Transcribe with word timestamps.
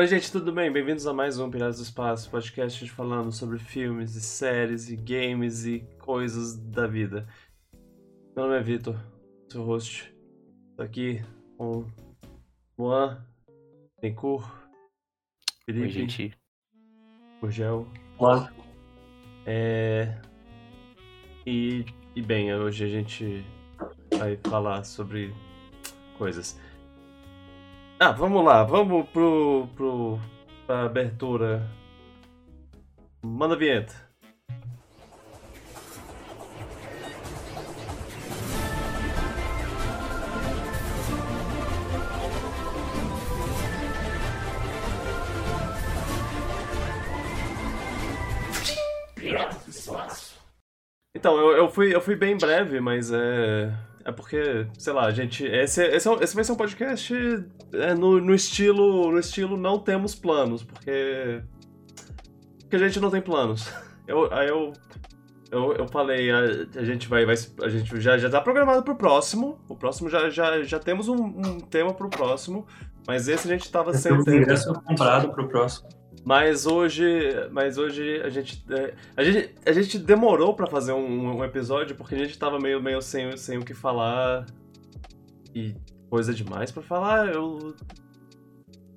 Oi, 0.00 0.06
gente, 0.06 0.32
tudo 0.32 0.50
bem? 0.50 0.72
Bem-vindos 0.72 1.06
a 1.06 1.12
mais 1.12 1.38
um 1.38 1.50
Piratas 1.50 1.76
do 1.76 1.82
Espaço, 1.82 2.30
podcast 2.30 2.90
falando 2.90 3.30
sobre 3.30 3.58
filmes 3.58 4.16
e 4.16 4.20
séries 4.22 4.88
e 4.88 4.96
games 4.96 5.66
e 5.66 5.80
coisas 5.98 6.56
da 6.56 6.86
vida. 6.86 7.28
Meu 8.34 8.46
nome 8.46 8.56
é 8.56 8.62
Vitor, 8.62 8.96
seu 9.50 9.62
host. 9.62 10.10
Tô 10.74 10.84
aqui 10.84 11.20
com 11.58 11.84
Juan, 12.78 13.22
Tencourt, 14.00 14.50
Felipe, 15.66 15.84
Oi, 15.84 15.90
gente. 15.90 16.32
Gurgel. 17.38 17.86
Olá. 18.16 18.50
É... 19.44 20.18
E, 21.46 21.84
e 22.16 22.22
bem, 22.22 22.54
hoje 22.54 22.86
a 22.86 22.88
gente 22.88 23.44
vai 24.16 24.38
falar 24.48 24.82
sobre 24.84 25.30
coisas. 26.16 26.58
Ah, 28.02 28.12
vamos 28.12 28.42
lá, 28.42 28.64
vamos 28.64 29.06
pro, 29.10 29.68
pro, 29.76 30.18
pra 30.66 30.84
abertura. 30.84 31.68
Manda 33.22 33.54
a 33.54 33.58
vinheta. 33.58 33.94
Então, 51.14 51.36
eu, 51.36 51.50
eu, 51.54 51.68
fui, 51.68 51.94
eu 51.94 52.00
fui 52.00 52.16
bem 52.16 52.38
breve, 52.38 52.80
mas 52.80 53.12
é. 53.12 53.89
É 54.04 54.12
porque, 54.12 54.66
sei 54.78 54.92
lá, 54.92 55.06
a 55.06 55.10
gente. 55.10 55.44
Esse, 55.44 55.84
esse, 55.84 56.08
é 56.08 56.14
esse 56.22 56.34
vai 56.34 56.44
ser 56.44 56.52
um 56.52 56.56
podcast 56.56 57.14
é, 57.72 57.94
no, 57.94 58.20
no 58.20 58.34
estilo. 58.34 59.10
No 59.10 59.18
estilo 59.18 59.56
não 59.56 59.78
temos 59.78 60.14
planos, 60.14 60.64
porque. 60.64 61.42
Porque 62.60 62.76
a 62.76 62.78
gente 62.78 63.00
não 63.00 63.10
tem 63.10 63.20
planos. 63.20 63.70
Eu, 64.06 64.32
aí 64.32 64.48
eu. 64.48 64.72
Eu, 65.52 65.72
eu 65.74 65.86
falei, 65.86 66.30
a, 66.32 66.38
a 66.76 66.84
gente 66.84 67.06
vai, 67.06 67.24
vai. 67.24 67.36
A 67.62 67.68
gente 67.68 68.00
já, 68.00 68.18
já 68.18 68.28
tá 68.28 68.40
programado 68.40 68.82
pro 68.82 68.96
próximo. 68.96 69.60
O 69.68 69.76
próximo 69.76 70.08
já, 70.08 70.28
já, 70.28 70.62
já 70.64 70.80
temos 70.80 71.08
um, 71.08 71.14
um 71.16 71.60
tema 71.60 71.94
pro 71.94 72.08
próximo. 72.08 72.66
Mas 73.06 73.28
esse 73.28 73.46
a 73.46 73.52
gente 73.52 73.70
tava 73.70 73.92
sem 73.92 74.10
Tem 74.10 74.20
um 74.20 74.24
tempo. 74.24 74.36
ingresso 74.38 74.72
comprado 74.82 75.30
pro 75.30 75.48
próximo. 75.48 75.88
Mas 76.24 76.66
hoje, 76.66 77.08
mas 77.50 77.78
hoje 77.78 78.20
a 78.22 78.28
gente, 78.28 78.62
é, 78.70 78.94
a 79.16 79.24
gente, 79.24 79.54
a 79.64 79.72
gente 79.72 79.98
demorou 79.98 80.54
pra 80.54 80.66
fazer 80.66 80.92
um, 80.92 81.38
um 81.38 81.44
episódio 81.44 81.96
porque 81.96 82.14
a 82.14 82.18
gente 82.18 82.38
tava 82.38 82.58
meio, 82.58 82.82
meio 82.82 83.00
sem, 83.00 83.36
sem 83.36 83.58
o 83.58 83.64
que 83.64 83.72
falar 83.72 84.46
e 85.54 85.74
coisa 86.10 86.34
demais 86.34 86.70
pra 86.70 86.82
falar. 86.82 87.28
Eu 87.28 87.74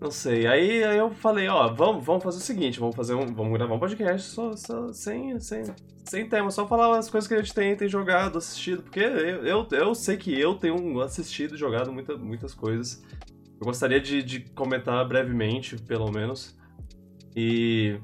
não 0.02 0.12
sei. 0.12 0.46
Aí, 0.46 0.84
aí 0.84 0.98
eu 0.98 1.12
falei, 1.12 1.48
ó, 1.48 1.70
vamos, 1.74 2.04
vamos 2.04 2.24
fazer 2.24 2.40
o 2.40 2.42
seguinte, 2.42 2.80
vamos 2.80 2.96
fazer 2.96 3.14
um, 3.14 3.34
vamos 3.34 3.54
gravar 3.54 3.76
um 3.76 3.80
podcast 3.80 4.30
só, 4.30 4.54
só 4.58 4.92
sem, 4.92 5.40
sem, 5.40 5.64
sem 6.04 6.28
tema, 6.28 6.52
só 6.52 6.68
falar 6.68 6.98
as 6.98 7.10
coisas 7.10 7.26
que 7.26 7.34
a 7.34 7.38
gente 7.38 7.54
tem, 7.54 7.74
tem 7.76 7.88
jogado, 7.88 8.38
assistido, 8.38 8.84
porque 8.84 9.00
eu, 9.00 9.46
eu, 9.46 9.68
eu 9.72 9.96
sei 9.96 10.18
que 10.18 10.38
eu 10.38 10.56
tenho 10.56 11.00
assistido 11.00 11.56
e 11.56 11.58
jogado 11.58 11.92
muita, 11.92 12.18
muitas 12.18 12.54
coisas. 12.54 13.02
Eu 13.58 13.66
gostaria 13.66 14.02
de, 14.02 14.22
de 14.22 14.42
comentar 14.42 15.08
brevemente, 15.08 15.78
pelo 15.78 16.12
menos. 16.12 16.54
E. 17.36 18.00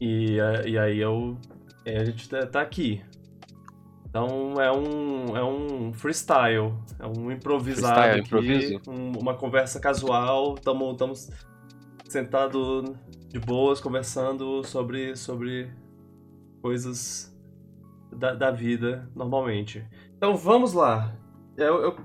E, 0.00 0.36
e 0.66 0.78
aí 0.78 0.98
eu. 0.98 1.36
a 1.86 2.04
gente 2.04 2.28
tá, 2.28 2.46
tá 2.46 2.60
aqui. 2.60 3.02
Então 4.08 4.60
é 4.60 4.70
um, 4.70 5.36
é 5.36 5.44
um 5.44 5.92
freestyle, 5.92 6.72
é 7.00 7.06
um 7.06 7.32
improvisado 7.32 7.94
Freestyle, 7.94 8.20
aqui, 8.20 8.20
improviso. 8.20 8.80
um- 8.88 9.18
uma 9.18 9.34
conversa 9.34 9.80
casual, 9.80 10.54
estamos 10.54 11.30
sentados 12.08 12.92
de 13.28 13.40
boas 13.40 13.80
conversando 13.80 14.62
sobre, 14.62 15.16
sobre 15.16 15.68
coisas 16.62 17.36
da, 18.12 18.34
da 18.34 18.52
vida 18.52 19.10
normalmente. 19.16 19.84
Então 20.16 20.36
vamos 20.36 20.72
lá. 20.74 21.12
Eu, 21.56 21.82
eu 21.82 21.96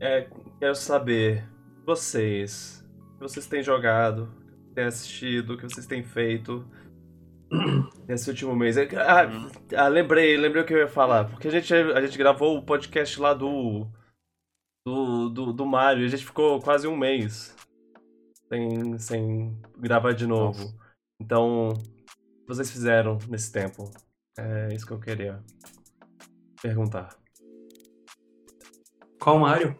é, 0.00 0.28
quero 0.58 0.74
saber 0.74 1.48
vocês, 1.86 2.83
vocês 3.24 3.46
têm 3.46 3.62
jogado, 3.62 4.28
que 4.68 4.74
têm 4.74 4.84
assistido, 4.84 5.54
o 5.54 5.56
que 5.56 5.64
vocês 5.64 5.86
têm 5.86 6.02
feito 6.02 6.64
nesse 8.06 8.28
último 8.28 8.54
mês. 8.54 8.76
É 8.76 8.86
Ah, 8.96 9.26
ah, 9.76 9.88
lembrei, 9.88 10.36
lembrei 10.36 10.62
o 10.62 10.66
que 10.66 10.74
eu 10.74 10.78
ia 10.78 10.88
falar. 10.88 11.24
Porque 11.28 11.48
a 11.48 11.50
gente, 11.50 11.72
a 11.72 12.00
gente 12.00 12.18
gravou 12.18 12.56
o 12.56 12.62
podcast 12.62 13.18
lá 13.18 13.32
do, 13.32 13.86
do, 14.86 15.28
do, 15.30 15.52
do 15.52 15.66
Mario 15.66 16.02
e 16.02 16.06
a 16.06 16.10
gente 16.10 16.26
ficou 16.26 16.60
quase 16.60 16.86
um 16.86 16.96
mês 16.96 17.56
sem, 18.48 18.98
sem 18.98 19.62
gravar 19.78 20.12
de 20.12 20.26
novo. 20.26 20.74
Então, 21.20 21.70
o 21.70 21.74
que 21.74 22.48
vocês 22.48 22.70
fizeram 22.70 23.18
nesse 23.28 23.50
tempo? 23.50 23.90
É 24.36 24.68
isso 24.74 24.86
que 24.86 24.92
eu 24.92 25.00
queria 25.00 25.42
perguntar. 26.60 27.16
Qual 29.18 29.38
Mario? 29.38 29.74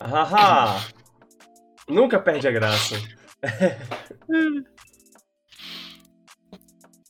Haha! 0.00 1.03
Nunca 1.88 2.18
perde 2.18 2.48
a 2.48 2.50
graça. 2.50 2.94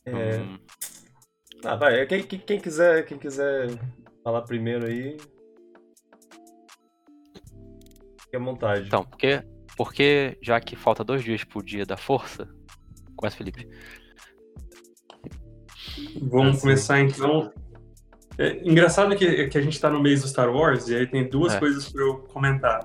É, 0.07 0.37
Hum, 0.37 0.59
Ah, 1.63 1.75
vai. 1.75 2.05
Quem, 2.05 2.21
quem- 2.23 2.39
quem 2.39 2.59
quiser, 2.59 3.05
quem 3.07 3.17
quiser 3.17 3.69
falar 4.23 4.43
primeiro 4.43 4.85
aí. 4.85 5.17
Fique 8.21 8.35
à 8.35 8.39
vontade. 8.39 8.85
então, 8.87 9.03
porque, 9.03 9.41
porque 9.75 10.37
já 10.43 10.59
que 10.59 10.75
falta 10.75 11.03
dois 11.03 11.23
dias 11.23 11.43
pro 11.43 11.63
dia 11.63 11.85
da 11.85 11.97
força, 11.97 12.47
começa, 13.15 13.35
Felipe. 13.37 13.67
Vamos 16.21 16.49
Ah, 16.49 16.53
sim. 16.55 16.61
começar 16.61 16.99
então. 16.99 17.51
É 18.37 18.57
engraçado 18.69 19.15
que, 19.15 19.47
que 19.47 19.57
a 19.57 19.61
gente 19.61 19.79
tá 19.79 19.89
no 19.89 20.01
mês 20.03 20.21
do 20.21 20.27
Star 20.27 20.53
Wars 20.53 20.87
e 20.89 20.95
aí 20.95 21.07
tem 21.07 21.27
duas 21.27 21.55
É. 21.55 21.59
coisas 21.59 21.89
pra 21.91 22.03
eu 22.03 22.19
comentar. 22.27 22.83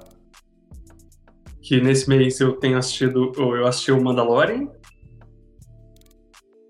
Que 1.62 1.80
nesse 1.80 2.08
mês 2.08 2.40
eu 2.40 2.52
tenho 2.54 2.78
assistido, 2.78 3.32
ou 3.38 3.56
eu 3.56 3.66
assisti 3.66 3.92
o 3.92 4.02
Mandalorian, 4.02 4.68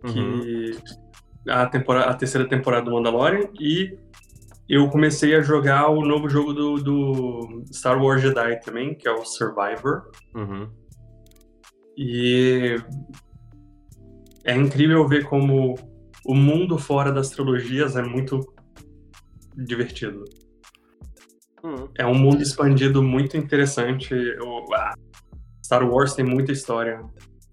Uhum. 0.02 0.40
que 0.40 0.78
a, 1.48 1.66
temporada, 1.66 2.10
a 2.10 2.14
terceira 2.14 2.48
temporada 2.48 2.86
do 2.86 2.92
Mandalorian, 2.92 3.48
e 3.60 3.98
eu 4.68 4.88
comecei 4.88 5.34
a 5.34 5.42
jogar 5.42 5.88
o 5.88 6.04
novo 6.04 6.28
jogo 6.28 6.52
do, 6.52 6.76
do 6.76 7.64
Star 7.72 8.02
Wars 8.02 8.22
Jedi 8.22 8.60
também, 8.60 8.94
que 8.94 9.08
é 9.08 9.12
o 9.12 9.24
Survivor. 9.24 10.10
Uhum. 10.34 10.70
E 11.96 12.76
é 14.44 14.56
incrível 14.56 15.06
ver 15.06 15.24
como 15.24 15.74
o 16.24 16.34
mundo 16.34 16.78
fora 16.78 17.12
das 17.12 17.30
trilogias 17.30 17.96
é 17.96 18.02
muito 18.02 18.40
divertido. 19.56 20.24
Uhum. 21.62 21.88
É 21.98 22.06
um 22.06 22.14
mundo 22.14 22.42
expandido 22.42 23.02
muito 23.02 23.36
interessante. 23.36 24.14
O- 24.40 24.74
ah, 24.74 24.94
Star 25.64 25.88
Wars 25.88 26.14
tem 26.14 26.24
muita 26.24 26.52
história, 26.52 27.00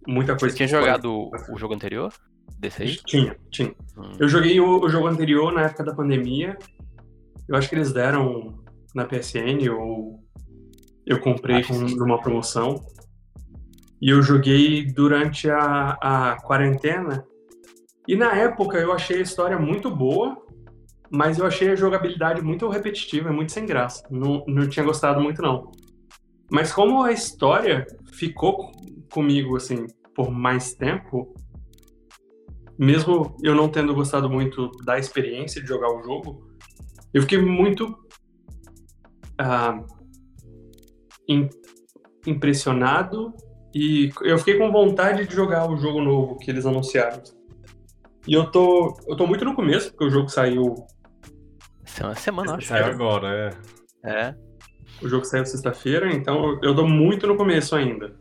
muita 0.08 0.34
Você 0.34 0.40
coisa. 0.40 0.56
tinha 0.56 0.68
que 0.68 0.74
foi- 0.74 0.82
jogado 0.84 1.12
o, 1.12 1.32
o 1.54 1.58
jogo 1.58 1.74
anterior? 1.74 2.12
Desse 2.60 2.82
aí? 2.84 2.96
Tinha, 3.06 3.36
tinha. 3.52 3.70
Hum, 3.98 4.14
Eu 4.20 4.28
joguei 4.28 4.60
o, 4.60 4.80
o 4.82 4.90
jogo 4.90 5.08
anterior 5.08 5.52
na 5.54 5.64
época 5.64 5.84
da 5.84 5.94
pandemia. 5.94 6.58
Eu 7.48 7.56
acho 7.56 7.70
que 7.70 7.76
eles 7.76 7.94
deram 7.94 8.64
na 8.96 9.06
PSN 9.06 9.70
ou 9.70 10.24
eu 11.06 11.20
comprei 11.20 11.64
com, 11.64 11.74
numa 11.78 12.20
promoção. 12.20 12.84
E 14.02 14.10
eu 14.10 14.22
joguei 14.24 14.86
durante 14.86 15.50
a, 15.50 15.98
a 16.02 16.38
quarentena. 16.42 17.24
E 18.08 18.16
na 18.16 18.34
época 18.34 18.78
eu 18.80 18.92
achei 18.92 19.20
a 19.20 19.22
história 19.22 19.60
muito 19.60 19.90
boa, 19.92 20.38
mas 21.12 21.38
eu 21.40 21.46
achei 21.46 21.70
a 21.70 21.76
jogabilidade 21.76 22.42
muito 22.42 22.68
repetitiva, 22.68 23.32
muito 23.32 23.52
sem 23.52 23.66
graça. 23.66 24.04
Não, 24.10 24.44
não 24.48 24.68
tinha 24.68 24.86
gostado 24.86 25.22
muito, 25.22 25.42
não. 25.42 25.72
Mas 26.52 26.72
como 26.72 27.04
a 27.04 27.12
história 27.12 27.86
ficou 28.14 28.72
comigo, 29.12 29.56
assim, 29.56 29.86
por 30.16 30.32
mais 30.32 30.74
tempo, 30.74 31.34
mesmo 32.78 33.36
eu 33.44 33.56
não 33.56 33.70
tendo 33.70 33.94
gostado 33.94 34.30
muito 34.30 34.70
da 34.86 34.98
experiência 34.98 35.62
de 35.62 35.68
jogar 35.68 35.90
o 35.90 36.04
jogo, 36.04 36.48
eu 37.14 37.22
fiquei 37.22 37.40
muito 37.40 37.98
ah, 39.38 39.84
im- 41.28 41.50
impressionado 42.26 43.34
e 43.74 44.10
eu 44.22 44.38
fiquei 44.38 44.58
com 44.58 44.72
vontade 44.72 45.26
de 45.28 45.36
jogar 45.36 45.70
o 45.70 45.78
jogo 45.78 46.02
novo 46.02 46.38
que 46.38 46.50
eles 46.50 46.66
anunciaram. 46.66 47.22
E 48.28 48.34
eu 48.34 48.52
tô, 48.52 48.98
eu 49.08 49.16
tô 49.16 49.26
muito 49.26 49.46
no 49.46 49.56
começo, 49.56 49.90
porque 49.92 50.06
o 50.06 50.10
jogo 50.10 50.30
saiu, 50.30 50.76
É 52.00 52.04
uma 52.04 52.16
semana, 52.16 52.52
eu 52.52 52.56
acho. 52.56 52.68
Saiu 52.68 52.86
agora, 52.86 53.28
é. 54.04 54.10
É. 54.10 54.36
o 55.02 55.08
jogo 55.08 55.26
saiu 55.26 55.46
sexta-feira, 55.46 56.12
então 56.14 56.60
eu 56.64 56.76
tô 56.76 56.88
muito 56.88 57.28
no 57.28 57.36
começo 57.36 57.76
ainda. 57.76 58.16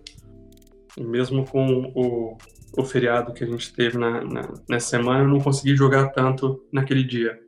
E 0.97 1.05
mesmo 1.05 1.45
com 1.47 1.93
o, 1.95 2.37
o 2.77 2.85
feriado 2.85 3.33
que 3.33 3.45
a 3.45 3.47
gente 3.47 3.73
teve 3.75 3.99
na, 3.99 4.23
na- 4.25 4.55
nessa 4.69 4.89
semana, 4.89 5.21
eu 5.25 5.29
não 5.29 5.41
consegui 5.41 5.77
jogar 5.77 6.09
tanto 6.09 6.65
naquele 6.73 7.05
dia. 7.05 7.39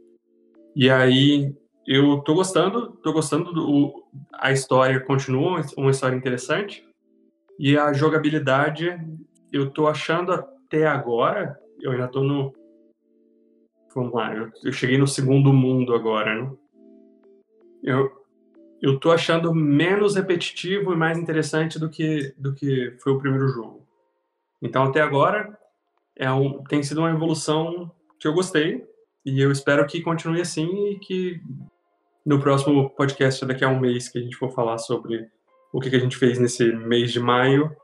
E 0.76 0.90
aí 0.90 1.54
eu 1.86 2.18
tô 2.20 2.34
gostando, 2.34 2.92
tô 3.02 3.12
gostando 3.12 3.52
do. 3.52 4.04
A 4.34 4.52
história 4.52 5.00
continua, 5.00 5.62
uma 5.76 5.90
história 5.90 6.14
interessante. 6.16 6.84
E 7.58 7.76
a 7.76 7.92
jogabilidade, 7.92 8.96
eu 9.52 9.70
tô 9.70 9.88
achando 9.88 10.32
até 10.32 10.86
agora, 10.86 11.58
eu 11.80 11.90
ainda 11.92 12.06
tô 12.08 12.22
no. 12.22 12.52
Vamos 13.94 14.12
lá, 14.12 14.34
eu, 14.34 14.50
eu 14.64 14.72
cheguei 14.72 14.98
no 14.98 15.06
segundo 15.06 15.52
mundo 15.52 15.94
agora, 15.94 16.42
né? 16.42 16.52
Eu, 17.82 18.10
eu 18.82 18.98
tô 18.98 19.10
achando 19.10 19.54
menos 19.54 20.16
repetitivo 20.16 20.92
e 20.92 20.96
mais 20.96 21.18
interessante 21.18 21.78
do 21.78 21.88
que, 21.88 22.34
do 22.36 22.54
que 22.54 22.96
foi 23.02 23.12
o 23.12 23.18
primeiro 23.18 23.48
jogo. 23.48 23.86
Então, 24.60 24.84
até 24.84 25.00
agora, 25.00 25.56
é 26.16 26.30
um, 26.30 26.62
tem 26.64 26.82
sido 26.82 26.98
uma 26.98 27.10
evolução 27.10 27.90
que 28.18 28.26
eu 28.26 28.34
gostei 28.34 28.84
e 29.24 29.40
eu 29.40 29.52
espero 29.52 29.86
que 29.86 30.00
continue 30.00 30.40
assim 30.40 30.90
e 30.90 30.98
que 30.98 31.40
no 32.26 32.40
próximo 32.40 32.90
podcast, 32.90 33.44
daqui 33.46 33.64
a 33.64 33.68
um 33.68 33.80
mês, 33.80 34.08
que 34.08 34.18
a 34.18 34.20
gente 34.20 34.36
for 34.36 34.50
falar 34.50 34.78
sobre 34.78 35.30
o 35.72 35.80
que, 35.80 35.88
que 35.88 35.96
a 35.96 36.00
gente 36.00 36.16
fez 36.16 36.38
nesse 36.38 36.70
mês 36.72 37.10
de 37.12 37.20
maio, 37.20 37.74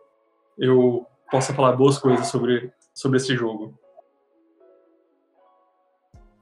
eu 0.59 1.07
possa 1.31 1.55
falar 1.55 1.73
boas 1.73 1.99
coisas 1.99 2.27
sobre, 2.27 2.71
sobre 2.93 3.17
esse 3.17 3.35
jogo. 3.35 3.79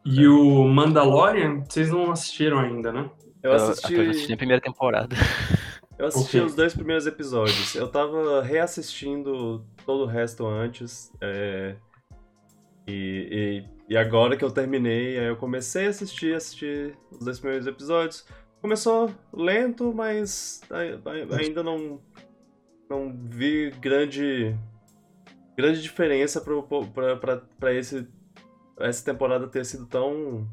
E 0.05 0.27
o 0.27 0.65
Mandalorian, 0.69 1.63
vocês 1.69 1.91
não 1.91 2.11
assistiram 2.11 2.59
ainda, 2.59 2.93
né? 2.93 3.11
Eu 3.43 3.53
assisti. 3.53 3.95
Eu, 3.95 4.05
eu 4.05 4.11
assisti 4.11 4.33
a 4.33 4.37
primeira 4.37 4.61
temporada. 4.63 5.15
Eu 5.99 6.07
assisti 6.07 6.39
os 6.47 6.55
dois 6.57 6.75
primeiros 6.75 7.07
episódios. 7.07 7.77
Eu 7.77 7.87
tava 7.87 8.43
reassistindo 8.43 9.65
todo 9.87 10.03
o 10.03 10.07
resto 10.07 10.45
antes. 10.45 11.13
é, 11.21 11.77
E, 12.89 13.65
e, 13.89 13.93
e 13.93 13.97
agora 13.97 14.37
que 14.37 14.45
eu 14.45 14.51
terminei, 14.51 15.17
aí 15.19 15.27
eu 15.27 15.37
comecei 15.37 15.87
a 15.87 15.91
assistir, 15.91 16.35
assistir 16.35 16.97
os 17.13 17.25
dois 17.25 17.39
primeiros 17.39 17.69
episódios. 17.69 18.27
Começou 18.61 19.13
lento, 19.33 19.93
mas 19.95 20.61
ai- 20.71 20.99
ai- 21.05 21.29
ainda 21.39 21.63
não, 21.63 22.01
não 22.91 23.15
vi 23.29 23.71
grande, 23.71 24.57
grande 25.57 25.81
diferença 25.83 26.41
pro- 26.41 26.65
pro- 26.65 26.87
pra, 28.75 28.87
essa 28.89 29.05
temporada 29.05 29.47
ter 29.49 29.65
sido 29.65 29.87
tão, 29.87 30.47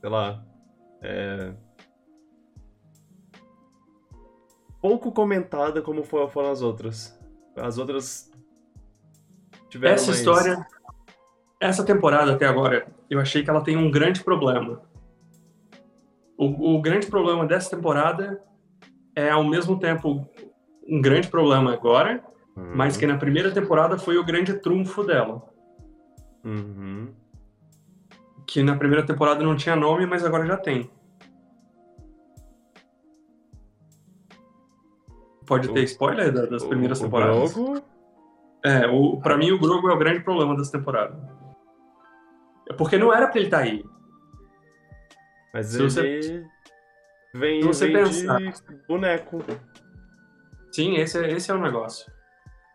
sei 0.00 0.08
lá, 0.10 0.44
é, 1.02 1.52
pouco 4.80 5.12
comentada 5.12 5.82
como 5.82 6.02
fo- 6.04 6.28
foram 6.28 6.50
as 6.50 6.62
outras. 6.62 7.18
As 7.56 7.78
outras 7.78 8.30
tiveram 9.68 9.94
Essa 9.94 10.06
mais... 10.06 10.18
história, 10.18 10.66
essa 11.60 11.84
temporada 11.84 12.32
até 12.34 12.46
agora, 12.46 12.86
eu 13.08 13.20
achei 13.20 13.42
que 13.42 13.50
ela 13.50 13.62
tem 13.62 13.76
um 13.76 13.90
grande 13.90 14.22
problema. 14.24 14.82
O, 16.38 16.76
o 16.76 16.80
grande 16.80 17.06
problema 17.06 17.46
dessa 17.46 17.76
temporada 17.76 18.42
é, 19.14 19.28
ao 19.30 19.44
mesmo 19.44 19.78
tempo, 19.78 20.26
um 20.88 21.00
grande 21.00 21.28
problema 21.28 21.72
agora, 21.72 22.24
Uhum. 22.56 22.72
mas 22.74 22.96
que 22.96 23.06
na 23.06 23.16
primeira 23.16 23.52
temporada 23.52 23.96
foi 23.96 24.18
o 24.18 24.24
grande 24.24 24.54
trunfo 24.54 25.04
dela. 25.04 25.40
Uhum. 26.44 27.14
Que 28.52 28.64
na 28.64 28.74
primeira 28.74 29.06
temporada 29.06 29.44
não 29.44 29.54
tinha 29.54 29.76
nome, 29.76 30.06
mas 30.06 30.24
agora 30.24 30.44
já 30.44 30.56
tem. 30.56 30.90
Pode 35.46 35.68
ter 35.72 35.80
O- 35.80 35.84
spoiler 35.84 36.32
da- 36.32 36.46
das 36.46 36.64
primeiras 36.64 36.98
O- 36.98 37.02
o 37.02 37.04
temporadas? 37.06 37.54
Grogu, 37.54 37.82
É, 38.62 38.86
o, 38.88 39.18
pra 39.20 39.38
mim 39.38 39.52
o 39.52 39.58
Grogu 39.58 39.88
é 39.88 39.94
o 39.94 39.98
grande 39.98 40.20
problema 40.20 40.54
dessa 40.56 40.72
temporada. 40.72 41.16
É 42.68 42.74
Porque 42.74 42.98
não 42.98 43.10
era 43.14 43.26
pra 43.28 43.36
ele 43.38 43.46
estar 43.46 43.58
aí. 43.60 43.82
mas 45.54 45.66
Se 45.68 45.76
ele 45.78 45.90
você- 45.90 46.44
vem, 47.34 47.62
se 47.62 47.66
você 47.68 47.86
vem 47.86 48.04
pensar- 48.04 48.36
de 48.38 48.86
boneco. 48.86 49.38
Sim, 50.72 50.96
esse 50.96 51.18
é, 51.24 51.32
esse 51.32 51.50
é 51.50 51.54
o 51.54 51.58
negócio. 51.60 52.10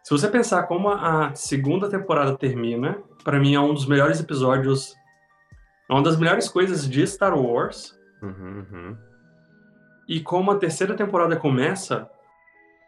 Se 0.04 0.10
você 0.12 0.28
pensar 0.30 0.64
como 0.64 0.90
a 0.90 1.28
a 1.28 1.36
segunda 1.36 1.90
temporada 1.90 2.36
termina, 2.38 2.98
pra 3.24 3.40
mim 3.40 3.54
é 3.56 3.60
um 3.60 3.74
dos 3.74 3.86
melhores 3.88 4.20
episódios, 4.20 4.96
é 5.90 5.94
uma 5.94 6.04
das 6.04 6.18
melhores 6.18 6.48
coisas 6.50 6.88
de 6.90 7.06
Star 7.08 7.38
Wars. 7.38 7.98
Uhum, 8.22 8.66
uhum. 8.72 8.98
E 10.08 10.20
como 10.20 10.52
a 10.52 10.58
terceira 10.58 10.94
temporada 10.96 11.36
começa, 11.36 12.10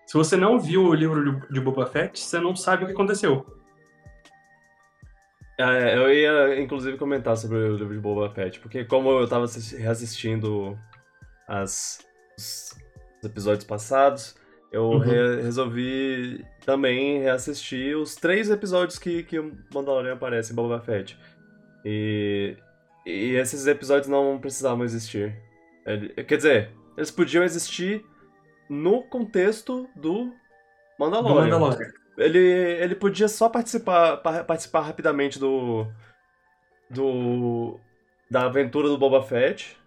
se 0.05 0.13
você 0.17 0.37
não 0.37 0.59
viu 0.59 0.83
o 0.85 0.93
livro 0.93 1.41
de, 1.51 1.59
Boba 1.59 1.85
Fett, 1.85 2.19
você 2.19 2.39
não 2.39 2.55
sabe 2.55 2.83
o 2.83 2.87
que 2.87 2.93
aconteceu. 2.93 3.45
É, 5.59 5.97
eu 5.97 6.13
ia, 6.13 6.61
inclusive, 6.61 6.97
comentar 6.97 7.35
sobre 7.35 7.57
o 7.57 7.75
livro 7.77 7.93
de 7.95 7.99
Boba 7.99 8.29
Fett, 8.29 8.59
porque 8.59 8.85
como 8.85 9.09
eu 9.09 9.27
tava 9.27 9.45
assisti- 9.45 9.75
reassistindo 9.77 10.77
as, 11.47 11.99
os 12.37 12.75
episódios 13.23 13.63
passados, 13.65 14.35
eu 14.71 14.83
Uhum. 14.83 14.99
re- 14.99 15.41
resolvi 15.41 16.45
também 16.63 17.21
reassistir 17.21 17.97
os 17.97 18.15
três 18.15 18.51
episódios 18.51 18.99
que, 18.99 19.23
que 19.23 19.39
o 19.39 19.51
Mandalorian 19.73 20.13
aparece 20.13 20.51
em 20.53 20.55
Boba 20.55 20.79
Fett. 20.79 21.17
E, 21.83 22.55
e 23.07 23.35
esses 23.35 23.65
episódios 23.67 24.07
não 24.07 24.37
precisavam 24.39 24.83
existir. 24.83 25.35
Ele- 25.85 26.09
quer 26.23 26.37
dizer, 26.37 26.71
eles 26.97 27.11
podiam 27.11 27.43
existir 27.43 28.03
no 28.69 29.03
contexto 29.03 29.87
do 29.95 30.25
Do 30.25 30.33
Mandalorian. 30.99 31.57
Mandalorian. 31.59 31.91
Ele, 32.17 32.39
ele 32.39 32.95
podia 32.95 33.27
só 33.27 33.47
participar, 33.47 34.17
pa- 34.17 34.43
participar 34.43 34.81
rapidamente 34.81 35.37
do. 35.39 35.85
do. 36.89 37.79
da 38.29 38.45
aventura 38.45 38.87
do 38.87 38.97
Boba 38.97 39.21
Fett. 39.23 39.77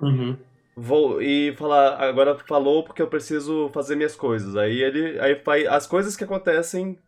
Uhum. 0.00 0.36
Vou, 0.76 1.22
e 1.22 1.54
falar, 1.56 1.96
agora 2.02 2.36
falou 2.40 2.84
porque 2.84 3.00
eu 3.00 3.06
preciso 3.08 3.70
fazer 3.72 3.96
minhas 3.96 4.14
coisas. 4.16 4.56
Aí 4.56 4.82
ele. 4.82 5.18
Aí 5.20 5.34
vai, 5.44 5.66
as 5.66 5.86
coisas 5.86 6.16
que 6.16 6.24
acontecem 6.24 6.98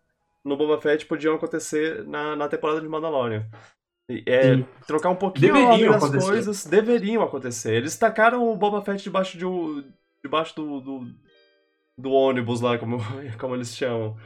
no 0.44 0.56
Boba 0.56 0.80
Fett 0.80 1.04
podiam 1.06 1.34
acontecer 1.34 2.04
na, 2.06 2.34
na 2.36 2.48
temporada 2.48 2.80
de 2.80 2.88
Mandalorian. 2.88 3.44
É, 4.24 4.54
Sim. 4.54 4.64
trocar 4.86 5.10
um 5.10 5.16
pouquinho 5.16 5.52
Deveriam 5.52 5.92
das 5.92 6.02
acontecer. 6.04 6.26
coisas 6.30 6.64
deveriam 6.64 7.22
acontecer. 7.22 7.74
Eles 7.74 7.96
tacaram 7.96 8.50
o 8.50 8.56
Boba 8.56 8.80
Fett 8.82 9.02
debaixo 9.04 9.36
de 9.36 9.44
um, 9.44 9.84
debaixo 10.24 10.56
do, 10.56 10.80
do, 10.80 11.00
do 11.98 12.10
ônibus 12.10 12.60
lá, 12.62 12.78
como, 12.78 12.98
como 13.38 13.54
eles 13.54 13.76
chamam. 13.76 14.16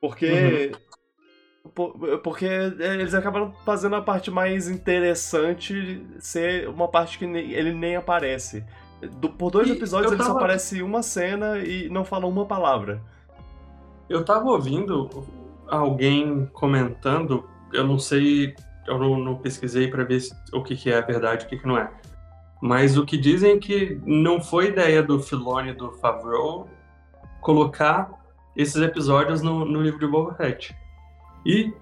Porque. 0.00 0.72
por- 1.74 2.18
Porque 2.18 2.44
eles 2.44 3.14
acabaram 3.14 3.52
fazendo 3.64 3.96
a 3.96 4.02
parte 4.02 4.30
mais 4.30 4.68
interessante 4.68 6.04
ser 6.18 6.68
uma 6.68 6.88
parte 6.88 7.18
que 7.18 7.26
nem- 7.26 7.50
ele 7.52 7.72
nem 7.72 7.96
aparece. 7.96 8.62
Do- 9.18 9.30
por 9.30 9.50
dois 9.50 9.68
E 9.68 9.72
episódios 9.72 10.12
ele 10.12 10.22
só 10.22 10.32
aparece 10.32 10.82
uma 10.82 11.02
cena 11.02 11.58
e 11.58 11.88
não 11.88 12.04
fala 12.04 12.26
uma 12.26 12.44
palavra. 12.44 13.02
Eu 14.06 14.22
tava 14.22 14.44
ouvindo 14.50 15.08
alguém 15.66 16.44
comentando, 16.52 17.48
eu 17.72 17.86
não 17.86 17.98
sei, 17.98 18.54
eu 18.86 18.98
não, 18.98 19.18
não 19.18 19.36
pesquisei 19.36 19.88
pra 19.88 20.04
ver 20.04 20.20
o 20.52 20.62
que, 20.62 20.76
que 20.76 20.90
é 20.90 21.00
verdade 21.02 21.44
e 21.44 21.46
o 21.46 21.48
que, 21.48 21.58
que 21.58 21.66
não 21.66 21.78
é. 21.78 21.90
Mas 22.60 22.98
o 22.98 23.04
que 23.06 23.16
dizem 23.16 23.52
é 23.52 23.58
que 23.58 24.00
não 24.04 24.40
foi 24.40 24.68
ideia 24.68 25.02
do 25.02 25.18
Filoni 25.20 25.72
do 25.72 25.92
Favreau 25.92 26.68
colocar 27.40 28.10
esses 28.54 28.80
episódios 28.82 29.40
no, 29.40 29.64
no 29.64 29.80
livro 29.80 29.98
de 29.98 30.06
Boba 30.06 30.34
Fett. 30.34 30.76
E 31.46 31.72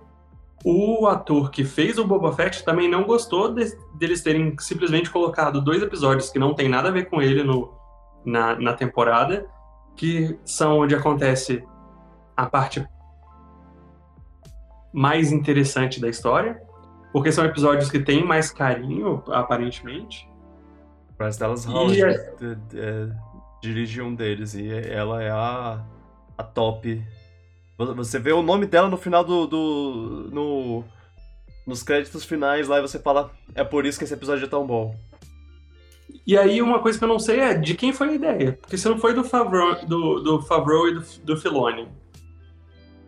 o 0.64 1.06
ator 1.06 1.50
que 1.50 1.64
fez 1.64 1.98
o 1.98 2.06
Boba 2.06 2.32
Fett 2.32 2.64
também 2.64 2.88
não 2.88 3.04
gostou 3.04 3.52
de- 3.52 3.76
deles 3.94 4.22
terem 4.22 4.54
simplesmente 4.58 5.10
colocado 5.10 5.60
dois 5.60 5.82
episódios 5.82 6.30
que 6.30 6.38
não 6.38 6.54
tem 6.54 6.68
nada 6.68 6.88
a 6.88 6.92
ver 6.92 7.06
com 7.06 7.20
ele 7.20 7.42
no, 7.42 7.72
na, 8.24 8.54
na 8.58 8.74
temporada, 8.74 9.48
que 9.96 10.38
são 10.44 10.78
onde 10.78 10.94
acontece 10.94 11.64
a 12.36 12.46
parte 12.46 12.86
mais 14.92 15.32
interessante 15.32 16.00
da 16.00 16.08
história, 16.08 16.60
porque 17.12 17.32
são 17.32 17.44
episódios 17.44 17.90
que 17.90 17.98
têm 17.98 18.24
mais 18.24 18.50
carinho, 18.50 19.22
aparentemente. 19.28 20.28
Bryce 21.16 21.38
Dallas 21.38 21.66
Howard 21.66 22.00
é, 22.00 23.08
dirige 23.60 24.00
um 24.00 24.14
deles 24.14 24.54
e 24.54 24.70
ela 24.70 25.22
é 25.22 25.30
a, 25.30 25.84
a 26.36 26.42
top. 26.42 27.02
Você 27.76 28.18
vê 28.18 28.32
o 28.32 28.42
nome 28.42 28.66
dela 28.66 28.88
no 28.88 28.96
final 28.96 29.24
do. 29.24 29.46
do 29.46 30.28
no, 30.32 30.84
nos 31.66 31.82
créditos 31.82 32.24
finais 32.24 32.68
lá 32.68 32.78
e 32.78 32.82
você 32.82 32.98
fala: 32.98 33.30
é 33.54 33.64
por 33.64 33.86
isso 33.86 33.98
que 33.98 34.04
esse 34.04 34.14
episódio 34.14 34.44
é 34.44 34.48
tão 34.48 34.66
bom. 34.66 34.94
E 36.26 36.36
aí 36.36 36.60
uma 36.60 36.80
coisa 36.80 36.98
que 36.98 37.04
eu 37.04 37.08
não 37.08 37.18
sei 37.18 37.40
é 37.40 37.54
de 37.54 37.74
quem 37.74 37.92
foi 37.92 38.10
a 38.10 38.14
ideia, 38.14 38.52
porque 38.60 38.76
se 38.76 38.88
não 38.88 38.98
foi 38.98 39.14
do 39.14 39.24
Favreau, 39.24 39.86
do, 39.86 40.20
do 40.20 40.42
Favreau 40.42 40.88
e 40.88 40.94
do, 40.94 41.04
do 41.24 41.36
Filoni, 41.36 41.88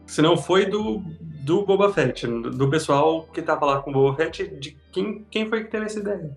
se 0.06 0.22
não 0.22 0.36
foi 0.36 0.66
do, 0.66 1.02
do 1.40 1.64
Boba 1.64 1.92
Fett, 1.92 2.26
do, 2.26 2.68
pessoal 2.68 3.24
que 3.32 3.42
tava 3.42 3.66
lá 3.66 3.80
com 3.80 3.90
o 3.90 3.92
Boba 3.92 4.16
Fett, 4.16 4.46
de 4.46 4.76
quem, 4.92 5.24
quem 5.30 5.48
foi 5.48 5.64
que 5.64 5.70
teve 5.70 5.86
essa 5.86 5.98
ideia? 5.98 6.36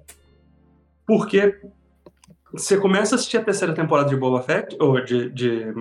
Porque 1.05 1.59
você 2.51 2.77
começa 2.77 3.15
a 3.15 3.17
assistir 3.17 3.37
a 3.37 3.43
terceira 3.43 3.73
temporada 3.73 4.09
de 4.09 4.15
Boba 4.15 4.41
Fett, 4.41 4.75
ou 4.79 5.03
de, 5.03 5.29
de 5.29 5.73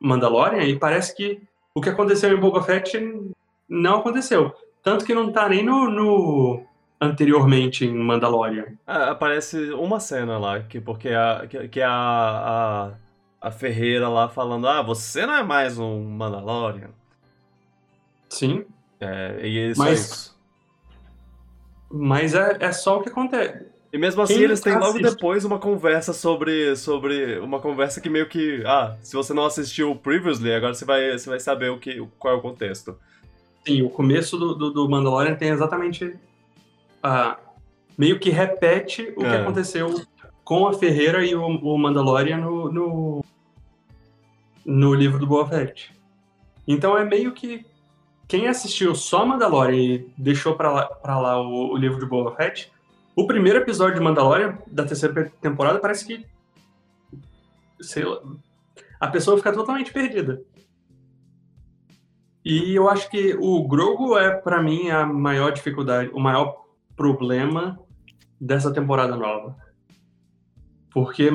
Mandalorian, 0.00 0.64
e 0.64 0.78
parece 0.78 1.14
que 1.14 1.42
o 1.74 1.80
que 1.80 1.88
aconteceu 1.88 2.32
em 2.32 2.40
Boba 2.40 2.62
Fett 2.62 2.98
não 3.68 3.98
aconteceu. 3.98 4.52
Tanto 4.82 5.04
que 5.04 5.14
não 5.14 5.30
tá 5.30 5.48
nem 5.48 5.62
no, 5.64 5.90
no 5.90 6.62
anteriormente 7.00 7.84
em 7.84 7.94
Mandalorian. 7.94 8.66
Ah, 8.86 9.10
aparece 9.10 9.72
uma 9.72 10.00
cena 10.00 10.38
lá, 10.38 10.60
que, 10.60 10.80
porque 10.80 11.08
a, 11.10 11.46
que, 11.48 11.68
que 11.68 11.82
a, 11.82 11.90
a 11.90 12.92
a 13.40 13.50
Ferreira 13.50 14.08
lá 14.08 14.28
falando: 14.28 14.68
Ah, 14.68 14.82
você 14.82 15.24
não 15.24 15.34
é 15.34 15.42
mais 15.42 15.78
um 15.78 16.04
Mandalorian. 16.04 16.90
Sim. 18.30 18.64
É, 18.98 19.46
e 19.46 19.58
é 19.58 19.72
Mas- 19.76 20.00
isso. 20.00 20.40
Mas 21.92 22.34
é, 22.34 22.56
é 22.60 22.72
só 22.72 22.98
o 22.98 23.02
que 23.02 23.08
acontece. 23.08 23.66
E 23.92 23.98
mesmo 23.98 24.22
assim, 24.22 24.34
Quem 24.34 24.44
eles 24.44 24.60
têm 24.60 24.78
logo 24.78 25.00
depois 25.00 25.44
uma 25.44 25.58
conversa 25.58 26.12
sobre. 26.12 26.76
sobre. 26.76 27.38
Uma 27.40 27.58
conversa 27.58 28.00
que 28.00 28.08
meio 28.08 28.28
que. 28.28 28.62
Ah, 28.64 28.96
se 29.02 29.16
você 29.16 29.34
não 29.34 29.44
assistiu 29.44 29.96
previously, 29.96 30.52
agora 30.52 30.72
você 30.72 30.84
vai, 30.84 31.10
você 31.18 31.28
vai 31.28 31.40
saber 31.40 31.70
o 31.70 31.78
que, 31.78 32.00
qual 32.18 32.34
é 32.34 32.36
o 32.36 32.40
contexto. 32.40 32.96
Sim, 33.66 33.82
o 33.82 33.90
começo 33.90 34.38
do, 34.38 34.54
do, 34.54 34.70
do 34.70 34.88
Mandalorian 34.88 35.34
tem 35.34 35.48
exatamente. 35.48 36.14
ah, 37.02 37.36
meio 37.98 38.20
que 38.20 38.30
repete 38.30 39.12
o 39.16 39.20
que 39.20 39.26
É. 39.26 39.40
aconteceu 39.40 40.00
com 40.44 40.68
a 40.68 40.72
Ferreira 40.72 41.24
e 41.26 41.34
o, 41.34 41.44
o 41.44 41.76
Mandalorian 41.76 42.36
no, 42.38 42.72
no, 42.72 43.24
no 44.64 44.94
livro 44.94 45.18
do 45.18 45.26
Boa 45.26 45.48
Fett. 45.48 45.92
Então 46.68 46.96
é 46.96 47.04
meio 47.04 47.32
que. 47.32 47.66
Quem 48.30 48.46
assistiu 48.46 48.94
só 48.94 49.26
Mandalorian 49.26 49.76
e 49.76 50.08
deixou 50.16 50.54
pra 50.54 50.70
lá, 50.70 50.86
pra 50.86 51.18
lá 51.18 51.42
o, 51.42 51.72
o 51.72 51.76
livro 51.76 51.98
de 51.98 52.06
Boba 52.06 52.36
Fett, 52.36 52.70
o 53.16 53.26
primeiro 53.26 53.58
episódio 53.58 53.96
de 53.96 54.00
Mandalorian 54.00 54.56
da 54.68 54.84
terceira 54.84 55.28
temporada 55.40 55.80
parece 55.80 56.06
que. 56.06 56.24
Sei 57.80 58.04
lá. 58.04 58.22
A 59.00 59.08
pessoa 59.08 59.36
fica 59.36 59.52
totalmente 59.52 59.92
perdida. 59.92 60.40
E 62.44 62.72
eu 62.72 62.88
acho 62.88 63.10
que 63.10 63.34
o 63.34 63.66
Grogu 63.66 64.16
é, 64.16 64.30
pra 64.30 64.62
mim, 64.62 64.90
a 64.90 65.04
maior 65.04 65.50
dificuldade, 65.50 66.08
o 66.14 66.20
maior 66.20 66.66
problema 66.94 67.80
dessa 68.40 68.72
temporada 68.72 69.16
nova. 69.16 69.56
Porque 70.92 71.32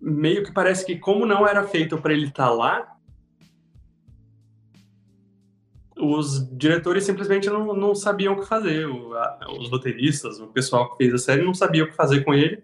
meio 0.00 0.42
que 0.44 0.52
parece 0.52 0.86
que, 0.86 0.96
como 0.96 1.26
não 1.26 1.46
era 1.46 1.64
feito 1.64 1.98
pra 1.98 2.14
ele 2.14 2.28
estar 2.28 2.48
lá, 2.48 2.96
os 6.00 6.48
diretores 6.56 7.04
simplesmente 7.04 7.48
não, 7.48 7.74
não 7.74 7.94
sabiam 7.94 8.34
o 8.34 8.40
que 8.40 8.46
fazer. 8.46 8.86
O- 8.86 9.14
a- 9.14 9.38
os 9.58 9.68
roteiristas, 9.70 10.38
o 10.40 10.46
pessoal 10.48 10.90
que 10.90 10.96
fez 10.98 11.14
a 11.14 11.18
série 11.18 11.42
não 11.44 11.54
sabia 11.54 11.84
o 11.84 11.88
que 11.88 11.94
fazer 11.94 12.24
com 12.24 12.32
ele 12.34 12.62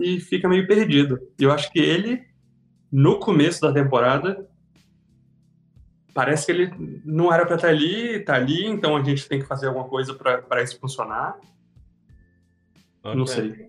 e 0.00 0.20
fica 0.20 0.48
meio 0.48 0.66
perdido. 0.66 1.18
E 1.38 1.44
eu 1.44 1.52
acho 1.52 1.70
que 1.72 1.78
ele, 1.78 2.24
no 2.90 3.18
começo 3.18 3.60
da 3.60 3.72
temporada, 3.72 4.48
parece 6.12 6.46
que 6.46 6.52
ele 6.52 7.00
não 7.04 7.32
era 7.32 7.44
pra 7.46 7.56
estar 7.56 7.68
ali, 7.68 8.20
tá 8.20 8.34
ali, 8.34 8.66
então 8.66 8.96
a 8.96 9.02
gente 9.02 9.28
tem 9.28 9.38
que 9.40 9.46
fazer 9.46 9.68
alguma 9.68 9.86
coisa 9.88 10.14
pra 10.14 10.62
isso 10.62 10.78
funcionar. 10.80 11.38
Não 13.04 13.22
Ok. 13.22 13.26
sei. 13.26 13.68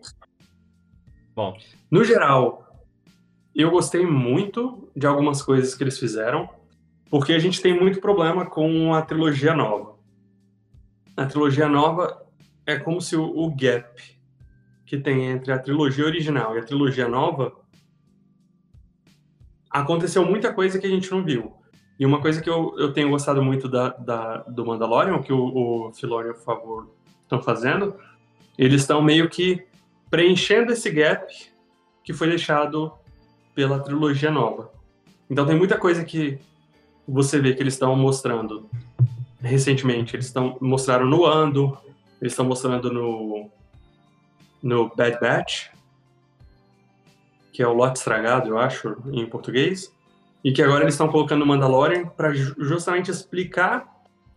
Bom, 1.35 1.55
No 1.91 2.03
geral, 2.03 2.83
eu 3.53 3.69
gostei 3.69 4.05
muito 4.05 4.89
de 4.95 5.05
algumas 5.05 5.41
coisas 5.41 5.75
que 5.75 5.83
eles 5.83 5.99
fizeram, 5.99 6.49
porque 7.09 7.33
a 7.33 7.39
gente 7.39 7.61
tem 7.61 7.73
muito 7.79 7.99
problema 8.01 8.45
com 8.45 8.93
a 8.93 9.01
trilogia 9.01 9.53
nova. 9.53 9.95
A 11.15 11.25
trilogia 11.25 11.67
nova 11.67 12.25
é 12.65 12.77
como 12.77 13.01
se 13.01 13.15
o, 13.15 13.23
o 13.25 13.49
gap 13.55 14.01
que 14.85 14.97
tem 14.97 15.25
entre 15.25 15.51
a 15.51 15.59
trilogia 15.59 16.05
original 16.05 16.55
e 16.55 16.59
a 16.59 16.63
trilogia 16.63 17.07
nova 17.07 17.53
aconteceu 19.69 20.25
muita 20.25 20.53
coisa 20.53 20.79
que 20.79 20.87
a 20.87 20.89
gente 20.89 21.11
não 21.11 21.23
viu. 21.23 21.53
E 21.99 22.05
uma 22.05 22.21
coisa 22.21 22.41
que 22.41 22.49
eu, 22.49 22.75
eu 22.77 22.93
tenho 22.93 23.09
gostado 23.09 23.41
muito 23.41 23.67
da, 23.67 23.89
da- 23.89 24.37
do 24.43 24.65
Mandalorian, 24.65 25.21
que 25.21 25.33
o, 25.33 25.87
o 25.87 25.93
Filoni 25.93 26.29
e 26.29 26.31
o 26.31 26.35
Favor 26.35 26.89
estão 27.23 27.41
fazendo, 27.41 27.95
eles 28.57 28.81
estão 28.81 29.01
meio 29.01 29.29
que 29.29 29.65
preenchendo 30.09 30.71
esse 30.71 30.89
gap 30.91 31.27
que 32.03 32.13
foi 32.13 32.29
deixado 32.29 32.93
pela 33.53 33.79
trilogia 33.79 34.31
nova. 34.31 34.71
Então 35.29 35.45
tem 35.45 35.57
muita 35.57 35.77
coisa 35.77 36.05
que 36.05 36.39
você 37.07 37.39
vê 37.39 37.53
que 37.53 37.61
eles 37.61 37.73
estão 37.73 37.95
mostrando 37.95 38.69
recentemente. 39.39 40.15
Eles 40.15 40.25
estão 40.25 40.57
mostraram 40.59 41.05
no 41.05 41.25
Ando, 41.25 41.77
eles 42.21 42.33
estão 42.33 42.45
mostrando 42.45 42.91
no 42.91 43.49
no 44.61 44.89
Bad 44.95 45.19
Batch, 45.19 45.69
que 47.53 47.61
é 47.61 47.67
o 47.67 47.73
lote 47.73 47.99
estragado, 47.99 48.49
eu 48.49 48.57
acho, 48.57 48.97
em 49.11 49.25
português, 49.25 49.93
e 50.43 50.51
que 50.51 50.63
agora 50.63 50.83
eles 50.83 50.95
estão 50.95 51.07
colocando 51.07 51.41
no 51.41 51.45
Mandalorian 51.45 52.07
para 52.07 52.33
justamente 52.33 53.11
explicar 53.11 53.87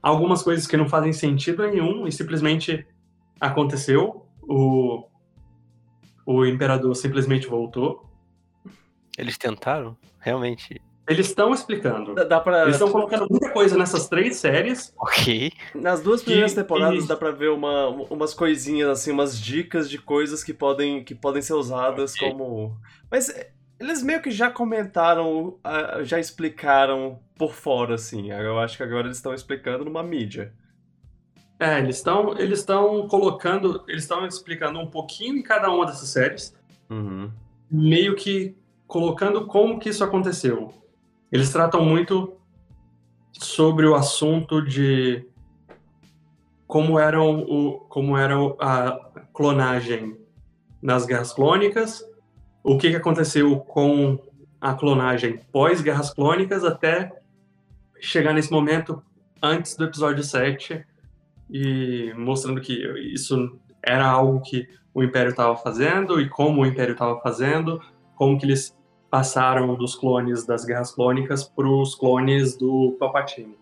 algumas 0.03 0.43
coisas 0.43 0.67
que 0.67 0.77
não 0.77 0.89
fazem 0.89 1.13
sentido 1.13 1.67
nenhum 1.67 2.07
e 2.07 2.13
simplesmente 2.13 2.87
aconteceu. 3.41 4.27
O 4.43 5.05
o 6.27 6.47
imperador 6.47 6.95
simplesmente 6.95 7.49
voltou. 7.49 8.09
Eles 9.19 9.37
tentaram? 9.37 9.97
Realmente. 10.21 10.81
Eles 11.11 11.27
estão 11.27 11.53
explicando. 11.53 12.15
dá, 12.15 12.25
dá 12.25 12.41
pra. 12.41 12.63
Eles 12.63 12.77
estão 12.77 12.91
colocando 12.91 13.27
muita 13.29 13.51
coisa 13.51 13.77
nessas 13.77 14.09
três 14.09 14.37
séries. 14.37 14.95
Ok. 14.97 15.51
Nas 15.75 16.01
duas 16.01 16.23
primeiras 16.23 16.53
E- 16.53 16.55
temporadas 16.55 17.05
e- 17.05 17.09
dá 17.09 17.17
pra 17.17 17.31
ver 17.33 17.51
uma, 17.51 17.89
umas 17.89 18.33
coisinhas, 18.33 18.89
assim, 18.89 19.11
umas 19.11 19.39
dicas 19.41 19.91
de 19.91 19.99
coisas 19.99 20.45
que 20.45 20.55
podem, 20.55 21.03
que 21.03 21.15
podem 21.15 21.43
ser 21.43 21.55
usadas 21.55 22.15
Ok. 22.15 22.31
como. 22.31 22.77
Mas 23.11 23.29
é, 23.29 23.51
eles 23.81 24.03
meio 24.03 24.23
que 24.23 24.31
já 24.31 24.51
comentaram, 24.51 25.59
ah, 25.65 26.01
já 26.05 26.19
explicaram 26.21 27.19
por 27.37 27.53
fora, 27.55 27.95
assim. 27.97 28.31
Eu 28.31 28.59
acho 28.59 28.77
que 28.77 28.83
agora 28.83 29.07
eles 29.07 29.17
estão 29.17 29.35
explicando 29.35 29.85
numa 29.85 30.03
mídia. 30.03 30.53
É, 31.59 31.79
eles 31.79 31.97
estão 31.97 32.39
eles 32.39 32.61
estão 32.61 33.07
colocando, 33.09 33.85
eles 33.89 34.05
estão 34.05 34.25
explicando 34.27 34.79
um 34.79 34.87
pouquinho 34.87 35.37
em 35.37 35.43
cada 35.43 35.71
uma 35.71 35.85
dessas 35.87 36.09
séries, 36.09 36.55
Uhum. 36.89 37.31
meio 37.71 38.15
que 38.17 38.57
colocando 38.87 39.47
como 39.47 39.79
que 39.79 39.89
isso 39.91 40.03
aconteceu. 40.03 40.73
Eles 41.31 41.51
tratam 41.51 41.85
muito 41.85 42.37
sobre 43.33 43.87
o 43.87 43.95
assunto 43.95 44.61
de 44.63 45.25
como 46.67 46.99
era 46.99 47.21
o 47.23 47.81
como 47.89 48.17
era 48.17 48.37
a 48.61 49.11
clonagem 49.33 50.17
nas 50.83 51.05
guerras 51.07 51.33
clônicas, 51.33 52.05
o 52.63 52.77
que, 52.77 52.91
que 52.91 52.97
aconteceu 52.97 53.59
com 53.61 54.19
a 54.61 54.75
clonagem 54.75 55.41
pós 55.51 55.81
guerras 55.81 56.13
clônicas 56.13 56.65
até 56.65 57.13
chegar 58.01 58.33
nesse 58.33 58.51
momento 58.51 59.03
antes 59.43 59.77
do 59.77 59.85
episódio 59.85 60.23
7 60.23 60.85
e 61.51 62.13
mostrando 62.17 62.61
que 62.61 62.75
isso 63.13 63.59
era 63.83 64.07
algo 64.07 64.41
que 64.41 64.69
o 64.93 65.03
Império 65.03 65.31
estava 65.31 65.57
fazendo 65.57 66.21
e 66.21 66.29
como 66.29 66.63
o 66.63 66.67
Império 66.67 66.93
estava 66.93 67.21
fazendo, 67.21 67.81
como 68.15 68.39
que 68.39 68.45
eles 68.45 68.77
passaram 69.11 69.75
dos 69.75 69.95
clones 69.97 70.47
das 70.47 70.65
guerras 70.65 70.93
clônicas 70.93 71.45
para 71.45 71.67
os 71.69 71.95
clones 71.95 72.57
do 72.57 72.97
Palpatine. 72.99 73.57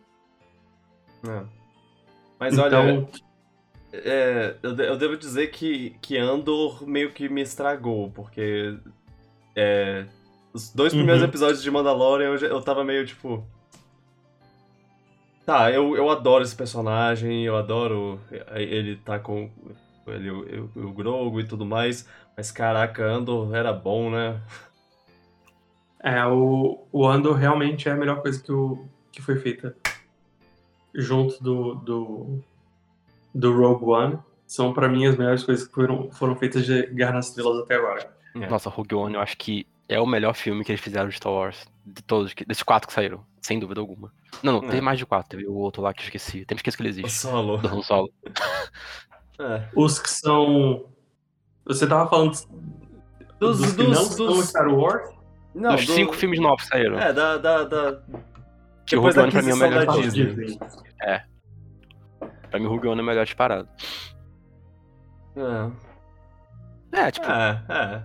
É. 1.26 1.42
Mas 2.38 2.58
olha, 2.58 3.00
então, 3.00 3.08
é, 3.92 4.56
eu, 4.62 4.76
eu 4.76 4.96
devo 4.96 5.16
dizer 5.16 5.48
que, 5.48 5.90
que 6.00 6.16
Andor 6.18 6.86
meio 6.86 7.12
que 7.12 7.28
me 7.28 7.40
estragou, 7.42 8.10
porque 8.12 8.76
é, 9.56 10.06
os 10.52 10.72
dois 10.72 10.94
primeiros 10.94 11.22
Uhum. 11.22 11.28
episódios 11.28 11.62
de 11.62 11.70
Mandalorian 11.70 12.28
eu, 12.28 12.38
já- 12.38 12.46
eu 12.46 12.62
tava 12.62 12.84
meio 12.84 13.04
tipo. 13.06 13.44
Tá, 15.44 15.70
eu, 15.72 15.96
eu 15.96 16.10
adoro 16.10 16.44
esse 16.44 16.54
personagem, 16.54 17.42
eu 17.44 17.56
adoro 17.56 18.20
ele 18.54 18.96
tá 18.96 19.18
com 19.18 19.50
ele, 20.06 20.30
o, 20.30 20.70
o, 20.76 20.88
o 20.88 20.92
Grogu 20.92 21.40
e 21.40 21.44
tudo 21.48 21.64
mais, 21.64 22.06
mas 22.36 22.50
caraca, 22.52 23.02
Andor 23.04 23.54
era 23.54 23.72
bom, 23.72 24.10
né? 24.10 24.40
É, 26.02 26.24
o, 26.26 26.84
o 26.92 27.06
Andor 27.06 27.34
realmente 27.36 27.88
é 27.88 27.92
a 27.92 27.96
melhor 27.96 28.20
coisa 28.22 28.42
que, 28.42 28.52
o, 28.52 28.86
que 29.12 29.20
foi 29.22 29.36
feita 29.36 29.76
junto 30.94 31.42
do, 31.42 31.74
do, 31.76 32.40
do 33.34 33.56
Rogue 33.56 33.84
One. 33.84 34.18
São, 34.46 34.72
para 34.72 34.88
mim, 34.88 35.06
as 35.06 35.16
melhores 35.16 35.44
coisas 35.44 35.66
que 35.68 35.74
foram, 35.74 36.10
foram 36.10 36.34
feitas 36.34 36.64
de 36.64 36.86
Guerra 36.86 37.12
nas 37.12 37.28
Estrelas 37.28 37.58
até 37.62 37.74
agora. 37.74 38.10
É. 38.34 38.46
Nossa, 38.48 38.70
Rogue 38.70 38.94
One 38.94 39.14
eu 39.14 39.20
acho 39.20 39.36
que 39.36 39.66
é 39.88 40.00
o 40.00 40.06
melhor 40.06 40.34
filme 40.34 40.64
que 40.64 40.72
eles 40.72 40.80
fizeram 40.80 41.08
de 41.08 41.16
Star 41.16 41.32
Wars. 41.32 41.66
De 41.84 42.02
todos, 42.02 42.32
que- 42.32 42.44
desses 42.44 42.62
quatro 42.62 42.88
que 42.88 42.94
saíram. 42.94 43.24
Sem 43.42 43.58
dúvida 43.58 43.80
alguma. 43.80 44.12
Não, 44.42 44.54
não, 44.54 44.64
É. 44.64 44.70
teve 44.70 44.80
mais 44.80 44.98
de 44.98 45.06
quatro. 45.06 45.28
Teve 45.28 45.46
o 45.46 45.54
outro 45.54 45.80
lá 45.82 45.92
que 45.94 46.00
eu 46.00 46.04
esqueci. 46.04 46.44
Tem 46.44 46.56
que 46.56 46.60
esquecer 46.60 46.76
que 46.76 46.82
ele 46.82 46.88
O 46.88 46.92
existe. 46.92 47.18
Solo. 47.20 47.58
Do 47.58 47.68
Han 47.68 47.82
Solo. 47.82 48.10
É. 49.40 49.68
Os 49.76 50.00
que 50.00 50.10
são. 50.10 50.86
Você 51.64 51.86
tava 51.86 52.10
falando 52.10 52.30
dos, 53.38 53.60
Dos- 53.60 53.70
que 53.72 53.84
dos- 53.84 53.96
não 53.96 54.04
são 54.04 54.26
dos- 54.26 54.48
Star 54.48 54.68
Wars? 54.68 55.08
Não, 55.54 55.74
Dos 55.74 55.86
do- 55.86 55.92
cinco 55.94 56.12
filmes 56.14 56.38
novos 56.40 56.66
saíram. 56.66 56.98
É, 56.98 57.12
da. 57.12 57.36
da, 57.38 57.64
da... 57.64 58.00
que 58.86 58.96
o 58.96 59.00
Rogue 59.00 59.18
One 59.18 59.32
pra 59.32 59.42
mim 59.42 59.50
é 59.50 59.54
o 59.54 59.56
melhor 59.56 59.86
da 59.86 59.92
Disney. 59.96 60.26
Disney. 60.34 60.58
Pra 62.50 62.58
mim, 62.58 62.66
o 62.66 62.68
Rogue 62.70 62.88
One 62.88 63.00
é 63.00 63.02
o 63.02 63.06
melhor 63.06 63.24
disparado. 63.24 63.68
É, 65.36 67.00
É, 67.06 67.10
tipo, 67.10 67.26
é, 67.30 67.62
é. 67.68 68.02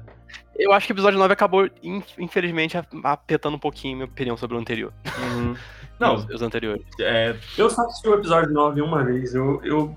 eu 0.58 0.72
acho 0.74 0.86
que 0.88 0.94
o 0.94 0.96
episódio 0.96 1.18
9 1.18 1.34
acabou, 1.34 1.66
in- 1.82 2.04
infelizmente, 2.18 2.78
a- 2.78 2.86
afetando 3.06 3.56
um 3.56 3.60
pouquinho 3.60 3.96
minha 3.98 4.06
opinião 4.06 4.36
sobre 4.38 4.56
o 4.58 4.60
anterior. 4.60 4.94
Uhum. 5.20 5.56
Não, 6.00 6.16
Os, 6.16 6.26
os 6.30 6.42
anteriores. 6.42 6.84
é, 7.00 7.36
Eu 7.58 7.70
só 7.70 7.84
assisti 7.86 8.08
o 8.10 8.16
episódio 8.16 8.52
9 8.52 8.82
uma 8.82 9.04
vez. 9.04 9.34
Eu, 9.34 9.64
eu 9.64 9.96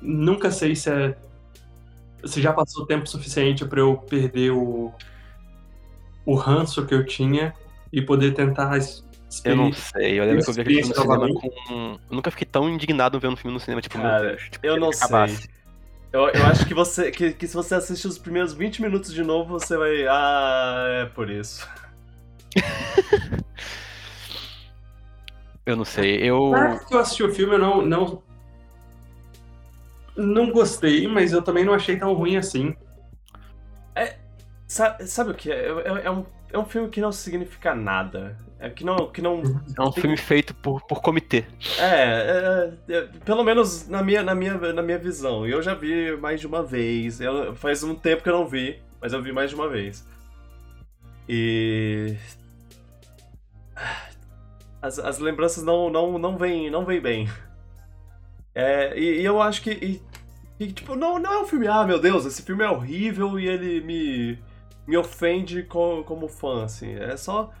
nunca 0.00 0.50
sei 0.50 0.76
se 0.76 0.90
é. 0.90 1.16
Se 2.24 2.40
já 2.40 2.52
passou 2.52 2.86
tempo 2.86 3.06
suficiente 3.08 3.64
pra 3.64 3.80
eu 3.80 3.96
perder 3.96 4.50
o. 4.52 4.92
O 6.26 6.34
ranço 6.34 6.84
que 6.84 6.92
eu 6.92 7.06
tinha 7.06 7.54
e 7.92 8.02
poder 8.02 8.34
tentar 8.34 8.66
eu 9.44 9.56
não 9.56 9.72
sei, 9.72 10.18
eu 10.18 10.24
lembro 10.24 10.44
que 10.44 10.50
eu 10.50 10.54
vi 10.54 10.60
aquele 10.60 10.82
filme 10.82 10.94
no 10.94 11.02
cinema 11.02 11.34
com. 11.34 11.98
Eu 12.08 12.16
nunca 12.16 12.30
fiquei 12.30 12.46
tão 12.46 12.68
indignado 12.70 13.18
vendo 13.18 13.32
um 13.34 13.36
filme 13.36 13.52
no 13.52 13.60
cinema, 13.60 13.82
tipo, 13.82 13.98
Cara, 13.98 14.20
meu 14.20 14.30
Deus. 14.30 14.42
Tipo, 14.50 14.66
eu 14.66 14.80
não 14.80 14.92
sei. 14.92 15.08
Eu, 16.12 16.28
eu 16.28 16.46
acho 16.46 16.64
que 16.66 16.72
você. 16.72 17.10
Que, 17.10 17.32
que 17.32 17.46
se 17.46 17.54
você 17.54 17.74
assistir 17.74 18.06
os 18.06 18.18
primeiros 18.18 18.54
20 18.54 18.80
minutos 18.80 19.12
de 19.12 19.22
novo, 19.22 19.58
você 19.58 19.76
vai. 19.76 20.06
Ah, 20.06 21.02
é 21.02 21.06
por 21.06 21.28
isso. 21.28 21.68
eu 25.66 25.76
não 25.76 25.84
sei, 25.84 26.22
eu. 26.22 26.50
Na 26.50 26.78
que 26.78 26.94
eu 26.94 27.00
assisti 27.00 27.22
o 27.22 27.34
filme, 27.34 27.54
eu 27.54 27.58
não, 27.58 27.82
não. 27.82 28.22
Não 30.16 30.50
gostei, 30.50 31.06
mas 31.06 31.32
eu 31.32 31.42
também 31.42 31.64
não 31.64 31.74
achei 31.74 31.98
tão 31.98 32.14
ruim 32.14 32.36
assim. 32.36 32.74
É. 34.66 34.68
Sabe, 34.68 35.06
sabe 35.06 35.30
o 35.30 35.34
que? 35.34 35.50
É, 35.50 35.68
é, 35.68 36.02
é 36.04 36.10
um, 36.10 36.24
é 36.52 36.58
um 36.58 36.64
filme 36.64 36.88
que 36.88 37.00
não 37.00 37.12
significa 37.12 37.74
nada. 37.74 38.38
É 38.58 38.70
que 38.70 38.84
não. 38.84 39.10
Que 39.10 39.20
não 39.20 39.42
é 39.78 39.82
um 39.82 39.92
filme 39.92 40.16
feito 40.16 40.54
por, 40.54 40.80
por 40.86 41.02
comitê. 41.02 41.44
É, 41.78 42.72
é, 42.88 42.94
é, 42.94 43.00
pelo 43.24 43.44
menos 43.44 43.86
na 43.88 44.02
minha, 44.02 44.22
na, 44.22 44.34
minha, 44.34 44.54
na 44.72 44.82
minha 44.82 44.98
visão. 44.98 45.46
Eu 45.46 45.60
já 45.60 45.74
vi 45.74 46.16
mais 46.16 46.40
de 46.40 46.46
uma 46.46 46.62
vez. 46.62 47.20
Eu, 47.20 47.54
faz 47.54 47.82
um 47.82 47.94
tempo 47.94 48.22
que 48.22 48.28
eu 48.28 48.34
não 48.34 48.46
vi, 48.46 48.82
mas 49.00 49.12
eu 49.12 49.22
vi 49.22 49.32
mais 49.32 49.50
de 49.50 49.56
uma 49.56 49.68
vez. 49.68 50.06
E. 51.28 52.16
As, 54.80 54.98
as 54.98 55.18
lembranças 55.18 55.62
não, 55.64 55.90
não, 55.90 56.18
não 56.18 56.36
vêm 56.36 56.70
não 56.70 56.84
vem 56.84 57.00
bem. 57.00 57.28
É, 58.54 58.98
e, 58.98 59.20
e, 59.20 59.24
eu 59.24 59.42
acho 59.42 59.60
que. 59.60 59.70
E, 59.70 60.02
e, 60.58 60.72
tipo, 60.72 60.94
não, 60.94 61.18
não 61.18 61.32
é 61.32 61.38
um 61.42 61.46
filme, 61.46 61.68
ah, 61.68 61.84
meu 61.84 61.98
Deus, 61.98 62.24
esse 62.24 62.40
filme 62.40 62.64
é 62.64 62.70
horrível 62.70 63.38
e 63.38 63.46
ele 63.46 63.82
me, 63.82 64.38
me 64.86 64.96
ofende 64.96 65.62
como, 65.64 66.04
como 66.04 66.28
fã, 66.28 66.64
assim. 66.64 66.94
É 66.94 67.16
só 67.16 67.52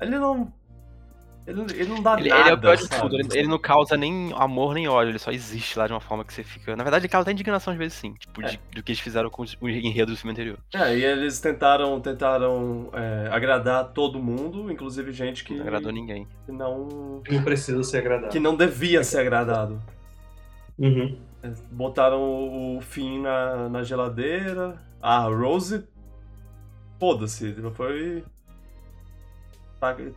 ele 0.00 0.18
não. 0.18 0.52
Ele, 1.46 1.60
ele 1.74 1.88
não 1.90 2.02
dá 2.02 2.18
ele, 2.18 2.30
nada. 2.30 2.40
Ele 2.40 2.50
é 2.50 2.54
o 2.54 2.58
pior 2.58 2.76
de 2.76 2.88
tudo. 2.88 3.16
Ele, 3.16 3.28
ele, 3.34 3.48
não 3.48 3.58
causa 3.58 3.98
nem 3.98 4.32
amor 4.34 4.74
nem 4.74 4.88
ódio, 4.88 5.10
ele 5.10 5.18
só 5.18 5.30
existe 5.30 5.78
lá 5.78 5.86
de 5.86 5.92
uma 5.92 6.00
forma 6.00 6.24
que 6.24 6.32
você 6.32 6.42
fica. 6.42 6.74
Na 6.74 6.82
verdade, 6.82 7.02
ele 7.02 7.10
causa 7.10 7.24
até 7.24 7.32
indignação 7.32 7.72
às 7.72 7.78
vezes 7.78 7.92
sim, 7.98 8.14
tipo, 8.14 8.42
é. 8.42 8.46
de, 8.46 8.60
do 8.74 8.82
que 8.82 8.92
eles 8.92 9.00
fizeram 9.00 9.28
com 9.28 9.44
o 9.60 9.68
enredo 9.68 10.12
do 10.12 10.16
filme 10.16 10.32
anterior. 10.32 10.58
É, 10.72 10.96
e 10.96 11.04
eles 11.04 11.40
tentaram, 11.40 12.00
tentaram 12.00 12.88
é, 12.94 13.28
agradar 13.30 13.92
todo 13.92 14.18
mundo, 14.18 14.72
inclusive 14.72 15.12
gente 15.12 15.44
que. 15.44 15.54
Não 15.54 15.62
agradou 15.62 15.92
ninguém. 15.92 16.26
Que 16.46 16.52
não. 16.52 17.22
Não 17.30 17.44
precisa 17.44 17.82
ser 17.82 17.98
agradado. 17.98 18.32
Que 18.32 18.40
não 18.40 18.56
devia 18.56 19.04
ser 19.04 19.18
agradado. 19.18 19.82
Uhum. 20.78 21.18
É, 21.42 21.52
botaram 21.70 22.22
o 22.76 22.80
fim 22.80 23.20
na, 23.20 23.68
na 23.68 23.82
geladeira. 23.82 24.80
Ah, 25.02 25.24
Rose. 25.24 25.84
Foda-se, 27.04 27.54
foi 27.74 28.24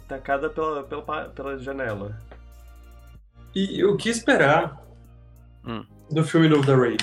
tacada 0.07 0.49
pela, 0.49 0.83
pela, 0.83 1.29
pela 1.31 1.57
janela. 1.57 2.17
E 3.53 3.83
o 3.83 3.97
que 3.97 4.07
esperar 4.07 4.81
hum. 5.65 5.85
do 6.09 6.23
filme 6.23 6.47
novo 6.47 6.65
da 6.65 6.77
Ray? 6.77 6.95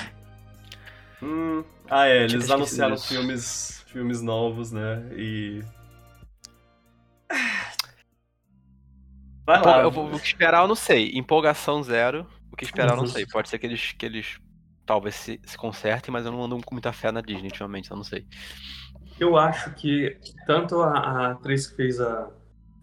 Hum, 1.22 1.62
ah, 1.90 2.08
é, 2.08 2.24
eles 2.24 2.50
anunciaram 2.50 2.96
filmes, 2.96 3.84
filmes 3.86 4.22
novos, 4.22 4.72
né? 4.72 5.06
E. 5.12 5.62
Vai 9.44 9.60
lá. 9.60 9.82
Eu 9.82 9.90
vou, 9.90 10.06
o 10.06 10.18
que 10.18 10.28
esperar 10.28 10.62
eu 10.62 10.68
não 10.68 10.74
sei. 10.74 11.10
Empolgação 11.14 11.82
zero. 11.82 12.26
O 12.50 12.56
que 12.56 12.64
esperar 12.64 12.92
eu 12.92 12.96
não 12.96 13.06
sei. 13.06 13.26
Pode 13.26 13.50
ser 13.50 13.58
que 13.58 13.66
eles, 13.66 13.92
que 13.92 14.06
eles 14.06 14.40
talvez 14.86 15.14
se, 15.14 15.38
se 15.44 15.58
consertem, 15.58 16.10
mas 16.10 16.24
eu 16.24 16.32
não 16.32 16.42
ando 16.42 16.58
com 16.64 16.74
muita 16.74 16.90
fé 16.90 17.12
na 17.12 17.20
Disney 17.20 17.48
ultimamente, 17.48 17.90
eu 17.90 17.98
não 17.98 18.04
sei. 18.04 18.26
Eu 19.18 19.36
acho 19.36 19.72
que 19.74 20.16
tanto 20.46 20.80
a, 20.82 20.98
a 20.98 21.30
atriz 21.32 21.66
que 21.66 21.76
fez 21.76 22.00
a, 22.00 22.28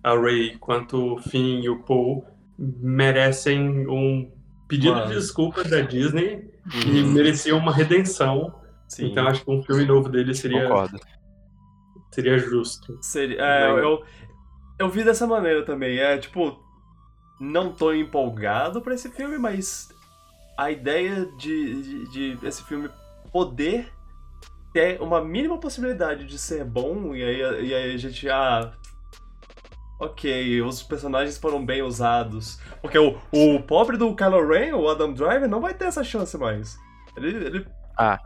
a 0.04 0.14
Ray 0.14 0.58
quanto 0.58 1.16
o 1.16 1.22
Finn 1.22 1.62
e 1.62 1.70
o 1.70 1.84
Paul 1.84 2.26
merecem 2.58 3.88
um 3.88 4.32
pedido 4.68 4.96
Mano. 4.96 5.08
de 5.08 5.16
desculpa 5.16 5.64
da 5.64 5.82
Disney 5.82 6.50
uhum. 6.74 6.96
e 6.96 7.04
mereciam 7.04 7.58
uma 7.58 7.74
redenção. 7.74 8.56
Sim. 8.88 9.08
Então 9.08 9.28
acho 9.28 9.44
que 9.44 9.52
um 9.52 9.64
filme 9.64 9.86
novo 9.86 10.10
dele 10.10 10.34
seria 10.34 10.64
Concordo. 10.64 11.00
seria 12.12 12.38
justo. 12.38 12.98
Seria, 13.02 13.38
é, 13.42 13.72
eu, 13.72 14.04
eu 14.80 14.90
vi 14.90 15.04
dessa 15.04 15.28
maneira 15.28 15.66
também. 15.66 15.98
É 15.98 16.18
tipo, 16.18 16.60
não 17.40 17.74
tô 17.74 17.94
empolgado 17.94 18.82
para 18.82 18.94
esse 18.94 19.10
filme, 19.10 19.38
mas 19.38 19.90
a 20.58 20.70
ideia 20.70 21.26
de, 21.38 21.82
de, 21.82 22.38
de, 22.38 22.48
esse 22.48 22.64
filme 22.64 22.90
poder 23.32 23.92
ter 24.74 25.02
uma 25.02 25.24
mínima 25.24 25.58
possibilidade 25.58 26.26
de 26.26 26.38
ser 26.38 26.64
bom 26.64 27.16
e 27.16 27.24
aí, 27.24 27.68
e 27.68 27.74
aí 27.74 27.94
a 27.94 27.98
gente 27.98 28.30
ah, 28.30 28.72
ok, 30.00 30.62
os 30.64 30.82
personagens 30.82 31.38
foram 31.38 31.64
bem 31.64 31.82
usados. 31.84 32.60
Porque 32.82 32.98
o, 32.98 33.18
o 33.32 33.62
pobre 33.62 33.98
do 33.98 34.16
Kylo 34.16 34.48
Ren, 34.48 34.74
o 34.74 34.90
Adam 34.90 35.14
Driver, 35.14 35.48
não 35.48 35.62
vai 35.62 35.74
ter 35.74 35.86
essa 35.86 36.04
chance 36.04 36.36
mais. 36.38 36.78
Ele, 37.16 37.46
ele 37.46 37.68
ah. 37.98 38.20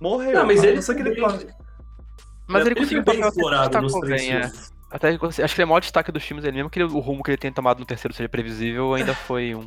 morreu. 0.00 0.32
Não, 0.32 0.46
mas 0.46 0.64
ele, 0.64 0.76
não 0.76 0.82
sei 0.82 0.94
que 0.96 1.02
ele 1.02 1.20
Mas 1.20 2.66
ele, 2.66 2.70
ele 2.70 2.74
conseguiu 2.80 3.04
bem 3.04 3.20
explorado 3.20 3.80
nos 3.80 3.92
três 4.00 4.28
é. 4.28 4.50
Até, 4.90 5.10
acho 5.10 5.18
que 5.18 5.42
ele 5.42 5.62
é 5.62 5.64
o 5.64 5.68
maior 5.68 5.80
destaque 5.80 6.10
dos 6.10 6.24
filmes, 6.24 6.44
ele 6.44 6.56
mesmo 6.56 6.68
que 6.68 6.80
ele, 6.80 6.92
o 6.92 6.98
rumo 6.98 7.22
que 7.22 7.30
ele 7.30 7.38
tem 7.38 7.52
tomado 7.52 7.78
no 7.78 7.86
terceiro 7.86 8.12
seja 8.12 8.28
previsível, 8.28 8.92
ainda 8.92 9.14
foi 9.14 9.54
um 9.54 9.64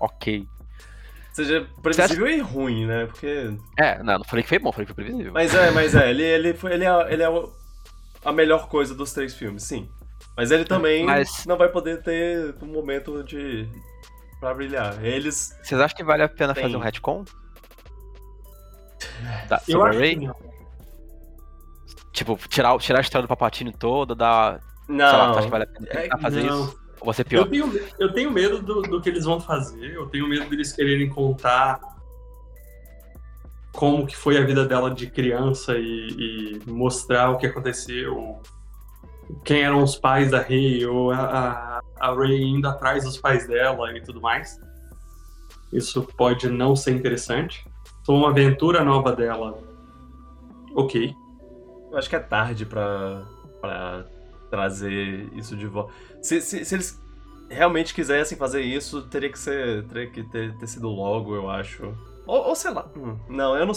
ok. 0.00 0.44
Seja 1.44 1.66
previsível 1.82 2.26
acha... 2.26 2.34
e 2.34 2.40
ruim, 2.40 2.86
né? 2.86 3.06
Porque. 3.06 3.56
É, 3.78 4.02
não, 4.02 4.18
não 4.18 4.24
falei 4.24 4.42
que 4.42 4.48
foi 4.48 4.58
bom, 4.58 4.70
falei 4.70 4.86
que 4.86 4.94
foi 4.94 5.04
previsível. 5.04 5.32
Mas 5.32 5.54
é, 5.54 5.70
mas 5.70 5.94
é, 5.94 6.10
ele, 6.10 6.22
ele, 6.22 6.54
foi, 6.54 6.72
ele, 6.72 6.84
é, 6.84 7.12
ele 7.12 7.22
é 7.22 7.28
a 8.24 8.32
melhor 8.32 8.68
coisa 8.68 8.94
dos 8.94 9.12
três 9.12 9.34
filmes, 9.34 9.62
sim. 9.62 9.88
Mas 10.36 10.50
ele 10.50 10.64
também 10.64 11.04
Mas... 11.04 11.44
não 11.46 11.56
vai 11.56 11.68
poder 11.68 12.02
ter 12.02 12.54
um 12.62 12.66
momento 12.66 13.22
de. 13.24 13.68
pra 14.38 14.54
brilhar. 14.54 15.04
Eles. 15.04 15.56
Vocês 15.62 15.80
acham 15.80 15.96
que 15.96 16.04
vale 16.04 16.22
a 16.22 16.28
pena 16.28 16.54
Tem. 16.54 16.62
fazer 16.62 16.76
um 16.76 16.80
retcon? 16.80 17.24
Da, 19.48 19.60
Eu 19.66 19.82
acho 19.84 19.98
Ray? 19.98 20.30
Tipo, 22.12 22.38
tirar, 22.48 22.76
tirar 22.78 22.98
a 22.98 23.02
história 23.02 23.26
do 23.26 23.28
Papatino 23.28 23.72
toda, 23.72 24.14
dar. 24.14 24.60
Não. 24.88 25.04
Lá, 25.04 25.30
acho 25.32 25.42
que 25.42 25.50
vale 25.50 25.64
a 25.64 25.66
pena 25.66 25.88
é, 25.90 26.18
fazer 26.18 26.42
não. 26.42 26.64
isso? 26.64 26.80
Ou 27.00 27.12
você 27.12 27.24
pior? 27.24 27.42
Eu 27.42 27.50
tenho, 27.50 27.80
eu 27.98 28.12
tenho 28.12 28.30
medo 28.30 28.60
do, 28.60 28.82
do 28.82 29.00
que 29.00 29.08
eles 29.08 29.24
vão 29.24 29.40
fazer, 29.40 29.94
eu 29.94 30.06
tenho 30.06 30.28
medo 30.28 30.48
deles 30.48 30.72
quererem 30.72 31.08
contar 31.08 31.80
como 33.72 34.06
que 34.06 34.16
foi 34.16 34.36
a 34.36 34.44
vida 34.44 34.66
dela 34.66 34.90
de 34.90 35.06
criança 35.08 35.78
e, 35.78 36.60
e 36.66 36.70
mostrar 36.70 37.30
o 37.30 37.38
que 37.38 37.46
aconteceu 37.46 38.40
quem 39.44 39.62
eram 39.62 39.82
os 39.82 39.96
pais 39.96 40.30
da 40.30 40.40
Rey, 40.40 40.84
ou 40.86 41.10
a, 41.10 41.80
a 41.98 42.14
Rey 42.14 42.42
indo 42.42 42.68
atrás 42.68 43.04
dos 43.04 43.16
pais 43.16 43.46
dela 43.46 43.96
e 43.96 44.02
tudo 44.02 44.20
mais. 44.20 44.58
Isso 45.72 46.02
pode 46.16 46.48
não 46.48 46.74
ser 46.74 46.92
interessante. 46.92 47.64
Então, 48.02 48.16
uma 48.16 48.30
aventura 48.30 48.84
nova 48.84 49.14
dela, 49.14 49.58
ok. 50.74 51.14
Eu 51.90 51.98
acho 51.98 52.08
que 52.08 52.16
é 52.16 52.20
tarde 52.20 52.66
pra, 52.66 53.24
pra 53.60 54.04
trazer 54.50 55.28
isso 55.34 55.56
de 55.56 55.66
volta. 55.66 55.92
Se, 56.20 56.40
se, 56.40 56.64
se, 56.64 56.74
eles 56.74 57.00
realmente 57.48 57.94
quisessem 57.94 58.36
fazer 58.36 58.62
isso, 58.62 59.02
teria 59.02 59.30
que 59.30 59.38
ser. 59.38 59.84
Teria 59.84 60.10
que 60.10 60.22
ter, 60.24 60.56
ter 60.56 60.66
sido 60.66 60.88
logo, 60.88 61.34
eu 61.34 61.48
acho. 61.48 61.94
Ou, 62.26 62.48
ou 62.48 62.54
sei 62.54 62.72
lá. 62.72 62.86
Hum, 62.96 63.16
não, 63.28 63.56
eu 63.56 63.66
não 63.66 63.74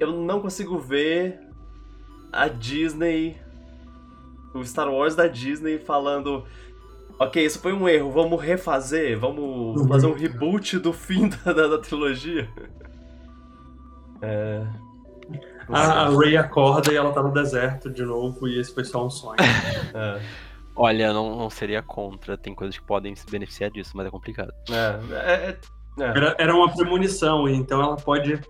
Eu 0.00 0.12
não 0.12 0.40
consigo 0.40 0.78
ver 0.78 1.38
a 2.32 2.48
Disney 2.48 3.36
o 4.54 4.64
Star 4.64 4.92
Wars 4.92 5.14
da 5.14 5.26
Disney 5.26 5.78
falando. 5.78 6.44
Ok, 7.18 7.44
isso 7.44 7.60
foi 7.60 7.72
um 7.72 7.88
erro, 7.88 8.10
vamos 8.10 8.40
refazer, 8.40 9.18
vamos 9.18 9.80
uhum. 9.80 9.88
fazer 9.88 10.06
um 10.06 10.14
reboot 10.14 10.78
do 10.78 10.92
fim 10.92 11.28
da, 11.44 11.52
da, 11.52 11.68
da 11.68 11.78
trilogia. 11.78 12.48
É. 14.20 14.66
A, 15.68 16.06
a 16.06 16.08
Ray 16.08 16.36
acorda 16.36 16.92
e 16.92 16.96
ela 16.96 17.12
tá 17.12 17.22
no 17.22 17.32
deserto 17.32 17.90
de 17.90 18.04
novo 18.04 18.48
e 18.48 18.58
esse 18.58 18.74
foi 18.74 18.84
só 18.84 19.06
um 19.06 19.10
sonho. 19.10 19.36
é. 19.94 20.20
Olha, 20.74 21.12
não, 21.12 21.36
não 21.36 21.50
seria 21.50 21.82
contra, 21.82 22.36
tem 22.36 22.54
coisas 22.54 22.78
que 22.78 22.84
podem 22.84 23.14
se 23.14 23.26
beneficiar 23.30 23.70
disso, 23.70 23.92
mas 23.94 24.06
é 24.06 24.10
complicado. 24.10 24.52
É, 24.70 25.14
é, 25.14 25.34
é, 25.44 25.58
é. 26.00 26.04
Era, 26.04 26.36
era 26.38 26.56
uma 26.56 26.72
premonição, 26.72 27.48
então 27.48 27.82
ela 27.82 27.96
pode 27.96 28.40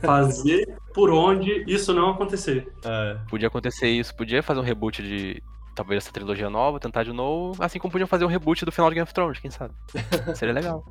fazer 0.00 0.78
por 0.94 1.10
onde 1.10 1.64
isso 1.66 1.92
não 1.92 2.10
acontecer. 2.10 2.72
É. 2.84 3.18
Podia 3.28 3.48
acontecer 3.48 3.88
isso, 3.88 4.14
podia 4.14 4.42
fazer 4.42 4.60
um 4.60 4.64
reboot 4.64 5.02
de 5.02 5.42
talvez 5.74 6.04
essa 6.04 6.12
trilogia 6.12 6.48
nova, 6.48 6.80
tentar 6.80 7.04
de 7.04 7.12
novo, 7.12 7.62
assim 7.62 7.78
como 7.78 7.92
podiam 7.92 8.06
fazer 8.06 8.24
um 8.24 8.28
reboot 8.28 8.64
do 8.64 8.72
final 8.72 8.88
de 8.88 8.94
Game 8.94 9.04
of 9.04 9.12
Thrones, 9.12 9.38
quem 9.38 9.50
sabe? 9.50 9.74
Seria 10.34 10.54
legal. 10.54 10.84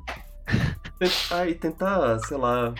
E 1.46 1.54
tentar, 1.54 2.18
sei 2.20 2.36
lá. 2.36 2.72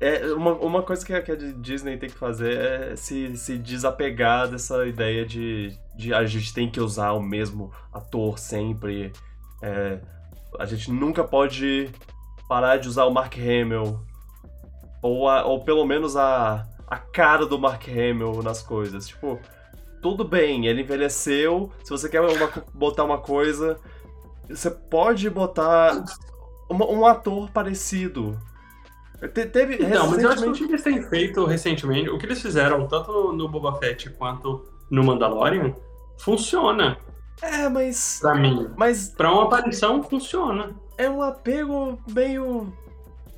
É, 0.00 0.32
uma, 0.32 0.52
uma 0.54 0.82
coisa 0.82 1.04
que 1.04 1.12
a, 1.12 1.20
que 1.20 1.30
a 1.30 1.36
Disney 1.36 1.98
tem 1.98 2.08
que 2.08 2.16
fazer 2.16 2.56
é 2.56 2.96
se, 2.96 3.36
se 3.36 3.58
desapegar 3.58 4.48
dessa 4.48 4.86
ideia 4.86 5.26
de, 5.26 5.78
de 5.94 6.14
a 6.14 6.24
gente 6.24 6.54
tem 6.54 6.70
que 6.70 6.80
usar 6.80 7.12
o 7.12 7.20
mesmo 7.20 7.70
ator 7.92 8.38
sempre. 8.38 9.12
É, 9.60 10.00
a 10.58 10.64
gente 10.64 10.90
nunca 10.90 11.22
pode 11.22 11.90
parar 12.48 12.78
de 12.78 12.88
usar 12.88 13.04
o 13.04 13.12
Mark 13.12 13.36
Hamill 13.36 14.00
ou, 15.02 15.28
a, 15.28 15.44
ou 15.44 15.62
pelo 15.62 15.84
menos 15.84 16.16
a, 16.16 16.66
a 16.86 16.96
cara 16.96 17.44
do 17.44 17.58
Mark 17.58 17.86
Hamill 17.86 18.42
nas 18.42 18.62
coisas. 18.62 19.06
Tipo, 19.06 19.38
tudo 20.00 20.24
bem, 20.24 20.66
ele 20.66 20.80
envelheceu. 20.80 21.70
Se 21.84 21.90
você 21.90 22.08
quer 22.08 22.22
uma, 22.22 22.50
botar 22.72 23.04
uma 23.04 23.18
coisa, 23.18 23.78
você 24.48 24.70
pode 24.70 25.28
botar 25.28 26.04
um, 26.70 27.00
um 27.00 27.06
ator 27.06 27.50
parecido. 27.50 28.38
Te, 29.28 29.46
teve 29.46 29.76
Não, 29.78 30.10
recentemente... 30.10 30.10
mas 30.10 30.22
eu 30.22 30.30
acho 30.30 30.42
que 30.42 30.48
o 30.48 30.52
que 30.54 30.72
eles 30.72 30.82
têm 30.82 31.02
feito 31.02 31.44
recentemente, 31.44 32.08
o 32.08 32.18
que 32.18 32.26
eles 32.26 32.40
fizeram 32.40 32.86
tanto 32.86 33.32
no, 33.32 33.48
Boba 33.48 33.74
Fett 33.78 34.08
quanto 34.10 34.64
no 34.90 35.04
Mandalorian, 35.04 35.74
funciona. 36.18 36.96
É, 37.42 37.68
mas. 37.68 38.18
Pra 38.20 38.34
mim. 38.34 38.70
Mas. 38.76 39.08
Pra 39.08 39.32
uma 39.32 39.44
aparição, 39.44 40.02
funciona. 40.02 40.74
É 40.96 41.08
um 41.08 41.22
apego 41.22 41.98
meio. 42.12 42.72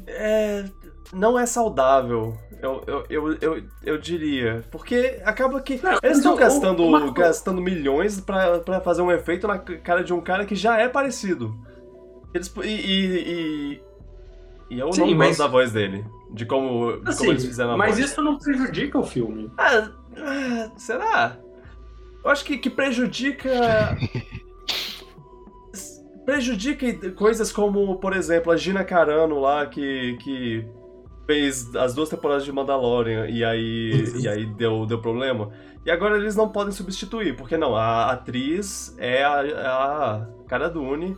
É. 0.07 0.65
Não 1.13 1.39
é 1.39 1.47
saudável. 1.47 2.37
Eu, 2.63 2.83
eu, 2.87 3.05
eu, 3.11 3.33
eu, 3.41 3.63
eu 3.83 3.99
diria. 3.99 4.65
Porque 4.71 5.21
acaba 5.25 5.61
que. 5.61 5.83
Não, 5.83 5.99
eles 6.03 6.19
estão 6.19 6.37
gastando, 6.37 6.85
uma... 6.85 7.13
gastando 7.13 7.61
milhões 7.61 8.21
pra, 8.21 8.61
pra 8.61 8.81
fazer 8.81 9.03
um 9.03 9.11
efeito 9.11 9.49
na 9.49 9.59
cara 9.59 10.05
de 10.05 10.13
um 10.13 10.21
cara 10.21 10.45
que 10.45 10.55
já 10.55 10.79
é 10.79 10.89
parecido. 10.89 11.55
Eles, 12.33 12.53
e, 12.63 12.69
e, 12.69 13.05
e, 13.27 13.83
e 14.73 14.81
eu 14.81 14.91
Sim, 14.91 15.01
não 15.01 15.15
mas... 15.15 15.29
gosto 15.29 15.41
da 15.41 15.47
voz 15.49 15.71
dele. 15.71 16.03
De 16.31 16.47
como, 16.47 16.97
de 16.97 17.11
assim, 17.11 17.19
como 17.19 17.33
eles 17.33 17.45
fizeram 17.45 17.73
a 17.73 17.77
Mas 17.77 17.97
voz. 17.97 18.11
isso 18.11 18.23
não 18.23 18.39
prejudica 18.39 18.99
o 18.99 19.03
filme. 19.03 19.51
Ah, 19.59 19.91
ah 20.17 20.71
será? 20.79 21.37
Eu 22.25 22.31
acho 22.31 22.43
que, 22.43 22.57
que 22.57 22.71
prejudica. 22.71 23.51
prejudica 26.25 27.11
coisas 27.11 27.53
como, 27.53 27.97
por 27.97 28.17
exemplo, 28.17 28.51
a 28.51 28.57
Gina 28.57 28.83
Carano 28.83 29.41
lá, 29.41 29.67
que, 29.67 30.17
que 30.23 30.65
fez 31.27 31.77
as 31.77 31.95
duas 31.95 32.09
temporadas 32.09 32.47
de 32.47 32.53
Mandalorian 32.53 33.27
e 33.27 33.45
aí, 33.45 34.05
e 34.21 34.27
aí 34.27 34.47
deu, 34.47 34.87
deu 34.87 35.03
problema. 35.03 35.51
E 35.85 35.91
agora 35.91 36.17
eles 36.17 36.35
não 36.35 36.49
podem 36.49 36.73
substituir, 36.73 37.37
porque 37.37 37.59
não, 37.59 37.77
a 37.77 38.11
atriz 38.11 38.95
é 38.97 39.23
a, 39.23 39.47
é 39.47 39.67
a 39.67 40.27
cara 40.49 40.71
Dune 40.71 41.15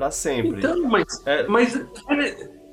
pra 0.00 0.10
sempre. 0.10 0.58
Então, 0.58 0.82
mas, 0.84 1.22
é, 1.26 1.46
mas 1.46 1.76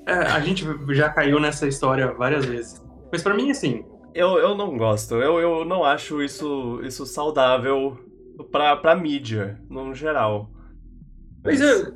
é, 0.08 0.14
a 0.14 0.40
gente 0.40 0.66
já 0.92 1.10
caiu 1.10 1.42
nessa 1.42 1.68
história 1.68 2.14
várias 2.14 2.46
vezes. 2.46 2.82
Mas 3.12 3.22
para 3.22 3.34
mim, 3.34 3.52
assim, 3.52 3.86
eu, 4.16 4.38
eu 4.38 4.56
não 4.56 4.78
gosto. 4.78 5.16
Eu, 5.16 5.40
eu 5.40 5.66
não 5.66 5.84
acho 5.84 6.22
isso, 6.22 6.80
isso 6.84 7.06
saudável 7.06 8.00
pra, 8.50 8.78
pra 8.78 8.96
mídia, 8.96 9.60
no 9.70 9.94
geral. 9.94 10.50
Mas, 11.44 11.60
é, 11.60 11.92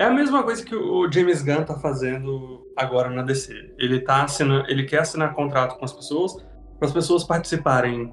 é 0.00 0.04
a 0.04 0.10
mesma 0.10 0.42
coisa 0.42 0.64
que 0.64 0.74
o 0.74 1.10
James 1.10 1.42
Gunn 1.42 1.62
tá 1.62 1.78
fazendo 1.78 2.66
agora 2.76 3.08
na 3.08 3.22
DC. 3.22 3.74
Ele, 3.78 4.00
tá 4.00 4.24
assinando, 4.24 4.68
ele 4.68 4.82
quer 4.82 4.98
assinar 5.00 5.32
contrato 5.32 5.78
com 5.78 5.84
as 5.84 5.92
pessoas 5.92 6.34
para 6.78 6.88
as 6.88 6.92
pessoas 6.92 7.22
participarem. 7.22 8.12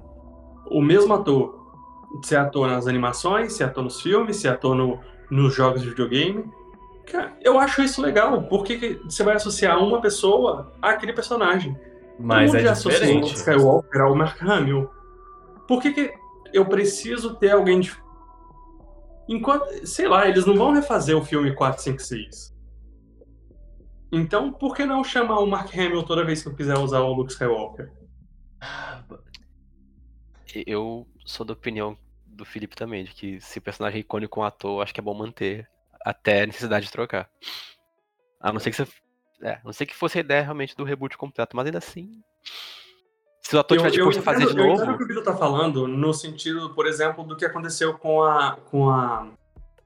O 0.69 0.81
mesmo 0.81 1.11
ator, 1.15 1.59
se 2.23 2.35
ator 2.35 2.67
nas 2.67 2.85
animações, 2.85 3.53
se 3.53 3.63
ator 3.63 3.83
nos 3.83 3.99
filmes, 3.99 4.37
se 4.37 4.47
ator 4.47 4.75
no, 4.75 4.99
nos 5.33 5.55
jogos 5.55 5.81
de 5.81 5.89
videogame. 5.89 6.45
Cara, 7.11 7.35
eu 7.41 7.59
acho 7.59 7.81
isso 7.81 8.01
legal. 8.01 8.43
Por 8.43 8.63
que 8.63 9.01
você 9.03 9.23
vai 9.23 9.35
associar 9.35 9.77
uma 9.79 9.99
pessoa 9.99 10.71
àquele 10.81 11.11
personagem? 11.11 11.77
Mas 12.19 12.53
é 12.53 12.71
diferente. 12.71 13.33
Skywalker 13.33 14.01
ao 14.01 14.15
Mark 14.15 14.41
Hamill. 14.41 14.89
Por 15.67 15.81
que, 15.81 15.91
que 15.91 16.13
eu 16.53 16.65
preciso 16.65 17.35
ter 17.35 17.51
alguém 17.51 17.79
de... 17.79 17.91
Enquanto, 19.27 19.87
sei 19.87 20.07
lá, 20.07 20.27
eles 20.27 20.45
não 20.45 20.55
vão 20.55 20.71
refazer 20.71 21.17
o 21.17 21.25
filme 21.25 21.53
4, 21.53 21.81
5, 21.81 21.99
6. 21.99 22.53
Então, 24.11 24.53
por 24.53 24.75
que 24.75 24.85
não 24.85 25.03
chamar 25.03 25.39
o 25.39 25.47
Mark 25.47 25.73
Hamill 25.73 26.03
toda 26.03 26.23
vez 26.23 26.43
que 26.43 26.49
eu 26.49 26.55
quiser 26.55 26.77
usar 26.77 26.99
o 26.99 27.13
Luke 27.13 27.31
Skywalker? 27.31 27.91
Eu 30.67 31.07
sou 31.25 31.43
da 31.43 31.53
opinião 31.53 31.97
do 32.33 32.45
Felipe 32.45 32.75
também, 32.75 33.03
de 33.03 33.11
que 33.13 33.39
se 33.39 33.59
o 33.59 33.61
personagem 33.61 33.97
é 33.97 34.01
icônico 34.01 34.35
com 34.35 34.41
um 34.41 34.45
ator, 34.45 34.81
acho 34.81 34.93
que 34.93 34.99
é 34.99 35.03
bom 35.03 35.13
manter 35.13 35.69
até 36.03 36.43
a 36.43 36.45
necessidade 36.47 36.85
de 36.85 36.91
trocar. 36.91 37.29
A 38.41 38.51
não 38.51 38.59
ser 38.59 38.71
que 38.71 38.77
você 38.77 38.87
é, 39.43 39.59
não 39.63 39.73
sei 39.73 39.85
que 39.85 39.93
fosse 39.93 40.17
a 40.17 40.21
ideia 40.21 40.41
realmente 40.41 40.75
do 40.75 40.85
reboot 40.85 41.17
completo, 41.17 41.55
mas 41.55 41.65
ainda 41.65 41.77
assim. 41.77 42.21
Se 43.41 43.55
o 43.57 43.59
ator 43.59 43.77
tiver 43.77 43.91
disposto 43.91 44.19
a 44.19 44.23
fazer 44.23 44.47
de 44.47 44.55
novo. 44.55 44.69
Eu 44.69 44.75
entendo 44.75 44.93
o 44.93 44.97
que 44.97 45.03
o 45.03 45.07
Vitor 45.07 45.23
tá 45.23 45.35
falando, 45.35 45.85
no 45.85 46.13
sentido, 46.13 46.73
por 46.73 46.87
exemplo, 46.87 47.25
do 47.25 47.35
que 47.35 47.43
aconteceu 47.43 47.97
com 47.97 48.23
a, 48.23 48.55
com 48.71 48.89
a, 48.89 49.27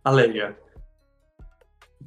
a 0.04 0.12
Leia. 0.12 0.56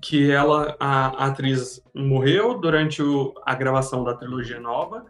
Que 0.00 0.30
ela, 0.30 0.76
a, 0.78 1.24
a 1.24 1.26
atriz, 1.26 1.82
morreu 1.92 2.56
durante 2.58 3.02
o, 3.02 3.34
a 3.44 3.54
gravação 3.54 4.04
da 4.04 4.14
trilogia 4.14 4.60
nova, 4.60 5.04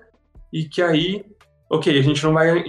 e 0.51 0.65
que 0.65 0.81
aí 0.81 1.27
ok, 1.71 1.97
a 1.97 2.03
gente 2.03 2.23
não 2.25 2.33
vai, 2.33 2.65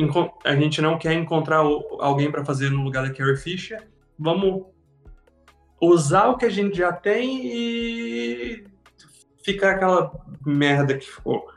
a 0.46 0.56
gente 0.56 0.80
não 0.80 0.98
quer 1.00 1.14
encontrar 1.14 1.58
alguém 2.00 2.32
para 2.32 2.46
fazer 2.46 2.70
no 2.70 2.84
lugar 2.84 3.08
da 3.08 3.12
Carrie 3.12 3.36
Fisher, 3.36 3.90
vamos 4.18 4.68
usar 5.82 6.28
o 6.28 6.38
que 6.38 6.46
a 6.46 6.50
gente 6.50 6.78
já 6.78 6.94
tem 6.94 7.42
e 7.44 8.64
fica 9.44 9.72
aquela 9.72 10.12
merda 10.46 10.96
que 10.96 11.08
ficou. 11.08 11.48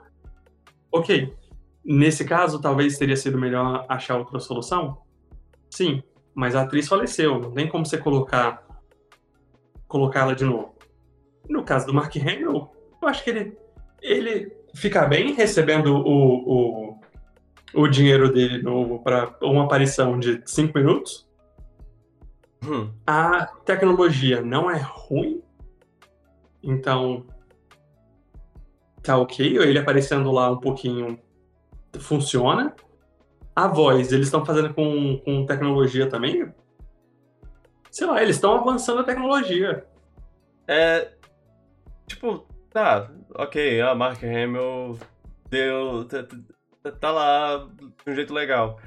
Ok, 0.91 1.37
nesse 1.85 2.25
caso 2.25 2.63
talvez 2.63 2.97
teria 2.97 3.17
sido 3.17 3.39
melhor 3.39 3.85
achar 3.91 4.17
outra 4.17 4.41
solução? 4.41 5.03
Sim, 5.69 6.03
mas 6.35 6.57
a 6.57 6.63
atriz 6.63 6.89
faleceu, 6.89 7.39
não 7.39 7.53
tem 7.53 7.69
como 7.69 7.85
você 7.85 7.99
colocar 7.99 8.65
colocá-la 9.87 10.33
de 10.33 10.45
novo. 10.45 10.75
No 11.47 11.63
caso 11.63 11.87
do 11.87 11.93
Mark 11.93 12.17
Hamill, 12.17 12.71
eu 13.03 13.09
acho 13.09 13.23
que 13.23 13.31
ele, 13.31 13.59
ele 14.01 14.51
fica 14.75 15.05
bem 15.07 15.35
recebendo 15.35 15.95
o, 15.95 16.91
o, 16.91 16.94
o 17.75 17.89
dinheiro 17.89 18.33
dele 18.33 18.63
novo 18.63 19.03
para 19.03 19.37
uma 19.43 19.65
aparição 19.65 20.19
de 20.19 20.43
5 20.47 20.77
minutos. 20.79 21.29
Hum. 22.65 22.91
A 23.07 23.47
tecnologia 23.65 24.41
não 24.41 24.71
é 24.71 24.79
ruim, 24.79 25.43
então 26.63 27.27
tá 29.03 29.19
ok, 29.19 29.59
ele 29.59 29.79
aparecendo 29.79 30.31
lá 30.33 30.51
um 30.51 30.59
pouquinho 30.59 31.19
funciona. 32.01 32.75
A 33.55 33.69
voz, 33.69 34.13
eles 34.13 34.27
estão 34.27 34.45
fazendo 34.45 34.73
com, 34.75 35.19
com 35.25 35.47
tecnologia 35.47 36.09
também? 36.09 36.53
Sei 37.91 38.07
lá, 38.07 38.21
eles 38.21 38.37
estão 38.37 38.55
avançando 38.57 39.01
a 39.01 39.05
tecnologia. 39.05 39.87
É. 40.67 41.13
Tipo, 42.07 42.47
tá, 42.71 43.11
ok, 43.35 43.81
a 43.81 43.95
Mark 43.95 44.23
Hamill 44.25 44.99
deu. 45.49 46.07
Tá, 47.01 47.11
lá 47.11 47.69
de 48.05 48.11
um 48.11 48.15
jeito 48.15 48.33
legal. 48.33 48.79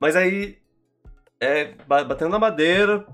Mas 0.00 0.16
aí. 0.16 0.58
É, 1.40 1.74
batendo 1.86 2.30
na 2.30 2.38
madeira, 2.38 3.04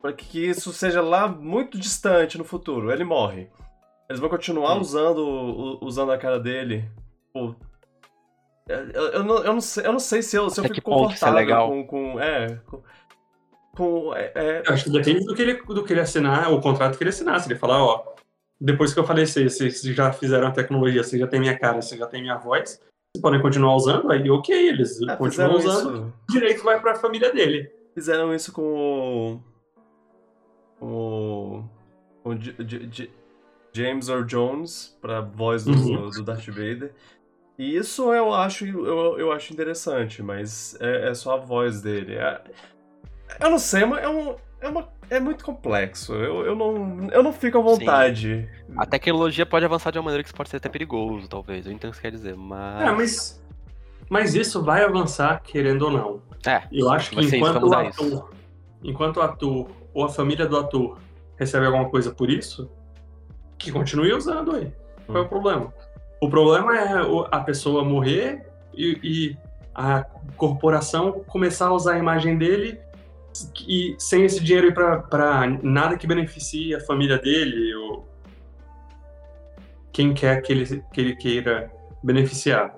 para 0.00 0.12
que 0.12 0.44
isso 0.44 0.72
seja 0.72 1.00
lá 1.00 1.28
muito 1.28 1.78
distante 1.78 2.38
no 2.38 2.44
futuro. 2.44 2.90
Ele 2.90 3.04
morre. 3.04 3.48
Eles 4.08 4.20
vão 4.20 4.28
continuar 4.28 4.76
usando, 4.76 5.78
usando 5.82 6.10
a 6.12 6.18
cara 6.18 6.40
dele. 6.40 6.88
Pô, 7.32 7.54
eu, 8.68 9.08
eu, 9.12 9.24
não, 9.24 9.44
eu, 9.44 9.52
não 9.52 9.60
sei, 9.60 9.86
eu 9.86 9.92
não 9.92 10.00
sei 10.00 10.22
se 10.22 10.36
eu, 10.36 10.50
se 10.50 10.58
eu 10.58 10.64
fico 10.64 10.78
é 10.78 10.80
confortável 10.80 11.38
é 11.38 11.40
legal. 11.40 11.68
com. 11.68 11.86
com 11.86 12.20
é, 12.20 12.60
com, 12.66 12.82
com 13.76 14.14
é, 14.14 14.32
é... 14.34 14.62
Acho 14.66 14.84
que 14.84 14.90
depende 14.90 15.24
do 15.24 15.34
que, 15.34 15.42
ele, 15.42 15.54
do 15.62 15.84
que 15.84 15.92
ele 15.92 16.00
assinar, 16.00 16.52
o 16.52 16.60
contrato 16.60 16.98
que 16.98 17.04
ele 17.04 17.10
assinar. 17.10 17.40
Se 17.40 17.48
ele 17.48 17.58
falar, 17.58 17.82
ó, 17.82 18.14
depois 18.60 18.92
que 18.92 18.98
eu 18.98 19.04
falecer, 19.04 19.48
vocês 19.48 19.80
já 19.82 20.12
fizeram 20.12 20.48
a 20.48 20.50
tecnologia, 20.50 21.04
você 21.04 21.16
já 21.16 21.28
tem 21.28 21.38
minha 21.38 21.56
cara, 21.56 21.80
você 21.80 21.96
já 21.96 22.06
tem 22.06 22.22
minha 22.22 22.38
voz, 22.38 22.70
vocês 22.70 22.95
podem 23.20 23.40
continuar 23.40 23.74
usando, 23.76 24.10
aí 24.10 24.30
ok, 24.30 24.68
eles 24.68 25.00
é, 25.02 25.16
continuam 25.16 25.56
usando, 25.56 25.94
isso. 25.94 26.12
o 26.28 26.32
direito 26.32 26.62
vai 26.62 26.80
pra 26.80 26.94
família 26.94 27.32
dele. 27.32 27.70
Fizeram 27.94 28.34
isso 28.34 28.52
com 28.52 29.40
o. 30.80 30.84
o. 30.84 31.64
o 32.24 32.34
James 33.72 34.08
Earl 34.08 34.24
Jones 34.24 34.96
para 35.02 35.20
voz 35.20 35.64
do, 35.64 35.72
uhum. 35.72 36.08
do 36.10 36.22
Darth 36.22 36.46
Vader. 36.46 36.92
E 37.58 37.76
isso 37.76 38.12
eu 38.12 38.34
acho, 38.34 38.66
eu, 38.66 39.18
eu 39.18 39.32
acho 39.32 39.52
interessante, 39.52 40.22
mas 40.22 40.76
é, 40.80 41.08
é 41.10 41.14
só 41.14 41.34
a 41.34 41.36
voz 41.36 41.80
dele. 41.80 42.14
É, 42.14 42.42
eu 43.40 43.50
não 43.50 43.58
sei, 43.58 43.82
é, 43.82 43.84
uma, 43.86 44.00
é, 44.00 44.08
um, 44.08 44.36
é, 44.60 44.68
uma, 44.68 44.88
é 45.08 45.20
muito 45.20 45.44
complexo. 45.44 46.14
Eu, 46.14 46.44
eu, 46.46 46.54
não, 46.54 47.08
eu 47.10 47.22
não 47.22 47.32
fico 47.32 47.58
à 47.58 47.60
vontade. 47.60 48.48
Sim. 48.66 48.74
A 48.76 48.86
tecnologia 48.86 49.46
pode 49.46 49.64
avançar 49.64 49.90
de 49.90 49.98
uma 49.98 50.04
maneira 50.04 50.22
que 50.22 50.28
isso 50.28 50.36
pode 50.36 50.48
ser 50.48 50.56
até 50.56 50.68
perigoso, 50.68 51.28
talvez. 51.28 51.66
Eu 51.66 51.72
entendo 51.72 51.90
o 51.90 51.92
que 51.92 51.96
você 51.96 52.02
quer 52.02 52.10
dizer, 52.10 52.36
mas. 52.36 52.82
É, 52.82 52.92
mas, 52.92 53.44
mas 54.08 54.34
isso 54.34 54.62
vai 54.62 54.84
avançar, 54.84 55.40
querendo 55.42 55.82
ou 55.82 55.90
não. 55.90 56.22
É. 56.46 56.62
Eu 56.72 56.90
acho 56.90 57.10
que 57.10 57.20
enquanto 57.20 57.62
o 57.62 57.74
ator, 57.74 58.30
enquanto 58.82 59.16
o 59.18 59.22
ator 59.22 59.70
ou 59.94 60.04
a 60.04 60.08
família 60.08 60.46
do 60.46 60.56
ator 60.56 60.98
recebe 61.36 61.66
alguma 61.66 61.88
coisa 61.88 62.10
por 62.12 62.30
isso, 62.30 62.70
que 63.58 63.70
continue 63.70 64.12
usando 64.12 64.54
aí. 64.54 64.72
Qual 65.06 65.18
é 65.18 65.20
o 65.20 65.28
problema? 65.28 65.72
O 66.20 66.28
problema 66.28 66.76
é 66.76 66.92
a 67.30 67.40
pessoa 67.40 67.84
morrer 67.84 68.46
e, 68.74 68.98
e 69.02 69.36
a 69.74 70.04
corporação 70.36 71.24
começar 71.26 71.66
a 71.66 71.72
usar 71.72 71.94
a 71.94 71.98
imagem 71.98 72.38
dele 72.38 72.78
e 73.66 73.94
sem 73.98 74.24
esse 74.24 74.42
dinheiro 74.42 74.68
ir 74.68 74.74
para 74.74 75.46
nada 75.62 75.96
que 75.96 76.06
beneficie 76.06 76.74
a 76.74 76.80
família 76.80 77.18
dele 77.18 77.74
ou 77.74 78.08
quem 79.92 80.12
quer 80.12 80.42
que 80.42 80.52
ele, 80.52 80.84
que 80.92 81.00
ele 81.00 81.16
queira 81.16 81.72
beneficiar. 82.02 82.74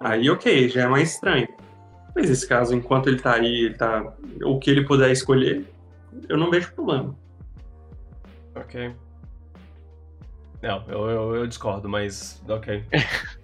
Aí, 0.00 0.28
ok, 0.28 0.68
já 0.68 0.82
é 0.82 0.86
mais 0.86 1.12
estranho. 1.12 1.48
Mas 2.14 2.30
esse 2.30 2.48
caso, 2.48 2.74
enquanto 2.74 3.08
ele 3.08 3.20
tá 3.20 3.34
aí, 3.34 3.66
ele 3.66 3.74
tá. 3.74 4.14
O 4.42 4.58
que 4.58 4.70
ele 4.70 4.84
puder 4.84 5.10
escolher, 5.10 5.64
eu 6.28 6.36
não 6.36 6.50
vejo 6.50 6.72
problema. 6.72 7.14
Ok. 8.54 8.94
Não, 10.62 10.84
eu, 10.88 11.10
eu, 11.10 11.34
eu 11.36 11.46
discordo, 11.46 11.88
mas 11.88 12.42
ok. 12.48 12.84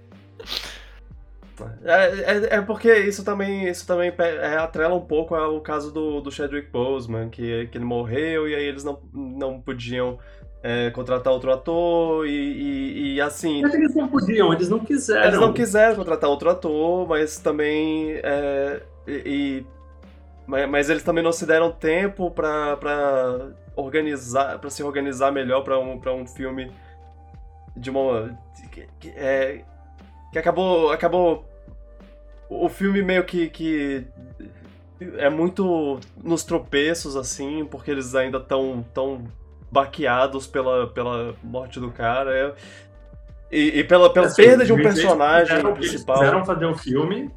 É, 1.85 2.05
é, 2.05 2.57
é, 2.57 2.63
porque 2.63 2.93
isso 3.01 3.25
também, 3.25 3.69
isso 3.69 3.87
também 3.87 4.13
é, 4.19 4.57
atrela 4.57 4.95
um 4.95 5.05
pouco 5.05 5.35
ao 5.35 5.61
caso 5.61 5.93
do, 5.93 6.21
do 6.21 6.31
Chadwick 6.31 6.71
Boseman, 6.71 7.29
que, 7.29 7.67
que 7.67 7.79
ele 7.79 7.85
morreu 7.85 8.49
e 8.49 8.55
aí 8.55 8.65
eles 8.65 8.85
não, 8.85 9.01
não 9.13 9.61
podiam 9.61 10.19
é, 10.63 10.91
contratar 10.91 11.33
outro 11.33 11.53
ator 11.53 12.27
e, 12.27 12.31
e, 12.31 13.15
e, 13.15 13.21
assim. 13.21 13.63
Mas 13.63 13.75
eles 13.75 13.95
não 13.95 14.09
podiam, 14.09 14.53
eles 14.53 14.69
não 14.69 14.79
quiseram. 14.79 15.27
Eles 15.27 15.41
não 15.41 15.53
quiseram 15.53 15.97
contratar 15.97 16.31
outro 16.31 16.49
ator, 16.49 17.09
mas 17.09 17.39
também. 17.39 18.13
É, 18.23 18.83
e, 19.07 19.67
mas, 20.47 20.69
mas, 20.71 20.91
eles 20.91 21.03
também 21.03 21.25
não 21.25 21.33
se 21.33 21.45
deram 21.45 21.73
tempo 21.73 22.31
para 22.31 23.51
organizar, 23.75 24.59
para 24.59 24.71
se 24.71 24.83
organizar 24.83 25.33
melhor 25.33 25.63
para 25.63 25.79
um, 25.79 25.99
pra 25.99 26.13
um 26.15 26.27
filme 26.27 26.71
de 27.77 27.91
uma. 27.91 28.39
É, 29.17 29.65
que 30.33 30.39
acabou. 30.39 30.91
acabou 30.91 31.45
o 32.49 32.69
filme 32.69 33.03
meio 33.03 33.25
que, 33.25 33.49
que 33.49 34.05
é 35.17 35.31
muito 35.31 36.01
nos 36.23 36.45
tropeços, 36.45 37.17
assim, 37.17 37.65
porque 37.65 37.91
eles 37.91 38.15
ainda 38.15 38.39
estão 38.39 38.85
tão 38.93 39.25
baqueados 39.71 40.47
pela, 40.47 40.87
pela 40.89 41.35
morte 41.43 41.79
do 41.79 41.91
cara. 41.91 42.37
É... 42.37 42.55
E, 43.51 43.81
e, 43.81 43.85
pela, 43.85 44.11
pela 44.13 44.27
assim, 44.27 44.43
perda 44.43 44.65
de 44.65 44.73
um 44.73 44.77
personagem 44.77 45.57
quiseram, 45.57 45.75
principal. 45.75 46.17
Eles 46.17 46.29
quiseram 46.29 46.45
fazer 46.45 46.65
o 46.67 46.71
um 46.71 46.77
filme. 46.77 47.31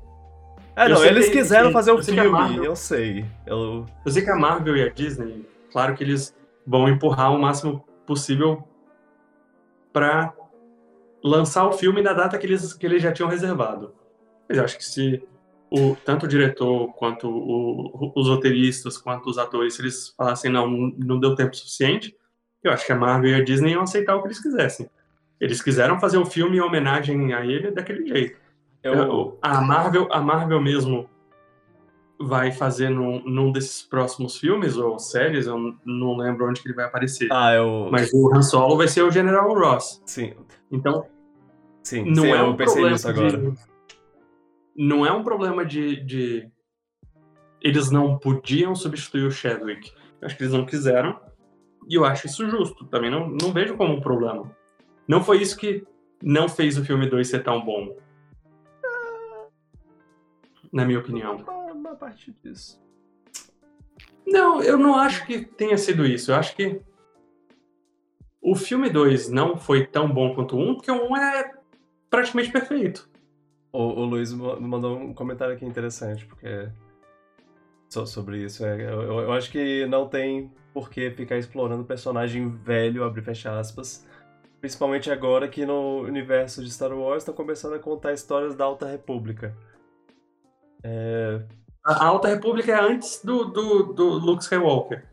É, 0.75 0.89
não, 0.89 1.05
eles 1.05 1.29
quiseram 1.29 1.67
que, 1.67 1.73
fazer 1.73 1.91
o 1.91 2.03
filme, 2.03 2.27
Marvel, 2.29 2.63
eu 2.63 2.75
sei. 2.75 3.25
Eu... 3.45 3.85
eu 4.05 4.11
sei 4.11 4.23
que 4.23 4.29
a 4.29 4.35
Marvel 4.35 4.75
e 4.75 4.83
a 4.83 4.89
Disney, 4.89 5.45
claro 5.71 5.95
que 5.95 6.03
eles 6.03 6.35
vão 6.67 6.89
empurrar 6.89 7.33
o 7.33 7.39
máximo 7.39 7.85
possível 8.05 8.67
para 9.93 10.33
lançar 11.25 11.65
o 11.67 11.73
filme 11.73 12.03
na 12.03 12.13
data 12.13 12.37
que 12.37 12.45
eles, 12.45 12.71
que 12.73 12.85
eles 12.85 13.01
já 13.01 13.11
tinham 13.11 13.27
reservado. 13.27 13.93
Mas 14.47 14.59
eu 14.59 14.63
acho 14.63 14.77
que 14.77 14.85
se 14.85 15.23
o, 15.71 15.95
tanto 16.05 16.27
o 16.27 16.29
diretor 16.29 16.93
quanto 16.93 17.27
o, 17.27 18.13
os 18.15 18.27
roteiristas, 18.27 18.95
quanto 18.97 19.27
os 19.27 19.39
atores, 19.39 19.73
se 19.73 19.81
eles 19.81 20.13
falassem 20.15 20.51
não, 20.51 20.69
não 20.69 21.19
deu 21.19 21.33
tempo 21.33 21.55
suficiente, 21.55 22.15
eu 22.63 22.71
acho 22.71 22.85
que 22.85 22.91
a 22.91 22.95
Marvel 22.95 23.31
e 23.31 23.41
a 23.41 23.43
Disney 23.43 23.71
iam 23.71 23.81
aceitar 23.81 24.15
o 24.15 24.21
que 24.21 24.27
eles 24.27 24.39
quisessem. 24.39 24.87
Eles 25.41 25.61
quiseram 25.61 25.99
fazer 25.99 26.19
um 26.19 26.25
filme 26.25 26.57
em 26.57 26.61
homenagem 26.61 27.33
a 27.33 27.43
ele 27.43 27.71
daquele 27.71 28.05
jeito. 28.07 28.37
Eu... 28.83 29.39
A 29.41 29.61
Marvel, 29.61 30.07
a 30.11 30.21
Marvel 30.21 30.61
mesmo 30.61 31.09
vai 32.19 32.51
fazer 32.51 32.89
num, 32.89 33.21
num 33.25 33.51
desses 33.51 33.81
próximos 33.81 34.37
filmes 34.37 34.77
ou 34.77 34.97
séries, 34.99 35.47
eu 35.47 35.75
não 35.83 36.15
lembro 36.15 36.47
onde 36.47 36.61
que 36.61 36.67
ele 36.67 36.75
vai 36.75 36.85
aparecer. 36.85 37.27
Ah, 37.31 37.53
eu... 37.55 37.89
Mas 37.91 38.13
o 38.13 38.33
Han 38.33 38.43
Solo 38.43 38.77
vai 38.77 38.87
ser 38.87 39.01
o 39.01 39.11
General 39.11 39.51
Ross. 39.53 40.01
Sim. 40.05 40.33
Então, 40.71 41.05
sim, 41.85 42.03
não 42.03 42.23
sim, 42.23 42.29
é 42.31 42.43
um 42.43 42.47
eu 42.47 42.55
pensei 42.55 42.89
nisso 42.89 43.07
agora. 43.07 43.37
De, 43.37 43.53
não 44.75 45.05
é 45.05 45.11
um 45.11 45.23
problema 45.23 45.65
de, 45.65 46.03
de, 46.03 46.51
eles 47.61 47.89
não 47.89 48.17
podiam 48.17 48.75
substituir 48.75 49.25
o 49.25 49.31
Chadwick. 49.31 49.91
Eu 50.19 50.25
acho 50.25 50.35
que 50.35 50.43
eles 50.43 50.53
não 50.53 50.65
quiseram. 50.65 51.19
E 51.87 51.95
eu 51.95 52.03
acho 52.03 52.27
isso 52.27 52.49
justo. 52.49 52.85
Também 52.85 53.09
não, 53.09 53.29
não 53.29 53.53
vejo 53.53 53.77
como 53.77 53.93
um 53.93 54.01
problema. 54.01 54.51
Não 55.07 55.23
foi 55.23 55.41
isso 55.41 55.55
que 55.55 55.85
não 56.21 56.49
fez 56.49 56.77
o 56.77 56.83
filme 56.83 57.07
2 57.07 57.27
ser 57.27 57.43
tão 57.43 57.63
bom. 57.63 57.95
Na 60.73 60.83
minha 60.83 60.99
opinião. 60.99 61.37
Uma, 61.37 61.73
uma 61.73 61.95
parte 61.95 62.35
disso. 62.43 62.83
Não, 64.27 64.61
eu 64.61 64.77
não 64.77 64.95
acho 64.95 65.25
que 65.25 65.45
tenha 65.45 65.77
sido 65.77 66.05
isso. 66.05 66.31
Eu 66.31 66.35
acho 66.35 66.55
que 66.55 66.81
o 68.41 68.55
filme 68.55 68.89
2 68.89 69.29
não 69.29 69.57
foi 69.57 69.85
tão 69.85 70.11
bom 70.11 70.35
quanto 70.35 70.55
o 70.55 70.59
1, 70.59 70.75
porque 70.75 70.91
o 70.91 71.09
1 71.11 71.17
é 71.17 71.51
praticamente 72.15 72.51
perfeito. 72.51 73.09
O, 73.71 73.79
o 73.79 74.05
Luiz 74.05 74.31
mandou 74.33 74.97
um 74.97 75.13
comentário 75.13 75.53
aqui 75.53 75.65
interessante, 75.65 76.25
porque. 76.25 76.69
sobre 77.89 78.43
isso. 78.43 78.65
É, 78.65 78.81
eu, 78.81 79.01
eu, 79.03 79.31
acho 79.33 79.51
que 79.51 79.85
não 79.87 80.07
tem 80.07 80.51
por 80.73 80.89
que 80.89 81.11
ficar 81.11 81.37
explorando 81.37 81.83
personagem 81.83 82.49
velho, 82.49 83.03
abrir 83.03 83.21
fecha 83.21 83.57
aspas. 83.59 84.05
Principalmente 84.61 85.11
agora 85.11 85.47
que 85.47 85.65
no 85.65 86.01
universo 86.01 86.63
de 86.63 86.71
Star 86.71 86.93
Wars 86.93 87.21
estão 87.21 87.35
começando 87.35 87.73
a 87.73 87.79
contar 87.79 88.13
histórias 88.13 88.55
da 88.55 88.65
Alta 88.65 88.87
República. 88.87 89.55
É... 90.83 91.41
A 91.83 92.05
Alta 92.05 92.29
República 92.29 92.71
é 92.71 92.79
antes 92.79 93.23
do, 93.23 93.45
do, 93.45 93.93
do 93.93 94.05
Luke 94.05 94.41
Skywalker. 94.41 95.05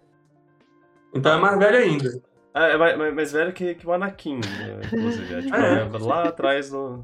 Então 1.12 1.33
é 1.35 1.37
mais 1.38 1.59
velho 1.59 1.77
ainda. 1.77 2.23
É, 2.55 2.73
é 2.73 2.77
mais, 2.77 3.15
mais 3.15 3.33
velho 3.33 3.53
que, 3.53 3.75
que 3.75 3.87
o 3.87 3.93
Anakin, 3.93 4.37
né, 4.37 4.81
inclusive. 4.85 5.35
É, 5.35 5.41
tipo, 5.41 5.57
é. 5.57 5.81
é 5.81 5.99
lá 5.99 6.29
atrás 6.29 6.71
no. 6.71 7.03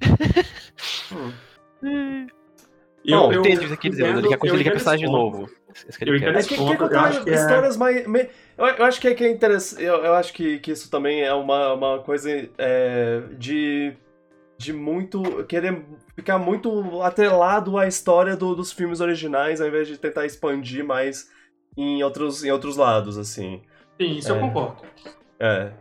hum. 1.82 2.26
Eu, 3.06 3.20
Bom, 3.20 3.32
eu, 3.32 3.40
entendi 3.40 3.58
o 3.58 3.60
que 3.60 3.68
você 3.68 3.76
quer 3.76 3.88
dizer, 3.90 4.16
ele 4.16 4.28
quer 4.28 4.36
construir 4.36 4.64
personagem 4.64 5.08
novo. 5.08 5.48
Eu 6.00 6.16
entendo 6.16 6.38
esse 6.38 6.56
ponto, 6.56 6.84
eu 6.84 6.98
acho 6.98 7.22
que 7.22 7.30
histórias 7.30 7.76
mais... 7.76 8.04
Eu, 8.04 8.66
eu, 8.66 8.84
acho 8.84 9.00
que 9.00 9.08
é, 9.08 9.14
que 9.14 9.24
é 9.24 9.30
interessante, 9.30 9.84
eu, 9.84 9.94
eu, 9.96 10.14
acho 10.14 10.32
que, 10.32 10.58
que 10.58 10.72
isso 10.72 10.90
também 10.90 11.22
é 11.22 11.32
uma, 11.32 11.74
uma 11.74 11.98
coisa 12.00 12.30
é, 12.58 13.22
de, 13.38 13.92
de 14.58 14.72
muito... 14.72 15.44
querer 15.44 15.84
ficar 16.16 16.38
muito 16.38 17.00
atrelado 17.02 17.78
à 17.78 17.86
história 17.86 18.34
do, 18.34 18.56
dos 18.56 18.72
filmes 18.72 19.00
originais, 19.00 19.60
ao 19.60 19.68
invés 19.68 19.86
de 19.86 19.98
tentar 19.98 20.26
expandir 20.26 20.84
mais 20.84 21.30
em 21.76 22.02
outros, 22.02 22.42
em 22.42 22.50
outros 22.50 22.76
lados, 22.76 23.18
assim. 23.18 23.62
Sim, 24.00 24.12
isso 24.16 24.32
é, 24.32 24.36
eu 24.36 24.40
concordo. 24.40 24.82
É, 25.38 25.72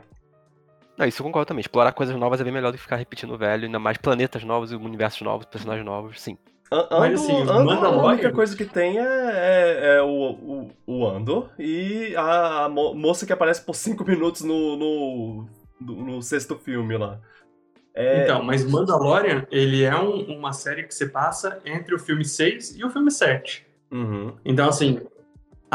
não, 0.98 1.06
isso 1.06 1.22
eu 1.22 1.26
concordo 1.26 1.48
também. 1.48 1.62
Explorar 1.62 1.92
coisas 1.92 2.16
novas 2.16 2.40
é 2.40 2.44
bem 2.44 2.54
melhor 2.54 2.72
do 2.72 2.78
que 2.78 2.84
ficar 2.84 2.96
repetindo 2.96 3.34
o 3.34 3.38
velho, 3.38 3.66
ainda 3.66 3.80
mais 3.80 3.98
planetas 3.98 4.44
novos 4.44 4.72
e 4.72 4.76
universos 4.76 5.22
novos, 5.22 5.46
personagens 5.46 5.86
novos, 5.86 6.22
sim. 6.22 6.38
Ando, 6.72 6.88
Mas 6.92 7.22
assim, 7.22 7.42
Andor, 7.42 7.86
a 7.86 8.08
única 8.08 8.32
coisa 8.32 8.56
que 8.56 8.66
tem 8.66 8.98
é, 8.98 9.04
é, 9.04 9.96
é 9.98 10.02
o, 10.02 10.08
o, 10.08 10.72
o, 10.88 11.08
Andor 11.08 11.52
e 11.60 12.16
a, 12.16 12.66
a, 12.66 12.70
moça 12.70 13.26
que 13.26 13.32
aparece 13.32 13.64
por 13.64 13.76
5 13.76 14.04
minutos 14.04 14.42
no, 14.42 14.76
no, 14.76 15.48
no, 15.80 16.06
no, 16.06 16.22
sexto 16.24 16.58
filme 16.58 16.98
lá. 16.98 17.20
É... 17.94 18.24
Então, 18.24 18.44
mas 18.44 18.66
Mandalorian, 18.66 19.46
ele 19.52 19.84
é 19.84 19.96
um, 19.96 20.38
uma 20.38 20.54
série 20.54 20.84
que 20.84 20.94
se 20.94 21.08
passa 21.10 21.62
entre 21.66 21.94
o 21.94 22.00
filme 22.00 22.26
6 22.26 22.78
e 22.78 22.84
o 22.84 22.90
filme 22.90 23.12
7. 23.12 23.66
Uhum. 23.92 24.36
Então, 24.44 24.68
assim, 24.68 25.02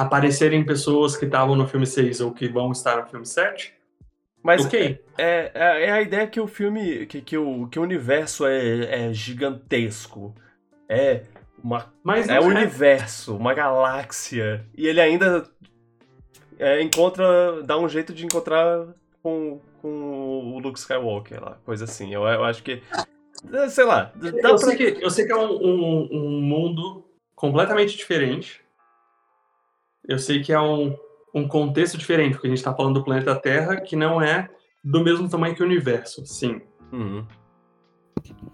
aparecerem 0.02 0.64
pessoas 0.64 1.16
que 1.16 1.24
estavam 1.24 1.54
no 1.54 1.66
filme 1.66 1.86
6 1.86 2.20
ou 2.20 2.32
que 2.32 2.48
vão 2.48 2.72
estar 2.72 2.96
no 2.96 3.06
filme 3.06 3.26
7 3.26 3.80
mas 4.42 4.64
okay. 4.64 4.98
é, 5.18 5.50
é, 5.54 5.84
é, 5.84 5.92
a 5.92 6.00
ideia 6.00 6.26
que 6.26 6.40
o 6.40 6.46
filme, 6.46 7.06
que, 7.06 7.20
que, 7.20 7.36
o, 7.36 7.66
que 7.68 7.78
o 7.78 7.82
universo 7.82 8.46
é, 8.46 9.06
é 9.08 9.12
gigantesco. 9.12 10.34
É 10.88 11.22
uma, 11.62 11.92
Mas 12.02 12.28
é 12.28 12.40
o 12.40 12.44
um 12.44 12.52
é. 12.52 12.54
universo, 12.54 13.36
uma 13.36 13.52
galáxia. 13.52 14.64
E 14.76 14.86
ele 14.86 15.00
ainda 15.00 15.46
é, 16.58 16.80
encontra, 16.82 17.62
dá 17.62 17.78
um 17.78 17.88
jeito 17.88 18.14
de 18.14 18.24
encontrar 18.24 18.86
com, 19.22 19.60
com 19.82 20.52
o 20.54 20.58
Luke 20.58 20.78
Skywalker 20.78 21.42
lá, 21.42 21.58
coisa 21.64 21.84
assim. 21.84 22.12
Eu, 22.12 22.22
eu 22.22 22.44
acho 22.44 22.62
que, 22.62 22.82
sei 23.68 23.84
lá. 23.84 24.10
eu, 24.22 24.40
pra... 24.40 24.58
sei 24.58 24.76
que, 24.76 25.04
eu 25.04 25.10
sei 25.10 25.26
que 25.26 25.32
é 25.32 25.36
um, 25.36 25.52
um, 25.52 26.08
um 26.10 26.40
mundo 26.40 27.04
completamente 27.36 27.96
diferente. 27.96 28.62
Eu 30.06 30.18
sei 30.18 30.42
que 30.42 30.52
é 30.52 30.60
um, 30.60 30.96
um 31.34 31.46
contexto 31.46 31.98
diferente, 31.98 32.32
porque 32.32 32.46
a 32.46 32.50
gente 32.50 32.58
está 32.58 32.74
falando 32.74 32.94
do 32.94 33.04
planeta 33.04 33.34
Terra, 33.36 33.80
que 33.80 33.94
não 33.96 34.20
é 34.20 34.48
do 34.82 35.02
mesmo 35.02 35.28
tamanho 35.28 35.54
que 35.54 35.62
o 35.62 35.66
universo, 35.66 36.24
sim. 36.26 36.60
Uhum. 36.92 37.26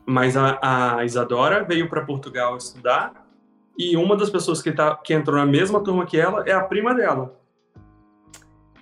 Mas 0.05 0.37
a, 0.37 0.99
a 0.99 1.05
Isadora 1.05 1.65
veio 1.65 1.89
para 1.89 2.05
Portugal 2.05 2.57
estudar 2.57 3.27
e 3.79 3.97
uma 3.97 4.17
das 4.17 4.31
pessoas 4.31 4.63
que, 4.63 4.73
tá, 4.73 4.97
que 4.97 5.13
entrou 5.13 5.37
na 5.37 5.47
mesma 5.47 5.83
turma 5.83 6.07
que 6.07 6.19
ela 6.19 6.43
é 6.47 6.53
a 6.53 6.63
prima 6.63 6.95
dela. 6.95 7.39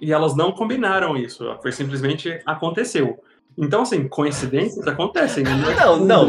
E 0.00 0.12
elas 0.12 0.36
não 0.36 0.52
combinaram 0.52 1.16
isso, 1.16 1.56
foi 1.62 1.72
simplesmente 1.72 2.40
aconteceu. 2.44 3.18
Então, 3.56 3.82
assim, 3.82 4.08
coincidências 4.08 4.86
acontecem. 4.86 5.44
Não, 5.44 5.70
é 5.70 5.74
não. 5.74 5.98
não. 5.98 6.28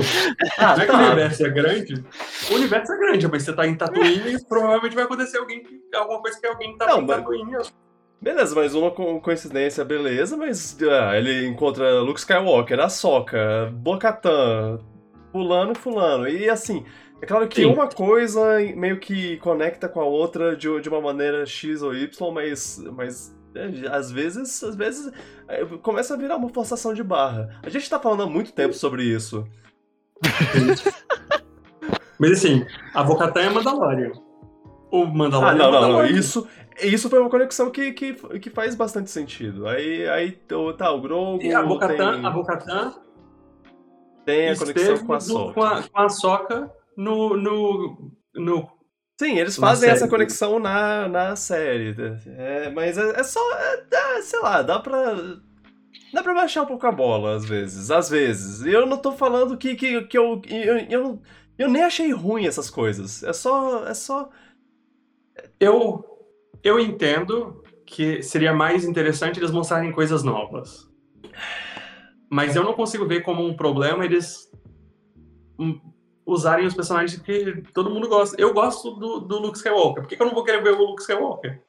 Ah, 0.58 0.76
é 0.80 0.86
que 0.86 0.92
o 0.92 0.96
tá. 0.96 1.06
universo 1.06 1.46
é 1.46 1.50
grande? 1.50 2.06
O 2.52 2.56
universo 2.56 2.94
é 2.94 2.98
grande, 2.98 3.28
mas 3.28 3.44
você 3.44 3.54
tá 3.54 3.66
em 3.66 3.76
Tatooine 3.76 4.36
e 4.36 4.46
provavelmente 4.46 4.96
vai 4.96 5.06
acontecer 5.06 5.38
alguém 5.38 5.64
que, 5.64 5.82
alguma 5.96 6.22
coisa 6.22 6.40
que 6.40 6.46
alguém 6.46 6.78
tá 6.78 6.86
não, 6.88 7.02
em 7.02 7.08
Tatooine. 7.08 7.52
Mas... 7.52 7.74
Beleza, 8.22 8.56
mas 8.56 8.74
uma 8.76 8.92
coincidência, 9.22 9.84
beleza, 9.84 10.38
mas 10.38 10.78
ah, 10.82 11.18
ele 11.18 11.48
encontra 11.48 12.00
Luke 12.00 12.20
Skywalker, 12.20 12.80
Ahsoka, 12.80 13.72
Bo-Katan, 13.74 14.80
fulano 15.32 15.74
e 15.74 15.76
fulano. 15.76 16.28
E 16.28 16.50
assim, 16.50 16.86
é 17.22 17.26
claro 17.26 17.48
que 17.48 17.62
Sim. 17.62 17.66
uma 17.66 17.88
coisa 17.88 18.60
meio 18.76 19.00
que 19.00 19.38
conecta 19.38 19.90
com 19.90 20.00
a 20.00 20.06
outra 20.06 20.56
de, 20.56 20.80
de 20.80 20.90
uma 20.90 21.02
maneira 21.02 21.46
X 21.46 21.82
ou 21.82 21.96
Y, 21.96 22.32
mas, 22.32 22.84
mas 22.94 23.36
é, 23.36 23.45
às 23.92 24.12
vezes, 24.12 24.64
às 24.64 24.76
vezes 24.76 25.12
é, 25.48 25.66
começa 25.82 26.14
a 26.14 26.18
virar 26.18 26.36
uma 26.38 26.50
forçação 26.50 26.94
de 26.94 27.04
barra. 27.04 27.60
A 27.64 27.70
gente 27.70 27.90
tá 27.90 28.00
falando 28.00 28.24
há 28.24 28.28
muito 28.28 28.52
tempo 28.54 28.74
sobre 28.74 29.04
isso. 29.04 29.46
Mas 32.20 32.32
assim, 32.32 32.66
a 32.94 33.04
Bocatã 33.04 33.42
é 33.42 33.50
Mandalorian. 33.50 34.12
O 34.92 35.06
Mandalorian 35.06 35.52
Ah, 35.52 35.56
não, 35.56 35.68
é 35.68 35.82
não, 35.82 35.90
não. 35.94 36.06
Isso, 36.06 36.48
isso 36.82 37.10
foi 37.10 37.20
uma 37.20 37.30
conexão 37.30 37.70
que, 37.70 37.92
que, 37.92 38.14
que 38.40 38.50
faz 38.50 38.76
bastante 38.76 39.10
sentido. 39.12 39.68
Aí, 39.68 40.08
aí 40.08 40.40
o- 40.52 40.74
tá, 40.74 40.92
o 40.92 41.02
Grogu 41.02 41.44
E 41.44 41.54
a 41.54 41.62
Bocatã, 41.62 42.14
tem, 42.14 42.26
a 42.26 42.30
Bocatã 42.30 42.94
tem 44.26 44.50
a 44.50 44.58
conexão 44.58 44.98
com 45.06 45.14
a 45.14 45.20
Soca. 45.20 45.54
com 45.54 45.64
a, 45.64 45.84
com 45.84 46.00
a 46.00 46.10
Soca 46.10 46.72
no, 46.98 47.36
no, 47.36 48.12
no... 48.36 48.70
Sim, 49.20 49.38
eles 49.40 49.56
fazem 49.56 49.90
essa 49.90 50.08
conexão 50.10 50.60
na, 50.60 51.08
na 51.08 51.36
série. 51.36 51.96
É, 52.38 52.70
mas 52.70 52.98
é, 52.98 53.20
é 53.20 53.24
só. 53.24 53.40
é- 53.58 54.22
sei 54.22 54.40
lá, 54.40 54.62
dá 54.62 54.80
pra. 54.80 55.16
Dá 56.14 56.24
pra 56.24 56.34
baixar 56.34 56.64
um 56.64 56.66
pouco 56.66 56.86
a 56.86 56.92
bola, 56.92 57.36
às 57.36 57.46
vezes. 57.46 57.92
Às 57.92 58.10
vezes. 58.10 58.62
E 58.66 58.72
eu 58.72 58.86
não 58.86 58.98
tô 58.98 59.12
falando 59.14 59.58
que, 59.58 59.76
que, 59.76 60.02
que 60.04 60.18
eu, 60.18 60.42
eu, 60.48 60.78
eu, 60.90 61.22
eu 61.58 61.70
nem 61.70 61.84
achei 61.84 62.12
ruim 62.12 62.46
essas 62.46 62.70
coisas. 62.70 63.24
É 63.24 63.32
só. 63.34 63.86
É 63.88 63.94
só. 63.94 64.30
Eu, 65.60 66.04
eu 66.64 66.80
entendo 66.80 67.64
que 67.86 68.22
seria 68.22 68.54
mais 68.54 68.84
interessante 68.84 69.40
eles 69.40 69.52
mostrarem 69.52 69.92
coisas 69.92 70.24
novas. 70.24 70.90
Mas 72.30 72.56
eu 72.56 72.64
não 72.64 72.74
consigo 72.74 73.08
ver 73.08 73.22
como 73.22 73.46
um 73.46 73.56
problema 73.56 74.04
eles 74.04 74.50
usarem 76.26 76.66
os 76.66 76.74
personagens 76.74 77.20
que 77.22 77.62
todo 77.74 77.90
mundo 77.90 78.08
gosta. 78.10 78.36
Eu 78.40 78.54
gosto 78.54 78.92
do, 78.92 79.20
do 79.20 79.40
Luke 79.40 79.58
Skywalker. 79.58 80.04
Por 80.04 80.10
que, 80.10 80.16
que 80.16 80.22
eu 80.22 80.28
não 80.28 80.34
vou 80.34 80.44
querer 80.44 80.64
ver 80.64 80.72
o 80.74 80.78
Luke 80.86 81.02
Skywalker? 81.02 81.62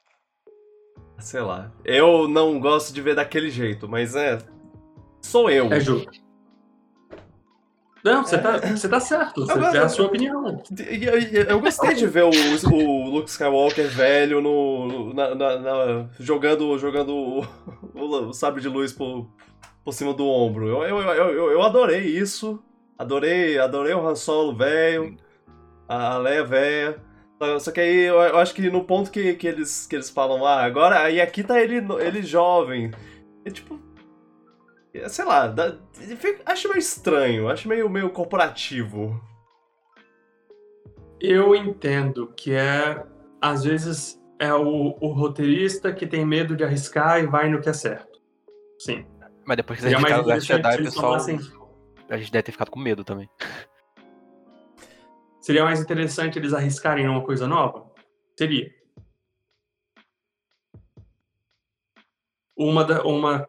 Sei 1.19 1.41
lá. 1.41 1.71
Eu 1.83 2.27
não 2.27 2.59
gosto 2.59 2.93
de 2.93 3.01
ver 3.01 3.15
daquele 3.15 3.49
jeito, 3.49 3.87
mas 3.87 4.15
é. 4.15 4.37
Sou 5.21 5.49
eu. 5.49 5.71
É 5.73 5.79
justo. 5.79 6.11
Não, 8.03 8.23
você 8.23 8.37
tá, 8.37 8.57
você 8.59 8.87
tá 8.87 8.99
certo. 8.99 9.45
Você, 9.45 9.51
Agora- 9.51 9.77
é 9.77 9.81
a 9.83 9.89
sua 9.89 10.05
opinião. 10.05 10.61
Eu 11.49 11.59
gostei 11.59 11.93
de 11.95 12.05
ver 12.07 12.23
o, 12.23 12.29
o 12.29 13.09
Luke 13.09 13.29
Skywalker 13.29 13.87
velho 13.89 14.39
no, 14.41 15.13
na- 15.13 15.35
na- 15.35 15.59
na- 15.59 16.09
jogando, 16.19 16.77
jogando 16.77 17.13
o, 17.13 17.41
o, 17.93 18.29
o 18.29 18.33
sabre 18.33 18.61
de 18.61 18.69
luz 18.69 18.93
por, 18.93 19.27
por 19.83 19.93
cima 19.93 20.13
do 20.13 20.25
ombro. 20.25 20.67
Eu, 20.69 20.83
eu, 20.83 20.99
eu- 21.33 21.51
eu 21.51 21.61
adorei 21.63 22.01
isso. 22.05 22.63
Adorei, 22.97 23.59
adorei 23.59 23.93
o 23.93 24.05
Han 24.07 24.15
Solo 24.15 24.55
velho, 24.55 25.15
a 25.87 26.17
Leia 26.17 26.43
velha. 26.43 27.01
Só- 27.59 27.71
que 27.71 27.79
aí 27.79 28.01
eu, 28.05 28.19
acho 28.39 28.53
que 28.55 28.67
no 28.69 28.83
ponto 28.83 29.11
que, 29.11 29.35
que, 29.35 29.47
eles, 29.47 29.85
que 29.85 29.95
eles 29.95 30.09
falam, 30.09 30.43
ah, 30.45 30.63
agora 30.63 30.99
aí 31.01 31.21
aqui 31.21 31.43
tá 31.43 31.61
ele, 31.61 31.75
ele 32.01 32.23
jovem. 32.23 32.91
E 33.45 33.51
tipo. 33.51 33.79
é, 34.93 35.07
Sei 35.07 35.23
lá, 35.23 35.47
dá- 35.47 35.77
acho 36.45 36.67
meio 36.69 36.79
estranho, 36.79 37.47
acho 37.49 37.67
meio, 37.67 37.87
meio 37.89 38.09
corporativo. 38.09 39.21
Eu 41.19 41.55
entendo 41.55 42.33
que 42.35 42.53
é, 42.53 43.03
às 43.41 43.63
vezes, 43.63 44.19
é 44.39 44.53
o, 44.53 44.95
o 44.99 45.07
roteirista 45.09 45.91
que 45.93 46.05
tem 46.07 46.25
medo 46.25 46.55
de 46.55 46.63
arriscar 46.63 47.19
e 47.19 47.27
vai 47.27 47.49
no 47.49 47.61
que 47.61 47.69
é 47.69 47.73
certo. 47.73 48.19
Sim. 48.79 49.05
Mas 49.45 49.57
depois 49.57 49.79
que 49.79 49.89
Jedi, 49.89 50.41
se 50.41 50.51
o 50.51 50.81
eles 50.81 50.93
pessoal. 50.93 51.11
tomassem 51.13 51.39
A 52.09 52.17
gente 52.17 52.31
deve 52.31 52.43
ter 52.43 52.51
ficado 52.51 52.71
com 52.71 52.79
medo 52.79 53.03
também. 53.03 53.29
Seria 55.41 55.63
mais 55.63 55.79
interessante 55.81 56.37
eles 56.37 56.53
arriscarem 56.53 57.07
uma 57.07 57.23
coisa 57.23 57.47
nova? 57.47 57.89
Seria. 58.37 58.69
Uma, 62.55 62.83
da- 62.83 63.03
uma 63.03 63.47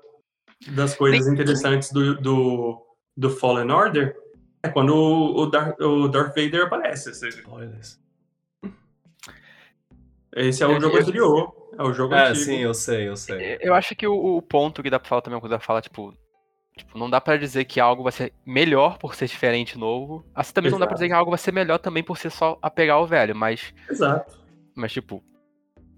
das 0.73 0.94
coisas 0.94 1.27
interessantes 1.27 1.90
do, 1.92 2.14
do, 2.21 2.87
do 3.16 3.31
Fallen 3.31 3.71
Order 3.71 4.16
é 4.62 4.68
quando 4.68 4.94
o, 4.94 5.42
o, 5.42 5.47
Darth, 5.47 5.81
o 5.81 6.09
Darth 6.09 6.35
Vader 6.37 6.66
aparece. 6.66 7.11
Esse, 7.11 7.29
Spoilers. 7.29 8.01
esse 10.37 10.62
é 10.62 10.66
o 10.66 10.73
Eu- 10.73 10.81
jogo 10.81 10.97
eu- 10.97 11.03
anterior. 11.03 11.59
É 11.79 11.83
o 11.83 11.92
jogo 11.92 12.12
É, 12.14 12.29
antigo. 12.31 12.44
sim, 12.44 12.57
eu 12.59 12.75
sei, 12.75 13.09
eu 13.09 13.16
sei. 13.16 13.57
Eu 13.61 13.73
acho 13.73 13.94
que 13.94 14.05
o, 14.05 14.37
o 14.37 14.42
ponto 14.42 14.83
que 14.83 14.90
dá 14.90 14.99
pra 14.99 15.09
falar 15.09 15.23
também, 15.23 15.37
uma 15.37 15.40
coisa 15.40 15.61
fala, 15.61 15.81
tipo, 15.81 16.12
tipo, 16.79 16.99
não 16.99 17.11
dá 17.11 17.21
pra 17.21 17.37
dizer 17.37 17.64
que 17.64 17.79
algo 17.81 18.03
vai 18.03 18.12
ser 18.12 18.33
melhor 18.45 18.99
por 18.99 19.14
ser 19.14 19.27
diferente 19.27 19.73
e 19.73 19.79
novo. 19.79 20.25
Assim 20.35 20.53
também 20.53 20.71
não 20.71 20.79
dá 20.79 20.87
pra 20.87 20.95
Exato. 20.95 21.01
dizer 21.01 21.09
que 21.09 21.14
algo 21.14 21.31
vai 21.31 21.38
ser 21.38 21.53
melhor 21.53 21.79
também 21.79 22.03
por 22.03 22.17
ser 22.17 22.31
só 22.31 22.59
apegar 22.62 23.01
o 23.01 23.07
velho, 23.07 23.35
mas, 23.37 23.75
Exato. 23.91 24.38
mas 24.75 24.93
tipo, 24.93 25.23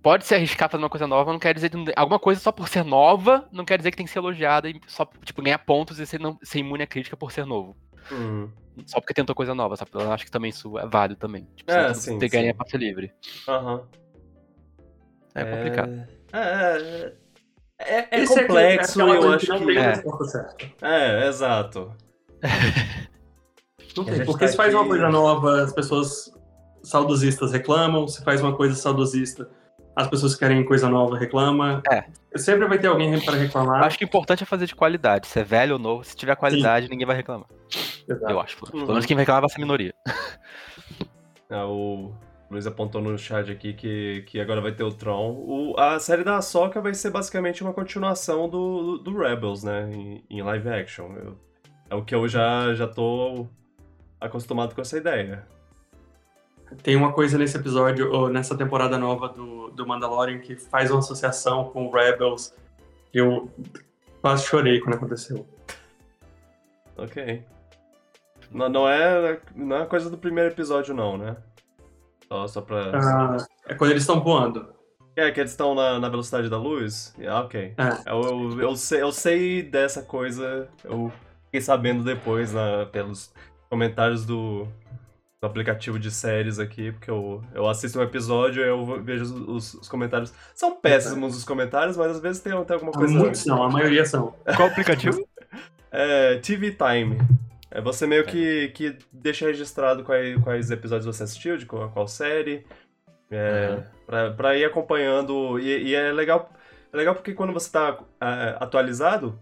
pode 0.03 0.25
se 0.25 0.35
arriscar 0.35 0.69
fazer 0.71 0.83
uma 0.83 0.91
coisa 0.91 1.07
nova, 1.07 1.33
não 1.33 1.39
quer 1.39 1.55
dizer 1.55 1.71
que 1.71 1.77
alguma 1.95 2.19
coisa 2.19 2.41
só 2.41 2.51
por 2.51 2.69
ser 2.69 2.85
nova, 2.85 3.49
não 3.53 3.65
quer 3.65 3.79
dizer 3.79 3.91
que 3.91 3.97
tem 3.97 4.07
que 4.07 4.13
ser 4.13 4.19
elogiada 4.19 4.69
e 4.69 4.81
só, 4.87 5.05
tipo, 5.25 5.43
ganhar 5.43 5.59
pontos 5.59 5.99
e 5.99 6.07
ser, 6.07 6.19
não, 6.19 6.39
ser 6.43 6.59
imune 6.59 6.83
à 6.83 6.87
crítica 6.87 7.17
por 7.17 7.31
ser 7.31 7.45
novo. 7.47 7.77
Hum. 8.11 8.51
Só 8.87 9.01
porque 9.01 9.13
tentou 9.15 9.35
coisa 9.35 9.55
nova, 9.55 9.77
sabe? 9.77 9.91
Eu 9.95 10.11
acho 10.13 10.25
que 10.25 10.31
também 10.31 10.51
isso 10.51 10.79
é 10.79 10.87
válido 10.87 11.19
também. 11.21 11.47
Tipo, 11.55 11.71
É, 11.71 11.93
sim, 11.93 12.19
ter 12.19 12.31
sim. 12.31 12.47
é 12.47 12.53
pra 12.53 12.67
ser 12.67 12.79
livre. 12.79 13.13
Aham. 13.47 13.87
É 15.35 15.45
complicado. 15.45 15.91
É, 16.33 16.39
é, 16.39 17.15
é, 17.81 18.09
é 18.11 18.21
Esse 18.23 18.39
é 18.39 18.43
complexo, 18.47 19.03
aquela 19.03 19.17
eu 19.17 19.33
acho 19.33 19.47
que 19.47 19.53
não 19.53 19.59
que. 19.61 19.67
tem 19.67 19.77
É. 19.79 19.89
resposta 19.91 20.25
certa. 20.25 20.67
É, 20.83 21.29
exato. 21.29 21.93
Não 23.97 24.05
tem. 24.05 24.25
Porque 24.25 24.45
tá 24.45 24.51
se 24.51 24.57
faz 24.57 24.73
uma 24.73 24.81
aqui- 24.81 24.91
coisa 24.91 25.09
nova, 25.09 25.63
as 25.63 25.73
pessoas 25.73 26.33
saudosistas 26.83 27.53
reclamam. 27.53 28.07
Se 28.09 28.23
faz 28.25 28.41
uma 28.41 28.55
coisa 28.57 28.75
saudosista, 28.75 29.49
as 29.97 30.07
pessoas 30.09 30.35
que 30.35 30.41
querem 30.41 30.65
coisa 30.65 30.89
nova 30.89 31.19
reclamam. 31.19 31.83
É. 31.91 32.05
Sempre 32.37 32.67
vai 32.69 32.79
ter 32.79 32.87
alguém 32.87 33.19
para 33.21 33.37
reclamar. 33.37 33.83
Acho 33.85 33.99
que 33.99 34.05
o 34.05 34.07
importante 34.07 34.43
é 34.43 34.47
fazer 34.47 34.67
de 34.67 34.75
qualidade. 34.75 35.27
Se 35.27 35.41
é 35.41 35.45
velho 35.45 35.73
ou 35.75 35.79
novo, 35.79 36.05
se 36.05 36.15
tiver 36.17 36.37
qualidade, 36.37 36.89
ninguém 36.89 37.07
vai 37.07 37.17
reclamar. 37.17 37.49
Exato. 38.09 38.31
Eu 38.33 38.41
acho. 38.41 38.57
Pelo 38.65 38.83
Uhum. 38.83 38.89
menos 38.89 39.07
quem 39.07 39.17
vai 39.17 39.23
reclamar 39.23 39.43
vai 39.43 39.51
ser 39.51 39.57
a 39.57 39.61
minoria. 39.61 39.95
Ah, 41.51 41.67
o 41.67 42.13
Luiz 42.51 42.67
apontou 42.67 43.01
no 43.01 43.17
chat 43.17 43.51
aqui 43.51 43.73
que, 43.73 44.23
que 44.27 44.41
agora 44.41 44.61
vai 44.61 44.73
ter 44.73 44.83
o 44.83 44.93
Tron. 44.93 45.31
O, 45.33 45.79
a 45.79 46.01
série 46.01 46.25
da 46.25 46.37
Ahsoka 46.39 46.81
vai 46.81 46.93
ser 46.95 47.11
basicamente 47.11 47.63
uma 47.63 47.73
continuação 47.73 48.49
do, 48.49 48.99
do 48.99 49.17
Rebels, 49.17 49.63
né? 49.63 49.89
Em, 49.93 50.25
em 50.29 50.43
live 50.43 50.69
action. 50.69 51.13
Eu- 51.15 51.37
é 51.89 51.95
o 51.95 52.05
que 52.05 52.15
eu 52.15 52.27
já, 52.29 52.73
já 52.75 52.87
tô 52.87 53.47
acostumado 54.21 54.75
com 54.75 54.81
essa 54.81 54.97
ideia. 54.97 55.45
Tem 56.85 56.95
uma 56.95 57.13
coisa 57.13 57.37
nesse 57.37 57.57
episódio, 57.57 58.13
ou 58.13 58.29
nessa 58.29 58.57
temporada 58.57 58.97
nova 58.97 59.29
do, 59.29 59.71
do 59.71 59.85
Mandalorian, 59.87 60.39
que 60.39 60.55
faz 60.55 60.91
uma 60.91 61.01
associação 61.01 61.65
com 61.71 61.87
o 61.87 61.91
Rebels. 61.91 62.55
Eu 63.13 63.51
quase 64.21 64.45
chorei 64.47 64.79
quando 64.81 64.95
aconteceu. 64.95 65.45
Ok. 66.97 67.43
Não, 68.53 68.69
não, 68.69 68.89
é, 68.89 69.41
não 69.55 69.77
é 69.77 69.87
coisa 69.87 70.09
do 70.09 70.19
primeiro 70.19 70.51
episódio, 70.51 70.95
não, 70.95 71.17
né? 71.17 71.37
Só, 72.31 72.47
só 72.47 72.61
pra. 72.61 72.93
Ah, 72.95 73.37
é 73.69 73.75
quando 73.75 73.91
eles 73.91 74.03
estão 74.03 74.21
voando. 74.23 74.69
É, 75.17 75.31
que 75.33 75.41
eles 75.41 75.51
estão 75.51 75.75
na, 75.75 75.99
na 75.99 76.09
velocidade 76.09 76.49
da 76.49 76.57
luz? 76.57 77.15
Ah, 77.29 77.41
ok. 77.41 77.75
É. 77.77 78.11
Eu, 78.11 78.23
eu, 78.23 78.61
eu, 78.61 78.77
sei, 78.77 79.03
eu 79.03 79.11
sei 79.13 79.63
dessa 79.63 80.03
coisa, 80.03 80.69
eu 80.85 81.13
fiquei 81.47 81.61
sabendo 81.61 82.05
depois 82.05 82.53
na, 82.53 82.87
pelos 82.87 83.33
comentários 83.69 84.25
do, 84.25 84.67
do 85.43 85.47
aplicativo 85.47 85.99
de 85.99 86.11
séries 86.11 86.59
aqui, 86.61 86.93
porque 86.93 87.11
eu, 87.11 87.43
eu 87.53 87.69
assisto 87.69 87.99
um 87.99 88.03
episódio 88.03 88.63
e 88.63 88.69
eu 88.69 89.03
vejo 89.03 89.25
os, 89.25 89.33
os- 89.33 89.75
os 89.83 89.89
comentários. 89.89 90.33
São 90.55 90.77
péssimos 90.77 91.37
os 91.37 91.45
comentários, 91.45 91.97
mas 91.97 92.13
às 92.13 92.21
vezes 92.21 92.41
tem, 92.41 92.53
tem 92.65 92.75
alguma 92.75 92.93
coisa. 92.93 93.13
Muitos 93.13 93.45
não, 93.45 93.63
a 93.65 93.69
maioria 93.69 94.05
são. 94.07 94.33
Qual 94.57 94.69
aplicativo? 94.69 95.21
É, 95.93 96.37
TV 96.37 96.71
Time. 96.77 97.19
É 97.71 97.81
você 97.81 98.07
meio 98.07 98.25
que, 98.27 98.69
que 98.75 98.97
deixa 99.13 99.47
registrado 99.47 100.03
quais, 100.03 100.37
quais 100.43 100.71
episódios 100.71 101.07
você 101.07 101.23
assistiu, 101.23 101.57
de 101.57 101.67
qual, 101.67 101.89
qual 101.91 102.07
série. 102.09 102.65
É, 103.31 103.71
Uhum. 103.77 103.83
pra, 104.07 104.31
pra 104.33 104.57
ir 104.57 104.65
acompanhando. 104.65 105.59
E, 105.61 105.89
e 105.91 105.95
é 105.95 106.11
legal. 106.13 106.51
É 106.93 106.97
legal 106.97 107.15
porque 107.15 107.33
quando 107.33 107.53
você 107.53 107.71
tá 107.71 107.97
é, 108.21 108.57
atualizado, 108.59 109.39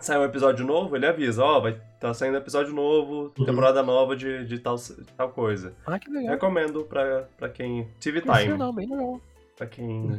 sai 0.00 0.18
um 0.18 0.24
episódio 0.24 0.66
novo, 0.66 0.96
ele 0.96 1.06
avisa, 1.06 1.44
ó, 1.44 1.60
vai 1.60 1.80
tá 2.00 2.12
saindo 2.14 2.36
episódio 2.38 2.72
novo, 2.74 3.32
Uhum. 3.38 3.44
temporada 3.44 3.82
nova 3.82 4.16
de, 4.16 4.44
de 4.46 4.58
tal, 4.58 4.74
de 4.76 5.04
tal 5.16 5.28
coisa. 5.30 5.74
ah, 5.86 5.98
que 5.98 6.10
legal. 6.10 6.30
Recomendo 6.32 6.82
pra, 6.84 7.28
pra 7.38 7.48
quem. 7.48 7.86
TV 8.00 8.20
Time. 8.22 8.56
Não, 8.58 8.74
bem 8.74 8.88
legal. 8.88 9.20
Pra 9.56 9.66
quem 9.68 10.18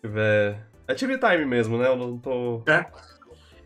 tiver. 0.00 0.58
É 0.88 0.94
TV 0.94 1.18
Time 1.18 1.44
mesmo, 1.44 1.76
né? 1.76 1.88
Eu 1.88 1.96
não 1.96 2.16
tô. 2.16 2.62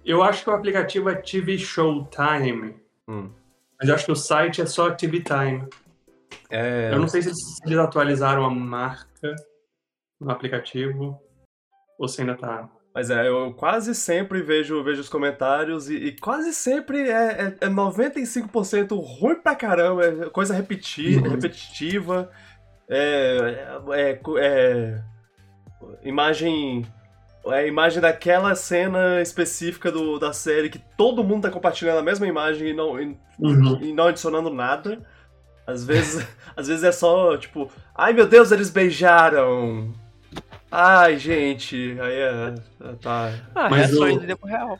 Eu 0.04 0.22
acho 0.22 0.42
que 0.44 0.50
o 0.50 0.54
aplicativo 0.54 1.08
é 1.10 1.14
TV 1.14 1.56
Showtime. 1.58 2.74
Hum. 3.08 3.30
Mas 3.78 3.88
eu 3.88 3.94
acho 3.94 4.06
que 4.06 4.12
o 4.12 4.16
site 4.16 4.60
é 4.62 4.66
só 4.66 4.90
TV 4.90 5.22
Time. 5.22 5.68
É. 6.50 6.90
Eu 6.92 6.98
não 6.98 7.08
sei 7.08 7.22
se 7.22 7.28
eles, 7.28 7.78
atualizaram 7.78 8.44
a 8.44 8.50
marca 8.50 9.34
no 10.20 10.30
aplicativo 10.30 11.20
ou 11.98 12.08
se 12.08 12.20
ainda 12.20 12.34
tá. 12.36 12.68
Mas 12.94 13.10
é, 13.10 13.28
eu 13.28 13.52
quase 13.52 13.94
sempre 13.94 14.40
vejo, 14.40 14.82
vejo 14.82 15.02
os 15.02 15.08
comentários 15.08 15.90
e, 15.90 15.96
e 15.96 16.12
quase 16.18 16.54
sempre 16.54 17.10
é, 17.10 17.54
é, 17.60 17.66
é 17.66 17.68
95% 17.68 18.98
ruim 18.98 19.34
pra 19.36 19.54
caramba, 19.54 20.06
é 20.06 20.30
coisa 20.30 20.54
repeti 20.54 21.16
Uhum. 21.16 21.28
repetitiva, 21.28 22.30
é, 22.88 23.78
é, 23.92 24.10
é- 24.12 24.20
é- 24.38 25.02
imagem 26.02 26.86
é 27.52 27.66
imagem 27.68 28.00
daquela 28.00 28.54
cena 28.54 29.20
específica 29.22 29.90
do, 29.92 30.18
da 30.18 30.32
série 30.32 30.68
que 30.70 30.80
todo 30.96 31.22
mundo 31.24 31.42
tá 31.42 31.50
compartilhando 31.50 31.98
a 31.98 32.02
mesma 32.02 32.26
imagem 32.26 32.68
e 32.68 32.72
não, 32.74 33.00
e, 33.00 33.16
Uhum. 33.38 33.78
e 33.82 33.92
não 33.92 34.06
adicionando 34.08 34.50
nada. 34.50 34.98
Às 35.66 35.84
vezes, 35.84 36.26
às 36.56 36.68
vezes 36.68 36.84
é 36.84 36.92
só, 36.92 37.36
tipo, 37.36 37.70
ai 37.94 38.12
meu 38.12 38.26
Deus, 38.26 38.50
eles 38.52 38.70
beijaram. 38.70 39.92
Ai, 40.70 41.16
gente, 41.18 41.96
aí 42.00 42.14
é. 42.14 42.54
é 42.84 42.92
tá. 43.00 43.32
Ah, 43.54 43.68
Mas 43.70 43.90
reações 43.90 44.16
o- 44.16 44.22
em 44.24 44.26
tempo 44.26 44.46
real. 44.46 44.78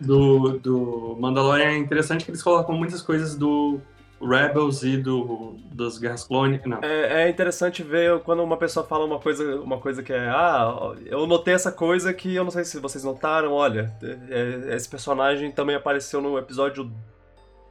Do, 0.00 0.58
do 0.58 1.16
Mandalorian 1.18 1.70
é 1.70 1.76
interessante 1.78 2.24
que 2.24 2.30
eles 2.30 2.42
colocam 2.42 2.74
muitas 2.76 3.00
coisas 3.02 3.34
do 3.34 3.80
Rebels 4.20 4.82
e 4.82 4.96
do 4.96 5.56
das 5.72 5.98
Guerras 5.98 6.24
Clônicas. 6.24 6.66
Não. 6.66 6.78
É, 6.82 7.24
é 7.24 7.28
interessante 7.28 7.82
ver 7.82 8.20
quando 8.20 8.42
uma 8.42 8.56
pessoa 8.56 8.84
fala 8.84 9.04
uma 9.04 9.18
coisa, 9.18 9.60
uma 9.60 9.78
coisa 9.78 10.02
que 10.02 10.12
é. 10.12 10.28
Ah, 10.28 10.92
eu 11.06 11.26
notei 11.26 11.54
essa 11.54 11.70
coisa 11.70 12.12
que 12.12 12.34
eu 12.34 12.44
não 12.44 12.50
sei 12.50 12.64
se 12.64 12.78
vocês 12.80 13.04
notaram. 13.04 13.52
Olha, 13.52 13.94
é- 14.02 14.74
esse 14.74 14.88
personagem 14.88 15.52
também 15.52 15.76
apareceu 15.76 16.20
no 16.20 16.36
episódio 16.38 16.92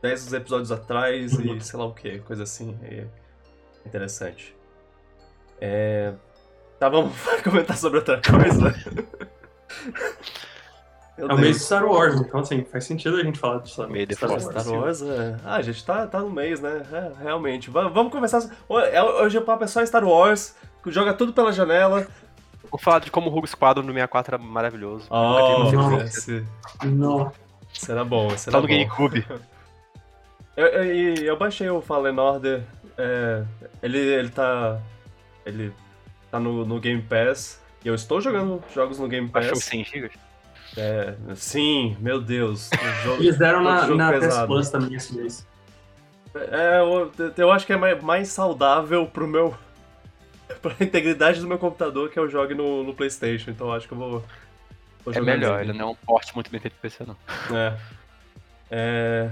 10 0.02 0.32
episódios 0.34 0.72
atrás 0.72 1.34
e 1.34 1.60
sei 1.62 1.80
lá 1.80 1.86
o 1.86 1.94
que, 1.94 2.20
coisa 2.20 2.44
assim. 2.44 2.78
É 2.84 3.06
interessante. 3.86 4.56
É. 5.60 6.14
Tá, 6.80 6.88
vamos 6.90 7.14
comentar 7.44 7.76
sobre 7.78 7.98
outra 8.00 8.22
coisa? 8.22 8.74
Meu 11.18 11.30
É 11.30 11.34
o 11.34 11.38
mês 11.38 11.58
de 11.58 11.64
Star 11.64 11.84
Wars, 11.86 12.22
então 12.22 12.40
assim, 12.42 12.64
faz 12.64 12.86
sentido 12.86 13.18
a 13.18 13.24
gente 13.24 13.40
falar 13.40 13.60
de 13.60 13.72
Star, 13.72 13.90
Meio 13.90 14.06
de 14.06 14.16
Star 14.16 14.30
Wars. 14.30 14.44
Star 14.44 14.68
Wars, 14.70 15.02
é... 15.02 15.36
Ah, 15.44 15.56
a 15.56 15.62
gente 15.62 15.84
tá, 15.84 16.06
tá 16.06 16.20
no 16.20 16.30
mês, 16.30 16.62
né? 16.62 16.84
É, 16.92 17.24
realmente. 17.24 17.70
Va- 17.72 17.88
Vamos 17.88 18.12
conversar. 18.12 18.44
É, 18.92 19.02
Hoje 19.02 19.38
o 19.38 19.42
papo 19.42 19.64
é 19.64 19.68
só 19.68 19.84
Star 19.86 20.04
Wars, 20.06 20.56
joga 20.86 21.14
tudo 21.14 21.34
pela 21.34 21.52
janela. 21.52 22.08
Vou 22.70 22.80
falar 22.80 23.00
de 23.00 23.10
como 23.10 23.30
o 23.30 23.34
Rogue 23.34 23.48
Squadron 23.48 23.82
no 23.84 23.94
64 23.94 24.36
era 24.36 24.44
maravilhoso. 24.44 25.08
Oh, 25.10 25.72
Nunca 25.72 26.06
tive 26.10 26.46
não. 26.84 27.32
será 27.74 28.04
bom, 28.04 28.30
será 28.38 28.60
no 28.62 28.68
bom. 28.68 28.74
GameCube. 28.74 29.26
Eu, 30.56 30.66
eu, 30.68 30.86
e 30.96 31.26
eu 31.26 31.38
baixei 31.38 31.70
o 31.70 31.82
Fallen 31.82 32.18
Order. 32.20 32.64
é, 32.98 33.44
ele, 33.82 33.98
ele 34.00 34.30
tá. 34.30 34.80
Ele 35.46 35.72
tá 36.30 36.40
no, 36.40 36.66
no 36.66 36.80
Game 36.80 37.02
Pass. 37.02 37.62
E 37.86 37.88
eu 37.88 37.96
estou 37.96 38.20
jogando 38.20 38.62
jogos 38.74 39.00
no 39.00 39.08
Game 39.08 39.28
Baixou 39.28 39.54
Pass. 39.54 39.64
100 39.66 39.84
GB. 39.86 40.12
É, 40.78 41.16
sim, 41.36 41.98
meu 42.00 42.22
Deus. 42.22 42.70
jogo- 43.04 43.22
Eles 43.24 43.38
deram 43.38 43.64
na, 43.64 43.88
na 43.88 44.12
PS 44.14 44.20
pesado. 44.20 44.48
Plus 44.48 44.70
também 44.70 44.94
esse 44.96 45.16
mês. 45.16 45.46
É, 46.36 46.80
eu, 46.80 47.12
eu 47.36 47.52
acho 47.52 47.66
que 47.66 47.74
é 47.74 47.78
mais, 47.78 48.02
mais 48.04 48.28
saudável 48.30 49.08
pro 49.08 49.28
meu. 49.28 49.56
pra 50.62 50.76
integridade 50.80 51.40
do 51.42 51.48
meu 51.48 51.58
computador 51.58 52.10
que 52.10 52.20
eu 52.20 52.30
jogue 52.30 52.54
no, 52.54 52.84
no 52.84 52.94
PlayStation. 52.94 53.50
Então 53.52 53.68
eu 53.68 53.74
acho 53.74 53.88
que 53.88 53.94
eu 53.94 53.98
vou. 53.98 54.24
vou 55.04 55.14
É 55.14 55.20
melhor, 55.20 55.62
ele 55.62 55.74
não 55.74 55.88
é 55.88 55.92
um 55.92 55.96
porte 55.96 56.34
muito 56.36 56.52
bem 56.52 56.60
feito 56.60 56.74
pro 56.76 56.82
PC, 56.90 57.06
não. 57.06 57.18
É. 57.58 57.78
É. 58.70 59.32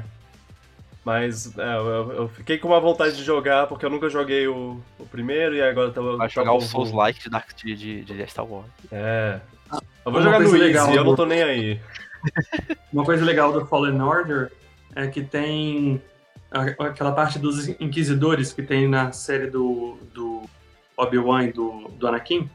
Mas 1.04 1.56
é, 1.60 1.76
eu, 1.76 2.12
eu 2.14 2.28
fiquei 2.30 2.58
com 2.58 2.68
uma 2.70 2.80
vontade 2.80 3.16
de 3.16 3.24
jogar, 3.24 3.68
porque 3.68 3.86
eu 3.86 3.90
nunca 3.92 4.10
joguei 4.10 4.48
o, 4.48 4.82
o 4.98 5.06
primeiro 5.06 5.54
e 5.56 5.62
agora 5.62 5.92
tô. 5.92 6.18
Vai 6.18 6.28
tô 6.28 6.34
jogar 6.34 6.54
o 6.54 6.56
com- 6.56 6.62
Souls-like 6.62 7.20
de, 7.22 7.30
Dark- 7.30 7.54
de, 7.56 7.76
de, 7.76 8.04
de 8.04 8.28
Star 8.28 8.46
Wars. 8.46 8.66
É. 8.92 9.40
Eu 10.06 10.12
vou 10.12 10.22
Uma 10.22 10.22
jogar 10.22 10.40
no 10.40 10.46
Easy, 10.46 10.58
legal 10.58 10.94
eu 10.94 11.04
não 11.04 11.16
tô 11.16 11.26
nem 11.26 11.42
aí. 11.44 11.82
Uma 12.94 13.04
coisa 13.04 13.26
legal 13.26 13.52
do 13.52 13.66
Fallen 13.66 14.00
Order 14.02 14.52
é 14.96 15.08
que 15.08 15.24
tem 15.24 16.02
aquela 16.52 17.12
parte 17.12 17.40
dos 17.40 17.68
Inquisidores 17.68 18.54
que 18.54 18.62
tem 18.64 18.88
na 18.88 19.12
série 19.12 19.48
do, 19.48 19.98
do 20.14 20.44
Obi-Wan 20.96 21.46
e 21.46 21.52
do, 21.54 21.88
do 21.90 22.08
Anakin. 22.08 22.50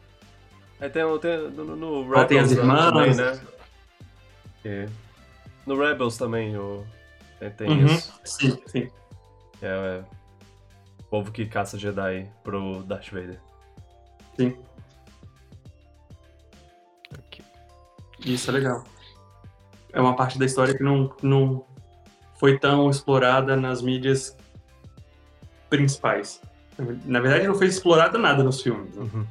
Aí 0.81 0.89
tem, 0.89 1.03
o- 1.05 1.19
tem 1.19 1.37
no, 1.51 1.77
no 1.77 2.15
Ah, 2.17 2.25
tem 2.25 2.39
as 2.39 2.51
Rebels 2.53 2.69
irmãs. 2.71 2.93
também, 2.93 3.15
né? 3.15 3.41
E 4.65 4.89
no 5.67 5.77
Rebels 5.79 6.17
também 6.17 6.57
o, 6.57 6.85
tem, 7.39 7.51
tem 7.51 7.69
Uhum. 7.69 7.87
isso. 7.87 8.21
Sim, 8.25 8.63
sim. 8.67 8.89
É, 9.61 9.67
é 9.67 10.05
o 11.01 11.03
povo 11.11 11.31
que 11.33 11.45
caça 11.47 11.77
Jedi 11.79 12.27
pro 12.45 12.83
Darth 12.85 13.11
Vader. 13.11 13.39
sim. 14.37 14.57
Isso 18.25 18.51
é 18.51 18.55
legal. 18.55 18.85
É 19.93 20.01
uma 20.01 20.15
parte 20.15 20.39
da 20.39 20.45
história 20.47 20.75
que 20.77 20.83
não, 20.83 21.13
não 21.23 21.65
foi 22.39 22.59
tão 22.59 22.89
explorada 22.91 23.57
nas 23.57 23.83
mídias 23.83 24.37
principais. 25.69 26.41
Na 27.05 27.21
verdade, 27.21 27.47
não 27.47 27.55
foi 27.55 27.67
explorada 27.67 28.19
nada 28.19 28.43
nos 28.43 28.63
filmes. 28.63 28.95
né? 28.95 29.03
Uhum. 29.13 29.27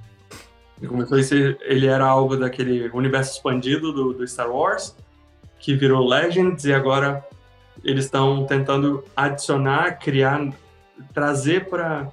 Ele 0.77 0.87
começou 0.87 1.17
a 1.17 1.23
ser, 1.23 1.57
ele 1.61 1.87
era 1.87 2.05
algo 2.05 2.37
daquele 2.37 2.89
universo 2.89 3.33
expandido 3.35 3.91
do, 3.91 4.13
do 4.13 4.27
Star 4.27 4.49
Wars, 4.49 4.95
que 5.59 5.75
virou 5.75 6.07
Legends, 6.07 6.63
e 6.65 6.73
agora 6.73 7.25
eles 7.83 8.05
estão 8.05 8.45
tentando 8.45 9.03
adicionar, 9.15 9.97
criar, 9.99 10.53
trazer 11.13 11.69
para. 11.69 12.09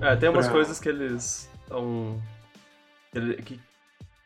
É, 0.00 0.16
tem 0.16 0.28
umas 0.30 0.46
Pra- 0.46 0.54
coisas 0.54 0.78
que 0.80 0.88
eles 0.88 1.50
estão. 1.62 2.18
Que 3.44 3.60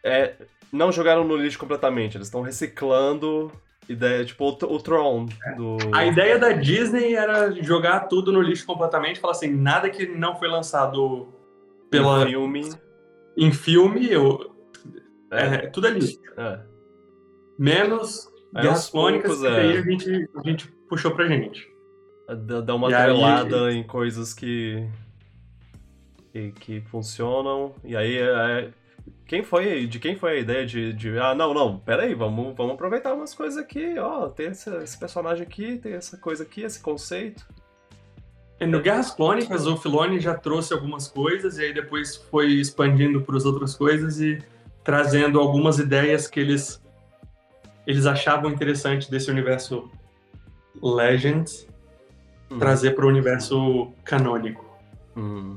é, 0.05 0.35
não 0.73 0.91
jogaram 0.93 1.25
no 1.25 1.37
lixo 1.37 1.59
completamente, 1.59 2.17
eles 2.17 2.27
estão 2.29 2.43
reciclando 2.43 3.51
ideia, 3.89 4.25
tipo 4.25 4.45
o, 4.45 4.75
o 4.75 4.79
Tron 4.81 5.27
do. 5.57 5.77
A 5.93 6.07
ideia 6.07 6.39
da 6.39 6.53
Disney 6.53 7.15
era 7.15 7.51
jogar 7.63 8.01
tudo 8.09 8.31
no 8.33 8.41
lixo 8.41 8.65
completamente, 8.67 9.19
falar 9.21 9.33
assim, 9.33 9.49
nada 9.53 9.91
que 9.91 10.07
não 10.07 10.37
foi 10.37 10.49
lançado 10.49 11.29
pela, 11.91 12.25
filme. 12.27 12.69
em 13.37 13.51
filme, 13.53 14.09
eu, 14.11 14.55
É, 15.33 15.45
é, 15.47 15.59
tudo 15.69 15.87
é 15.89 15.91
lixo. 15.91 16.19
é. 16.37 16.61
Menos 17.59 18.29
Aí, 18.55 18.63
Guerras 18.63 18.89
Clônicas, 18.91 19.33
poucos, 19.37 19.47
que 19.49 19.55
é. 19.55 19.61
aí 19.61 19.77
a 19.77 19.83
gente, 19.83 20.29
a 20.37 20.43
gente 20.49 20.69
puxou 20.89 21.11
pra 21.13 21.27
gente. 21.27 21.69
Dá 22.47 22.61
dá 22.61 22.75
uma 22.75 22.91
E 22.91 22.95
aí- 22.95 23.01
atrelada 23.03 23.73
em 23.73 23.83
coisas 23.85 24.33
que, 24.33 24.89
que. 26.33 26.53
que 26.53 26.81
funcionam. 26.83 27.75
E 27.85 27.97
aí 27.97 28.17
é, 28.19 28.71
Quem 29.31 29.45
foi. 29.45 29.87
De 29.87 30.01
quem 30.01 30.17
foi 30.17 30.33
a 30.33 30.41
ideia 30.41 30.67
de. 30.67 30.93
de 30.93 31.17
ah, 31.17 31.37
não, 31.37 31.55
não, 31.55 31.79
peraí, 31.79 32.15
vamos, 32.15 32.53
vamos 32.57 32.75
aproveitar 32.75 33.15
umas 33.15 33.33
coisas 33.33 33.57
aqui, 33.57 33.97
ó. 33.97 34.29
Tem 34.29 34.49
esse, 34.49 34.69
esse 34.79 34.99
personagem 34.99 35.47
aqui, 35.47 35.79
tem 35.79 35.93
essa 35.93 36.17
coisa 36.17 36.43
aqui, 36.43 36.63
esse 36.63 36.81
conceito. 36.81 37.47
E 38.59 38.67
no 38.67 38.81
Guerras 38.81 39.13
Clônicas, 39.13 39.69
o 39.69 39.77
Filoni 39.77 40.19
já 40.19 40.35
trouxe 40.35 40.73
algumas 40.73 41.07
coisas 41.07 41.59
e 41.59 41.63
aí 41.63 41.73
depois 41.73 42.17
foi 42.17 42.49
expandindo 42.55 43.21
para 43.21 43.37
as 43.37 43.45
outras 43.45 43.77
coisas 43.77 44.21
e 44.21 44.43
trazendo 44.83 45.39
algumas 45.39 45.79
ideias 45.79 46.27
que 46.27 46.41
eles 46.41 46.83
eles 47.87 48.07
achavam 48.07 48.51
interessante 48.51 49.09
desse 49.09 49.31
universo 49.31 49.89
Legends 50.83 51.71
Hum. 52.51 52.59
trazer 52.59 52.97
para 52.97 53.07
o 53.07 53.09
universo 53.09 53.93
canônico. 54.05 54.65
Hum. 55.17 55.57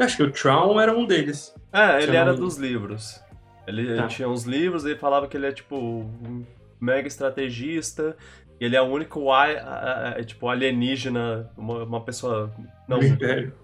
Eu 0.00 0.06
acho 0.06 0.16
que 0.16 0.22
o 0.22 0.30
Traum 0.30 0.80
era 0.80 0.96
um 0.96 1.04
deles. 1.04 1.54
É, 1.72 2.02
ele 2.02 2.16
era 2.16 2.32
dos 2.34 2.56
livros. 2.56 3.20
Ele 3.66 3.94
Tá. 3.96 4.06
tinha 4.08 4.28
uns 4.28 4.44
livros 4.44 4.84
e 4.86 4.96
falava 4.96 5.28
que 5.28 5.36
ele 5.36 5.46
é 5.46 5.52
tipo 5.52 5.76
um 5.76 6.44
mega 6.80 7.06
estrategista. 7.06 8.16
E 8.58 8.64
ele 8.64 8.76
é 8.76 8.80
o 8.82 8.86
único 8.86 9.30
a- 9.30 9.44
a- 9.46 10.08
a- 10.18 10.24
tipo 10.24 10.48
alienígena, 10.48 11.50
uma, 11.56 11.84
uma 11.84 12.00
pessoa 12.02 12.50
não, 12.88 12.98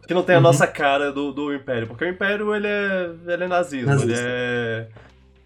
que 0.06 0.14
não 0.14 0.22
tem 0.22 0.34
a 0.36 0.38
Uhum. 0.38 0.42
nossa 0.42 0.66
cara 0.66 1.10
do, 1.12 1.32
do 1.32 1.54
Império, 1.54 1.86
porque 1.86 2.04
o 2.04 2.08
Império 2.08 2.54
ele 2.54 2.66
é, 2.66 3.10
ele 3.26 3.44
é 3.44 3.48
nazismo, 3.48 3.88
Nazista. 3.90 4.12
ele 4.12 4.20
é, 4.26 4.88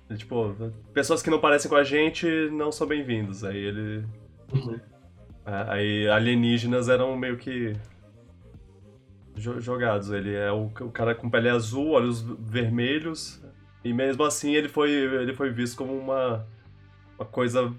ele, 0.08 0.18
tipo 0.18 0.54
pessoas 0.94 1.20
que 1.22 1.30
não 1.30 1.40
parecem 1.40 1.68
com 1.68 1.76
a 1.76 1.82
gente 1.84 2.26
não 2.52 2.70
são 2.70 2.86
bem-vindos. 2.86 3.42
Aí 3.44 3.56
ele, 3.58 4.04
Uhum. 4.52 4.78
aí 5.44 6.08
alienígenas 6.08 6.88
eram 6.88 7.16
meio 7.16 7.36
que 7.36 7.72
jogados. 9.40 10.10
Ele 10.10 10.34
é 10.34 10.50
o, 10.52 10.66
o 10.66 10.90
cara 10.90 11.14
com 11.14 11.28
pele 11.30 11.48
azul, 11.48 11.90
olhos 11.90 12.20
vermelhos, 12.22 13.42
e 13.84 13.92
mesmo 13.92 14.22
assim 14.24 14.54
ele 14.54 14.68
foi, 14.68 14.90
ele 14.90 15.32
foi 15.34 15.50
visto 15.50 15.76
como 15.76 15.96
uma, 15.96 16.46
uma 17.18 17.24
coisa, 17.26 17.72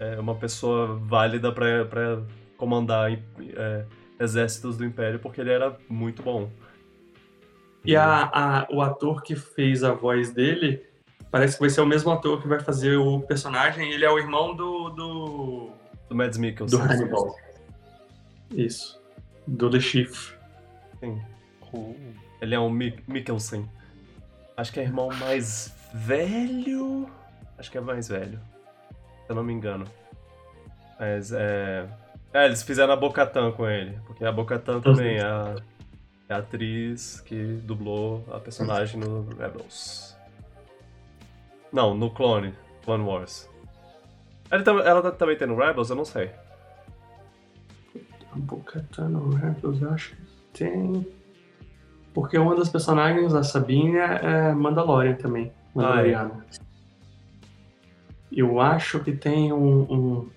é, 0.00 0.18
uma 0.18 0.34
pessoa 0.34 0.96
válida 0.96 1.52
pra 1.52 1.84
pra 1.84 2.20
comandar 2.56 3.12
é, 3.12 3.84
exércitos 4.18 4.76
do 4.76 4.84
Império, 4.84 5.18
porque 5.20 5.40
ele 5.40 5.50
era 5.52 5.76
muito 5.88 6.22
bom. 6.22 6.50
E 7.84 7.94
a, 7.94 8.24
a- 8.32 8.66
o 8.70 8.82
ator 8.82 9.22
que 9.22 9.36
fez 9.36 9.84
a 9.84 9.92
voz 9.92 10.32
dele 10.32 10.82
parece 11.30 11.54
que 11.54 11.60
vai 11.60 11.70
ser 11.70 11.80
o 11.82 11.86
mesmo 11.86 12.10
ator 12.10 12.42
que 12.42 12.48
vai 12.48 12.58
fazer 12.58 12.96
o 12.96 13.20
personagem. 13.20 13.92
Ele 13.92 14.04
é 14.04 14.10
o 14.10 14.18
irmão 14.18 14.54
do, 14.56 14.88
do, 14.90 15.70
Do 16.08 16.14
Mads 16.16 16.36
Mikkelsen. 16.36 16.78
do 16.78 16.84
Hannibal. 16.84 17.36
Isso. 18.54 19.00
Do 19.46 19.70
The 19.70 19.78
Chief. 19.80 20.32
Sim. 21.00 21.20
Ele 22.40 22.54
é 22.54 22.58
um 22.60 22.70
Mik 22.70 23.02
Mikkelsen. 23.06 23.68
Acho 24.56 24.72
que 24.72 24.80
é 24.80 24.84
irmão 24.84 25.08
mais 25.18 25.72
velho. 25.92 27.08
Acho 27.58 27.70
que 27.70 27.78
é 27.78 27.80
mais 27.80 28.08
velho. 28.08 28.38
Se 29.26 29.30
eu 29.30 29.36
não 29.36 29.44
me 29.44 29.52
engano. 29.52 29.84
Mas 30.98 31.32
é. 31.32 31.86
É, 32.32 32.46
eles 32.46 32.62
fizeram 32.62 32.92
a 32.92 32.96
Bocatan 32.96 33.52
com 33.52 33.68
ele. 33.68 33.98
Porque 34.06 34.24
a 34.24 34.32
Bocatan 34.32 34.80
também 34.80 35.16
é 35.18 35.22
a, 35.24 35.54
é 36.28 36.34
a 36.34 36.38
atriz 36.38 37.20
que 37.20 37.60
dublou 37.64 38.24
a 38.32 38.38
personagem 38.40 38.98
no 39.00 39.28
Rebels. 39.36 40.16
Não, 41.72 41.94
no 41.94 42.10
Clone. 42.10 42.54
Clone 42.84 43.04
Wars. 43.04 43.48
Ela, 44.50 44.62
tam- 44.62 44.80
ela 44.80 45.02
tá- 45.02 45.10
também 45.12 45.36
tem 45.36 45.46
no 45.46 45.56
Rebels? 45.56 45.90
Eu 45.90 45.96
não 45.96 46.04
sei. 46.04 46.30
Bocatano 48.34 49.30
Rebels, 49.34 49.80
eu 49.82 49.90
acho 49.90 50.14
que 50.16 50.22
tem. 50.58 51.06
Porque 52.14 52.36
uma 52.38 52.54
das 52.56 52.68
personagens, 52.68 53.34
a 53.34 53.42
Sabine, 53.42 53.96
é 53.96 54.52
Mandalorian 54.52 55.14
também. 55.14 55.52
Mandaloriana. 55.74 56.44
Eu 58.32 58.60
acho 58.60 59.00
que 59.00 59.12
tem 59.12 59.52
um. 59.52 59.80
um... 59.92 60.30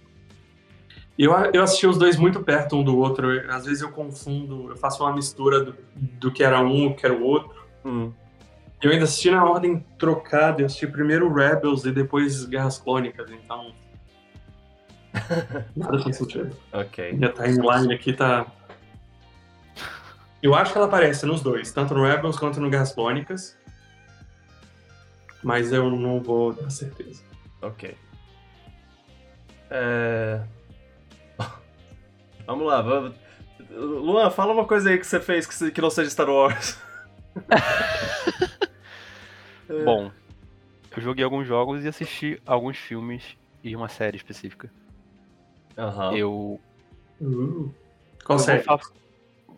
Eu, 1.18 1.34
eu 1.54 1.62
assisti 1.64 1.86
os 1.86 1.98
dois 1.98 2.18
muito 2.18 2.42
perto 2.42 2.76
um 2.78 2.84
do 2.84 2.98
outro. 2.98 3.32
eu- 3.34 3.52
Às 3.52 3.66
vezes 3.66 3.82
eu 3.82 3.92
confundo, 3.92 4.70
eu 4.70 4.78
faço 4.78 5.04
uma 5.04 5.14
mistura 5.14 5.64
do, 5.64 5.76
do 5.96 6.32
que 6.32 6.44
era 6.44 6.60
um 6.62 6.76
e 6.76 6.88
o 6.88 6.96
que 6.96 7.06
era 7.06 7.16
o 7.16 7.24
outro. 7.24 7.56
Hum. 7.86 8.12
Eu 8.82 8.92
ainda 8.92 9.04
assisti 9.04 9.30
na 9.30 9.44
ordem 9.46 9.86
trocada. 9.98 10.62
Eu 10.62 10.66
assisti 10.66 10.88
primeiro 10.88 11.32
Rebels 11.32 11.86
e 11.86 11.92
depois 11.92 12.46
Guerras 12.46 12.80
Clônicas, 12.80 13.30
então. 13.32 13.74
Nada 15.76 16.04
tem 16.04 16.14
sentido. 16.14 16.56
Ok. 16.72 17.14
Minha 17.14 17.30
timeline 17.32 17.94
aqui 17.94 18.14
tá. 18.14 18.46
Eu 20.42 20.56
acho 20.56 20.72
que 20.72 20.78
ela 20.78 20.88
aparece 20.88 21.26
nos 21.26 21.42
dois, 21.42 21.72
tanto 21.72 21.94
no 21.94 22.04
Rebels 22.04 22.38
quanto 22.38 22.60
no 22.60 22.70
Guerras 22.70 22.94
Clônicas. 22.94 23.58
Mas 25.44 25.72
eu 25.72 25.90
não 25.90 26.20
vou 26.20 26.54
dar 26.54 26.70
certeza. 26.70 27.24
Ok. 27.62 27.96
É... 29.70 30.42
Vamos 32.46 32.66
lá, 32.66 32.82
vamos... 32.82 33.16
Luan, 33.70 34.30
fala 34.32 34.52
uma 34.52 34.66
coisa 34.66 34.90
aí 34.90 34.98
que 34.98 35.06
você 35.06 35.20
fez 35.20 35.48
que, 35.72 35.82
não 35.82 35.90
seja 35.90 36.10
Star 36.10 36.30
Wars. 36.30 36.78
É. 39.70 39.84
Bom, 39.86 40.12
eu 40.96 41.02
joguei 41.02 41.24
alguns 41.24 41.48
jogos 41.48 41.86
e 41.86 41.88
assisti 41.88 42.42
alguns 42.46 42.78
filmes 42.78 43.38
e 43.64 43.76
uma 43.76 43.88
série 43.88 44.18
específica. 44.18 44.70
Aham. 45.78 46.18
Eu. 46.18 46.60
Uh. 47.22 47.74
Qual 48.26 48.38
eu 48.38 48.44
série? 48.44 48.64
Vou 48.64 48.80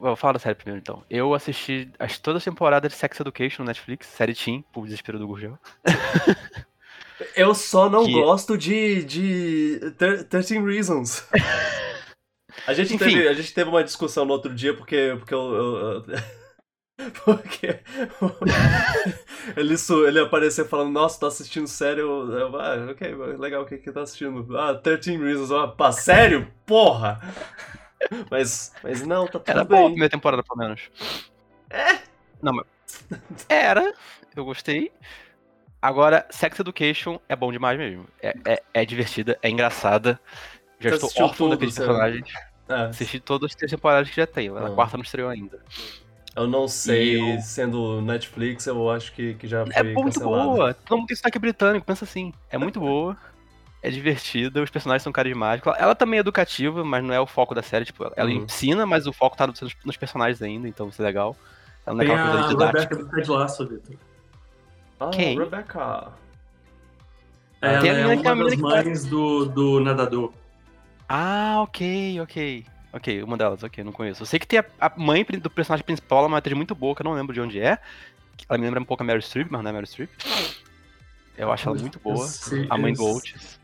vou 0.09 0.15
falar 0.15 0.33
da 0.33 0.39
série 0.39 0.55
primeiro 0.55 0.79
então. 0.81 1.03
Eu 1.09 1.33
assisti 1.33 1.89
as, 1.99 2.17
todas 2.19 2.41
as 2.41 2.43
temporadas 2.45 2.91
de 2.91 2.97
Sex 2.97 3.19
Education 3.19 3.63
no 3.63 3.67
Netflix, 3.67 4.07
série 4.07 4.33
Teen, 4.33 4.63
por 4.73 4.83
desespero 4.85 5.17
do 5.19 5.27
Gurgel. 5.27 5.57
Eu 7.35 7.53
só 7.55 7.89
não 7.89 8.05
Que- 8.05 8.11
gosto 8.13 8.57
de, 8.57 9.03
de 9.05 9.79
Thir- 9.97 10.23
13 10.25 10.59
Reasons. 10.59 11.25
A 12.67 12.73
gente, 12.73 12.93
Enfim. 12.93 13.05
teve, 13.05 13.27
a 13.27 13.33
gente 13.33 13.53
teve 13.53 13.69
uma 13.69 13.83
discussão 13.83 14.23
no 14.25 14.31
outro 14.31 14.53
dia 14.53 14.73
porque, 14.75 15.15
porque 15.17 15.33
eu. 15.33 15.53
eu- 15.53 15.77
eu- 15.77 16.03
porque 17.25 17.79
ele, 19.57 19.73
ele 20.07 20.19
apareceu 20.19 20.65
falando, 20.65 20.91
nossa, 20.91 21.19
tô 21.19 21.25
assistindo 21.25 21.67
sério. 21.67 22.03
Eu, 22.03 22.31
eu, 22.39 22.55
ah, 22.61 22.91
ok, 22.91 23.15
legal, 23.37 23.63
o 23.63 23.65
que 23.65 23.77
que 23.77 23.91
tá 23.91 24.01
assistindo? 24.03 24.55
Ah, 24.57 24.75
13 24.75 25.17
Reasons. 25.17 25.51
Ah, 25.51 25.67
pá, 25.67 25.91
sério? 25.91 26.47
Porra! 26.65 27.19
Mas, 28.29 28.73
mas 28.83 29.01
não, 29.05 29.25
tá 29.25 29.39
tudo 29.39 29.49
Era 29.49 29.63
boa 29.63 29.79
a 29.79 29.83
bem. 29.83 29.91
primeira 29.91 30.09
temporada, 30.11 30.43
pelo 30.43 30.59
menos. 30.59 30.81
É? 31.69 31.99
Não, 32.41 32.53
mas. 32.53 32.65
Era, 33.49 33.93
eu 34.35 34.45
gostei. 34.45 34.91
Agora, 35.81 36.25
Sex 36.29 36.59
Education 36.59 37.19
é 37.27 37.35
bom 37.35 37.51
demais 37.51 37.77
mesmo. 37.77 38.05
É, 38.21 38.33
é, 38.45 38.63
é 38.73 38.85
divertida, 38.85 39.37
é 39.41 39.49
engraçada. 39.49 40.19
Já 40.79 40.91
Você 40.91 41.05
estou 41.07 41.25
órfão 41.25 41.49
daqueles 41.49 41.73
você- 41.73 41.81
personagens. 41.85 42.27
Ah, 42.69 42.85
Assisti 42.85 43.19
todas 43.19 43.51
as 43.51 43.55
três 43.55 43.69
temporadas 43.71 44.09
que 44.09 44.15
já 44.15 44.25
tem. 44.27 44.49
Na 44.49 44.67
Ah. 44.67 44.71
quarta 44.71 44.95
não 44.97 45.03
estreou 45.03 45.29
ainda. 45.29 45.59
eu 46.35 46.47
não 46.47 46.67
sei, 46.67 47.35
eu- 47.35 47.39
sendo 47.41 48.01
Netflix, 48.01 48.65
eu 48.65 48.89
acho 48.89 49.13
que, 49.13 49.35
que 49.35 49.47
já 49.47 49.65
foi 49.65 49.73
É 49.75 49.83
muito 49.83 50.19
cancelado. 50.19 50.49
boa. 50.51 50.73
Todo 50.73 50.97
mundo 50.97 51.07
tem 51.07 51.15
sotaque 51.15 51.37
britânico, 51.37 51.85
pensa 51.85 52.05
assim. 52.05 52.33
É 52.49 52.57
muito 52.57 52.79
boa. 52.79 53.15
É 53.83 53.89
divertida, 53.89 54.63
os 54.63 54.69
personagens 54.69 55.03
são 55.03 55.11
carismáticos. 55.11 55.73
Ela 55.77 55.93
também 55.93 56.17
é 56.17 56.21
educativa, 56.21 56.85
mas 56.85 57.03
não 57.03 57.13
é 57.13 57.19
o 57.19 57.27
foco 57.27 57.53
da 57.53 57.61
série. 57.61 57.83
Tipo, 57.83 58.09
ela 58.15 58.29
Uhum. 58.29 58.37
ensina, 58.45 58.85
mas 58.85 59.05
o 59.05 59.11
foco 59.11 59.35
tá 59.35 59.45
nos, 59.45 59.59
nos 59.83 59.97
personagens 59.97 60.41
ainda, 60.41 60.69
então 60.69 60.87
isso 60.87 61.01
é 61.01 61.05
legal. 61.05 61.35
Ela 61.85 61.97
não 61.97 62.03
é 62.03 62.05
Tem 62.05 62.15
aquela 62.15 62.31
coisa 62.31 62.45
a 62.45 62.49
didática. 62.49 62.95
Rebecca 62.95 62.95
do 62.95 63.09
Ted 63.17 63.29
Lasso, 63.29 63.67
Vitor. 63.67 63.95
Ah, 65.01 65.09
Quem? 65.09 65.37
Rebecca. 65.37 66.13
Ela 67.61 67.81
Tem 67.81 67.89
a 67.91 67.93
é 67.93 68.01
é 68.01 68.15
uma 68.15 68.43
das 68.45 68.55
mães 68.55 69.05
do, 69.05 69.45
do 69.45 69.79
nadador. 69.81 70.31
Ah, 71.09 71.57
ok, 71.61 72.21
ok. 72.21 72.65
Ok, 72.93 73.23
uma 73.23 73.35
delas, 73.35 73.63
ok, 73.63 73.83
não 73.83 73.91
conheço. 73.91 74.21
Eu 74.21 74.25
sei 74.27 74.39
que 74.39 74.47
tem 74.47 74.59
a, 74.59 74.65
a 74.79 74.91
mãe 74.95 75.25
do 75.25 75.49
personagem 75.49 75.83
principal, 75.85 76.19
ela 76.19 76.27
é 76.27 76.31
uma 76.31 76.37
atriz 76.37 76.55
muito 76.55 76.73
boa, 76.75 76.95
que 76.95 77.01
eu 77.01 77.05
não 77.05 77.13
lembro 77.13 77.33
de 77.33 77.41
onde 77.41 77.59
é. 77.59 77.79
Ela 78.47 78.57
me 78.57 78.65
lembra 78.65 78.79
um 78.81 78.85
pouco 78.85 79.03
a 79.03 79.05
Mary 79.05 79.21
Streep, 79.21 79.47
mas 79.49 79.61
não 79.61 79.69
é 79.69 79.73
Mary 79.73 79.87
Streep. 79.87 80.09
Eu 81.37 81.51
acho 81.51 81.67
ela 81.67 81.77
muito 81.77 81.99
boa. 81.99 82.27
A 82.69 82.77
mãe 82.77 82.93
do 82.93 83.03
Oates. 83.03 83.59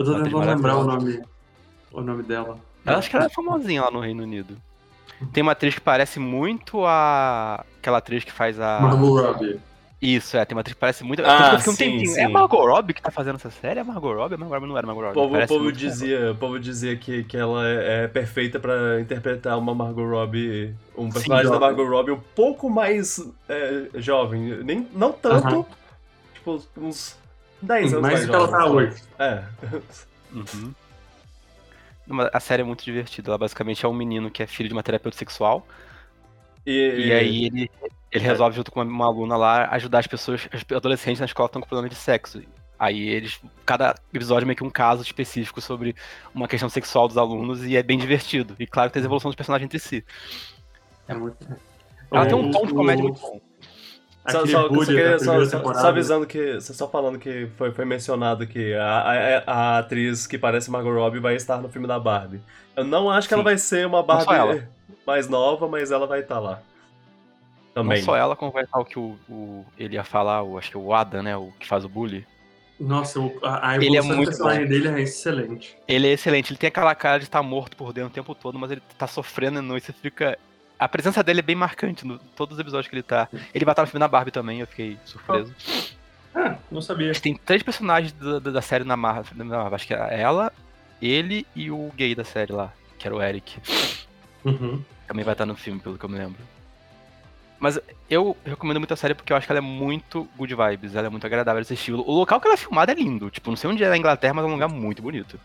Eu 0.00 0.04
tô 0.06 0.14
tentando 0.14 0.38
lembrar 0.38 0.76
o 0.78 0.84
nome, 0.84 1.22
o 1.92 2.00
nome 2.00 2.22
dela. 2.22 2.58
Eu 2.86 2.96
acho 2.96 3.10
que 3.10 3.16
ela 3.16 3.26
é 3.26 3.28
famosinha 3.28 3.82
lá 3.82 3.90
no 3.90 4.00
Reino 4.00 4.22
Unido. 4.22 4.56
Tem 5.30 5.42
uma 5.42 5.52
atriz 5.52 5.74
que 5.74 5.80
parece 5.82 6.18
muito 6.18 6.86
a. 6.86 7.62
aquela 7.78 7.98
atriz 7.98 8.24
que 8.24 8.32
faz 8.32 8.58
a. 8.58 8.80
Margot 8.80 9.20
Robbie. 9.20 9.60
Isso, 10.00 10.38
é, 10.38 10.44
tem 10.46 10.56
uma 10.56 10.62
atriz 10.62 10.72
que 10.72 10.80
parece 10.80 11.04
muito. 11.04 11.22
Ah, 11.22 11.58
fiquei 11.58 11.72
um 11.72 11.76
sim, 11.76 11.84
tempinho. 11.84 12.10
sim. 12.14 12.20
É 12.20 12.24
a 12.24 12.28
Margot 12.30 12.64
Robbie 12.64 12.94
que 12.94 13.02
tá 13.02 13.10
fazendo 13.10 13.36
essa 13.36 13.50
série? 13.50 13.78
É 13.78 13.82
a 13.82 13.84
Margot 13.84 14.14
Robbie? 14.14 14.36
A 14.36 14.38
Margot 14.38 14.54
Robbie 14.54 14.68
não 14.68 14.78
era 14.78 14.86
a 14.86 14.94
Margot 14.94 15.02
O 15.02 15.04
Robbie. 15.04 15.14
povo, 15.14 15.36
o 15.44 15.46
povo 15.46 15.64
muito 15.64 15.76
dizia, 15.76 16.32
o 16.32 16.34
povo 16.36 16.58
dizia 16.58 16.96
que, 16.96 17.22
que 17.24 17.36
ela 17.36 17.68
é, 17.68 18.04
é 18.04 18.08
perfeita 18.08 18.58
pra 18.58 18.98
interpretar 18.98 19.58
uma 19.58 19.74
Margot 19.74 20.08
Robbie, 20.08 20.74
um 20.96 21.10
personagem 21.10 21.44
da 21.44 21.52
jovem. 21.58 21.68
Margot 21.68 21.90
Robbie 21.90 22.12
um 22.12 22.20
pouco 22.34 22.70
mais 22.70 23.22
é, 23.46 23.88
jovem. 23.96 24.64
Nem, 24.64 24.88
não 24.94 25.12
tanto, 25.12 25.46
Aham. 25.46 25.66
tipo, 26.32 26.62
uns 26.78 27.19
10 27.62 27.92
anos 27.94 28.02
Mais 28.02 28.20
do 28.26 28.30
que 28.30 28.34
ela 28.36 28.48
tá 28.48 28.66
hoje. 28.66 29.02
É. 29.18 29.44
Uhum. 30.32 30.72
A 32.32 32.40
série 32.40 32.62
é 32.62 32.64
muito 32.64 32.84
divertida. 32.84 33.30
Ela 33.30 33.38
basicamente 33.38 33.84
é 33.84 33.88
um 33.88 33.92
menino 33.92 34.30
que 34.30 34.42
é 34.42 34.46
filho 34.46 34.68
de 34.68 34.72
uma 34.74 34.82
terapeuta 34.82 35.16
sexual. 35.16 35.66
E, 36.66 37.06
E 37.06 37.12
aí 37.12 37.44
ele, 37.46 37.70
ele 38.12 38.24
resolve, 38.24 38.54
junto 38.56 38.70
com 38.70 38.80
uma 38.82 39.06
aluna 39.06 39.36
lá, 39.36 39.68
ajudar 39.72 39.98
as 40.00 40.06
pessoas, 40.06 40.48
os 40.52 40.76
adolescentes 40.76 41.18
na 41.20 41.26
escola 41.26 41.48
que 41.48 41.50
estão 41.50 41.62
com 41.62 41.68
problema 41.68 41.88
de 41.88 41.94
sexo. 41.96 42.42
Aí 42.78 43.08
eles. 43.08 43.40
Cada 43.66 43.94
episódio 44.14 44.44
é 44.44 44.46
meio 44.46 44.56
que 44.56 44.64
um 44.64 44.70
caso 44.70 45.02
específico 45.02 45.60
sobre 45.60 45.94
uma 46.34 46.46
questão 46.48 46.68
sexual 46.68 47.06
dos 47.08 47.18
alunos 47.18 47.64
e 47.64 47.76
é 47.76 47.82
bem 47.82 47.98
divertido. 47.98 48.54
E 48.58 48.66
claro 48.66 48.88
que 48.90 48.94
tem 48.94 49.02
a 49.02 49.06
evolução 49.06 49.28
dos 49.30 49.36
personagens 49.36 49.66
entre 49.66 49.78
si. 49.78 50.04
É 51.08 51.14
muito... 51.14 51.36
Ela 52.12 52.26
tem 52.26 52.36
um 52.36 52.50
tom 52.50 52.66
de 52.66 52.72
comédia 52.74 53.04
o- 53.04 53.08
muito 53.08 53.20
bom. 53.20 53.40
Só, 54.30 54.46
só, 54.46 54.68
só, 54.68 54.84
queria- 54.84 55.18
só- 55.18 55.44
só 55.74 55.88
avisando 55.88 56.26
que. 56.26 56.60
Só 56.60 56.88
falando 56.88 57.18
que 57.18 57.48
foi, 57.56 57.72
foi 57.72 57.84
mencionado 57.84 58.46
que 58.46 58.74
a, 58.74 59.42
a, 59.46 59.52
a 59.52 59.78
atriz 59.78 60.26
que 60.26 60.38
parece 60.38 60.70
Margot 60.70 60.92
Robbie 60.92 61.18
vai 61.20 61.34
estar 61.36 61.58
no 61.58 61.68
filme 61.68 61.86
da 61.86 61.98
Barbie. 61.98 62.40
Eu 62.76 62.84
não 62.84 63.10
acho 63.10 63.28
que 63.28 63.34
ela 63.34 63.42
Sim. 63.42 63.44
vai 63.44 63.58
ser 63.58 63.86
uma 63.86 64.02
Barbie 64.02 64.34
ela. 64.34 64.68
mais 65.06 65.28
nova, 65.28 65.68
mas 65.68 65.90
ela 65.90 66.06
vai 66.06 66.20
estar 66.20 66.38
lá. 66.38 66.60
Também. 67.74 67.98
Não 67.98 68.04
só 68.04 68.16
ela, 68.16 68.34
como 68.34 68.50
vai 68.50 68.64
estar 68.64 68.78
o 68.80 68.84
que 68.84 68.98
o, 68.98 69.16
o- 69.28 69.64
ele 69.78 69.94
ia 69.94 70.04
falar, 70.04 70.42
o, 70.42 70.58
acho 70.58 70.70
que 70.70 70.78
o 70.78 70.92
Adam, 70.92 71.22
né? 71.22 71.36
O 71.36 71.52
que 71.58 71.66
faz 71.66 71.84
o 71.84 71.88
bully. 71.88 72.26
Nossa, 72.78 73.20
o- 73.20 73.38
a, 73.42 73.70
a 73.72 73.76
Ele 73.76 73.96
é 73.96 74.02
muito 74.02 74.28
personagem 74.28 74.66
dele 74.66 74.88
é 74.88 75.00
excelente. 75.02 75.76
Ele 75.86 76.08
é 76.08 76.12
excelente, 76.12 76.50
ele 76.50 76.58
tem 76.58 76.68
aquela 76.68 76.94
cara 76.94 77.18
de 77.18 77.24
estar 77.26 77.42
morto 77.42 77.76
por 77.76 77.92
dentro 77.92 78.10
o 78.10 78.14
tempo 78.14 78.34
todo, 78.34 78.58
mas 78.58 78.70
ele 78.70 78.82
tá 78.98 79.06
sofrendo 79.06 79.60
e 79.76 79.80
você 79.80 79.92
fica. 79.92 80.38
A 80.80 80.88
presença 80.88 81.22
dele 81.22 81.40
é 81.40 81.42
bem 81.42 81.54
marcante 81.54 82.06
no 82.06 82.18
todos 82.18 82.54
os 82.54 82.60
episódios 82.60 82.88
que 82.88 82.94
ele 82.94 83.02
tá. 83.02 83.28
Ele 83.54 83.64
vai 83.66 83.72
estar 83.72 83.82
no 83.82 83.88
filme 83.88 84.00
da 84.00 84.08
Barbie 84.08 84.30
também, 84.30 84.60
eu 84.60 84.66
fiquei 84.66 84.96
surpreso. 85.04 85.54
Ah, 86.34 86.56
não 86.70 86.80
sabia. 86.80 87.12
Tem 87.12 87.36
três 87.36 87.62
personagens 87.62 88.12
da, 88.12 88.38
da- 88.38 88.50
da 88.50 88.62
série 88.62 88.84
na 88.84 88.96
Marvel, 88.96 89.74
acho 89.74 89.86
que 89.86 89.92
é 89.94 90.20
ela, 90.20 90.50
ele 91.02 91.46
e 91.54 91.70
o 91.70 91.92
gay 91.96 92.14
da 92.14 92.24
série 92.24 92.52
lá, 92.52 92.72
que 92.98 93.06
era 93.06 93.14
o 93.14 93.22
Eric. 93.22 93.58
Uhum. 94.44 94.82
Também 95.06 95.24
vai 95.24 95.34
estar 95.34 95.44
no 95.44 95.54
filme, 95.56 95.80
pelo 95.80 95.98
que 95.98 96.04
eu 96.04 96.08
me 96.08 96.16
lembro. 96.18 96.38
Mas 97.58 97.78
eu 98.08 98.34
recomendo 98.42 98.78
muito 98.80 98.94
a 98.94 98.96
série 98.96 99.14
porque 99.14 99.32
eu 99.32 99.36
acho 99.36 99.46
que 99.46 99.52
ela 99.52 99.58
é 99.58 99.60
muito 99.60 100.26
good 100.36 100.54
vibes, 100.54 100.94
ela 100.94 101.08
é 101.08 101.10
muito 101.10 101.26
agradável 101.26 101.60
de 101.60 101.66
assistir. 101.66 101.92
O 101.92 102.10
local 102.10 102.40
que 102.40 102.46
ela 102.46 102.54
é 102.54 102.56
filmada 102.56 102.90
é 102.90 102.94
lindo, 102.94 103.28
tipo, 103.28 103.50
não 103.50 103.56
sei 103.56 103.68
onde 103.68 103.84
é 103.84 103.88
na 103.90 103.98
Inglaterra, 103.98 104.32
mas 104.32 104.44
é 104.46 104.48
um 104.48 104.52
lugar 104.52 104.68
muito 104.68 105.02
bonito. 105.02 105.38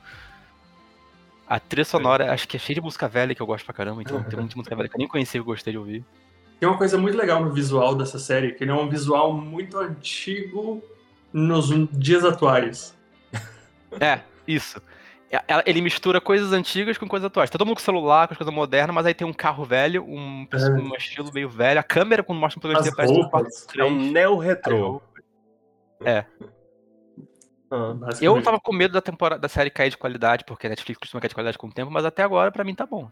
A 1.47 1.59
trilha 1.59 1.85
sonora, 1.85 2.31
acho 2.33 2.47
que 2.47 2.57
é 2.57 2.59
cheia 2.59 2.75
de 2.75 2.81
música 2.81 3.07
velha 3.07 3.35
que 3.35 3.41
eu 3.41 3.45
gosto 3.45 3.65
pra 3.65 3.73
caramba, 3.73 4.01
então 4.01 4.21
tem 4.23 4.39
muita 4.39 4.55
música 4.55 4.75
velha 4.75 4.89
que 4.89 4.95
eu 4.95 4.99
nem 4.99 5.07
conhecia 5.07 5.37
e 5.37 5.41
eu 5.41 5.45
gostei 5.45 5.71
de 5.73 5.77
ouvir. 5.77 6.03
Tem 6.59 6.67
uma 6.67 6.77
coisa 6.77 6.97
muito 6.97 7.17
legal 7.17 7.43
no 7.43 7.51
visual 7.51 7.93
dessa 7.95 8.17
série, 8.17 8.53
que 8.53 8.63
ele 8.63 8.71
é 8.71 8.73
um 8.73 8.89
visual 8.89 9.31
muito 9.33 9.77
antigo 9.77 10.81
nos 11.31 11.69
dias 11.91 12.23
atuais. 12.25 12.97
É, 13.99 14.21
isso. 14.47 14.81
É- 15.31 15.43
Ele 15.65 15.81
mistura 15.81 16.21
coisas 16.21 16.53
antigas 16.53 16.97
com 16.97 17.07
coisas 17.07 17.25
atuais. 17.27 17.49
Tá 17.49 17.57
todo 17.57 17.67
mundo 17.67 17.75
com 17.77 17.81
celular, 17.83 18.27
com 18.27 18.33
as 18.33 18.37
coisas 18.37 18.53
modernas, 18.53 18.95
mas 18.95 19.05
aí 19.05 19.13
tem 19.13 19.27
um 19.27 19.33
carro 19.33 19.65
velho, 19.65 20.03
um, 20.05 20.47
É. 20.51 20.57
um 20.69 20.95
estilo 20.95 21.31
meio 21.33 21.49
velho. 21.49 21.79
A 21.79 21.83
câmera, 21.83 22.23
quando 22.23 22.39
mostra 22.39 22.57
um 22.57 22.61
programa 22.61 22.83
de 22.89 22.95
parece 22.95 23.13
um. 23.13 23.81
É 23.81 23.83
um 23.83 24.11
neo-retrô. 24.11 25.01
É. 26.03 26.25
Ah. 27.72 27.95
Eu 28.22 28.41
tava 28.41 28.59
com 28.59 28.74
medo 28.74 28.93
da 28.93 29.01
temporada 29.01 29.41
da 29.41 29.47
série 29.47 29.70
cair 29.70 29.89
de 29.89 29.97
qualidade, 29.97 30.43
porque 30.45 30.68
a 30.68 30.70
Netflix 30.70 30.99
costuma 30.99 31.22
cair 31.22 31.30
de 31.30 31.36
qualidade 31.36 31.57
com 31.57 31.68
o 31.68 31.72
tempo, 31.72 31.91
mas 31.91 32.05
até 32.05 32.24
agora 32.24 32.51
pra 32.51 32.63
mim 32.63 32.76
tá 32.76 32.86
bom. 32.86 33.09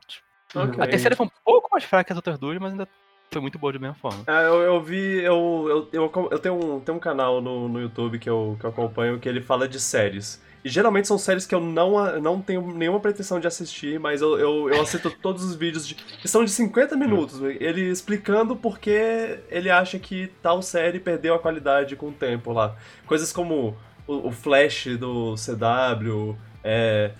Ok. 0.55 0.81
A 0.81 0.87
terceira 0.87 1.15
foi 1.15 1.25
um 1.25 1.31
pouco 1.43 1.69
mais 1.71 1.83
fraca 1.83 2.05
que 2.05 2.13
as 2.13 2.17
outras 2.17 2.37
duas, 2.37 2.57
mas 2.59 2.71
ainda 2.71 2.87
foi 3.31 3.41
muito 3.41 3.57
boa 3.57 3.73
de 3.73 3.79
mesma 3.79 3.95
forma. 3.95 4.23
Ah, 4.27 4.41
eu, 4.43 4.61
eu 4.61 4.81
vi, 4.81 5.21
eu, 5.23 5.89
eu, 5.91 6.11
eu, 6.11 6.29
eu 6.31 6.39
tenho, 6.39 6.55
um, 6.55 6.79
tenho 6.79 6.97
um 6.97 7.01
canal 7.01 7.41
no, 7.41 7.67
no 7.67 7.81
YouTube 7.81 8.19
que 8.19 8.29
eu, 8.29 8.55
que 8.59 8.65
eu 8.65 8.69
acompanho 8.69 9.19
que 9.19 9.27
ele 9.27 9.41
fala 9.41 9.67
de 9.67 9.79
séries. 9.79 10.41
E 10.63 10.69
geralmente 10.69 11.07
são 11.07 11.17
séries 11.17 11.45
que 11.45 11.53
eu 11.53 11.59
não, 11.59 12.21
não 12.21 12.41
tenho 12.41 12.65
nenhuma 12.73 12.99
pretensão 12.99 13.37
de 13.37 13.47
assistir, 13.47 13.99
mas 13.99 14.21
eu, 14.21 14.39
eu, 14.39 14.69
eu 14.69 14.81
assisto 14.81 15.09
todos 15.19 15.43
os 15.43 15.55
vídeos 15.55 15.85
de, 15.85 15.95
que 15.95 16.27
são 16.27 16.45
de 16.45 16.51
50 16.51 16.95
minutos. 16.95 17.41
Ele 17.41 17.89
explicando 17.89 18.55
porque 18.55 19.39
ele 19.49 19.69
acha 19.69 19.99
que 19.99 20.27
tal 20.41 20.61
série 20.61 20.99
perdeu 20.99 21.33
a 21.33 21.39
qualidade 21.39 21.95
com 21.95 22.09
o 22.09 22.13
tempo 22.13 22.53
lá. 22.53 22.75
Coisas 23.05 23.33
como 23.33 23.75
o, 24.07 24.27
o 24.27 24.31
Flash 24.31 24.87
do 24.99 25.35
CW, 25.35 26.35
é, 26.63 27.11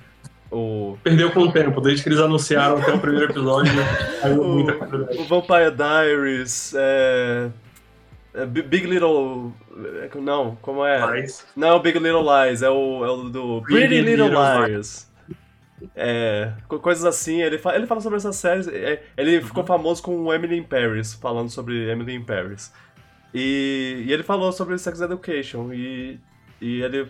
o, 0.52 0.98
Perdeu 1.04 1.32
com 1.32 1.42
o 1.42 1.52
tempo, 1.52 1.82
desde 1.82 2.04
que 2.04 2.10
eles 2.10 2.20
anunciaram 2.20 2.78
até 2.78 2.94
o 2.94 3.00
primeiro 3.00 3.32
episódio, 3.32 3.74
né? 3.74 3.84
Qualidade. 4.22 5.18
o 5.20 5.24
Vampire 5.26 5.72
Diaries, 5.76 6.74
é, 6.78 7.50
é, 8.36 8.46
Bi- 8.46 8.62
Big 8.62 8.86
Little. 8.86 9.52
Não, 10.22 10.56
como 10.62 10.86
é? 10.86 11.00
Mas, 11.00 11.46
Não, 11.56 11.80
Big 11.80 11.98
Little 11.98 12.24
Lies, 12.24 12.62
é 12.62 12.70
o, 12.70 13.04
é 13.04 13.10
o 13.10 13.24
do 13.30 13.62
Pretty, 13.64 13.88
Pretty 13.88 14.02
Little, 14.02 14.28
Little 14.28 14.68
Lies. 14.68 15.12
É, 15.96 16.54
co- 16.68 16.80
coisas 16.80 17.04
assim, 17.04 17.42
ele 17.42 17.58
fala, 17.58 17.76
ele 17.76 17.88
fala 17.88 18.00
sobre 18.00 18.18
essas 18.18 18.36
séries. 18.36 18.68
é, 18.68 19.02
ele 19.18 19.42
ficou 19.42 19.66
famoso 19.66 20.02
com 20.04 20.16
o 20.18 20.34
Emily 20.34 20.58
in 20.58 20.64
Paris, 20.64 21.14
falando 21.16 21.50
sobre 21.50 21.90
Emily 21.90 22.14
in 22.16 22.24
Paris. 22.24 22.72
E, 23.34 24.04
e 24.08 24.14
ele 24.14 24.22
falou 24.24 24.52
sobre 24.52 24.78
Sex 24.78 25.02
Education. 25.02 25.74
E, 25.74 26.20
e 26.66 26.82
ele, 26.82 27.08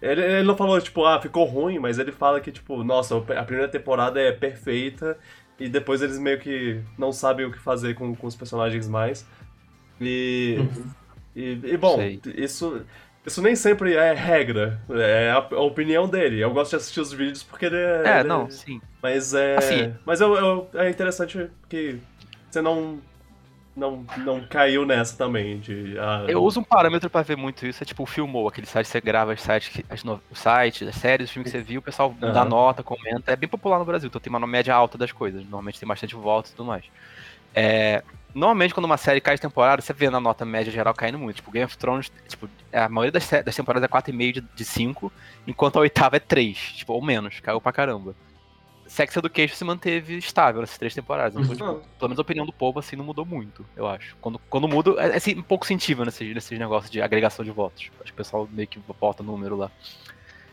ele. 0.00 0.22
Ele 0.22 0.42
não 0.42 0.56
falou, 0.56 0.80
tipo, 0.80 1.04
ah, 1.04 1.20
ficou 1.20 1.44
ruim, 1.44 1.78
mas 1.78 1.98
ele 1.98 2.10
fala 2.12 2.40
que, 2.40 2.50
tipo, 2.50 2.82
nossa, 2.82 3.16
a 3.16 3.42
primeira 3.44 3.68
temporada 3.70 4.20
é 4.20 4.32
perfeita. 4.32 5.18
E 5.60 5.68
depois 5.68 6.02
eles 6.02 6.18
meio 6.18 6.40
que 6.40 6.80
não 6.98 7.12
sabem 7.12 7.46
o 7.46 7.52
que 7.52 7.58
fazer 7.58 7.94
com, 7.94 8.14
com 8.16 8.26
os 8.26 8.34
personagens 8.34 8.88
mais. 8.88 9.24
E. 10.00 10.56
Uhum. 10.58 10.84
E, 11.36 11.60
e, 11.64 11.76
bom, 11.76 11.96
Sei. 11.96 12.20
isso, 12.36 12.82
isso 13.26 13.42
nem 13.42 13.56
sempre 13.56 13.94
é 13.94 14.12
regra, 14.12 14.80
é 14.90 15.30
a, 15.30 15.36
a 15.38 15.60
opinião 15.60 16.08
dele. 16.08 16.40
Eu 16.40 16.52
gosto 16.52 16.70
de 16.70 16.76
assistir 16.76 17.00
os 17.00 17.12
vídeos 17.12 17.42
porque 17.42 17.66
ele 17.66 17.76
é. 17.76 18.02
É, 18.04 18.20
ele- 18.20 18.28
não, 18.28 18.48
sim. 18.50 18.80
Mas 19.02 19.34
é. 19.34 19.56
Assim- 19.56 19.94
Mas 20.06 20.20
eu, 20.20 20.34
eu- 20.34 20.68
é 20.74 20.88
interessante 20.88 21.50
que 21.68 21.98
você 22.50 22.62
não. 22.62 22.98
Não, 23.76 24.06
não 24.18 24.40
caiu 24.46 24.86
nessa 24.86 25.16
também 25.16 25.58
de. 25.58 25.98
ah, 25.98 26.26
Eu 26.28 26.42
uso 26.44 26.60
um 26.60 26.64
parâmetro 26.64 27.10
pra 27.10 27.22
ver 27.22 27.36
muito 27.36 27.66
isso, 27.66 27.82
é 27.82 27.86
tipo 27.86 28.04
o 28.04 28.06
Filmou, 28.06 28.46
aquele 28.46 28.66
site 28.66 28.86
que 28.86 28.92
você 28.92 29.00
grava 29.00 29.32
as 29.32 29.40
sites, 29.40 29.82
as 29.90 30.04
no, 30.04 30.20
os 30.30 30.38
sites, 30.38 30.86
as 30.86 30.94
séries, 30.94 31.28
os 31.28 31.32
filmes 31.32 31.50
que 31.50 31.58
você 31.58 31.64
viu, 31.64 31.80
o 31.80 31.82
pessoal 31.82 32.14
dá 32.18 32.28
Aham. 32.28 32.44
nota, 32.44 32.82
comenta. 32.84 33.32
É 33.32 33.36
bem 33.36 33.48
popular 33.48 33.78
no 33.78 33.84
Brasil, 33.84 34.06
então 34.06 34.20
tem 34.20 34.30
uma 34.30 34.46
média 34.46 34.74
alta 34.74 34.96
das 34.96 35.10
coisas. 35.10 35.42
Normalmente 35.42 35.80
tem 35.80 35.88
bastante 35.88 36.14
votos 36.14 36.52
e 36.52 36.54
tudo 36.54 36.66
mais. 36.66 36.84
É, 37.52 38.02
normalmente, 38.32 38.74
quando 38.74 38.86
uma 38.86 38.96
série 38.96 39.20
cai 39.20 39.34
de 39.34 39.40
temporada, 39.40 39.82
você 39.82 39.92
vê 39.92 40.08
na 40.08 40.20
nota 40.20 40.44
média 40.44 40.72
geral 40.72 40.94
caindo 40.94 41.18
muito. 41.18 41.36
Tipo, 41.36 41.50
Game 41.50 41.64
of 41.64 41.76
Thrones, 41.76 42.12
tipo, 42.28 42.48
a 42.72 42.88
maioria 42.88 43.12
das, 43.12 43.28
das 43.44 43.56
temporadas 43.56 43.84
é 43.84 43.88
4,5 43.88 44.32
de, 44.32 44.40
de 44.40 44.64
5, 44.64 45.12
enquanto 45.46 45.76
a 45.76 45.80
oitava 45.80 46.16
é 46.16 46.20
3, 46.20 46.56
tipo, 46.76 46.92
ou 46.92 47.02
menos, 47.02 47.40
caiu 47.40 47.60
pra 47.60 47.72
caramba. 47.72 48.14
Sex 48.94 49.16
Education 49.16 49.56
se 49.56 49.64
manteve 49.64 50.16
estável 50.18 50.60
nessas 50.60 50.78
três 50.78 50.94
temporadas. 50.94 51.34
Então, 51.34 51.56
tipo, 51.56 51.88
pelo 51.98 52.08
menos 52.08 52.18
a 52.20 52.22
opinião 52.22 52.46
do 52.46 52.52
povo, 52.52 52.78
assim, 52.78 52.94
não 52.94 53.04
mudou 53.04 53.26
muito, 53.26 53.66
eu 53.76 53.88
acho. 53.88 54.16
Quando, 54.20 54.38
quando 54.48 54.68
muda, 54.68 54.92
é, 55.02 55.08
é 55.08 55.16
assim, 55.16 55.36
um 55.36 55.42
pouco 55.42 55.66
sensível 55.66 56.04
nesses, 56.04 56.32
nesses 56.32 56.56
negócios 56.56 56.88
de 56.88 57.02
agregação 57.02 57.44
de 57.44 57.50
votos. 57.50 57.90
Acho 58.00 58.04
que 58.04 58.12
o 58.12 58.14
pessoal 58.14 58.48
meio 58.52 58.68
que 58.68 58.78
bota 59.00 59.20
número 59.20 59.56
lá. 59.56 59.68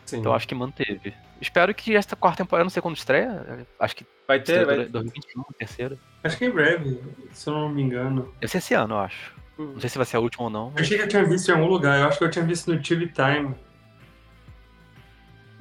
sim. 0.04 0.18
Então 0.18 0.34
acho 0.34 0.48
que 0.48 0.56
manteve. 0.56 1.14
Espero 1.40 1.72
que 1.72 1.94
esta 1.94 2.16
quarta 2.16 2.42
temporada, 2.42 2.64
não 2.64 2.70
sei 2.70 2.82
quando 2.82 2.96
estreia, 2.96 3.64
acho 3.78 3.94
que 3.94 4.04
vai 4.26 4.40
ter, 4.40 4.66
vai. 4.66 4.86
2021, 4.86 5.44
terceira. 5.56 5.96
acho 6.24 6.36
que 6.36 6.44
em 6.44 6.50
breve, 6.50 7.00
se 7.30 7.48
eu 7.48 7.54
não 7.54 7.68
me 7.68 7.80
engano. 7.80 8.34
Deve 8.40 8.50
ser 8.50 8.58
esse 8.58 8.74
ano, 8.74 8.94
eu 8.94 8.98
acho. 8.98 9.32
Hum. 9.56 9.74
Não 9.74 9.80
sei 9.80 9.88
se 9.88 9.96
vai 9.96 10.04
ser 10.04 10.16
a 10.16 10.20
última 10.20 10.42
ou 10.44 10.50
não. 10.50 10.72
Eu 10.74 10.82
achei 10.82 10.98
que 10.98 11.04
eu 11.04 11.08
tinha 11.08 11.24
visto 11.24 11.48
em 11.48 11.52
algum 11.52 11.68
lugar, 11.68 12.00
eu 12.00 12.08
acho 12.08 12.18
que 12.18 12.24
eu 12.24 12.30
tinha 12.30 12.44
visto 12.44 12.74
no 12.74 12.82
TV 12.82 13.06
Time. 13.06 13.54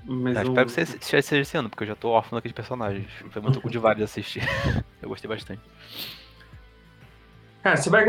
Mas 0.03 0.37
É, 0.37 0.39
eu- 0.41 0.47
espero 0.47 0.65
que 0.67 0.71
seja, 0.73 0.97
seja 0.99 1.21
seja 1.21 1.41
esse 1.41 1.57
ano, 1.57 1.69
porque 1.69 1.83
eu 1.83 1.87
já 1.87 1.95
tô 1.95 2.09
órfão 2.09 2.37
daqueles 2.37 2.55
personagens. 2.55 3.07
Foi 3.29 3.41
muito 3.41 3.61
good 3.61 3.77
vibe 3.77 3.97
de 3.97 4.03
assistir. 4.03 4.41
eu 5.01 5.09
gostei 5.09 5.29
bastante. 5.29 5.61
Cara, 7.61 7.77
você 7.77 7.89
vai. 7.89 8.05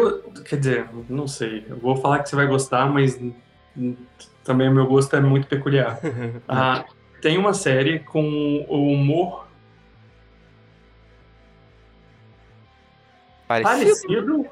Quer 0.49 0.59
dizer, 0.59 0.89
não 1.09 1.29
sei. 1.29 1.67
Eu 1.69 1.77
vou 1.77 1.97
falar 1.97 2.21
que 2.21 2.29
você 2.29 2.37
vai 2.37 2.47
gostar, 2.47 2.87
mas 2.87 3.21
também 4.43 4.69
o 4.69 4.75
meu 4.75 4.87
gosto 4.87 5.15
é 5.15 5.21
muito 5.21 5.47
peculiar. 5.47 5.99
Ah, 6.49 6.85
tem 7.21 7.37
uma 7.39 7.55
série 7.55 8.01
com 8.01 8.67
o 8.69 8.93
humor 8.93 9.47
Parecido. 13.47 13.95
parecido. 14.09 14.47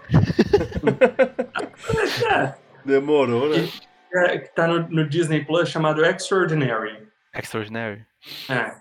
é, 2.31 2.55
Demorou, 2.85 3.49
né? 3.49 3.69
é, 4.13 4.39
que 4.39 4.55
tá 4.55 4.67
no, 4.67 4.87
no 4.89 5.09
Disney 5.09 5.45
Plus 5.45 5.69
chamado 5.71 6.05
Extraordinary. 6.05 7.10
Extraordinary. 7.35 8.05
É, 8.49 8.77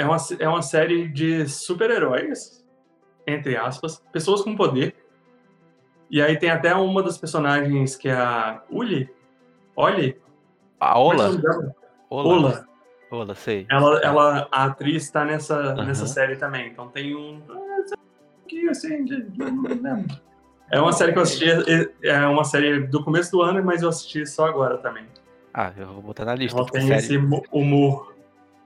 é, 0.00 0.04
uma, 0.04 0.16
é 0.38 0.48
uma 0.48 0.62
série 0.62 1.08
de 1.08 1.46
super-heróis, 1.48 2.64
entre 3.26 3.56
aspas, 3.56 4.02
pessoas 4.12 4.42
com 4.42 4.56
poder. 4.56 4.94
E 6.10 6.22
aí 6.22 6.38
tem 6.38 6.50
até 6.50 6.74
uma 6.74 7.02
das 7.02 7.18
personagens 7.18 7.96
que 7.96 8.08
é 8.08 8.14
a 8.14 8.62
Uli. 8.70 9.10
Oli? 9.76 10.18
A 10.80 10.92
é 10.92 10.94
Ola. 10.98 11.36
dela? 11.36 11.74
Ola. 12.10 12.28
Ola. 12.34 12.68
Ola, 13.10 13.34
sei. 13.34 13.66
Ela, 13.70 14.00
ela, 14.00 14.48
a 14.50 14.64
atriz 14.64 15.04
está 15.04 15.24
nessa, 15.24 15.74
nessa 15.76 16.06
série 16.06 16.36
também. 16.36 16.68
Então 16.68 16.88
tem 16.88 17.14
um. 17.16 17.42
assim. 18.70 19.04
de- 19.04 19.24
né? 19.80 20.04
É 20.70 20.80
uma 20.80 20.92
série 20.92 21.12
que 21.12 21.18
eu 21.18 21.22
assisti. 21.22 21.46
é- 21.50 22.08
É 22.08 22.26
uma 22.26 22.44
série 22.44 22.80
do 22.86 23.02
começo 23.02 23.30
do 23.32 23.42
ano, 23.42 23.62
mas 23.64 23.82
eu 23.82 23.88
assisti 23.88 24.26
só 24.26 24.46
agora 24.46 24.76
também. 24.78 25.06
Ah, 25.60 25.72
eu 25.76 25.88
vou 25.88 26.02
botar 26.02 26.24
na 26.24 26.36
lista. 26.36 26.56
Ela 26.56 26.70
tem 26.70 26.82
série, 26.82 26.98
esse 27.00 27.16
humor. 27.50 28.14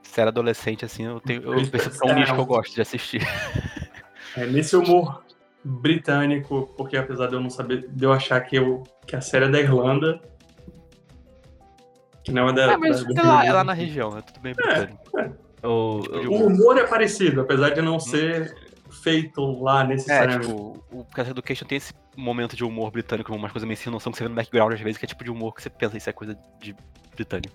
série 0.03 0.27
adolescente, 0.27 0.85
assim, 0.85 1.05
eu 1.07 1.19
tenho. 1.19 1.41
Eu, 1.41 1.59
esse 1.59 1.75
é 1.75 2.05
um 2.05 2.13
nicho 2.13 2.35
que 2.35 2.39
eu 2.39 2.45
gosto 2.45 2.75
de 2.75 2.81
assistir. 2.81 3.21
É, 4.35 4.47
nesse 4.47 4.75
humor 4.75 5.23
britânico, 5.63 6.73
porque 6.75 6.97
apesar 6.97 7.27
de 7.27 7.33
eu 7.33 7.39
não 7.39 7.51
saber, 7.51 7.87
de 7.87 8.03
eu 8.03 8.11
achar 8.11 8.41
que, 8.41 8.55
eu, 8.55 8.81
que 9.05 9.15
a 9.15 9.21
série 9.21 9.45
é 9.45 9.47
da 9.47 9.59
Irlanda. 9.59 10.19
Que 12.23 12.31
não 12.31 12.49
é 12.49 12.53
da. 12.53 12.73
Ah, 12.73 12.77
mas 12.79 13.03
da- 13.05 13.21
é 13.21 13.25
lá, 13.27 13.45
é 13.45 13.53
lá 13.53 13.63
na 13.63 13.73
região, 13.73 14.17
é 14.17 14.21
tudo 14.23 14.39
bem 14.39 14.55
britânico. 14.55 14.97
O, 15.61 16.01
O 16.31 16.47
humor 16.47 16.79
é 16.79 16.87
parecido, 16.87 17.41
apesar 17.41 17.69
de 17.69 17.81
não 17.83 17.99
ser 17.99 18.62
feito 19.03 19.61
lá 19.61 19.83
É, 19.83 19.87
necessariamente. 19.87 20.47
tipo, 20.47 20.83
o 20.91 21.03
Cast 21.13 21.31
Education 21.31 21.65
tem 21.67 21.77
esse 21.77 21.93
momento 22.15 22.55
de 22.55 22.63
humor 22.63 22.89
britânico, 22.91 23.33
umas 23.35 23.51
coisas 23.51 23.67
meio 23.67 23.77
sem 23.77 23.91
noção 23.91 24.11
que 24.11 24.17
você 24.17 24.23
vê 24.23 24.29
no 24.29 24.35
background 24.35 24.73
às 24.73 24.79
vezes, 24.79 24.97
que 24.97 25.05
é 25.05 25.07
tipo 25.07 25.23
de 25.23 25.29
humor 25.31 25.53
que 25.53 25.61
você 25.61 25.69
pensa, 25.69 25.97
isso 25.97 26.09
é 26.09 26.13
coisa 26.13 26.37
de 26.61 26.75
britânico. 27.15 27.53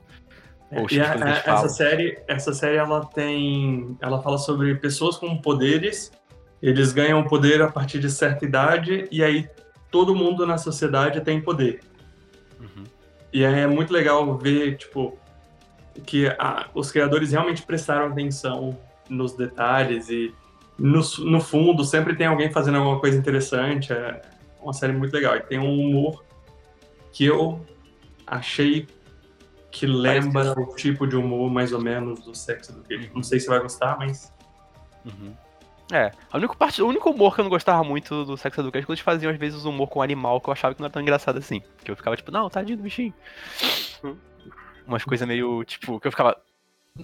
Ou 0.71 0.87
E 0.91 1.01
a- 1.01 1.13
a- 1.15 1.29
essa 1.55 1.69
série, 1.71 2.19
essa 2.29 2.53
série 2.53 2.77
ela 2.77 3.05
tem, 3.07 3.97
ela 4.01 4.21
fala 4.21 4.37
sobre 4.37 4.75
pessoas 4.75 5.17
com 5.17 5.37
poderes. 5.41 6.13
Eles 6.61 6.93
ganham 6.93 7.25
poder 7.25 7.63
a 7.63 7.71
partir 7.71 7.99
de 8.01 8.11
certa 8.11 8.45
idade 8.45 9.09
e 9.11 9.25
aí 9.25 9.49
todo 9.91 10.15
mundo 10.15 10.45
na 10.47 10.59
sociedade 10.59 11.21
tem 11.23 11.41
poder. 11.41 11.81
Uhum. 12.61 12.85
E 13.33 13.47
aí 13.47 13.61
é 13.61 13.67
muito 13.67 13.93
legal 13.93 14.37
ver 14.37 14.77
tipo 14.77 15.17
que 16.05 16.27
a- 16.39 16.67
os 16.75 16.91
criadores 16.93 17.33
realmente 17.33 17.63
prestaram 17.63 18.07
atenção 18.09 18.79
nos 19.09 19.33
detalhes 19.35 20.11
e 20.11 20.35
no, 20.79 21.01
no 21.25 21.41
fundo 21.41 21.85
sempre 21.85 22.15
tem 22.15 22.27
alguém 22.27 22.51
fazendo 22.51 22.79
alguma 22.79 23.01
coisa 23.01 23.19
interessante. 23.19 23.93
É 23.93 24.23
uma 24.61 24.73
série 24.73 24.93
muito 24.93 25.13
legal 25.13 25.37
e 25.37 25.41
tem 25.41 25.59
um 25.59 25.81
humor 25.81 26.25
que 27.13 27.25
eu 27.25 27.65
achei 28.27 28.87
que 29.71 29.87
lembra 29.87 30.53
o 30.53 30.75
tipo 30.75 31.07
de 31.07 31.17
humor 31.17 31.51
mais 31.51 31.73
ou 31.73 31.81
menos 31.81 32.21
do 32.21 32.35
Sex 32.35 32.69
Education. 32.71 33.11
Não 33.15 33.23
sei 33.23 33.41
se 33.41 33.49
vai 33.49 33.61
gostar, 33.61 33.99
mas 33.99 34.33
Uhum. 35.05 35.35
É, 35.91 36.11
a 36.31 36.37
única 36.37 36.55
parte, 36.55 36.83
o 36.83 36.87
único 36.87 37.11
humor 37.11 37.35
que 37.35 37.41
eu 37.41 37.45
não 37.45 37.51
gostava 37.51 37.83
muito 37.83 38.25
do 38.25 38.37
Sex 38.37 38.59
Education 38.59 38.83
é 38.83 38.85
quando 38.85 38.91
eles 38.91 39.01
faziam 39.01 39.33
às 39.33 39.39
vezes 39.39 39.65
humor 39.65 39.89
com 39.89 40.03
animal 40.03 40.41
que 40.41 40.49
eu 40.49 40.53
achava 40.53 40.75
que 40.75 40.81
não 40.81 40.87
era 40.87 40.93
tão 40.93 41.01
engraçado 41.01 41.39
assim. 41.39 41.63
Que 41.83 41.91
eu 41.91 41.97
ficava 41.97 42.17
tipo, 42.17 42.31
não, 42.31 42.51
tadinho 42.51 42.77
do 42.77 42.83
bichinho. 42.83 43.15
Hum. 44.05 44.17
Umas 44.87 45.05
coisas 45.05 45.27
meio, 45.27 45.65
tipo, 45.65 45.99
que 45.99 46.07
eu 46.07 46.11
ficava. 46.13 46.37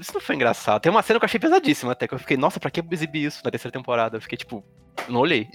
Isso 0.01 0.13
não 0.15 0.21
foi 0.21 0.35
engraçado. 0.35 0.83
Tem 0.83 0.91
uma 0.91 1.03
cena 1.03 1.19
que 1.19 1.25
eu 1.25 1.27
achei 1.27 1.41
pesadíssima 1.41 1.93
até, 1.93 2.09
que 2.09 2.15
eu 2.15 2.19
fiquei, 2.19 2.37
nossa, 2.37 2.59
pra 2.59 2.71
que 2.71 2.83
exibir 2.91 3.25
isso 3.25 3.43
na 3.45 3.51
terceira 3.51 3.73
temporada? 3.73 4.17
Eu 4.17 4.21
fiquei 4.21 4.37
tipo, 4.37 4.65
não 5.09 5.21
olhei. 5.21 5.49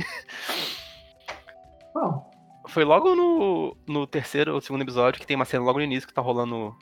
bom, 1.94 2.30
Foi 2.68 2.84
logo 2.84 3.16
no, 3.16 3.78
no 3.88 4.08
terceiro 4.08 4.54
ou 4.54 4.62
segundo 4.62 4.82
episódio 4.82 5.20
que 5.20 5.28
tem 5.28 5.36
uma 5.36 5.46
cena 5.46 5.64
logo 5.64 5.80
no 5.80 5.84
início 5.84 6.08
que 6.08 6.14
tá 6.14 6.22
rolando 6.22 6.76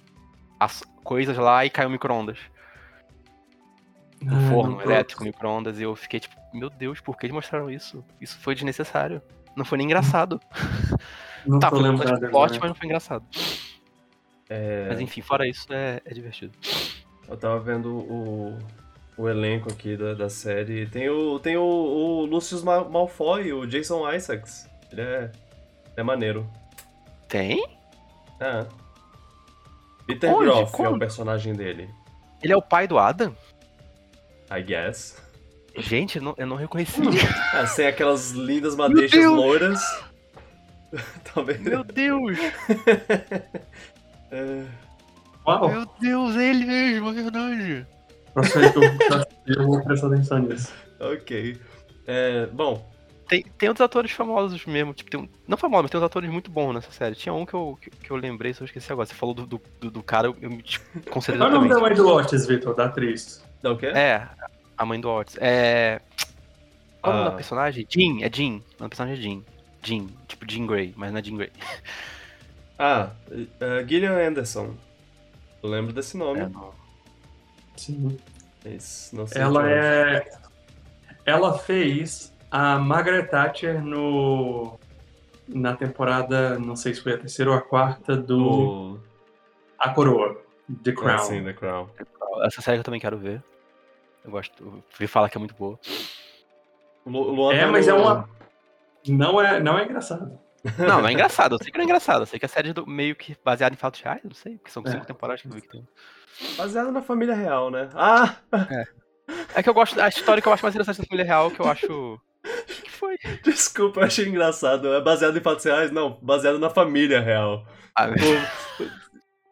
as 0.59 0.81
coisas 1.03 1.37
lá 1.37 1.65
e 1.65 1.69
cai 1.69 1.85
o 1.85 1.89
micro-ondas. 1.89 2.37
Um 4.21 4.29
Ah, 4.29 4.49
forno 4.49 4.81
elétrico, 4.81 5.23
micro-ondas, 5.23 5.79
e 5.79 5.83
eu 5.83 5.95
fiquei 5.95 6.19
tipo, 6.19 6.35
meu 6.53 6.69
Deus, 6.69 6.99
por 6.99 7.17
que 7.17 7.25
eles 7.27 7.35
mostraram 7.35 7.69
isso? 7.69 8.03
Isso 8.19 8.37
foi 8.39 8.55
desnecessário. 8.55 9.21
Não 9.55 9.63
foi 9.65 9.77
nem 9.77 9.85
engraçado. 9.85 10.39
não 11.45 11.59
tá, 11.59 11.69
foi 11.69 11.79
um 11.89 11.97
plot, 11.97 12.11
agora. 12.11 12.51
mas 12.59 12.61
não 12.69 12.75
foi 12.75 12.85
engraçado. 12.85 13.25
é, 14.49 14.87
Mas 14.89 14.99
enfim, 14.99 15.21
fora 15.21 15.47
isso, 15.47 15.65
é, 15.71 16.01
é 16.03 16.13
divertido. 16.13 16.57
Eu 17.27 17.37
tava 17.37 17.59
vendo 17.59 17.95
o, 17.95 18.57
o 19.17 19.27
elenco 19.29 19.71
aqui 19.71 19.97
da, 19.97 20.13
da 20.13 20.29
série. 20.29 20.87
Tem 20.87 21.09
o, 21.09 21.39
tem 21.39 21.57
o, 21.57 21.63
o 21.63 22.25
Lucius 22.25 22.63
Ma- 22.63 22.83
Malfoy, 22.83 23.51
o 23.53 23.65
Jason 23.65 24.09
Isaacs. 24.11 24.69
Ele 24.91 25.01
é, 25.01 25.31
é 25.95 26.03
maneiro. 26.03 26.49
Tem? 27.27 27.65
É. 28.39 28.65
Peter 30.05 30.33
Onde? 30.33 30.45
Groff 30.45 30.73
é 30.73 30.77
Como? 30.77 30.95
o 30.95 30.99
personagem 30.99 31.53
dele. 31.53 31.89
Ele 32.41 32.53
é 32.53 32.57
o 32.57 32.61
pai 32.61 32.87
do 32.87 32.97
Adam? 32.97 33.35
I 34.49 34.61
guess. 34.61 35.21
Gente, 35.75 36.17
eu 36.17 36.23
não, 36.23 36.33
eu 36.37 36.47
não 36.47 36.55
reconheci. 36.55 37.01
Ah, 37.53 37.65
sem 37.65 37.87
aquelas 37.87 38.31
lindas 38.31 38.75
madeixas 38.75 39.25
loiras. 39.25 39.81
vendo? 41.45 41.69
Meu 41.69 41.83
Deus! 41.83 42.37
É, 44.29 44.65
Uau, 45.47 45.69
Meu 45.69 45.85
Deus, 45.99 46.35
é 46.35 46.49
ele 46.49 46.65
mesmo, 46.65 47.09
é 47.09 47.13
verdade. 47.13 47.87
eu 49.47 49.65
vou 49.65 49.81
prestar 49.83 50.07
atenção 50.07 50.39
nisso. 50.39 50.73
ok. 50.99 51.57
É, 52.05 52.45
bom, 52.47 52.89
Tem, 53.27 53.43
tem 53.57 53.67
outros 53.69 53.83
atores 53.83 54.11
famosos 54.11 54.65
mesmo, 54.65 54.93
tipo, 54.93 55.09
tem 55.09 55.19
um, 55.19 55.27
não 55.47 55.57
famosos, 55.57 55.83
mas 55.83 55.91
tem 55.91 55.99
uns 55.99 56.03
atores 56.05 56.29
muito 56.29 56.49
bons 56.51 56.73
nessa 56.73 56.91
série. 56.91 57.15
Tinha 57.15 57.33
um 57.33 57.45
que 57.45 57.53
eu, 57.53 57.77
que, 57.81 57.89
que 57.89 58.11
eu 58.11 58.15
lembrei, 58.17 58.53
só 58.53 58.63
eu 58.63 58.65
esqueci 58.65 58.91
agora. 58.91 59.05
Você 59.05 59.13
falou 59.13 59.33
do, 59.35 59.45
do, 59.45 59.61
do- 59.81 59.91
do 59.91 60.03
cara, 60.03 60.27
eu, 60.27 60.49
me 60.49 60.63
considerei 61.09 61.39
Qual 61.41 61.49
é 61.49 61.53
o 61.53 61.55
nome 61.55 61.69
da 61.69 61.79
mãe 61.79 61.93
do 61.93 62.07
Otis, 62.07 62.45
Vitor, 62.45 62.73
da 62.75 62.85
atriz? 62.85 63.43
dá 63.61 63.71
o 63.71 63.77
quê? 63.77 63.87
É, 63.87 64.27
a 64.77 64.85
mãe 64.85 64.99
do 65.01 65.09
Otis. 65.09 65.37
É. 65.39 66.01
Qual 67.01 67.13
é 67.13 67.15
o 67.15 67.19
nome 67.19 67.27
Ah. 67.27 67.31
da 67.31 67.35
personagem? 67.35 67.85
Jean, 67.89 68.23
é 68.25 68.29
Jean. 68.33 68.47
O 68.47 68.51
nome 68.51 68.63
da 68.79 68.89
personagem 68.89 69.17
é 69.17 69.21
Jean. 69.21 69.41
Jean, 69.83 70.07
tipo 70.27 70.45
Jean 70.49 70.65
Grey, 70.65 70.93
mas 70.95 71.11
não 71.11 71.19
é 71.19 71.23
Jean 71.23 71.35
Grey. 71.37 71.51
Ah, 72.79 73.09
é, 73.59 73.85
Gillian 73.87 74.13
Anderson. 74.27 74.75
Eu 75.67 75.71
lembro 75.71 75.91
desse 75.91 76.15
nome. 76.15 76.39
É. 76.39 76.49
Sim. 77.75 78.17
mas 78.63 79.11
não 79.13 79.27
sei 79.27 79.41
Ela 79.41 79.69
é. 79.69 80.29
Ela 81.25 81.57
fez 81.59 82.33
a 82.49 82.79
Margaret 82.79 83.25
Thatcher 83.27 83.83
no. 83.83 84.79
Na 85.45 85.75
temporada, 85.75 86.57
não 86.59 86.75
sei 86.75 86.93
se 86.93 87.01
foi 87.01 87.13
a 87.13 87.17
terceira 87.17 87.51
ou 87.51 87.57
a 87.57 87.61
quarta, 87.61 88.15
do. 88.15 88.97
A 89.77 89.89
Coroa, 89.89 90.41
The 90.83 90.91
Ah, 90.91 90.93
Crown. 90.95 91.19
sim, 91.19 91.43
The 91.43 91.53
Crown. 91.53 91.89
Essa 92.43 92.61
série 92.61 92.77
que 92.77 92.79
eu 92.81 92.85
também 92.85 92.99
quero 92.99 93.17
ver. 93.17 93.43
Eu 94.23 94.31
gosto. 94.31 94.63
Eu 94.63 94.83
vi 94.97 95.05
falar 95.07 95.29
que 95.29 95.37
é 95.37 95.39
muito 95.39 95.55
boa. 95.55 95.77
O 97.05 97.09
Lu- 97.09 97.27
o 97.29 97.35
Luan 97.35 97.53
É, 97.53 97.61
tá 97.65 97.71
mas 97.71 97.87
no- 97.87 97.93
é 97.93 97.95
uma. 97.95 98.29
Não 99.07 99.41
é, 99.41 99.59
não 99.59 99.77
é 99.77 99.83
engraçado. 99.85 100.37
Não, 100.77 101.01
não 101.01 101.07
é 101.07 101.13
engraçado. 101.13 101.55
Eu 101.55 101.59
sei 101.59 101.71
que 101.71 101.77
não 101.77 101.83
é 101.83 101.85
engraçado. 101.85 102.21
Eu 102.21 102.25
sei 102.25 102.39
que 102.39 102.45
a 102.45 102.49
série 102.49 102.69
é 102.69 102.73
do- 102.73 102.85
meio 102.87 103.15
que 103.15 103.35
baseada 103.43 103.73
em 103.73 103.77
fatos 103.77 104.01
reais, 104.01 104.21
não 104.23 104.33
sei, 104.33 104.57
porque 104.57 104.71
são 104.71 104.83
É. 104.85 104.91
cinco 104.91 105.05
temporadas 105.05 105.41
que 105.41 105.47
eu 105.47 105.51
vi 105.51 105.61
que 105.61 105.69
tem. 105.69 105.87
Baseado 106.57 106.91
na 106.91 107.01
família 107.01 107.33
real, 107.35 107.71
né? 107.71 107.89
Ah! 107.93 108.35
É 109.55 109.61
que 109.63 109.69
eu 109.69 109.73
gosto. 109.73 109.99
A 109.99 110.07
história 110.07 110.41
que 110.41 110.47
eu 110.47 110.53
acho 110.53 110.63
mais 110.63 110.73
interessante 110.75 110.99
da 111.01 111.05
família 111.07 111.25
real, 111.25 111.51
que 111.51 111.59
eu 111.59 111.67
acho. 111.67 112.19
O 112.43 112.81
que 112.83 112.89
foi? 112.91 113.17
Desculpa, 113.43 113.99
eu 113.99 114.05
achei 114.05 114.27
engraçado. 114.27 114.93
É 114.93 115.01
baseado 115.01 115.37
em 115.37 115.41
fatos 115.41 115.65
reais? 115.65 115.91
Não, 115.91 116.17
baseado 116.21 116.57
na 116.59 116.69
família 116.69 117.19
real. 117.19 117.65
Ah, 117.95 118.07
Tipo, 118.09 118.25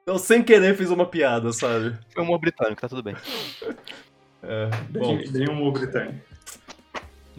eu 0.05 0.17
sem 0.19 0.43
querer 0.43 0.75
fiz 0.77 0.89
uma 0.89 1.05
piada, 1.05 1.51
sabe? 1.51 1.97
foi 2.13 2.21
um 2.23 2.25
humor 2.25 2.39
britânico, 2.39 2.79
tá 2.81 2.87
tudo 2.87 3.03
bem. 3.03 3.15
É, 4.43 4.67
bom, 4.91 5.17
Bem, 5.17 5.31
bem 5.31 5.49
humor 5.49 5.73
britânico. 5.73 6.19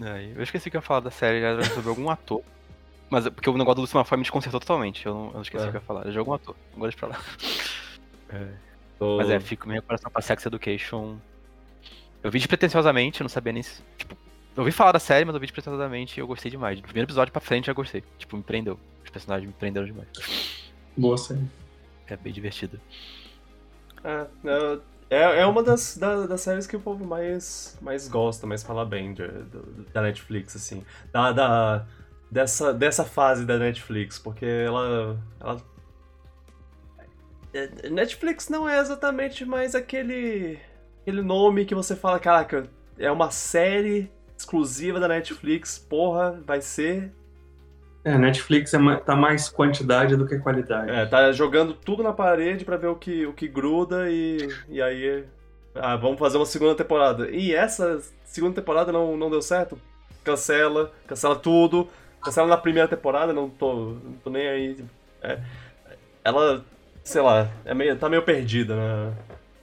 É, 0.03 0.33
eu 0.37 0.43
esqueci 0.43 0.69
que 0.71 0.77
eu 0.77 0.81
ia 0.81 0.83
falar 0.87 1.01
da 1.01 1.11
série, 1.11 1.41
era 1.43 1.63
sobre 1.65 1.89
algum 1.89 2.11
ator. 2.11 2.43
Mas 3.09 3.27
é 3.27 3.31
porque 3.31 3.49
o 3.49 3.57
negócio 3.57 3.77
do 3.77 3.81
Luciano 3.83 4.05
Foy 4.05 4.19
me 4.19 4.23
desconcertou 4.23 4.59
totalmente. 4.61 5.07
Eu 5.07 5.15
não, 5.15 5.27
eu 5.29 5.33
não 5.35 5.43
esqueci 5.43 5.65
É. 5.65 5.69
o 5.69 5.71
que 5.71 5.77
eu 5.77 5.81
ia 5.81 5.87
falar. 5.87 6.01
Era 6.03 6.11
de 6.13 6.19
algum 6.19 6.33
ator. 6.33 6.57
Agora 6.75 6.91
deixa 6.91 7.07
pra 7.07 7.17
lá. 7.17 7.25
tô- 8.99 9.17
Mas 9.19 9.31
é, 9.31 9.39
fico 9.41 9.69
minha 9.69 9.81
coração 9.83 10.11
pra 10.11 10.23
Sex 10.23 10.45
Education. 10.47 11.17
Eu 12.23 12.31
vi 12.31 12.39
despretensiosamente, 12.39 13.21
eu 13.21 13.25
não 13.25 13.29
sabia 13.29 13.53
nem 13.53 13.63
se. 13.63 13.81
Tipo, 13.97 14.17
eu 14.57 14.63
ouvi 14.63 14.73
falar 14.73 14.93
da 14.93 14.99
série, 14.99 15.25
mas 15.25 15.35
eu 15.35 15.41
vi 15.41 15.47
despretensiosamente 15.47 16.19
e 16.19 16.21
eu 16.21 16.27
gostei 16.27 16.51
demais. 16.51 16.81
Do 16.81 16.83
primeiro 16.85 17.07
episódio 17.07 17.33
pra 17.33 17.41
frente 17.41 17.65
eu 17.69 17.73
já 17.73 17.77
gostei. 17.77 18.03
Tipo, 18.19 18.37
me 18.37 18.43
prendeu. 18.43 18.79
Os 19.05 19.11
personagens 19.11 19.47
me 19.47 19.55
prenderam 19.55 19.87
demais. 19.87 20.09
Boa 20.97 21.17
série. 21.17 21.47
É 22.09 22.17
bem 22.17 22.33
divertido. 22.33 22.81
É, 24.03 24.27
é, 24.45 24.79
é- 25.11 25.41
é 25.41 25.47
uma 25.47 25.63
das, 25.63 25.97
da- 25.97 26.27
das 26.27 26.41
séries 26.41 26.67
que 26.67 26.77
o 26.77 26.81
povo 26.81 27.05
mais, 27.05 27.79
mais 27.81 28.09
gosta, 28.09 28.47
mais 28.47 28.63
fala 28.63 28.85
bem 28.85 29.13
de- 29.15 29.27
do- 29.27 29.87
da 29.93 30.03
Netflix, 30.03 30.57
assim. 30.57 30.85
Da, 31.13 31.33
da- 31.33 31.87
dessa, 32.31 32.73
dessa 32.73 33.05
fase 33.05 33.45
da 33.45 33.59
Netflix, 33.59 34.19
porque 34.19 34.45
ela. 34.45 35.19
ela 35.41 35.57
é, 37.53 37.89
Netflix 37.89 38.49
não 38.49 38.69
é 38.69 38.79
exatamente 38.79 39.45
mais 39.45 39.75
aquele, 39.75 40.59
aquele 41.03 41.23
nome 41.23 41.65
que 41.65 41.75
você 41.75 41.97
fala, 41.97 42.19
caraca, 42.19 42.69
é 42.99 43.11
uma 43.11 43.31
série 43.31 44.11
exclusiva 44.37 45.01
da 45.01 45.09
Netflix, 45.09 45.79
porra, 45.79 46.41
vai 46.45 46.61
ser. 46.61 47.13
É, 48.05 48.17
Netflix 48.17 48.73
é 48.73 48.97
tá 48.99 49.17
mais 49.17 49.49
quantidade 49.49 50.15
do 50.17 50.27
que 50.27 50.39
qualidade. 50.39 50.91
É, 50.91 51.07
tá 51.07 51.33
jogando 51.33 51.75
tudo 51.75 52.03
na 52.03 52.13
parede 52.13 52.65
pra 52.65 52.77
ver 52.77 52.87
o 52.89 52.95
que, 52.95 53.27
o 53.27 53.33
que 53.33 53.49
gruda 53.49 54.09
e, 54.11 54.49
e 54.69 54.81
aí. 54.81 55.25
Ah, 55.75 55.97
vamos 55.97 56.19
fazer 56.19 56.37
uma 56.37 56.47
segunda 56.47 56.75
temporada. 56.75 57.29
E 57.31 57.53
essa 57.55 58.01
segunda 58.25 58.55
temporada 58.55 58.93
não, 58.93 59.17
não 59.17 59.29
deu 59.29 59.43
certo? 59.43 59.79
Cancela, 60.23 60.93
cancela 61.07 61.35
tudo. 61.35 61.89
Cancela 62.27 62.49
na 62.49 62.57
primeira 62.57 62.89
temporada, 62.89 63.33
não 63.33 63.49
tô, 63.49 63.75
não 64.03 64.13
tô 64.23 64.31
nem 64.31 64.49
aí. 64.49 64.85
É, 65.23 65.41
ela, 66.25 66.65
sei 67.05 67.23
lá, 67.23 67.49
é 67.65 67.73
meio, 67.73 67.97
tá 67.97 68.09
meio 68.09 68.23
perdida 68.23 68.75
na, 68.75 69.13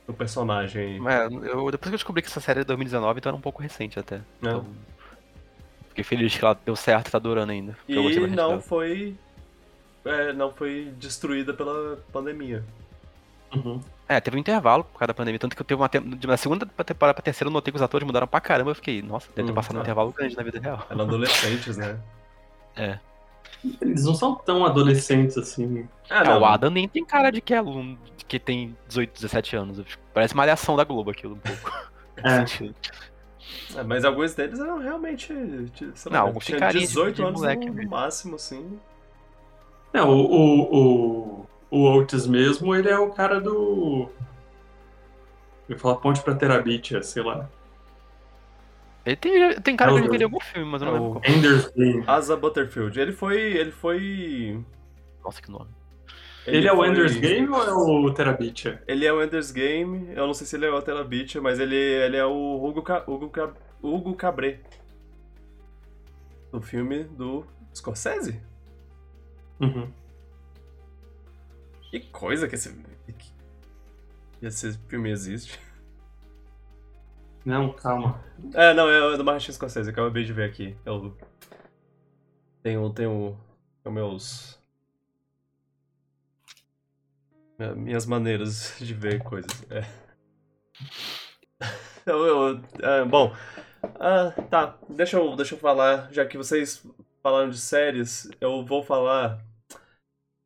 no 0.07 0.13
personagem. 0.13 1.01
É, 1.07 1.25
eu, 1.25 1.69
depois 1.69 1.79
que 1.81 1.87
eu 1.87 1.91
descobri 1.91 2.21
que 2.21 2.29
essa 2.29 2.39
série 2.39 2.59
é 2.59 2.63
de 2.63 2.67
2019, 2.67 3.19
então 3.19 3.29
era 3.29 3.37
um 3.37 3.41
pouco 3.41 3.61
recente 3.61 3.99
até. 3.99 4.21
Então, 4.39 4.65
fiquei 5.89 6.05
feliz 6.05 6.37
que 6.37 6.43
ela 6.43 6.57
deu 6.65 6.75
certo 6.75 7.09
e 7.09 7.11
tá 7.11 7.19
durando 7.19 7.51
ainda. 7.51 7.77
E 7.87 7.95
não 8.27 8.29
dela. 8.29 8.61
foi. 8.61 9.15
é, 10.05 10.31
não 10.31 10.51
foi 10.53 10.93
destruída 10.97 11.53
pela 11.53 11.97
pandemia. 12.13 12.63
Uhum. 13.53 13.81
É, 14.07 14.19
teve 14.19 14.37
um 14.37 14.39
intervalo 14.39 14.83
por 14.85 14.99
causa 14.99 15.07
da 15.07 15.13
pandemia, 15.13 15.39
tanto 15.39 15.55
que 15.55 15.61
eu 15.61 15.65
teve 15.65 15.81
uma 15.81 15.89
uma 16.25 16.37
segunda 16.37 16.65
temporada 16.65 17.13
pra 17.13 17.23
terceira, 17.23 17.49
eu 17.49 17.53
notei 17.53 17.71
que 17.71 17.77
os 17.77 17.81
atores 17.81 18.05
mudaram 18.05 18.27
pra 18.27 18.41
caramba, 18.41 18.71
eu 18.71 18.75
fiquei, 18.75 19.01
nossa, 19.01 19.27
deve 19.35 19.47
ter 19.47 19.51
Hum, 19.51 19.55
passado 19.55 19.75
um 19.75 19.79
ah. 19.79 19.81
intervalo 19.81 20.11
grande 20.11 20.35
na 20.35 20.43
vida 20.43 20.59
real. 20.59 20.85
Eram 20.89 21.01
adolescentes, 21.01 21.77
né? 21.77 21.99
Eles 23.81 24.03
não 24.05 24.13
são 24.13 24.35
tão 24.35 24.65
adolescentes 24.65 25.37
assim. 25.37 25.87
Ah, 26.09 26.23
É, 26.23 26.37
o 26.37 26.43
Adam 26.45 26.69
nem 26.69 26.87
tem 26.87 27.05
cara 27.05 27.31
de 27.31 27.39
que 27.41 27.53
é 27.53 27.57
aluno, 27.57 27.97
de 28.17 28.25
que 28.25 28.37
tem 28.39 28.75
18, 28.87 29.13
17 29.13 29.55
anos. 29.55 29.81
Parece 30.13 30.33
uma 30.33 30.43
alhação 30.43 30.75
da 30.75 30.83
Globo 30.83 31.11
aquilo 31.11 31.35
um 31.35 31.39
pouco. 31.39 31.71
É. 32.17 32.43
É, 33.75 33.83
mas 33.83 34.05
alguns 34.05 34.33
deles 34.33 34.59
eram 34.59 34.79
realmente. 34.79 35.27
Sei 35.95 36.11
lá, 36.11 36.17
Não, 36.19 36.27
alguns 36.27 36.45
tinha 36.45 36.57
carinha 36.59 36.81
de- 36.81 36.87
18 36.87 37.15
de 37.17 37.21
anos 37.23 37.41
moleque 37.41 37.65
no, 37.65 37.71
no 37.71 37.73
mesmo. 37.73 37.91
máximo, 37.91 38.35
assim. 38.35 38.79
Não, 39.91 40.09
o, 40.09 40.23
o, 40.31 40.77
o, 41.41 41.45
o 41.69 41.97
Otis 41.97 42.25
mesmo, 42.25 42.73
ele 42.73 42.89
é 42.89 42.97
o 42.97 43.11
cara 43.11 43.41
do. 43.41 44.07
Eu 45.67 45.75
ia 45.75 45.77
falar 45.77 45.95
Ponte 45.97 46.21
pra 46.21 46.35
Terabitia, 46.35 47.03
sei 47.03 47.21
lá. 47.23 47.49
Ele 49.05 49.15
tem, 49.17 49.61
tem 49.61 49.75
cara 49.75 49.91
É 49.91 50.01
que 50.01 50.09
vi 50.09 50.17
em 50.17 50.23
algum 50.23 50.39
filme, 50.39 50.69
mas 50.71 50.81
eu 50.81 50.85
não 50.87 50.95
é 50.95 50.99
lembro 50.99 51.19
qual. 51.21 51.35
Ender's 51.35 51.67
Game. 51.73 52.03
Asa 52.07 52.37
Butterfield. 52.37 52.99
Ele 52.99 53.11
foi. 53.11 53.37
Ele 53.37 53.71
foi. 53.71 54.63
Nossa, 55.23 55.41
que 55.41 55.51
nome. 55.51 55.69
Ele, 56.45 56.67
é 56.67 56.73
o 56.73 56.77
foi- 56.77 56.89
Ender's 56.89 57.15
Game 57.17 57.47
ou 57.49 57.63
é 57.63 57.73
o 57.73 58.13
Terabitia? 58.13 58.81
Ele 58.87 59.05
é 59.05 59.11
o 59.13 59.21
Ender's 59.23 59.51
Game. 59.51 60.09
Eu 60.13 60.27
não 60.27 60.33
sei 60.33 60.45
se 60.47 60.55
ele 60.55 60.65
é 60.65 60.69
o 60.69 61.03
Beach, 61.05 61.39
mas 61.39 61.59
ele, 61.59 61.75
ele 61.75 62.17
é 62.17 62.25
o 62.25 62.63
Hugo, 62.63 62.81
Ca- 62.81 63.03
Hugo, 63.07 63.29
Ca- 63.29 63.53
Hugo 63.81 64.13
Cabré. 64.15 64.59
Do 66.51 66.61
filme 66.61 67.03
do 67.05 67.45
Scorsese. 67.73 68.41
Uhum. 69.59 69.89
Que 71.89 71.99
coisa 72.01 72.47
que 72.47 72.55
esse. 72.55 72.69
que 73.17 73.31
esse 74.41 74.77
filme 74.87 75.09
existe. 75.11 75.59
Não, 77.45 77.71
calma. 77.73 78.19
É, 78.53 78.73
não, 78.73 78.89
é 78.89 79.17
do 79.17 79.23
Martin 79.23 79.51
Scorsese, 79.51 79.89
eu 79.89 79.93
acabei 79.93 80.23
de 80.23 80.33
ver 80.33 80.49
aqui. 80.49 80.75
Eu 80.85 81.15
tenho, 82.61 82.91
tenho, 82.93 83.37
tenho 83.83 83.93
meus. 83.93 84.59
minha- 87.57 87.75
Minhas 87.75 88.05
maneiras 88.05 88.75
de 88.79 88.93
ver 88.93 89.23
coisas. 89.23 89.51
É. 89.71 89.81
Eu, 92.05 92.25
eu- 92.25 92.61
é, 92.81 93.05
bom, 93.05 93.33
ah, 93.99 94.31
tá, 94.49 94.77
deixa 94.89 95.17
eu, 95.17 95.35
deixa 95.35 95.55
eu 95.55 95.59
falar, 95.59 96.11
já 96.11 96.25
que 96.25 96.37
vocês 96.37 96.85
falaram 97.21 97.49
de 97.49 97.57
séries, 97.57 98.29
eu 98.41 98.65
vou 98.65 98.83
falar 98.83 99.39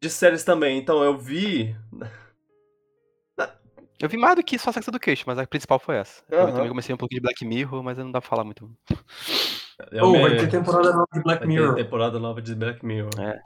de 0.01 0.09
séries 0.09 0.43
também. 0.43 0.77
Então, 0.77 1.03
eu 1.03 1.17
vi. 1.17 1.75
Eu 3.99 4.07
vi 4.09 4.17
mais 4.17 4.35
do 4.35 4.43
que 4.43 4.59
só 4.59 4.71
Sex 4.71 4.87
Education, 4.87 5.23
mas 5.25 5.39
a 5.39 5.47
principal 5.47 5.79
foi 5.79 5.95
essa. 5.97 6.23
Eu 6.29 6.41
Aham. 6.41 6.51
também 6.53 6.69
comecei 6.69 6.93
um 6.93 6.97
pouquinho 6.97 7.19
de 7.19 7.23
Black 7.23 7.43
Mirror, 7.45 7.81
mas 7.83 7.97
não 7.97 8.11
dá 8.11 8.21
pra 8.21 8.29
falar 8.29 8.43
muito. 8.43 8.69
eu 9.91 10.05
oh, 10.05 10.11
me- 10.11 10.21
vai 10.21 10.37
ter 10.37 10.49
temporada 10.49 10.91
nova 10.93 11.07
de 11.13 11.21
Black 11.23 11.39
Vai 11.39 11.39
ter 11.39 11.47
Mirror. 11.47 11.75
temporada 11.75 12.19
nova 12.19 12.41
de 12.41 12.53
Black 12.55 12.85
Mirror. 12.85 13.09
É. 13.19 13.41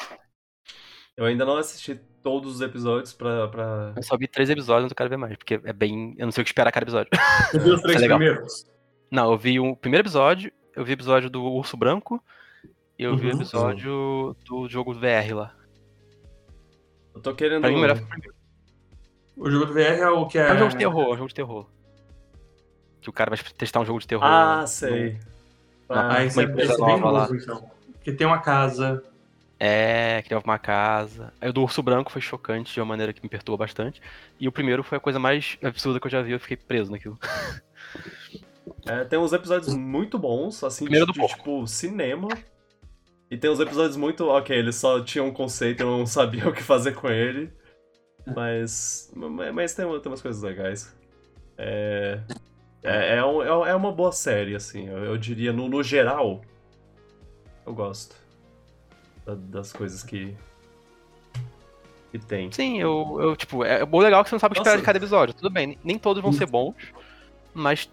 Eu 1.15 1.25
ainda 1.25 1.45
não 1.45 1.57
assisti 1.57 1.95
todos 2.23 2.55
os 2.55 2.61
episódios 2.61 3.13
pra. 3.13 3.47
pra... 3.47 3.93
Eu 3.95 4.03
só 4.03 4.17
vi 4.17 4.27
três 4.27 4.49
episódios, 4.49 4.91
eu 4.91 4.95
quero 4.95 5.09
ver 5.09 5.17
mais, 5.17 5.35
porque 5.37 5.59
é 5.63 5.73
bem. 5.73 6.15
Eu 6.17 6.25
não 6.25 6.31
sei 6.31 6.41
o 6.41 6.45
que 6.45 6.49
esperar 6.49 6.69
a 6.69 6.71
cada 6.71 6.83
episódio. 6.83 7.09
Você 7.51 7.59
viu 7.59 7.73
os 7.75 7.81
três 7.83 7.97
é 7.97 8.01
legal. 8.01 8.17
primeiros? 8.17 8.65
Não, 9.11 9.31
eu 9.31 9.37
vi 9.37 9.59
o 9.59 9.75
primeiro 9.75 10.03
episódio, 10.03 10.51
eu 10.75 10.83
vi 10.83 10.91
o 10.91 10.93
episódio 10.93 11.29
do 11.29 11.43
Urso 11.43 11.75
Branco 11.77 12.23
E 12.97 13.03
eu 13.03 13.15
vi 13.17 13.27
o 13.27 13.29
Uhum. 13.31 13.35
episódio 13.35 14.35
do 14.45 14.67
jogo 14.69 14.93
VR 14.93 15.33
lá. 15.35 15.55
Eu 17.15 17.21
tô 17.21 17.33
querendo. 17.35 17.61
Pra 17.61 17.69
mim, 17.69 17.75
o 17.77 17.79
melhor 17.79 17.97
foi 17.97 18.05
o 18.05 18.09
primeiro. 18.09 18.35
O 19.41 19.49
jogo 19.49 19.65
do 19.65 19.73
VR 19.73 19.79
é 20.01 20.09
o 20.09 20.27
que 20.27 20.37
é. 20.37 20.47
É 20.49 20.53
um 20.53 20.57
jogo 20.59 20.69
de 20.71 20.77
terror, 20.77 21.03
é 21.07 21.13
um 21.13 21.17
jogo 21.17 21.27
de 21.29 21.33
terror. 21.35 21.65
Que 23.01 23.09
o 23.09 23.13
cara 23.13 23.35
vai 23.35 23.39
testar 23.57 23.79
um 23.79 23.85
jogo 23.85 23.99
de 23.99 24.05
terror. 24.05 24.23
Ah, 24.23 24.65
sei. 24.67 25.17
Ah, 25.89 26.17
Ah, 26.17 26.23
esse 26.23 26.39
é, 26.39 26.43
é 26.43 26.45
bem 26.47 26.67
nova 26.77 27.09
lá. 27.09 27.29
então. 27.31 27.71
Porque 27.93 28.11
tem 28.13 28.27
uma 28.27 28.39
casa. 28.39 29.03
É, 29.59 30.21
criava 30.23 30.43
uma 30.45 30.59
casa. 30.59 31.33
Aí 31.41 31.49
o 31.49 31.53
do 31.53 31.61
Urso 31.63 31.81
Branco 31.81 32.11
foi 32.11 32.21
chocante 32.21 32.71
de 32.73 32.79
uma 32.79 32.85
maneira 32.85 33.13
que 33.13 33.21
me 33.23 33.29
perturba 33.29 33.63
bastante. 33.65 33.99
E 34.39 34.47
o 34.47 34.51
primeiro 34.51 34.83
foi 34.83 34.97
a 34.99 35.01
coisa 35.01 35.17
mais 35.17 35.57
absurda 35.63 35.99
que 35.99 36.05
eu 36.05 36.11
já 36.11 36.21
vi, 36.21 36.31
eu 36.33 36.39
fiquei 36.39 36.57
preso 36.57 36.91
naquilo. 36.91 37.17
É, 38.85 39.03
tem 39.03 39.17
uns 39.19 39.33
episódios 39.33 39.73
muito 39.75 40.17
bons, 40.17 40.63
assim, 40.63 40.85
Primeiro 40.85 41.07
de, 41.07 41.13
do 41.13 41.19
porco. 41.19 41.35
tipo, 41.35 41.67
cinema. 41.67 42.27
E 43.29 43.37
tem 43.37 43.49
uns 43.49 43.59
episódios 43.59 43.95
muito. 43.97 44.27
Ok, 44.27 44.55
eles 44.55 44.75
só 44.75 45.01
tinham 45.03 45.27
um 45.27 45.33
conceito 45.33 45.81
e 45.81 45.83
eu 45.83 45.97
não 45.97 46.05
sabia 46.05 46.47
o 46.49 46.53
que 46.53 46.61
fazer 46.63 46.93
com 46.93 47.09
ele. 47.09 47.51
Mas. 48.25 49.11
Mas, 49.53 49.73
tem, 49.73 49.85
tem 49.99 50.11
umas 50.11 50.21
coisas 50.21 50.41
legais. 50.41 50.95
É. 51.57 52.19
É, 52.83 53.17
é, 53.17 53.25
um- 53.25 53.43
é 53.65 53.69
é 53.71 53.75
uma 53.75 53.91
boa 53.91 54.11
série, 54.11 54.55
assim. 54.55 54.87
Eu, 54.87 55.03
eu 55.05 55.17
diria, 55.17 55.53
no, 55.53 55.67
no 55.69 55.83
geral. 55.83 56.41
Eu 57.65 57.73
gosto. 57.73 58.15
da- 59.25 59.35
das 59.35 59.71
coisas 59.71 60.01
que. 60.03 60.35
que 62.11 62.19
tem. 62.19 62.51
Sim, 62.51 62.79
eu, 62.79 63.17
eu 63.21 63.35
tipo, 63.35 63.63
é 63.63 63.85
bom 63.85 63.99
legal 63.99 64.23
que 64.23 64.29
você 64.29 64.35
não 64.35 64.39
sabe 64.39 64.53
o 64.53 64.55
que 64.55 64.59
esperar 64.61 64.77
de 64.77 64.83
cada 64.83 64.97
episódio. 64.97 65.33
Tudo 65.35 65.49
bem, 65.49 65.77
nem 65.83 65.97
todos 65.97 66.21
vão 66.23 66.31
ser 66.33 66.45
bons, 66.47 66.73
mas 67.53 67.89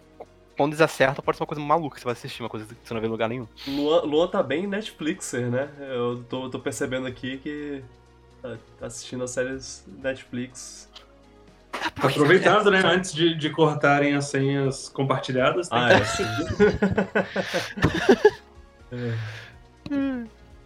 quando 0.56 0.70
eles 0.72 0.80
acertam 0.80 1.22
pode 1.22 1.36
ser 1.36 1.42
uma 1.44 1.46
coisa 1.46 1.62
maluca 1.62 1.94
que 1.96 2.00
você 2.00 2.04
vai 2.06 2.12
assistir, 2.14 2.42
uma 2.42 2.48
coisa 2.48 2.66
que 2.66 2.74
você 2.82 2.92
não 2.94 3.00
vê 3.00 3.06
em 3.06 3.10
lugar 3.10 3.28
nenhum. 3.28 3.46
Luan, 3.68 4.00
Luan 4.02 4.26
tá 4.26 4.42
bem 4.42 4.66
Netflixer, 4.66 5.48
né? 5.50 5.70
Eu 5.78 6.24
tô, 6.28 6.48
tô 6.50 6.58
percebendo 6.58 7.06
aqui 7.06 7.38
que 7.38 7.84
assistindo 8.80 9.24
as 9.24 9.30
séries 9.30 9.84
Netflix. 9.86 10.88
Aproveitando, 11.96 12.70
né? 12.70 12.82
Antes 12.84 13.12
de, 13.12 13.34
de 13.34 13.50
cortarem 13.50 14.14
as 14.14 14.26
senhas 14.26 14.88
compartilhadas, 14.88 15.68
tem 15.68 15.78
Ah, 15.78 15.88
que 16.00 16.22
é. 18.94 19.14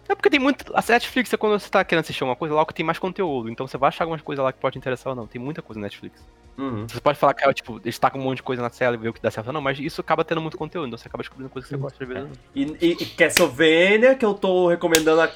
É 0.09 0.15
porque 0.15 0.29
tem 0.29 0.39
muito. 0.39 0.71
A 0.75 0.83
Netflix 0.87 1.33
é 1.33 1.37
quando 1.37 1.59
você 1.59 1.69
tá 1.69 1.83
querendo 1.83 2.03
assistir 2.03 2.23
uma 2.23 2.35
coisa 2.35 2.53
lá 2.53 2.65
que 2.65 2.73
tem 2.73 2.85
mais 2.85 2.99
conteúdo. 2.99 3.49
Então 3.49 3.67
você 3.67 3.77
vai 3.77 3.87
achar 3.87 4.03
algumas 4.03 4.21
coisas 4.21 4.43
lá 4.43 4.51
que 4.51 4.59
pode 4.59 4.73
te 4.73 4.79
interessar 4.79 5.11
ou 5.11 5.15
não. 5.15 5.25
Tem 5.25 5.41
muita 5.41 5.61
coisa 5.61 5.79
na 5.79 5.85
Netflix. 5.85 6.23
Uhum. 6.57 6.87
Você 6.87 7.01
pode 7.01 7.17
falar 7.17 7.33
que, 7.33 7.51
tipo, 7.53 7.79
eles 7.83 7.97
tacam 7.97 8.21
um 8.21 8.23
monte 8.23 8.37
de 8.37 8.43
coisa 8.43 8.61
na 8.61 8.69
tela 8.69 8.95
e 8.95 8.99
ver 8.99 9.09
o 9.09 9.13
que 9.13 9.21
dá 9.21 9.31
certo 9.31 9.47
ou 9.47 9.53
não, 9.53 9.61
mas 9.61 9.79
isso 9.79 10.01
acaba 10.01 10.23
tendo 10.23 10.41
muito 10.41 10.57
conteúdo. 10.57 10.87
Então 10.87 10.97
você 10.97 11.07
acaba 11.07 11.23
descobrindo 11.23 11.49
coisas 11.49 11.67
que 11.67 11.75
você 11.75 11.81
gosta 11.81 11.97
de 11.97 12.13
ver. 12.13 12.27
E, 12.53 12.63
e, 12.79 12.91
e 12.91 13.05
Castlevania, 13.05 14.13
que 14.15 14.25
eu 14.25 14.33
tô 14.33 14.67
recomendando 14.67 15.21
há 15.21 15.31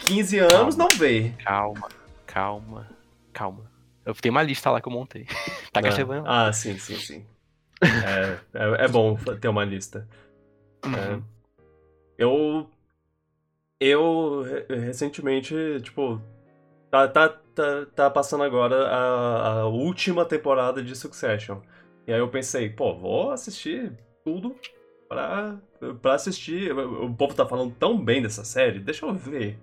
15 0.00 0.38
anos, 0.38 0.76
Calma. 0.76 0.76
não 0.76 0.88
vê. 0.98 1.32
Calma, 1.44 1.88
calma, 2.26 2.88
calma. 3.32 3.70
Eu 4.04 4.14
tenho 4.14 4.32
uma 4.34 4.42
lista 4.42 4.70
lá 4.70 4.80
que 4.80 4.88
eu 4.88 4.92
montei. 4.92 5.26
Tá 5.72 5.80
Castlevania. 5.80 6.24
Ah, 6.26 6.52
sim, 6.52 6.76
sim, 6.78 6.96
sim. 6.96 7.26
É, 7.82 8.38
é, 8.54 8.84
é 8.84 8.88
bom 8.88 9.16
ter 9.40 9.46
uma 9.48 9.64
lista. 9.64 10.08
É. 10.84 10.88
Uhum. 11.14 11.22
Eu. 12.18 12.70
Eu 13.78 14.42
re- 14.42 14.76
recentemente, 14.80 15.54
tipo. 15.82 16.20
Tá, 16.90 17.06
tá, 17.06 17.28
tá, 17.28 17.86
tá 17.94 18.10
passando 18.10 18.42
agora 18.42 18.88
a, 18.88 19.60
a 19.60 19.66
última 19.66 20.24
temporada 20.24 20.82
de 20.82 20.96
Succession. 20.96 21.60
E 22.06 22.12
aí 22.12 22.18
eu 22.18 22.28
pensei, 22.28 22.68
pô, 22.68 22.94
vou 22.96 23.30
assistir 23.30 23.92
tudo 24.24 24.56
pra, 25.08 25.56
pra 26.02 26.14
assistir. 26.14 26.72
O 26.76 27.14
povo 27.14 27.32
tá 27.34 27.46
falando 27.46 27.72
tão 27.78 27.96
bem 28.02 28.20
dessa 28.20 28.42
série, 28.44 28.80
deixa 28.80 29.06
eu 29.06 29.14
ver 29.14 29.56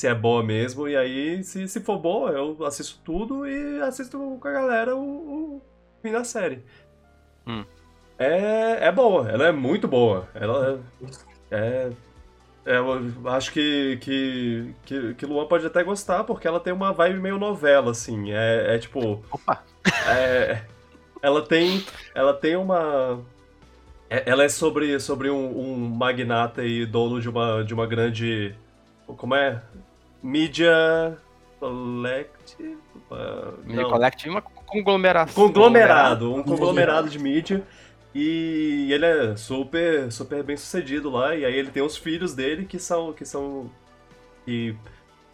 se 0.00 0.06
é 0.06 0.14
boa 0.14 0.42
mesmo. 0.42 0.88
E 0.88 0.96
aí, 0.96 1.44
se, 1.44 1.68
se 1.68 1.80
for 1.80 1.98
boa, 1.98 2.30
eu 2.30 2.64
assisto 2.64 2.98
tudo 3.04 3.46
e 3.46 3.80
assisto 3.82 4.38
com 4.40 4.48
a 4.48 4.52
galera 4.52 4.96
o, 4.96 5.56
o 5.56 5.62
fim 6.02 6.10
da 6.10 6.24
série. 6.24 6.64
Hum. 7.46 7.64
É, 8.18 8.86
é 8.86 8.92
boa, 8.92 9.30
ela 9.30 9.46
é 9.46 9.52
muito 9.52 9.86
boa. 9.86 10.28
Ela 10.34 10.80
é. 11.50 11.56
é 11.56 11.90
é, 12.64 12.76
eu 12.76 13.28
acho 13.30 13.52
que, 13.52 13.96
que, 14.02 14.74
que, 14.84 15.14
que 15.14 15.26
Luan 15.26 15.46
pode 15.46 15.66
até 15.66 15.82
gostar, 15.82 16.24
porque 16.24 16.46
ela 16.46 16.60
tem 16.60 16.72
uma 16.72 16.92
vibe 16.92 17.18
meio 17.18 17.38
novela, 17.38 17.90
assim. 17.90 18.32
É, 18.32 18.74
é 18.74 18.78
tipo. 18.78 19.24
Opa! 19.30 19.64
É, 20.06 20.62
ela 21.22 21.42
tem. 21.42 21.84
Ela 22.14 22.34
tem 22.34 22.56
uma. 22.56 23.24
é- 24.10 24.24
Ela 24.26 24.44
é 24.44 24.48
sobre, 24.48 25.00
sobre 25.00 25.30
um, 25.30 25.58
um 25.58 25.76
magnata 25.88 26.62
e 26.62 26.84
dono 26.84 27.20
de 27.20 27.28
uma, 27.28 27.64
de 27.64 27.72
uma 27.72 27.86
grande. 27.86 28.54
Como 29.06 29.34
é? 29.34 29.62
Mídia. 30.22 31.18
Collective? 31.58 32.78
Ah, 33.10 33.52
Media 33.64 33.82
não. 33.82 33.90
Collective, 33.90 34.30
uma 34.30 34.42
conglomeração. 34.42 35.46
Conglomerado, 35.46 36.34
um 36.34 36.42
conglomerado 36.42 37.08
de 37.08 37.18
mídia. 37.18 37.62
E 38.14 38.88
ele 38.92 39.04
é 39.06 39.36
super, 39.36 40.10
super 40.10 40.42
bem 40.42 40.56
sucedido 40.56 41.10
lá. 41.10 41.34
E 41.36 41.44
aí 41.44 41.54
ele 41.54 41.70
tem 41.70 41.82
os 41.82 41.96
filhos 41.96 42.34
dele 42.34 42.64
que 42.64 42.78
são. 42.78 43.12
que 43.12 43.24
são. 43.24 43.70
que 44.44 44.74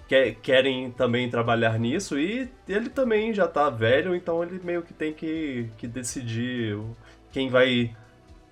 que- 0.08 0.32
querem 0.42 0.90
também 0.90 1.28
trabalhar 1.28 1.78
nisso. 1.78 2.18
E 2.18 2.48
ele 2.68 2.88
também 2.88 3.32
já 3.34 3.48
tá 3.48 3.68
velho, 3.70 4.14
então 4.14 4.42
ele 4.42 4.60
meio 4.62 4.82
que 4.82 4.92
tem 4.94 5.12
que, 5.12 5.68
que 5.78 5.86
decidir 5.86 6.78
quem 7.32 7.48
vai. 7.48 7.94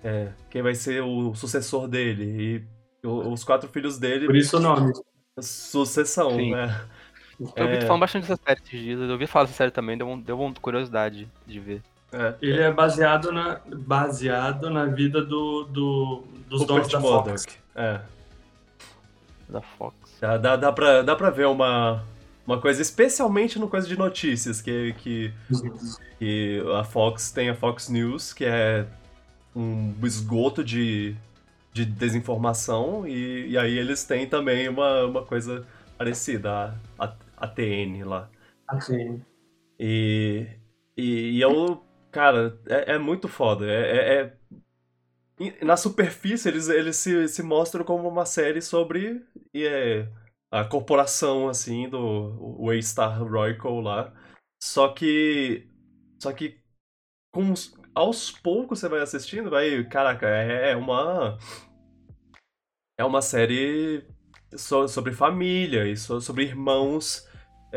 é, 0.03 0.29
quem 0.49 0.61
vai 0.61 0.75
ser 0.75 1.01
o 1.01 1.33
sucessor 1.35 1.87
dele. 1.87 2.63
E 3.03 3.07
os 3.07 3.43
quatro 3.43 3.69
filhos 3.69 3.97
dele. 3.97 4.25
Por 4.25 4.35
isso 4.35 4.57
o 4.57 4.59
nome. 4.59 4.91
Sucessão, 5.41 6.31
Sim. 6.37 6.51
né? 6.51 6.81
Eu 7.55 7.65
ouvi 7.65 7.77
É. 7.77 7.81
falando 7.81 7.99
bastante 7.99 8.21
dessa 8.27 8.39
série 8.45 8.59
esses 8.65 8.79
dias. 8.79 8.99
Eu 9.01 9.09
ouvi 9.11 9.27
falar 9.27 9.45
dessa 9.45 9.57
série 9.57 9.71
também, 9.71 9.97
deu, 9.97 10.07
um- 10.07 10.19
deu 10.19 10.39
uma 10.39 10.53
curiosidade 10.53 11.27
de 11.45 11.59
ver. 11.59 11.81
É. 12.13 12.33
Ele 12.41 12.61
é 12.61 12.71
baseado 12.71 13.31
na, 13.33 13.59
baseado 13.67 14.69
na 14.69 14.85
vida 14.85 15.21
do, 15.21 15.65
do- 15.65 16.23
dos 16.47 16.65
donos 16.65 16.87
da. 16.87 17.01
Fox. 17.01 17.45
É. 17.75 17.99
Da 19.49 19.61
Fox. 19.61 19.95
Dá, 20.21 20.37
dá, 20.37 20.55
dá, 20.55 20.71
pra, 20.71 21.01
dá 21.01 21.13
pra 21.15 21.29
ver 21.29 21.47
uma, 21.47 22.01
uma 22.47 22.61
coisa, 22.61 22.81
especialmente 22.81 23.59
no 23.59 23.67
coisa 23.67 23.85
de 23.85 23.97
notícias, 23.97 24.61
que, 24.61 24.95
que, 24.99 25.33
que 26.17 26.63
a 26.79 26.83
Fox 26.85 27.31
tem 27.31 27.49
a 27.49 27.55
Fox 27.55 27.89
News, 27.89 28.31
que 28.31 28.45
é 28.45 28.85
um 29.53 29.93
esgoto 30.03 30.63
de, 30.63 31.13
de 31.75 31.85
desinformação, 31.85 33.05
e, 33.07 33.49
e 33.51 33.57
aí 33.57 33.77
eles 33.77 34.05
têm 34.05 34.27
também 34.29 34.69
uma, 34.69 35.03
uma 35.05 35.25
coisa 35.25 35.67
parecida, 35.97 36.73
a, 36.97 37.05
a, 37.05 37.15
a 37.37 37.47
TN 37.47 38.03
lá. 38.05 38.29
Assim. 38.67 39.21
E, 39.79 40.47
e, 40.97 41.31
e 41.37 41.41
eu, 41.41 41.83
cara, 42.11 42.59
é, 42.67 42.93
é 42.95 42.97
muito 42.99 43.27
foda. 43.27 43.65
É, 43.67 44.21
é- 44.21 44.37
é- 45.39 45.65
Na 45.65 45.75
superfície, 45.77 46.47
eles, 46.47 46.69
eles 46.69 46.95
se, 46.97 47.27
se 47.27 47.43
mostram 47.43 47.83
como 47.83 48.07
uma 48.07 48.25
série 48.25 48.61
sobre 48.61 49.21
e 49.53 49.65
é, 49.65 50.09
a 50.49 50.63
corporação, 50.63 51.49
assim, 51.49 51.89
do 51.89 52.57
Waystar 52.63 53.21
Royco 53.23 53.79
lá. 53.81 54.13
Só 54.61 54.89
que. 54.93 55.67
Só 56.21 56.31
que. 56.33 56.57
Com, 57.31 57.51
os- 57.53 57.75
aos 57.95 58.31
poucos 58.31 58.79
você 58.79 58.89
vai 58.89 59.01
assistindo, 59.01 59.49
vai. 59.51 59.83
Caraca, 59.85 60.27
é, 60.27 60.71
é 60.71 60.75
uma. 60.77 61.37
É 62.97 63.03
uma 63.03 63.21
série 63.21 64.03
so- 64.55 64.87
sobre 64.87 65.11
família 65.13 65.85
e 65.87 65.97
so- 65.97 66.21
sobre 66.21 66.43
irmãos. 66.43 67.27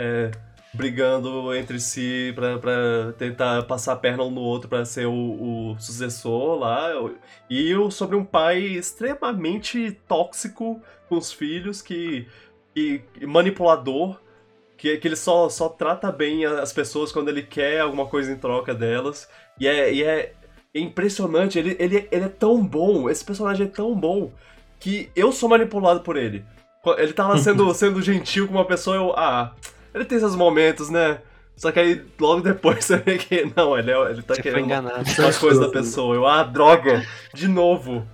é, 0.00 0.30
brigando 0.72 1.52
entre 1.56 1.80
si 1.80 2.32
pra 2.36 3.12
tentar 3.18 3.64
passar 3.64 3.94
a 3.94 3.96
perna 3.96 4.22
um 4.22 4.30
no 4.30 4.40
outro 4.42 4.68
pra 4.68 4.84
ser 4.84 5.06
o, 5.06 5.72
o 5.72 5.76
sucessor 5.80 6.56
lá. 6.56 6.90
E 7.50 7.72
sobre 7.90 8.14
um 8.14 8.24
pai 8.24 8.60
extremamente 8.60 9.90
tóxico 10.06 10.80
com 11.08 11.16
os 11.16 11.32
filhos, 11.32 11.82
que, 11.82 12.28
que 12.74 13.02
manipulador, 13.26 14.20
que, 14.76 14.96
que 14.98 15.08
ele 15.08 15.16
só, 15.16 15.48
só 15.48 15.68
trata 15.68 16.12
bem 16.12 16.44
as 16.44 16.72
pessoas 16.72 17.10
quando 17.10 17.28
ele 17.30 17.42
quer 17.42 17.80
alguma 17.80 18.06
coisa 18.06 18.30
em 18.30 18.36
troca 18.36 18.72
delas. 18.72 19.28
E 19.58 19.66
é, 19.66 19.92
e 19.92 20.04
é 20.04 20.32
impressionante, 20.72 21.58
ele, 21.58 21.76
ele, 21.80 22.06
ele 22.12 22.24
é 22.26 22.28
tão 22.28 22.64
bom, 22.64 23.10
esse 23.10 23.24
personagem 23.24 23.66
é 23.66 23.70
tão 23.70 23.96
bom, 23.98 24.30
que 24.78 25.10
eu 25.14 25.32
sou 25.32 25.48
manipulado 25.48 26.00
por 26.00 26.16
ele. 26.16 26.44
Ele 26.96 27.12
tá 27.12 27.26
lá 27.26 27.36
sendo, 27.38 27.72
sendo 27.74 28.00
gentil 28.02 28.46
com 28.46 28.54
uma 28.54 28.64
pessoa, 28.64 28.96
eu. 28.96 29.12
Ah, 29.16 29.52
ele 29.94 30.04
tem 30.04 30.18
esses 30.18 30.34
momentos, 30.34 30.90
né? 30.90 31.20
Só 31.56 31.72
que 31.72 31.80
aí 31.80 32.04
logo 32.20 32.40
depois 32.40 32.84
você 32.84 32.96
vê 32.98 33.18
que. 33.18 33.52
Não, 33.56 33.76
ele, 33.76 33.90
é, 33.90 34.10
ele 34.10 34.22
tá 34.22 34.34
Você 34.34 34.42
querendo 34.42 34.72
as 34.72 35.38
coisas 35.38 35.60
da 35.60 35.68
pessoa. 35.68 36.14
Eu, 36.14 36.26
ah, 36.26 36.42
droga! 36.42 37.04
De 37.34 37.48
novo! 37.48 38.06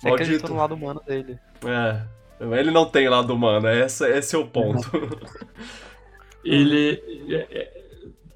Você 0.00 0.08
acreditou 0.08 0.50
no 0.50 0.56
lado 0.56 0.74
humano 0.74 1.02
dele. 1.06 1.38
É. 1.64 2.02
Ele 2.38 2.70
não 2.70 2.84
tem 2.84 3.08
lado 3.08 3.32
humano, 3.32 3.66
esse, 3.68 4.06
esse 4.10 4.36
é 4.36 4.38
o 4.38 4.46
ponto. 4.46 4.90
Ele 6.44 7.02
é, 7.30 7.46
é- 7.50 7.76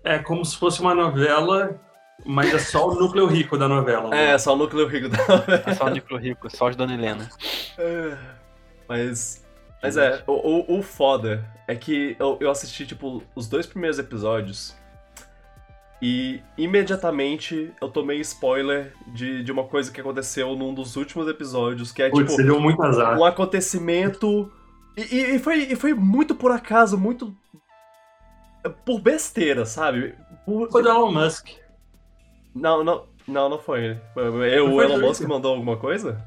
é 0.02 0.18
como 0.18 0.44
se 0.44 0.56
fosse 0.56 0.80
uma 0.80 0.94
novela, 0.94 1.78
mas 2.24 2.52
é 2.54 2.58
só 2.58 2.88
o 2.88 2.94
núcleo 2.94 3.26
rico 3.26 3.56
da 3.58 3.68
novela. 3.68 4.10
né? 4.10 4.32
é, 4.32 4.38
só 4.38 4.54
o 4.54 4.56
núcleo 4.56 4.86
rico 4.86 5.08
da 5.08 5.18
É 5.70 5.74
só 5.74 5.86
o 5.86 5.90
Nico 5.90 6.16
Rico, 6.16 6.48
só 6.54 6.68
os 6.68 6.76
Dona 6.76 6.94
Helena. 6.94 7.28
É. 7.78 8.16
Mas. 8.88 9.44
Mas 9.82 9.96
é, 9.96 10.22
o, 10.26 10.74
o, 10.74 10.78
o 10.78 10.82
foda 10.82 11.44
é 11.66 11.74
que 11.74 12.14
eu, 12.18 12.36
eu 12.40 12.50
assisti, 12.50 12.86
tipo, 12.86 13.22
os 13.34 13.48
dois 13.48 13.66
primeiros 13.66 13.98
episódios. 13.98 14.76
E 16.02 16.40
imediatamente 16.56 17.72
eu 17.80 17.88
tomei 17.88 18.20
spoiler 18.20 18.94
de, 19.08 19.42
de 19.44 19.52
uma 19.52 19.64
coisa 19.64 19.90
que 19.92 20.00
aconteceu 20.00 20.56
num 20.56 20.72
dos 20.72 20.96
últimos 20.96 21.28
episódios, 21.28 21.92
que 21.92 22.02
é 22.02 22.08
Putz, 22.10 22.22
tipo 22.24 22.36
você 22.36 22.42
deu 22.42 22.58
muito 22.60 22.82
azar. 22.82 23.18
um 23.18 23.24
acontecimento. 23.24 24.50
E, 24.96 25.02
e- 25.14 25.34
e 25.36 25.38
foi, 25.38 25.58
e 25.64 25.76
foi 25.76 25.92
muito 25.94 26.34
por 26.34 26.50
acaso, 26.52 26.96
muito. 26.98 27.34
Por 28.84 29.00
besteira, 29.00 29.64
sabe? 29.64 30.14
Por- 30.44 30.70
Foi 30.70 30.82
do 30.82 30.88
Elon 30.88 31.12
Musk. 31.12 31.48
Não, 32.54 32.82
não, 32.84 33.06
não, 33.26 33.48
não 33.48 33.58
foi. 33.58 33.98
Foi- 34.14 34.24
Eu, 34.54 34.66
Não 34.66 34.72
o 34.72 34.76
foi 34.76 34.84
Elon? 34.84 35.00
Musk 35.00 35.22
mandou 35.22 35.52
alguma 35.52 35.76
coisa? 35.76 36.20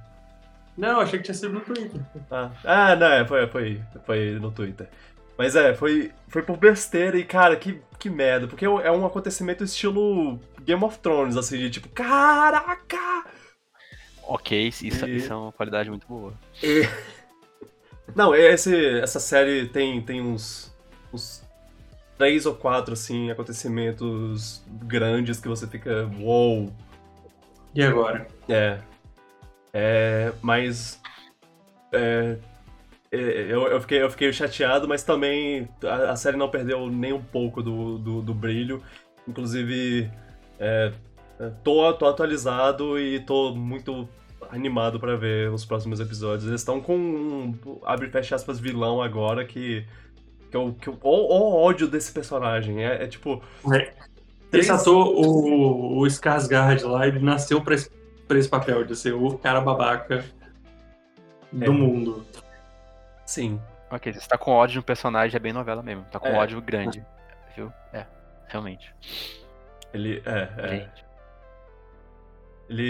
Não, 0.78 1.00
achei 1.00 1.20
que 1.20 1.26
tinha 1.26 1.36
sido 1.36 1.54
no 1.54 1.62
Twitter. 1.62 2.02
Ah, 2.32 2.52
ah 2.64 2.96
não, 2.96 3.08
é, 3.08 3.26
foi, 3.26 3.48
foi, 3.48 3.82
foi 4.06 4.32
no 4.40 4.52
Twitter. 4.52 4.90
Mas 5.38 5.56
é, 5.56 5.74
foi, 5.74 6.12
foi 6.28 6.42
por 6.44 6.58
besteira 6.58 7.18
e, 7.18 7.24
cara, 7.24 7.56
que, 7.56 7.82
que 8.00 8.10
merda. 8.10 8.48
Porque 8.48 8.66
é 8.66 8.92
um 8.92 9.06
acontecimento 9.06 9.64
estilo 9.64 10.40
Game 10.62 10.84
of 10.84 10.98
Thrones, 11.00 11.38
assim, 11.38 11.58
de 11.58 11.70
tipo, 11.70 11.90
caraca! 11.90 13.26
Ok, 14.24 14.68
isso, 14.70 14.86
E- 14.86 15.18
isso 15.18 15.34
é 15.34 15.36
uma 15.36 15.52
qualidade 15.52 15.90
muito 15.90 16.08
boa. 16.08 16.34
E- 16.64 16.88
Não, 18.16 18.34
esse, 18.36 19.00
essa 19.00 19.20
série 19.20 19.68
tem, 19.68 20.02
tem 20.02 20.22
uns, 20.22 20.72
uns 21.12 21.43
três 22.18 22.46
ou 22.46 22.56
quatro, 22.56 22.94
assim, 22.94 23.32
acontecimentos 23.32 24.64
grandes 24.68 25.40
que 25.40 25.48
você 25.48 25.68
fica, 25.68 26.10
uou, 26.20 26.72
E 27.74 27.84
agora? 27.84 28.28
É. 28.48 28.80
É. 29.74 30.34
Mas. 30.42 31.02
É. 31.92 32.38
é, 33.12 33.18
Eu, 33.18 33.68
eu, 33.68 33.82
fiquei, 33.82 34.02
eu 34.02 34.10
fiquei 34.10 34.32
chateado, 34.34 34.88
mas 34.88 35.04
também 35.04 35.68
a, 35.84 36.12
a 36.12 36.16
série 36.16 36.38
não 36.38 36.50
perdeu 36.50 36.88
nem 36.90 37.14
um 37.14 37.22
pouco 37.22 37.62
do, 37.62 37.98
do, 37.98 38.22
do 38.22 38.34
brilho. 38.34 38.82
Inclusive, 39.28 40.12
é, 40.60 40.92
é, 41.40 41.50
tô, 41.64 41.92
tô 41.94 42.06
atualizado 42.08 43.00
e 43.00 43.20
tô 43.20 43.56
muito 43.56 44.08
animado 44.50 45.00
pra 45.00 45.16
ver 45.16 45.50
os 45.52 45.66
próximos 45.66 46.00
episódios. 46.00 46.48
Eles 46.48 46.62
estão 46.62 46.80
com 46.82 46.96
um, 46.96 47.80
abre 47.84 48.10
fecha 48.10 48.36
aspas, 48.36 48.60
vilão 48.60 49.02
agora 49.02 49.44
que. 49.46 49.86
Que 50.54 50.58
eu, 50.58 50.74
que 50.80 50.88
eu, 50.88 51.00
o, 51.02 51.56
ódio 51.64 51.88
desse 51.88 52.12
personagem. 52.12 52.86
É, 52.86 53.04
é 53.06 53.08
tipo. 53.08 53.42
É. 53.74 53.92
três- 54.52 54.68
Esse 54.68 54.72
ator, 54.72 55.08
o, 55.08 55.98
o 55.98 56.06
Skarsgård 56.06 56.84
lá, 56.86 57.08
ele 57.08 57.18
nasceu 57.20 57.60
pra 57.60 57.74
esse, 57.74 57.90
pra 58.28 58.38
esse 58.38 58.48
papel, 58.48 58.84
de 58.84 58.96
ser 58.96 59.14
o 59.14 59.36
cara 59.40 59.60
babaca 59.60 60.24
do 61.52 61.66
É. 61.66 61.70
mundo. 61.70 62.24
Sim. 63.26 63.60
Ok, 63.90 64.14
você 64.14 64.28
tá 64.28 64.38
com 64.38 64.52
ódio 64.52 64.78
no 64.78 64.84
personagem, 64.84 65.36
é 65.36 65.40
bem 65.40 65.52
novela 65.54 65.82
mesmo. 65.82 66.06
Tá 66.12 66.20
com 66.20 66.28
É. 66.28 66.38
ódio 66.38 66.62
grande. 66.62 67.04
Viu? 67.56 67.74
É, 67.92 68.06
realmente. 68.48 68.94
Ele. 69.92 70.22
É, 70.24 70.50
é. 70.58 70.68
Gente. 70.70 71.04
Ele, 72.70 72.84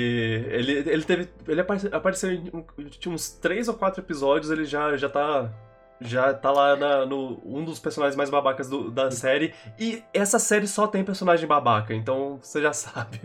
ele, 0.52 0.72
ele 0.90 1.04
teve, 1.04 1.30
ele 1.48 1.62
apare- 1.62 1.90
apareceu 1.94 2.32
em 2.32 2.50
um- 2.54 2.64
tinha 2.90 3.14
uns 3.14 3.32
três 3.32 3.68
ou 3.70 3.74
quatro 3.74 4.02
episódios, 4.02 4.52
ele 4.52 4.66
já, 4.66 4.96
já 4.98 5.10
tá, 5.10 5.50
já 6.02 6.34
tá 6.34 6.52
lá 6.52 6.76
na- 6.76 7.06
no 7.06 7.42
um 7.46 7.64
dos 7.64 7.80
personagens 7.80 8.16
mais 8.16 8.30
babacas 8.30 8.68
do- 8.70 8.92
da 8.92 9.10
série. 9.12 9.54
E 9.80 10.04
essa 10.14 10.38
série 10.40 10.68
só 10.68 10.88
tem 10.88 11.04
personagem 11.04 11.48
babaca, 11.48 11.94
então 11.94 12.40
você 12.42 12.62
já 12.62 12.74
sabe. 13.18 13.22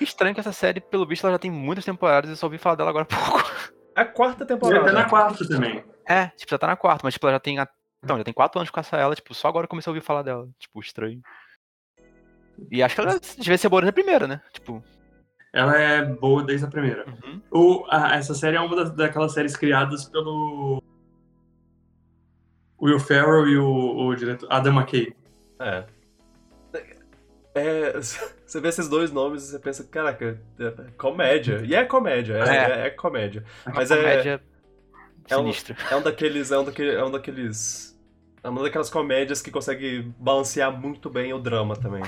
Estranho 0.00 0.34
que 0.34 0.40
essa 0.40 0.52
série, 0.52 0.80
pelo 0.80 1.06
visto, 1.06 1.24
ela 1.24 1.34
já 1.34 1.38
tem 1.38 1.50
muitas 1.50 1.84
temporadas 1.84 2.30
e 2.30 2.32
eu 2.32 2.36
só 2.36 2.46
ouvi 2.46 2.58
falar 2.58 2.76
dela 2.76 2.90
agora 2.90 3.06
há 3.10 3.16
pouco. 3.16 3.42
É 3.94 4.00
a 4.00 4.04
quarta 4.06 4.46
temporada. 4.46 4.80
até 4.84 4.92
na 4.92 5.04
quarta 5.06 5.46
também. 5.46 5.84
É, 6.08 6.28
tipo, 6.28 6.50
já 6.50 6.56
tá 6.56 6.66
na 6.66 6.76
quarta, 6.76 7.02
mas 7.04 7.12
tipo, 7.12 7.26
ela 7.26 7.34
já 7.34 7.40
tem. 7.40 7.58
a- 7.58 7.68
Então, 8.02 8.16
já 8.16 8.24
tem 8.24 8.32
quatro 8.32 8.58
anos 8.58 8.70
com 8.70 8.80
essa 8.80 8.96
ela, 8.96 9.14
tipo, 9.14 9.34
só 9.34 9.48
agora 9.48 9.64
eu 9.64 9.68
comecei 9.68 9.90
a 9.90 9.92
ouvir 9.92 10.00
falar 10.04 10.22
dela. 10.22 10.48
Tipo, 10.58 10.80
estranho. 10.80 11.20
E 12.70 12.82
acho 12.82 12.94
que 12.94 13.00
ela 13.02 13.20
devia 13.38 13.58
ser 13.58 13.68
boa 13.68 13.82
na 13.82 13.92
primeira, 13.92 14.26
né? 14.26 14.40
Tipo. 14.50 14.82
Ela 15.52 15.76
é 15.78 16.02
boa 16.06 16.42
desde 16.42 16.64
a 16.64 16.70
primeira. 16.70 17.04
uhum. 17.06 17.42
O, 17.50 17.84
a- 17.90 18.16
essa 18.16 18.34
série 18.34 18.56
é 18.56 18.60
uma 18.60 18.74
das, 18.74 18.90
daquelas 18.96 19.34
séries 19.34 19.56
criadas 19.58 20.06
pelo 20.06 20.82
Will 22.82 22.98
Ferrell 22.98 23.46
e 23.48 23.56
o, 23.56 24.06
o 24.08 24.14
diretor 24.16 24.46
Adam 24.50 24.74
McKay. 24.74 25.14
É. 25.60 25.84
É, 27.54 27.92
você 28.00 28.60
vê 28.60 28.68
esses 28.68 28.88
dois 28.88 29.12
nomes 29.12 29.44
e 29.44 29.50
você 29.52 29.58
pensa, 29.58 29.84
caraca, 29.84 30.40
é 30.58 30.70
comédia. 30.96 31.62
E 31.64 31.74
é 31.74 31.84
comédia, 31.84 32.34
é, 32.38 32.48
É. 32.48 32.56
é- 32.82 32.86
é 32.86 32.90
comédia. 32.90 33.44
Mas 33.74 33.90
é- 33.90 33.96
comédia 33.96 34.42
é 35.30 35.36
um- 35.36 35.40
sinistra. 35.40 35.76
É 35.90 35.96
um 35.96 36.02
daqueles. 36.02 36.50
É 36.50 36.58
um, 36.58 36.64
daquele, 36.64 36.90
é 36.94 37.04
um 37.04 37.10
daqueles. 37.10 37.92
É 38.42 38.48
uma 38.48 38.62
daquelas 38.62 38.90
comédias 38.90 39.40
que 39.40 39.50
consegue 39.50 40.12
balancear 40.18 40.72
muito 40.72 41.08
bem 41.08 41.32
o 41.32 41.38
drama 41.38 41.76
também. 41.76 42.02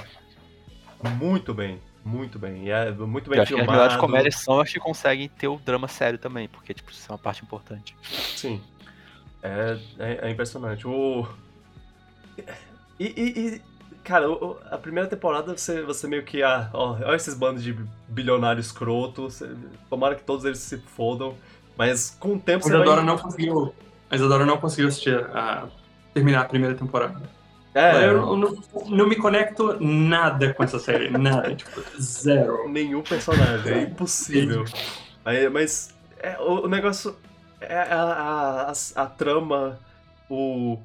Muito 1.19 1.53
bem, 1.55 1.79
muito 2.05 2.39
bem. 2.39 2.65
E 2.65 2.71
é 2.71 2.91
muito 2.91 3.29
bem 3.31 3.37
Eu 3.39 3.43
acho 3.43 3.51
que 3.51 3.55
as 3.55 3.61
filmado. 3.61 3.73
melhores 3.73 3.97
comédias 3.97 4.37
são 4.37 4.59
as 4.59 4.73
que 4.73 4.81
conseguem 4.81 5.29
ter 5.29 5.47
o 5.47 5.59
drama 5.59 5.87
sério 5.87 6.19
também, 6.19 6.49
porque, 6.49 6.73
tipo, 6.75 6.91
isso 6.91 7.07
é 7.09 7.13
uma 7.13 7.19
parte 7.19 7.45
importante. 7.45 7.95
Sim. 8.03 8.61
É, 9.45 9.79
é, 9.99 10.29
é 10.29 10.31
impressionante. 10.31 10.89
O. 10.89 11.27
E, 12.99 13.05
e- 13.05 13.39
e, 13.57 13.63
cara, 14.03 14.31
o- 14.31 14.57
a 14.71 14.79
primeira 14.79 15.09
temporada 15.09 15.57
você, 15.57 15.83
você 15.83 16.09
meio 16.09 16.23
que. 16.25 16.43
Ah, 16.43 16.71
ó, 16.73 16.93
olha 17.05 17.15
esses 17.17 17.35
bandos 17.35 17.63
de 17.63 17.77
bilionário 18.09 18.61
escroto. 18.61 19.25
você- 19.25 19.55
tomara 19.91 20.15
que 20.15 20.23
todos 20.25 20.45
eles 20.45 20.59
se 20.59 20.79
fodam. 20.79 21.35
Mas 21.77 22.17
com 22.19 22.35
o 22.35 22.39
tempo 22.41 22.65
A 22.65 22.69
você 22.69 22.73
vai. 22.73 22.83
Isadora 22.83 23.03
não 23.03 23.19
conseguiu. 23.19 23.75
A 24.11 24.17
Isadora 24.17 24.47
não 24.47 24.57
conseguiu 24.59 24.89
assistir 24.89 25.19
a, 25.35 25.67
terminar 26.15 26.41
a 26.43 26.45
primeira 26.45 26.75
temporada. 26.75 27.21
É, 27.75 28.05
Eu, 28.07 28.13
eu 28.19 28.37
não, 28.37 28.57
não 28.87 29.09
me 29.09 29.17
conecto 29.17 29.77
nada 29.85 30.55
com 30.55 30.63
essa 30.63 30.79
série. 30.79 31.11
Nada. 31.11 31.53
tipo, 31.57 31.83
zero. 32.01 32.69
nenhum 32.69 33.03
personagem, 33.03 33.73
é 33.73 33.83
impossível. 33.83 34.65
Aí, 35.25 35.49
mas 35.51 35.93
é, 36.21 36.39
o, 36.39 36.67
o 36.67 36.69
negócio 36.69 37.17
a, 37.73 37.83
a, 37.95 38.71
a, 38.71 38.73
a 39.03 39.07
trama, 39.07 39.79
o. 40.31 40.79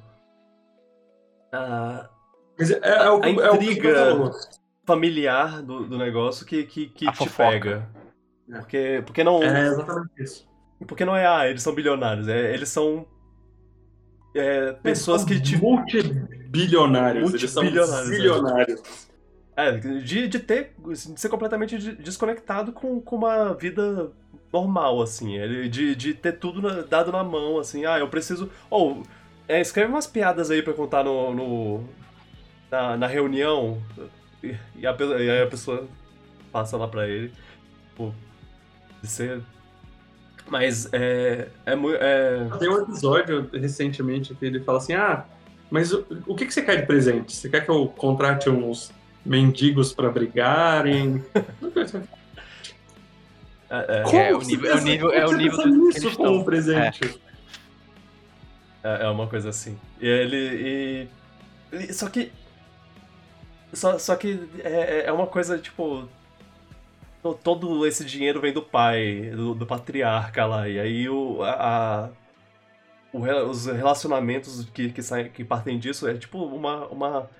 A 1.52 2.08
Mas 2.58 2.70
é, 2.70 2.78
é 2.82 3.10
o, 3.10 3.22
A 3.22 3.28
é 3.28 3.50
o 3.50 3.58
que 3.58 3.64
intriga- 3.72 3.94
falou. 3.94 4.30
familiar 4.86 5.62
do, 5.62 5.84
do 5.86 5.98
negócio 5.98 6.44
que, 6.46 6.64
que, 6.64 6.86
que 6.88 7.10
te 7.10 7.16
fofoca. 7.16 7.50
pega. 7.50 7.88
É. 8.52 8.58
Porque, 8.58 9.02
porque 9.06 9.24
não. 9.24 9.42
É 9.42 9.66
exatamente 9.66 10.10
isso. 10.22 10.48
Porque 10.86 11.04
não 11.04 11.14
é, 11.16 11.26
ah, 11.26 11.46
eles 11.48 11.62
são 11.62 11.74
bilionários, 11.74 12.26
é, 12.28 12.54
eles 12.54 12.68
são. 12.68 13.06
é, 14.34 14.72
pessoas 14.74 15.24
que 15.24 15.40
te. 15.40 15.56
Multibilionários. 15.56 17.34
Eles 17.34 17.50
são 17.50 17.62
Multibilionários, 17.62 18.10
é. 18.10 18.16
bilionários. 18.16 19.08
É, 19.56 19.72
de, 19.72 20.26
de 20.28 20.38
ter. 20.38 20.74
de 20.86 20.96
ser 21.20 21.28
completamente 21.28 21.76
de- 21.76 21.96
desconectado 21.96 22.72
com, 22.72 23.00
com 23.00 23.16
uma 23.16 23.52
vida 23.54 24.10
normal, 24.52 25.00
assim. 25.02 25.36
Ele- 25.36 25.68
De, 25.68 25.94
de 25.94 26.14
ter 26.14 26.32
tudo 26.32 26.60
na- 26.62 26.82
dado 26.82 27.10
na 27.12 27.22
mão, 27.24 27.58
assim. 27.58 27.84
Ah, 27.86 27.98
eu 27.98 28.08
preciso. 28.08 28.50
Ou, 28.68 29.02
é, 29.48 29.60
escreve 29.60 29.90
umas 29.90 30.06
piadas 30.06 30.50
aí 30.50 30.62
pra 30.62 30.72
contar 30.72 31.04
no. 31.04 31.34
no- 31.34 31.84
na, 32.70 32.96
na 32.96 33.06
reunião. 33.06 33.80
E, 34.42 34.54
e 34.76 34.86
a, 34.86 34.96
e 35.18 35.30
aí 35.30 35.42
a 35.42 35.46
pessoa 35.46 35.86
passa 36.52 36.76
lá 36.76 36.86
pra 36.88 37.06
ele. 37.08 37.32
Tipo, 37.90 38.14
de 39.02 39.08
ser. 39.08 39.40
Mas 40.48 40.88
é. 40.92 41.48
É 41.66 41.74
muito. 41.76 41.98
É, 42.00 42.48
Tem 42.58 42.68
um 42.68 42.82
episódio 42.82 43.48
recentemente 43.52 44.34
que 44.34 44.44
ele 44.46 44.60
fala 44.60 44.78
assim: 44.78 44.94
Ah, 44.94 45.24
mas 45.70 45.92
o, 45.92 46.04
o 46.26 46.34
que, 46.34 46.46
que 46.46 46.52
você 46.54 46.62
quer 46.62 46.76
de 46.80 46.86
presente? 46.86 47.34
Você 47.36 47.48
quer 47.48 47.64
que 47.64 47.70
eu 47.70 47.86
contrate 47.88 48.48
uns 48.50 48.92
mendigos 49.24 49.92
pra 49.92 50.08
brigarem? 50.10 51.22
é, 53.70 54.00
é, 54.00 54.02
Como 54.02 54.18
É, 54.18 54.34
o 54.34 54.40
nível- 54.40 54.70
é 54.70 54.74
o 54.74 54.80
nível- 54.82 55.12
é 55.12 55.26
o 55.26 55.32
nível 55.32 55.56
pensa 55.58 55.68
do 55.68 55.74
que 55.74 55.78
nisso 55.86 56.06
eles 56.06 56.16
como 56.16 56.38
um 56.40 56.44
presente? 56.44 57.20
É, 58.82 59.04
é 59.04 59.08
uma 59.08 59.26
coisa 59.26 59.50
assim. 59.50 59.78
E 60.00 60.06
ele. 60.08 61.08
E, 61.72 61.92
só 61.92 62.08
que. 62.08 62.32
Só, 63.72 63.98
só 63.98 64.16
que 64.16 64.48
é, 64.64 65.04
é 65.06 65.12
uma 65.12 65.26
coisa, 65.26 65.58
tipo. 65.58 66.08
to- 67.22 67.38
Todo 67.42 67.86
esse 67.86 68.04
dinheiro 68.04 68.40
vem 68.40 68.52
do 68.52 68.62
pai, 68.62 69.30
do, 69.36 69.54
do 69.54 69.66
patriarca 69.66 70.44
lá. 70.46 70.68
E 70.68 70.80
aí 70.80 71.08
o, 71.08 71.42
a, 71.42 71.50
a- 72.06 72.08
o 73.12 73.20
os 73.50 73.66
relacionamentos 73.66 74.64
que, 74.72 74.90
que, 74.90 75.02
saem, 75.02 75.28
que 75.28 75.44
partem 75.44 75.78
disso 75.78 76.08
é 76.08 76.14
tipo 76.14 76.38
uma. 76.44 76.86
uma 76.88 77.30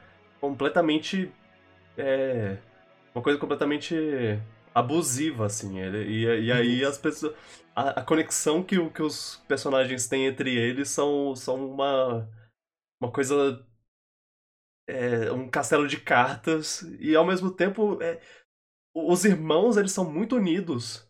completamente. 0.41 1.31
É, 1.99 2.57
uma 3.15 3.23
coisa 3.23 3.39
completamente 3.39 4.39
abusiva, 4.75 5.47
assim. 5.47 5.79
Ele- 5.79 6.05
E, 6.09 6.47
e 6.47 6.53
aí 6.53 6.85
as 6.85 6.99
pessoas. 6.99 7.35
A, 7.75 8.01
a 8.01 8.05
conexão 8.05 8.63
que, 8.63 8.77
que 8.91 9.03
os 9.03 9.37
personagens 9.49 10.09
têm 10.09 10.27
entre 10.27 10.55
eles 10.57 10.91
são, 10.91 11.35
são 11.37 11.71
uma. 11.73 12.29
Uma 13.03 13.13
coisa. 13.13 13.65
é, 14.89 15.31
um 15.33 15.49
castelo 15.49 15.87
de 15.89 16.01
cartas. 16.01 16.83
E 17.01 17.15
ao 17.15 17.25
mesmo 17.27 17.51
tempo. 17.51 18.01
é, 18.03 18.21
os 18.95 19.25
irmãos, 19.25 19.77
eles 19.77 19.93
são 19.93 20.11
muito 20.11 20.37
unidos. 20.37 21.09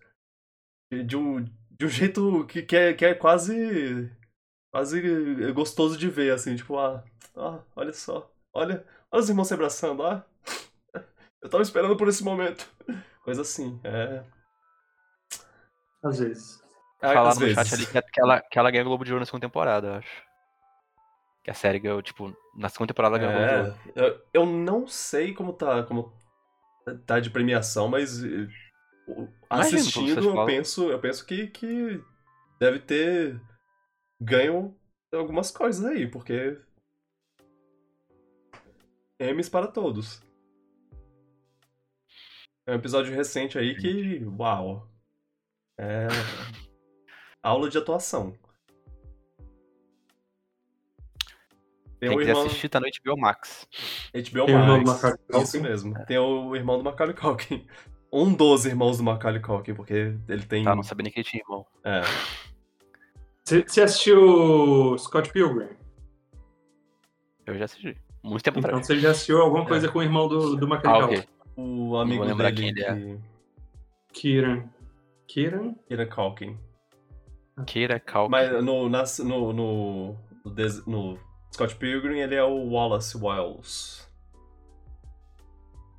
De, 0.92 1.04
de 1.04 1.16
um, 1.16 1.44
de 1.44 1.86
um 1.86 1.88
jeito 1.90 2.46
que, 2.46 2.62
que, 2.62 2.76
é, 2.76 2.94
que 2.94 3.04
é 3.04 3.14
quase. 3.14 4.10
quase 4.72 5.52
gostoso 5.52 5.98
de 5.98 6.08
ver, 6.10 6.32
assim, 6.34 6.56
tipo, 6.56 6.78
ah, 6.78 7.04
ah 7.36 7.62
olha 7.76 7.92
só. 7.92 8.32
Olha, 8.54 8.86
olha 9.12 9.22
os 9.22 9.28
irmãos 9.30 9.48
se 9.48 9.54
abraçando, 9.54 10.04
ah. 10.04 10.26
Eu 11.42 11.48
tava 11.48 11.62
esperando 11.62 11.96
por 11.96 12.08
esse 12.08 12.22
momento. 12.22 12.68
Coisa 13.24 13.42
assim, 13.42 13.80
é. 13.84 14.24
Às 16.02 16.18
vezes. 16.18 16.62
É, 17.02 17.14
Falar 17.14 17.34
no 17.34 17.40
vezes. 17.40 17.54
chat 17.54 17.74
ali 17.74 17.86
que 17.86 18.20
ela, 18.20 18.40
que 18.40 18.58
ela 18.58 18.70
ganha 18.70 18.84
Globo 18.84 19.04
de 19.04 19.12
Ouro 19.12 19.20
na 19.20 19.26
segunda 19.26 19.46
temporada, 19.46 19.86
eu 19.86 19.94
acho. 19.94 20.22
Que 21.42 21.50
a 21.50 21.54
série 21.54 21.78
ganhou, 21.78 22.02
tipo, 22.02 22.34
na 22.56 22.68
segunda 22.68 22.88
temporada 22.88 23.16
ela 23.16 23.26
ganhou 23.26 23.42
é, 23.42 23.62
Globo 23.62 23.78
de 23.78 24.00
Ouro. 24.00 24.22
Eu, 24.32 24.42
eu 24.42 24.46
não 24.46 24.86
sei 24.86 25.32
como 25.32 25.52
tá, 25.52 25.82
como 25.84 26.12
tá 27.06 27.20
de 27.20 27.30
premiação, 27.30 27.88
mas 27.88 28.22
eh, 28.22 28.48
assistindo 29.48 30.36
eu 30.36 30.44
penso, 30.44 30.90
eu 30.90 30.98
penso 30.98 31.24
que, 31.24 31.46
que 31.48 32.02
deve 32.58 32.78
ter 32.80 33.40
ganho 34.20 34.76
algumas 35.12 35.50
coisas 35.50 35.84
aí, 35.84 36.06
porque 36.06 36.58
M's 39.18 39.48
para 39.48 39.66
todos. 39.66 40.22
É 42.70 42.72
um 42.72 42.76
episódio 42.76 43.12
recente 43.12 43.58
aí 43.58 43.74
que, 43.74 44.24
uau, 44.38 44.88
é 45.76 46.06
aula 47.42 47.68
de 47.68 47.76
atuação. 47.76 48.32
Tem 51.98 52.10
Quem 52.10 52.20
irmão... 52.20 52.46
assistir, 52.46 52.68
tá 52.68 52.78
no 52.78 52.86
HBO 52.86 53.20
Max. 53.20 53.66
HBO 54.14 54.46
Tem 54.46 54.84
Max, 54.84 55.18
isso 55.42 55.60
mesmo. 55.60 55.98
É. 55.98 56.04
Tem 56.04 56.18
o 56.18 56.54
irmão 56.54 56.78
do 56.78 56.84
Macaulay 56.84 57.12
Culkin. 57.12 57.66
Um 58.12 58.32
dos 58.32 58.64
irmãos 58.66 58.98
do 58.98 59.02
Macaulay 59.02 59.40
Culkin, 59.40 59.74
porque 59.74 60.16
ele 60.28 60.44
tem... 60.44 60.62
Tá, 60.62 60.76
não 60.76 60.84
sabia 60.84 61.02
nem 61.02 61.12
que 61.12 61.18
ele 61.18 61.28
tinha 61.28 61.42
irmão. 61.42 61.66
É. 61.82 62.02
Você 63.42 63.82
assistiu 63.82 64.96
Scott 64.96 65.32
Pilgrim? 65.32 65.70
Eu 67.44 67.58
já 67.58 67.64
assisti. 67.64 67.96
Muito 68.22 68.44
tempo 68.44 68.60
então, 68.60 68.68
atrás. 68.70 68.84
Então 68.84 68.96
você 68.96 69.02
já 69.02 69.10
assistiu 69.10 69.42
alguma 69.42 69.66
coisa 69.66 69.88
é. 69.88 69.90
com 69.90 69.98
o 69.98 70.02
irmão 70.04 70.28
do, 70.28 70.54
do 70.54 70.68
Macaulay 70.68 71.02
ah, 71.02 71.04
okay. 71.06 71.39
O 71.60 71.96
amigo 71.96 72.24
dele 72.24 72.52
quem 72.52 72.68
ele 72.68 72.82
é. 72.82 73.18
Kieran. 74.12 74.64
Kieran? 75.26 75.74
Kieran 75.86 76.06
Culkin. 76.06 76.58
Kieran 77.66 78.00
Culkin. 78.00 78.30
Mas 78.30 78.64
no, 78.64 78.88
nas, 78.88 79.18
no, 79.18 79.52
no, 79.52 80.16
no, 80.44 80.52
no 80.86 81.18
Scott 81.52 81.76
Pilgrim, 81.76 82.18
ele 82.18 82.34
é 82.34 82.42
o 82.42 82.70
Wallace 82.70 83.16
Wells. 83.16 84.08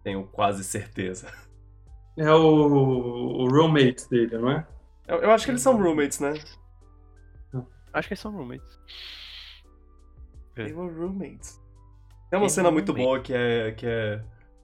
Tenho 0.04 0.26
quase 0.28 0.64
certeza. 0.64 1.32
É 2.18 2.32
o, 2.32 3.44
o 3.44 3.48
roommate 3.48 4.10
dele, 4.10 4.38
não 4.38 4.52
é? 4.52 4.68
Eu, 5.08 5.20
eu, 5.20 5.32
acho 5.32 5.46
que 5.46 5.52
eles 5.52 5.62
são 5.62 5.82
roommates, 5.82 6.20
né? 6.20 6.34
Acho 7.94 8.08
que 8.08 8.14
eles 8.14 8.20
são 8.20 8.32
roommates. 8.32 8.80
They 10.56 10.74
were 10.74 10.94
roommates. 10.94 11.62
Tem 12.30 12.38
uma 12.38 12.48
They 12.48 12.50
cena 12.50 12.72
muito 12.72 12.94
boa 12.94 13.20
que 13.20 13.34
é, 13.34 13.72
que 13.72 13.86
é 13.86 14.24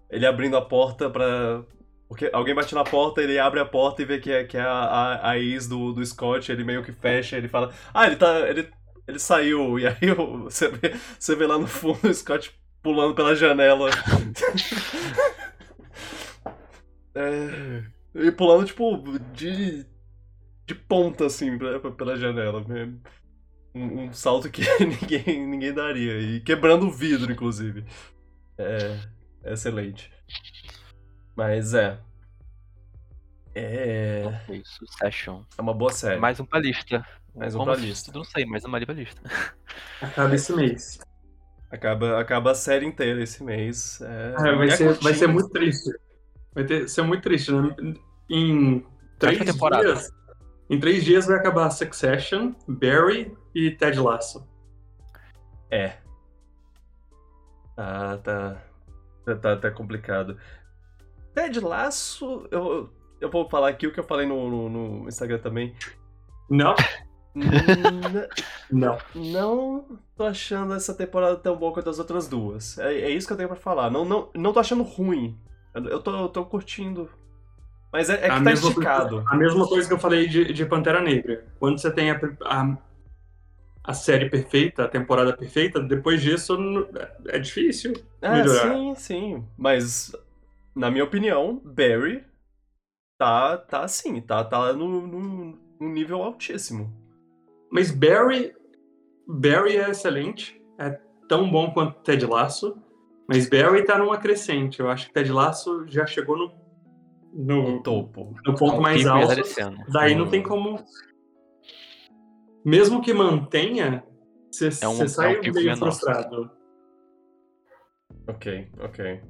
ele 0.10 0.26
abrindo 0.26 0.58
a 0.58 0.62
porta 0.62 1.10
pra. 1.10 1.64
Porque 2.08 2.30
alguém 2.32 2.56
bate 2.56 2.74
na 2.74 2.86
porta, 2.86 3.22
ele 3.22 3.38
abre 3.38 3.60
a 3.60 3.66
porta 3.66 4.02
e 4.02 4.06
vê 4.06 4.18
que 4.18 4.32
é, 4.32 4.46
que 4.46 4.56
é 4.56 4.62
a, 4.62 4.68
a, 4.68 5.32
a 5.32 5.40
ex 5.40 5.68
do, 5.68 5.92
do 5.92 6.06
Scott, 6.06 6.50
ele 6.52 6.64
meio 6.64 6.82
que 6.82 6.94
fecha, 6.94 7.36
ele 7.36 7.50
fala, 7.50 7.74
ah, 7.94 8.08
ele 8.08 8.16
tá. 8.16 8.48
ele 8.48 8.70
ele 9.08 9.20
saiu, 9.20 9.80
e 9.80 9.88
aí 9.88 9.96
você 10.44 10.68
vê, 10.68 10.94
você 11.18 11.36
vê 11.36 11.48
lá 11.48 11.58
no 11.58 11.66
fundo 11.66 12.10
o 12.10 12.14
Scott 12.14 12.54
pulando 12.84 13.16
pela 13.16 13.34
janela. 13.36 13.90
é, 17.16 17.84
e 18.16 18.32
pulando, 18.32 18.66
tipo, 18.66 19.02
de, 19.34 19.86
de 20.66 20.76
ponta, 20.76 21.26
assim, 21.26 21.58
pela 21.98 22.18
janela. 22.18 22.66
Um, 23.74 24.04
um 24.04 24.14
salto 24.14 24.50
que 24.50 24.62
ninguém, 24.84 25.48
ninguém 25.48 25.74
daria. 25.74 26.20
E 26.20 26.42
quebrando 26.42 26.88
o 26.88 26.92
vidro, 26.92 27.32
inclusive. 27.32 27.86
É, 28.58 28.98
é 29.17 29.17
excelente. 29.54 30.12
Mas 31.36 31.74
é. 31.74 32.00
É. 33.54 34.42
Okay, 34.44 34.62
Succession. 34.66 35.42
É 35.58 35.62
uma 35.62 35.74
boa 35.74 35.92
série. 35.92 36.20
Mais 36.20 36.40
um 36.40 36.46
pra 36.46 36.60
lista. 36.60 37.06
Mais 37.36 37.56
um 37.56 37.60
Como 37.60 37.72
pra 37.72 37.80
lista. 37.80 38.12
Não 38.14 38.24
sei, 38.24 38.46
mais 38.46 38.64
uma 38.66 38.78
ali 38.78 38.86
pra 38.86 38.96
lista. 38.96 39.22
Acaba 40.02 40.36
esse 40.36 40.54
mês. 40.54 41.00
Acaba, 41.70 42.20
acaba 42.20 42.52
a 42.52 42.56
série 42.56 42.86
inteira 42.86 43.22
esse 43.22 43.44
mês. 43.44 44.00
É, 44.02 44.36
é, 44.38 44.56
vai, 44.56 44.72
ser, 44.72 44.94
vai 44.96 45.14
ser 45.14 45.28
muito 45.28 45.50
triste. 45.50 45.92
Vai 46.54 46.66
ter, 46.66 46.88
ser 46.88 47.02
muito 47.04 47.24
triste, 47.24 47.52
né? 47.52 47.76
Em 48.30 48.86
três 49.20 49.40
dias. 49.40 50.12
Em 50.70 50.80
três 50.80 51.04
dias 51.04 51.28
vai 51.28 51.38
acabar 51.38 51.70
Succession, 51.70 52.54
Barry 52.68 53.38
e 53.54 53.72
Ted 53.72 54.00
Lasso. 54.00 54.48
É. 55.70 55.98
Ah, 57.76 58.18
tá. 58.24 58.67
Tá, 59.28 59.36
tá, 59.36 59.58
tá 59.58 59.72
complicado. 59.72 60.38
Ted 61.36 61.60
Lasso, 61.60 62.48
eu, 62.50 62.90
eu 63.20 63.30
vou 63.30 63.50
falar 63.50 63.68
aqui 63.68 63.86
o 63.86 63.92
que 63.92 64.00
eu 64.00 64.06
falei 64.06 64.26
no, 64.26 64.50
no, 64.50 64.70
no 64.70 65.08
Instagram 65.10 65.40
também. 65.40 65.76
Não. 66.50 66.74
não. 68.72 68.98
Não 69.14 70.00
tô 70.16 70.24
achando 70.24 70.74
essa 70.74 70.94
temporada 70.94 71.36
tão 71.36 71.58
boa 71.58 71.74
quanto 71.74 71.90
as 71.90 72.00
outras 72.00 72.30
duas. 72.30 72.78
É, 72.78 73.02
é 73.02 73.10
isso 73.10 73.28
que 73.28 73.34
eu 73.34 73.38
tenho 73.38 73.50
pra 73.50 73.58
falar. 73.58 73.92
Não, 73.92 74.06
não, 74.06 74.30
não 74.34 74.54
tô 74.54 74.62
achando 74.62 74.82
ruim. 74.82 75.38
Eu 75.76 76.00
tô, 76.00 76.16
eu 76.16 76.30
tô 76.30 76.46
curtindo. 76.46 77.10
Mas 77.92 78.10
é, 78.10 78.28
é 78.28 78.30
que 78.30 78.44
tá 78.44 78.54
esticado. 78.54 79.16
Coisa, 79.18 79.30
a 79.30 79.36
mesma 79.36 79.68
coisa 79.68 79.88
que 79.88 79.94
eu 79.94 80.00
falei 80.00 80.26
de, 80.28 80.54
de 80.54 80.66
Pantera 80.66 81.02
Negra. 81.02 81.46
Quando 81.60 81.80
você 81.80 81.92
tem 81.92 82.12
a, 82.12 82.20
a, 82.46 82.78
a, 83.88 83.94
série 83.94 84.30
perfeita, 84.30 84.84
a 84.84 84.88
temporada 84.88 85.36
perfeita, 85.36 85.80
depois 85.80 86.22
disso 86.22 86.58
é 87.28 87.40
difícil 87.40 87.94
é, 88.22 88.32
melhorar. 88.32 88.74
Sim, 88.74 88.96
sim. 88.96 89.46
Mas, 89.58 90.12
na 90.76 90.92
minha 90.92 91.04
opinião, 91.04 91.62
Barry 91.64 92.24
tá, 93.18 93.58
tá 93.58 93.84
assim, 93.84 94.22
tá, 94.22 94.44
tá 94.44 94.74
no, 94.74 95.08
no, 95.08 95.60
no 95.80 95.90
nível 95.90 96.22
altíssimo. 96.22 96.94
Mas 97.72 97.92
Barry, 97.92 98.54
Barry 99.28 99.78
é 99.78 99.90
excelente, 99.90 100.62
é 100.78 101.00
tão 101.28 101.50
bom 101.50 101.72
quanto 101.72 102.00
Ted 102.02 102.26
Lasso, 102.26 102.78
mas 103.28 103.50
Barry 103.50 103.84
tá 103.84 103.98
numa 103.98 104.18
crescente. 104.18 104.80
Eu 104.80 104.90
acho 104.90 105.08
que 105.08 105.14
Ted 105.14 105.32
Lasso 105.32 105.86
já 105.88 106.06
chegou 106.06 106.38
no, 106.38 106.52
no, 107.34 107.72
no 107.72 107.84
topo, 107.84 108.36
no 108.46 108.56
ponto 108.56 108.82
mais 108.82 109.06
alto. 109.06 109.42
Daí 109.92 110.16
não 110.16 110.30
tem 110.30 110.42
como. 110.42 110.84
Mesmo 112.68 113.02
que 113.02 113.14
mantenha, 113.14 114.04
você 114.52 114.68
é 114.82 114.88
um, 114.90 115.08
sai 115.08 115.38
é 115.38 115.40
um 115.40 115.42
meio 115.42 115.54
menor. 115.54 115.78
frustrado. 115.78 116.52
Ok, 118.28 118.70
ok. 118.82 119.22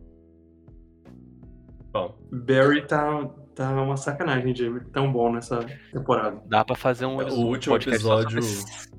Bom. 1.94 2.18
Barry 2.32 2.88
tá, 2.88 3.30
tá 3.54 3.80
uma 3.80 3.96
sacanagem 3.96 4.54
de 4.54 4.80
tão 4.86 5.14
bom 5.14 5.32
nessa 5.32 5.60
temporada. 5.94 6.42
Dá 6.48 6.66
pra 6.66 6.76
fazer 6.76 7.06
um. 7.06 7.18
O 7.18 7.46
último 7.46 7.76
episódio 7.76 8.42
sobre, 8.42 8.92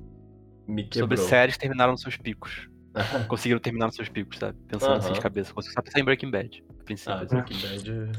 me 0.69 0.83
quebrou. 0.85 1.17
Sobre 1.17 1.17
séries 1.17 1.57
terminaram 1.57 1.91
nos 1.91 2.01
seus 2.01 2.15
picos. 2.15 2.69
Conseguiram 3.27 3.59
terminar 3.59 3.87
nos 3.87 3.95
seus 3.95 4.07
picos, 4.07 4.39
sabe? 4.39 4.57
Pensando 4.69 4.91
uh 4.91 4.93
-huh. 4.93 4.99
assim 4.99 5.11
de 5.11 5.19
cabeça. 5.19 5.53
Consegui 5.53 5.73
só 5.73 5.81
pensar 5.81 5.99
em 5.99 6.05
Breaking 6.05 6.31
Bad. 6.31 6.63
A 6.79 6.83
princípio. 6.85 7.13
Ah, 7.13 7.25
Breaking 7.25 7.57
Bad. 7.59 8.11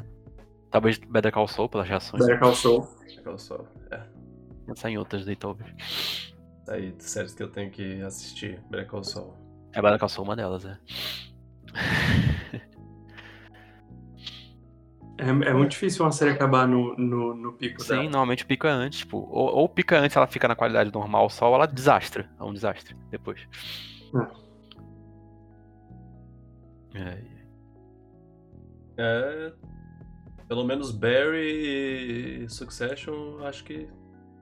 Talvez 0.70 0.98
Better 0.98 1.32
Call 1.32 1.48
Saul 1.48 1.70
pelas 1.70 1.88
reações. 1.88 2.22
Better 2.22 2.38
Call 2.38 2.54
Saul. 2.54 2.86
Better 3.06 3.24
Call 3.24 3.38
Saul, 3.38 3.66
é. 3.90 4.19
Pensar 4.70 4.88
em 4.88 4.96
outras 4.98 5.26
daí, 5.26 5.34
talvez. 5.34 6.32
Aí, 6.68 6.94
séries 7.00 7.34
que 7.34 7.42
eu 7.42 7.50
tenho 7.50 7.72
que 7.72 8.00
assistir. 8.02 8.62
Better 8.70 8.86
Call 8.86 9.02
Saul. 9.02 9.34
É, 9.72 9.82
Better 9.82 9.98
Call 9.98 10.08
Saul 10.08 10.28
uma 10.28 10.36
delas, 10.36 10.64
é. 10.64 10.78
É, 15.18 15.28
é, 15.28 15.52
muito 15.52 15.72
difícil 15.72 16.02
uma 16.02 16.12
série 16.12 16.30
acabar 16.30 16.66
no, 16.66 16.96
no, 16.96 17.34
no 17.34 17.52
pico 17.52 17.82
Sim, 17.82 17.88
dela. 17.88 18.02
normalmente 18.04 18.46
pica 18.46 18.70
antes, 18.70 19.00
tipo, 19.00 19.18
ou, 19.18 19.54
ou 19.54 19.68
pica 19.68 19.98
antes 19.98 20.16
ela 20.16 20.26
fica 20.26 20.48
na 20.48 20.56
qualidade 20.56 20.90
normal 20.90 21.28
só, 21.28 21.48
ou 21.48 21.56
ela 21.56 21.66
desastra. 21.66 22.30
É 22.38 22.42
um 22.42 22.54
desastre 22.54 22.96
depois. 23.10 23.46
É. 26.94 26.98
É. 26.98 27.22
é 28.96 29.52
pelo 30.48 30.64
menos 30.64 30.90
Barry 30.90 32.44
e 32.44 32.48
Succession 32.48 33.44
acho 33.44 33.62
que 33.62 33.88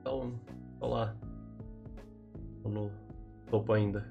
estão 0.09 0.89
lá. 0.89 1.15
Estão 2.57 2.71
no 2.71 2.91
topo 3.49 3.73
ainda. 3.73 4.05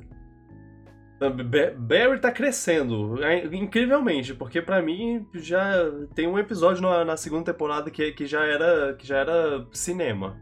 Barry 1.76 2.20
tá 2.20 2.30
crescendo, 2.30 3.22
é, 3.24 3.44
incrivelmente, 3.46 4.34
porque 4.34 4.62
para 4.62 4.80
mim 4.80 5.26
já 5.34 5.74
tem 6.14 6.28
um 6.28 6.38
episódio 6.38 6.80
na, 6.80 7.04
na, 7.04 7.16
segunda 7.16 7.52
temporada 7.52 7.90
que, 7.90 8.12
que, 8.12 8.24
já 8.24 8.44
era, 8.44 8.94
que 8.94 9.04
já 9.04 9.18
era 9.18 9.66
cinema. 9.72 10.36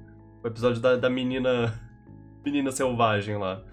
O 0.44 0.46
episódio 0.46 0.80
da, 0.82 0.96
da 0.96 1.08
menina 1.08 1.72
menina 2.44 2.70
selvagem 2.70 3.38
lá. 3.38 3.64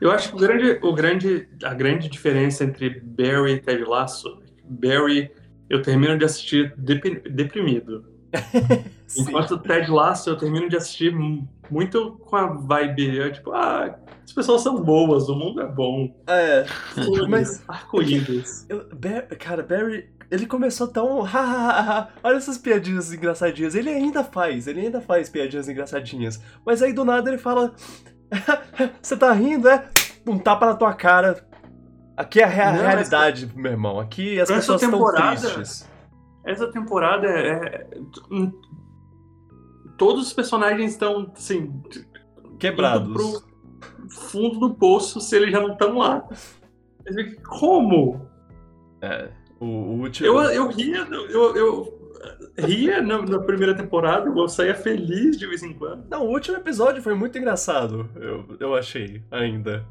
Eu 0.00 0.10
acho 0.10 0.30
que 0.30 0.36
o 0.36 0.38
grande, 0.38 0.78
o 0.82 0.92
grande, 0.94 1.48
a 1.62 1.74
grande 1.74 2.08
diferença 2.08 2.64
entre 2.64 3.00
Barry 3.00 3.52
e 3.52 3.60
Ted 3.60 3.84
Lasso, 3.84 4.42
Barry 4.64 5.30
eu 5.68 5.82
termino 5.82 6.16
de 6.18 6.24
assistir 6.24 6.74
deprimido. 6.76 8.04
Enquanto 9.18 9.52
o 9.52 9.58
Ted 9.58 9.90
Lasso 9.90 10.30
eu 10.30 10.36
termino 10.36 10.68
de 10.68 10.76
assistir 10.76 11.12
muito 11.70 12.12
com 12.26 12.36
a 12.36 12.46
vibe, 12.46 13.20
é 13.20 13.30
tipo, 13.30 13.52
ah, 13.52 13.94
as 14.24 14.32
pessoas 14.32 14.62
são 14.62 14.82
boas, 14.82 15.28
o 15.28 15.34
mundo 15.34 15.60
é 15.60 15.66
bom. 15.66 16.14
É, 16.26 16.64
mas. 17.28 17.62
Arco-íris. 17.68 18.66
Bar- 18.94 19.26
Cara, 19.38 19.62
Barry. 19.62 20.12
Ele 20.30 20.46
começou 20.46 20.88
tão. 20.88 21.18
Olha 22.22 22.36
essas 22.36 22.58
piadinhas 22.58 23.12
engraçadinhas. 23.12 23.74
Ele 23.74 23.90
ainda 23.90 24.24
faz, 24.24 24.66
ele 24.66 24.80
ainda 24.80 25.00
faz 25.00 25.28
piadinhas 25.28 25.68
engraçadinhas. 25.68 26.40
Mas 26.66 26.82
aí 26.82 26.92
do 26.92 27.04
nada 27.04 27.28
ele 27.30 27.38
fala. 27.38 27.74
Você 29.00 29.16
tá 29.16 29.32
rindo, 29.32 29.68
é? 29.68 29.88
Um 30.26 30.38
tapa 30.38 30.66
na 30.66 30.74
tua 30.74 30.94
cara. 30.94 31.46
Aqui 32.16 32.40
é 32.40 32.44
a 32.44 32.48
rea- 32.48 32.72
Não, 32.72 32.82
realidade, 32.86 33.50
meu 33.54 33.72
irmão. 33.72 34.00
Aqui 34.00 34.40
as 34.40 34.48
Essa 34.48 34.54
pessoas 34.74 34.82
estão 34.82 35.04
tristes. 35.12 35.88
Essa 36.46 36.66
temporada 36.70 37.26
é. 37.28 37.86
É- 39.94 39.96
Todos 39.96 40.26
os 40.26 40.32
personagens 40.32 40.92
estão, 40.92 41.30
assim, 41.34 41.72
Quebrados. 42.58 43.12
pro 43.12 43.54
fundo 44.10 44.58
do 44.58 44.74
poço 44.74 45.20
se 45.20 45.36
eles 45.36 45.50
já 45.50 45.60
não 45.60 45.72
estão 45.72 45.98
lá. 45.98 46.26
Mas, 47.04 47.34
Como? 47.44 48.28
O, 49.60 49.66
o 49.66 50.00
último. 50.00 50.26
Eu, 50.26 50.40
eu 50.50 50.68
ria, 50.68 51.06
eu, 51.10 51.56
eu 51.56 52.12
ria 52.58 53.02
na, 53.02 53.22
na 53.22 53.38
primeira 53.40 53.74
temporada, 53.74 54.28
eu 54.28 54.48
saía 54.48 54.74
feliz 54.74 55.36
de 55.36 55.46
vez 55.46 55.62
em 55.62 55.72
quando. 55.72 56.08
Não, 56.08 56.26
o 56.26 56.30
último 56.30 56.56
episódio 56.56 57.02
foi 57.02 57.14
muito 57.14 57.36
engraçado, 57.38 58.08
eu, 58.16 58.44
eu 58.60 58.74
achei, 58.74 59.22
ainda. 59.30 59.86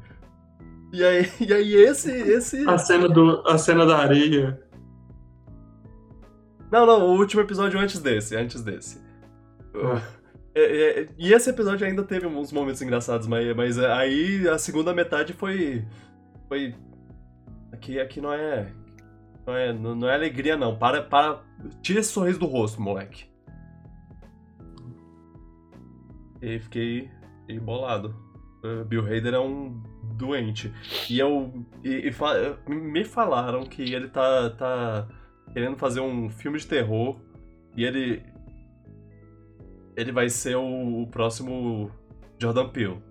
E 0.92 1.02
aí, 1.04 1.30
e 1.40 1.52
aí 1.52 1.74
esse, 1.74 2.10
esse... 2.10 2.68
A 2.68 2.78
cena, 2.78 3.08
do, 3.08 3.42
a 3.46 3.58
cena 3.58 3.84
da 3.84 3.98
areia. 3.98 4.60
Não, 6.70 6.86
não, 6.86 7.08
o 7.08 7.18
último 7.18 7.42
episódio 7.42 7.78
antes 7.78 8.00
desse, 8.00 8.34
antes 8.36 8.62
desse. 8.62 9.03
É, 10.54 10.60
é, 11.00 11.08
e 11.18 11.32
esse 11.32 11.50
episódio 11.50 11.86
ainda 11.86 12.02
teve 12.02 12.26
uns 12.26 12.52
momentos 12.52 12.80
engraçados, 12.80 13.26
mas, 13.26 13.56
mas 13.56 13.78
aí 13.78 14.48
a 14.48 14.58
segunda 14.58 14.94
metade 14.94 15.32
foi... 15.32 15.84
Foi... 16.48 16.74
Aqui, 17.72 17.98
aqui 17.98 18.20
não 18.20 18.32
é... 18.32 18.72
Não 19.46 19.54
é, 19.54 19.72
não 19.72 20.08
é 20.08 20.14
alegria, 20.14 20.56
não. 20.56 20.76
Para, 20.78 21.02
para... 21.02 21.42
Tira 21.82 22.00
esse 22.00 22.10
sorriso 22.10 22.38
do 22.38 22.46
rosto, 22.46 22.80
moleque. 22.80 23.26
E 26.40 26.58
fiquei, 26.58 27.10
fiquei 27.40 27.58
bolado. 27.58 28.14
Uh, 28.62 28.84
Bill 28.84 29.04
Hader 29.04 29.34
é 29.34 29.40
um 29.40 29.82
doente. 30.16 30.72
E 31.08 31.18
eu. 31.18 31.66
E, 31.82 32.08
e 32.08 32.12
fa- 32.12 32.58
me 32.66 33.04
falaram 33.04 33.64
que 33.64 33.82
ele 33.94 34.08
tá, 34.08 34.50
tá 34.50 35.08
querendo 35.52 35.76
fazer 35.76 36.00
um 36.00 36.28
filme 36.28 36.58
de 36.58 36.66
terror. 36.66 37.18
E 37.74 37.84
ele. 37.84 38.22
Ele 39.96 40.12
vai 40.12 40.28
ser 40.28 40.56
o, 40.56 41.02
o 41.02 41.06
próximo 41.06 41.90
Jordan 42.38 42.68
Peele. 42.68 43.02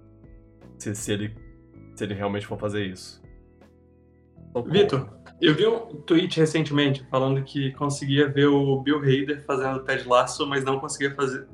Se, 0.78 0.94
se, 0.96 1.12
ele, 1.14 1.36
se 1.96 2.04
ele 2.04 2.14
realmente 2.14 2.46
for 2.46 2.58
fazer 2.60 2.86
isso. 2.86 3.22
Socorro. 4.52 4.72
Vitor, 4.72 5.10
eu 5.42 5.56
vi 5.56 5.66
um 5.66 6.02
tweet 6.02 6.40
recentemente 6.40 7.06
falando 7.10 7.42
que 7.44 7.72
conseguia 7.74 8.28
ver 8.30 8.48
o 8.48 8.82
Bill 8.82 9.00
Hader 9.00 9.44
fazendo 9.46 9.78
o 9.78 9.80
Ted 9.84 10.08
Lasso, 10.08 10.46
mas 10.46 10.64
não 10.64 10.80
conseguia 10.80 11.16
fazer. 11.16 11.48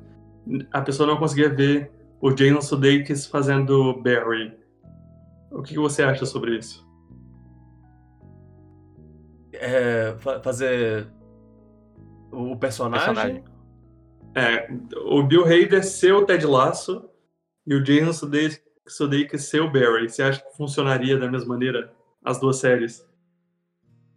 A 0.72 0.80
pessoa 0.82 1.06
não 1.06 1.16
conseguia 1.16 1.48
ver 1.48 1.90
o 2.20 2.30
Jason 2.32 2.60
Sudeikis 2.60 3.26
fazendo 3.26 4.02
Barry. 4.02 4.52
O 5.50 5.62
que 5.62 5.74
que 5.74 5.80
você 5.80 6.02
acha 6.02 6.26
sobre 6.26 6.56
isso? 6.58 6.86
É, 9.52 10.14
fa- 10.18 10.40
fazer. 10.40 11.06
O 12.32 12.56
personagem. 12.56 13.14
Personagem. 13.14 13.44
É, 14.34 14.68
o 14.96 15.22
Bill 15.22 15.44
Hader 15.44 15.84
ser 15.84 16.12
o 16.12 16.24
Ted 16.24 16.46
Lasso 16.46 17.08
e 17.66 17.74
o 17.74 17.82
Jason 17.82 18.28
Sudeikis 18.86 19.44
ser 19.44 19.60
o 19.60 19.70
Barry. 19.70 20.08
Você 20.08 20.22
acha 20.22 20.40
que 20.42 20.56
funcionaria 20.56 21.18
da 21.18 21.30
mesma 21.30 21.48
maneira 21.54 21.92
as 22.24 22.38
duas 22.38 22.56
séries? 22.56 23.06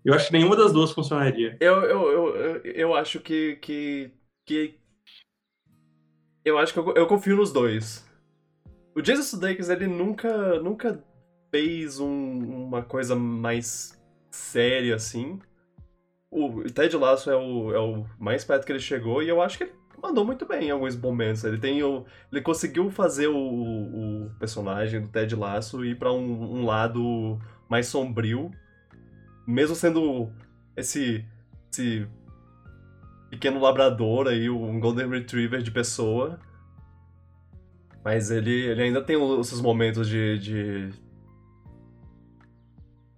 Eu 0.06 0.14
acho 0.14 0.28
que 0.28 0.34
nenhuma 0.34 0.56
das 0.56 0.74
duas 0.74 0.92
funcionaria. 0.92 1.58
Eu, 1.60 1.76
eu, 1.84 2.12
eu, 2.12 2.36
eu, 2.36 2.62
eu 2.64 2.94
acho 2.96 3.20
que, 3.20 3.56
que, 3.58 4.12
que. 4.46 4.78
Eu 6.44 6.58
acho 6.58 6.74
que 6.74 6.80
eu, 6.80 6.94
eu 6.94 7.08
confio 7.08 7.38
nos 7.38 7.52
dois. 7.54 8.06
O 8.96 9.02
Jason 9.02 9.24
Sudeikis, 9.24 9.70
ele 9.70 9.88
nunca, 9.88 10.60
nunca 10.60 11.04
fez 11.50 12.00
um- 12.00 12.66
uma 12.66 12.84
coisa 12.84 13.16
mais 13.16 14.00
séria 14.30 14.96
assim. 14.96 15.40
O 16.30 16.64
Ted 16.64 16.96
Lasso 16.98 17.30
é 17.32 17.36
o, 17.36 17.74
é 17.74 17.80
o 17.80 18.06
mais 18.20 18.44
perto 18.44 18.66
que 18.66 18.72
ele 18.72 18.80
chegou 18.80 19.24
e 19.24 19.30
eu 19.30 19.42
acho 19.42 19.58
que 19.58 19.64
ele 19.66 19.74
mandou 20.04 20.26
muito 20.26 20.46
bem 20.46 20.68
em 20.68 20.72
alguns 20.72 20.98
momentos. 20.98 21.46
Ele 21.46 21.58
tem 21.58 21.82
o, 21.82 22.06
ele 22.30 22.42
conseguiu 22.42 22.92
fazer 22.92 23.28
o, 23.28 23.38
o 23.38 24.30
personagem 24.38 25.02
do 25.02 25.08
Ted 25.08 25.34
Lasso 25.34 25.86
ir 25.86 25.98
pra 25.98 26.12
um, 26.12 26.60
um 26.60 26.66
lado 26.66 27.40
mais 27.70 27.88
sombrio, 27.88 28.52
mesmo 29.48 29.76
sendo 29.76 30.30
esse 30.76 31.26
esse 31.72 32.08
pequeno 33.32 33.60
labrador 33.60 34.28
aí, 34.28 34.48
um 34.50 34.80
golden 34.80 35.10
retriever 35.10 35.64
de 35.64 35.72
pessoa. 35.72 36.40
Mas 38.04 38.30
ele, 38.30 38.52
ele 38.52 38.84
ainda 38.84 39.02
tem 39.02 39.16
os 39.16 39.48
seus 39.48 39.62
momentos 39.62 40.08
de, 40.08 40.38
de 40.38 40.90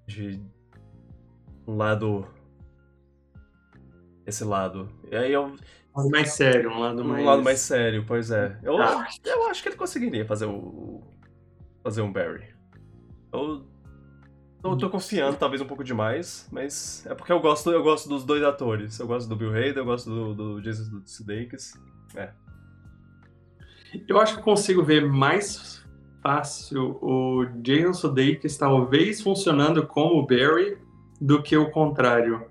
de 0.07 0.39
um 1.67 1.75
lado 1.75 2.27
esse 4.25 4.43
lado. 4.43 4.87
E 5.11 5.15
aí 5.15 5.33
eu 5.33 5.55
lado 5.95 6.09
mais 6.09 6.33
sério, 6.33 6.69
um 6.71 6.79
lado 6.79 7.01
um 7.01 7.07
mais. 7.07 7.25
lado 7.25 7.43
mais 7.43 7.59
sério, 7.59 8.03
pois 8.07 8.31
é. 8.31 8.57
Eu, 8.63 8.77
Ah. 8.81 9.07
eu 9.25 9.47
acho 9.47 9.61
que 9.63 9.69
ele 9.69 9.75
conseguiria 9.75 10.25
fazer 10.25 10.45
o. 10.45 11.01
fazer 11.83 12.01
um 12.01 12.11
Barry. 12.11 12.53
Eu. 13.33 13.63
Eu 14.63 14.75
tô 14.75 14.89
confiando, 14.89 15.37
talvez 15.37 15.61
um 15.61 15.65
pouco 15.67 15.83
demais, 15.83 16.47
mas 16.51 17.05
é 17.05 17.13
porque 17.13 17.31
eu 17.31 17.39
gosto, 17.39 17.69
eu 17.69 17.83
gosto 17.83 18.09
dos 18.09 18.23
dois 18.25 18.41
atores. 18.41 18.97
Eu 18.99 19.05
gosto 19.05 19.29
do 19.29 19.35
Bill 19.35 19.51
Hader, 19.51 19.77
eu 19.77 19.85
gosto 19.85 20.09
do, 20.09 20.33
do 20.33 20.61
Jason 20.61 21.03
Sudeikis. 21.05 21.73
Eu 24.07 24.19
acho 24.19 24.33
que 24.33 24.39
eu 24.39 24.43
consigo 24.43 24.83
ver 24.83 25.05
mais 25.07 25.85
fácil 26.21 26.97
o 27.01 27.45
Jason 27.61 27.93
Sudeikis 27.93 28.57
talvez 28.57 29.21
funcionando 29.21 29.85
como 29.85 30.15
o 30.19 30.25
Barry 30.25 30.79
do 31.21 31.41
que 31.43 31.55
o 31.55 31.69
contrário. 31.69 32.45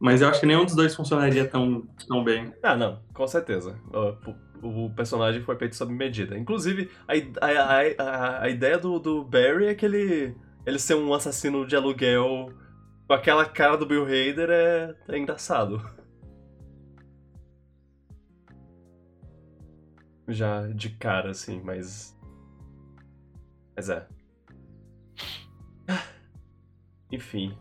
Mas 0.00 0.22
eu 0.22 0.28
acho 0.28 0.40
que 0.40 0.46
nenhum 0.46 0.64
dos 0.64 0.74
dois 0.74 0.94
funcionaria 0.94 1.46
tão, 1.46 1.86
tão 2.08 2.24
bem. 2.24 2.54
Ah, 2.62 2.74
não, 2.74 3.02
com 3.12 3.26
certeza. 3.26 3.78
O, 4.62 4.86
o 4.86 4.94
personagem 4.94 5.42
foi 5.42 5.56
feito 5.56 5.76
sob 5.76 5.92
medida. 5.92 6.38
Inclusive, 6.38 6.90
a, 7.06 7.46
a, 7.46 8.02
a, 8.02 8.42
a 8.44 8.48
ideia 8.48 8.78
do, 8.78 8.98
do 8.98 9.22
Barry 9.22 9.66
é 9.66 9.74
que 9.74 9.84
ele, 9.84 10.34
ele 10.64 10.78
ser 10.78 10.94
um 10.94 11.12
assassino 11.12 11.66
de 11.66 11.76
aluguel 11.76 12.50
com 13.06 13.12
aquela 13.12 13.44
cara 13.44 13.76
do 13.76 13.84
Bill 13.84 14.04
Hader 14.04 14.48
é, 14.50 14.94
é 15.08 15.18
engraçado. 15.18 15.84
Já 20.28 20.66
de 20.68 20.90
cara, 20.90 21.32
assim, 21.32 21.60
mas. 21.62 22.16
Mas 23.76 23.90
é. 23.90 24.06
Ah, 25.88 26.04
Enfim. 27.10 27.54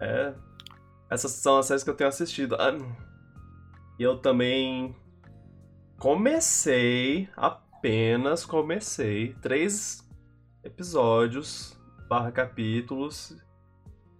É. 0.00 0.32
Essas 1.10 1.32
são 1.32 1.58
as 1.58 1.66
séries 1.66 1.84
que 1.84 1.90
eu 1.90 1.94
tenho 1.94 2.08
assistido. 2.08 2.56
Ah, 2.56 2.72
E 3.98 4.02
eu 4.02 4.18
também 4.18 4.94
comecei, 5.98 7.28
apenas 7.36 8.44
comecei, 8.44 9.34
três 9.40 10.06
episódios 10.64 11.78
barra 12.08 12.30
capítulos 12.32 13.36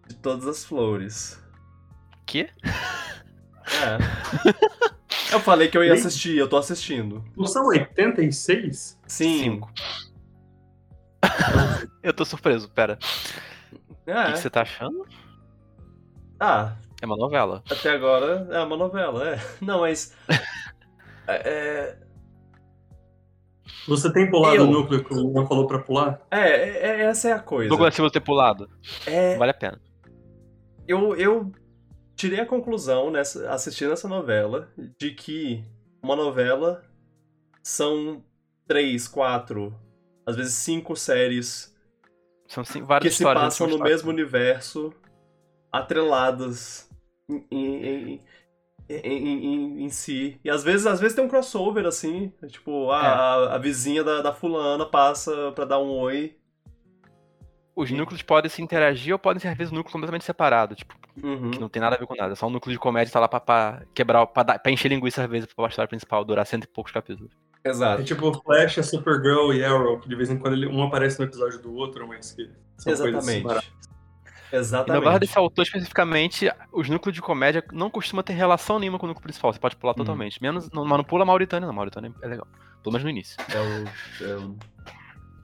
de 0.08 0.14
Todas 0.16 0.46
as 0.46 0.64
Flores. 0.64 1.42
Quê? 2.24 2.48
É. 2.64 3.98
Eu 5.34 5.40
falei 5.40 5.68
que 5.68 5.76
eu 5.76 5.84
ia 5.84 5.92
assistir, 5.92 6.36
eu 6.38 6.48
tô 6.48 6.56
assistindo. 6.56 7.24
Não 7.36 7.46
são 7.46 7.66
86? 7.66 8.98
Sim. 9.06 9.38
Cinco. 9.40 9.70
Eu 12.02 12.12
tô 12.14 12.24
surpreso, 12.24 12.68
pera. 12.70 12.98
O 14.06 14.10
É. 14.10 14.26
que, 14.26 14.32
que 14.34 14.38
você 14.38 14.48
tá 14.50 14.62
achando? 14.62 15.04
Ah, 16.38 16.76
É 17.02 17.06
uma 17.06 17.16
novela. 17.16 17.62
até 17.70 17.90
agora 17.90 18.46
é 18.50 18.60
uma 18.60 18.76
novela, 18.76 19.30
é. 19.34 19.38
Não, 19.60 19.80
mas. 19.80 20.14
É, 21.28 21.96
Você 23.88 24.12
tem 24.12 24.30
pulado 24.30 24.54
Eu? 24.56 24.62
o 24.68 24.70
núcleo 24.70 25.02
que 25.04 25.12
o 25.12 25.16
Luan 25.22 25.44
falou 25.46 25.66
pra 25.66 25.80
pular? 25.80 26.20
é, 26.30 26.38
é, 26.38 26.86
é- 26.86 27.00
essa 27.06 27.28
é 27.28 27.32
a 27.32 27.40
coisa. 27.40 27.68
Douglas 27.68 27.94
Silva 27.96 28.10
ter 28.12 28.20
pulado. 28.20 28.70
É, 29.04 29.36
Vale 29.36 29.50
a 29.50 29.54
pena. 29.54 29.80
eu, 30.86 31.16
eu 31.16 31.50
tirei 32.14 32.38
a 32.38 32.46
conclusão 32.46 33.10
nessa, 33.10 33.50
assistindo 33.50 33.92
essa 33.92 34.06
novela 34.06 34.68
de 35.00 35.10
que 35.12 35.64
uma 36.00 36.14
novela 36.14 36.84
são 37.60 38.22
três, 38.68 39.08
quatro, 39.08 39.74
às 40.24 40.36
vezes 40.36 40.54
cinco 40.54 40.94
séries 40.94 41.74
São 42.46 42.64
cinco, 42.64 42.86
várias 42.86 43.10
que 43.10 43.16
se 43.16 43.22
histórias. 43.24 43.42
passam 43.44 43.66
no 43.66 43.80
mesmo 43.80 44.10
universo, 44.10 44.92
atreladas 45.78 46.88
em, 47.28 47.44
em- 47.50 47.86
em- 48.04 48.20
em, 48.88 49.44
em, 49.44 49.84
em 49.84 49.88
si. 49.90 50.40
E 50.44 50.50
às 50.50 50.62
vezes, 50.62 50.86
às 50.86 51.00
vezes 51.00 51.14
tem 51.16 51.24
um 51.24 51.28
crossover, 51.28 51.84
assim, 51.86 52.32
tipo, 52.48 52.90
a, 52.90 53.02
É. 53.02 53.06
a, 53.06 53.54
a 53.54 53.58
vizinha 53.58 54.04
da, 54.04 54.22
da 54.22 54.32
fulana 54.32 54.86
passa 54.86 55.52
pra 55.52 55.64
dar 55.64 55.78
um 55.80 55.90
oi. 55.90 56.36
Os 57.74 57.90
núcleos 57.90 58.22
podem 58.22 58.48
se 58.50 58.62
interagir 58.62 59.12
ou 59.12 59.18
podem 59.18 59.38
ser, 59.38 59.48
às 59.48 59.56
vezes, 59.56 59.70
núcleos 59.72 59.92
completamente 59.92 60.24
separados, 60.24 60.78
tipo, 60.78 60.94
Uhum. 61.22 61.50
que 61.50 61.58
não 61.60 61.68
tem 61.68 61.80
nada 61.80 61.96
a 61.96 61.98
ver 61.98 62.06
com 62.06 62.14
nada. 62.14 62.34
Só 62.34 62.46
um 62.46 62.50
núcleo 62.50 62.72
de 62.72 62.78
comédia 62.78 63.12
tá 63.12 63.20
lá 63.20 63.28
pra, 63.28 63.38
pra 63.40 63.82
quebrar, 63.94 64.26
pra, 64.26 64.42
dar- 64.42 64.58
pra 64.58 64.72
encher 64.72 64.88
linguiça, 64.88 65.24
às 65.24 65.28
vezes, 65.30 65.52
pra 65.52 65.66
história 65.68 65.88
principal, 65.88 66.24
durar 66.24 66.46
cento 66.46 66.64
e 66.64 66.68
poucos 66.68 66.92
capítulos. 66.92 67.30
É 67.64 67.68
Exato. 67.70 68.04
tipo 68.04 68.32
Flash, 68.42 68.78
a 68.78 68.82
Supergirl 68.82 69.52
e 69.52 69.62
Arrow, 69.64 69.98
que 69.98 70.08
de 70.08 70.14
vez 70.14 70.30
em 70.30 70.38
quando 70.38 70.54
ele- 70.54 70.68
um 70.68 70.82
aparece 70.84 71.18
no 71.18 71.24
episódio 71.26 71.60
do 71.60 71.74
outro, 71.74 72.06
mas 72.08 72.32
que 72.32 72.48
são 72.78 72.94
coisas 72.94 73.26
Exatamente. 74.52 74.52
E 74.52 74.52
na 74.52 74.58
Exatamente. 74.60 75.04
barra 75.04 75.18
desse 75.18 75.38
autor, 75.38 75.62
especificamente, 75.62 76.50
os 76.72 76.88
núcleos 76.88 77.14
de 77.14 77.20
comédia 77.22 77.64
não 77.72 77.90
costumam 77.90 78.22
ter 78.22 78.32
relação 78.34 78.78
nenhuma 78.78 78.98
com 78.98 79.06
o 79.06 79.08
núcleo 79.08 79.22
principal. 79.22 79.52
Você 79.52 79.58
pode 79.58 79.76
pular 79.76 79.92
Uhum. 79.92 79.96
totalmente. 79.98 80.40
Menos, 80.42 80.70
não, 80.70 80.84
mas 80.84 80.98
não 80.98 81.04
pula 81.04 81.22
a 81.22 81.26
Mauritânia, 81.26 81.66
não. 81.66 81.72
A 81.72 81.76
Mauritânia 81.76 82.12
é 82.22 82.26
legal. 82.28 82.46
Pelo 82.82 82.92
menos 82.92 83.04
no 83.04 83.10
início. 83.10 83.36
É 83.52 83.58
o. 83.60 84.24
é 84.24 84.36
o- 84.36 84.56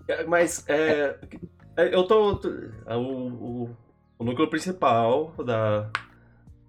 É, 0.09 0.25
mas 0.25 0.65
é, 0.69 1.17
é, 1.77 1.95
eu 1.95 2.05
tô. 2.05 2.41
é, 2.87 2.97
o, 2.97 3.01
o, 3.01 3.77
o 4.19 4.25
núcleo 4.25 4.49
principal 4.49 5.33
da 5.45 5.89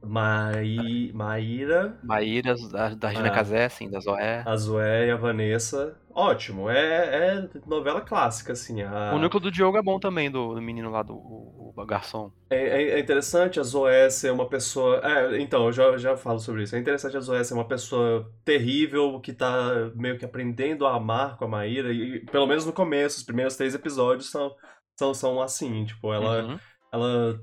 Mai, 0.03 1.11
Maíra, 1.13 1.97
Maíra, 2.03 2.55
da, 2.71 2.89
da 2.95 3.07
Regina 3.09 3.27
É. 3.27 3.31
Casé, 3.31 3.65
assim, 3.65 3.89
da 3.89 3.99
Zoé. 3.99 4.43
a 4.45 4.55
Zoé 4.57 5.07
e 5.07 5.11
a 5.11 5.15
Vanessa. 5.15 5.95
Ótimo. 6.15 6.69
É, 6.69 7.37
é 7.39 7.49
novela 7.65 8.01
clássica, 8.01 8.53
assim. 8.53 8.81
A, 8.83 9.13
O 9.15 9.19
núcleo 9.19 9.39
do 9.41 9.49
Diogo 9.51 9.77
é 9.77 9.81
bom 9.81 9.99
também, 9.99 10.29
do, 10.29 10.53
do 10.53 10.61
menino 10.61 10.91
lá, 10.91 11.01
do 11.01 11.13
o, 11.15 11.73
o 11.75 11.85
garçom. 11.85 12.31
é, 12.49 12.57
é- 12.57 12.89
é 12.91 12.99
interessante 12.99 13.59
a 13.59 13.63
Zoé 13.63 14.09
ser 14.09 14.31
uma 14.31 14.47
pessoa. 14.47 15.01
É, 15.03 15.39
então, 15.41 15.65
eu 15.65 15.71
já, 15.71 15.97
já 15.97 16.15
falo 16.15 16.37
sobre 16.39 16.63
isso. 16.63 16.75
É 16.75 16.79
interessante 16.79 17.17
a 17.17 17.19
Zoé 17.19 17.43
ser 17.43 17.55
uma 17.55 17.67
pessoa 17.67 18.29
terrível 18.45 19.19
que 19.21 19.33
tá 19.33 19.91
meio 19.95 20.17
que 20.19 20.25
aprendendo 20.25 20.85
a 20.85 20.95
amar 20.95 21.35
com 21.37 21.45
a 21.45 21.47
Maíra. 21.47 21.91
E 21.91 22.19
pelo 22.25 22.45
menos 22.45 22.65
no 22.65 22.73
começo, 22.73 23.17
os 23.17 23.23
primeiros 23.23 23.55
três 23.55 23.73
episódios 23.73 24.29
são, 24.29 24.53
são, 24.95 25.13
são 25.13 25.41
assim. 25.41 25.83
Tipo, 25.85 26.13
ela. 26.13 26.43
Uhum. 26.43 26.59
ela 26.91 27.39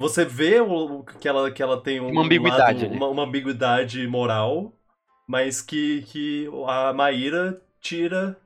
você 0.00 0.24
vê 0.24 0.60
o, 0.60 1.04
que, 1.04 1.28
ela, 1.28 1.50
que 1.52 1.62
ela 1.62 1.80
tem 1.80 2.00
um 2.00 2.08
Uma 2.08 2.24
ambiguidade 2.24 2.84
lado- 2.84 2.94
uma, 2.96 3.08
uma 3.08 3.22
ambiguidade 3.24 4.06
moral, 4.08 4.72
mas 5.28 5.62
que, 5.62 6.02
que 6.02 6.48
a 6.66 6.92
Maíra 6.92 7.62
tira, 7.80 8.36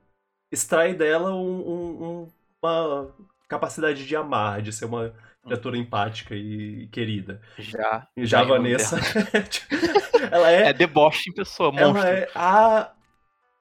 extrai 0.53 0.95
dela 0.95 1.35
um- 1.35 1.69
um- 1.69 2.05
um- 2.25 2.29
uma 2.63 3.15
capacidade 3.49 4.07
de 4.07 4.17
amar, 4.17 4.63
de 4.63 4.73
ser 4.73 4.87
uma 4.87 5.15
criatura 5.45 5.77
empática 5.79 6.35
e 6.35 6.89
querida. 6.89 7.41
Já. 7.59 8.07
E 8.17 8.27
já 8.27 8.41
a 8.41 8.45
Vanessa, 8.45 8.97
ela 10.33 10.51
é, 10.51 10.69
É 10.69 10.73
deboche 10.73 11.31
em 11.31 11.35
pessoa, 11.35 11.71
monstro. 11.71 11.99
ela 11.99 12.09
é 12.09 12.29
a 12.35 12.93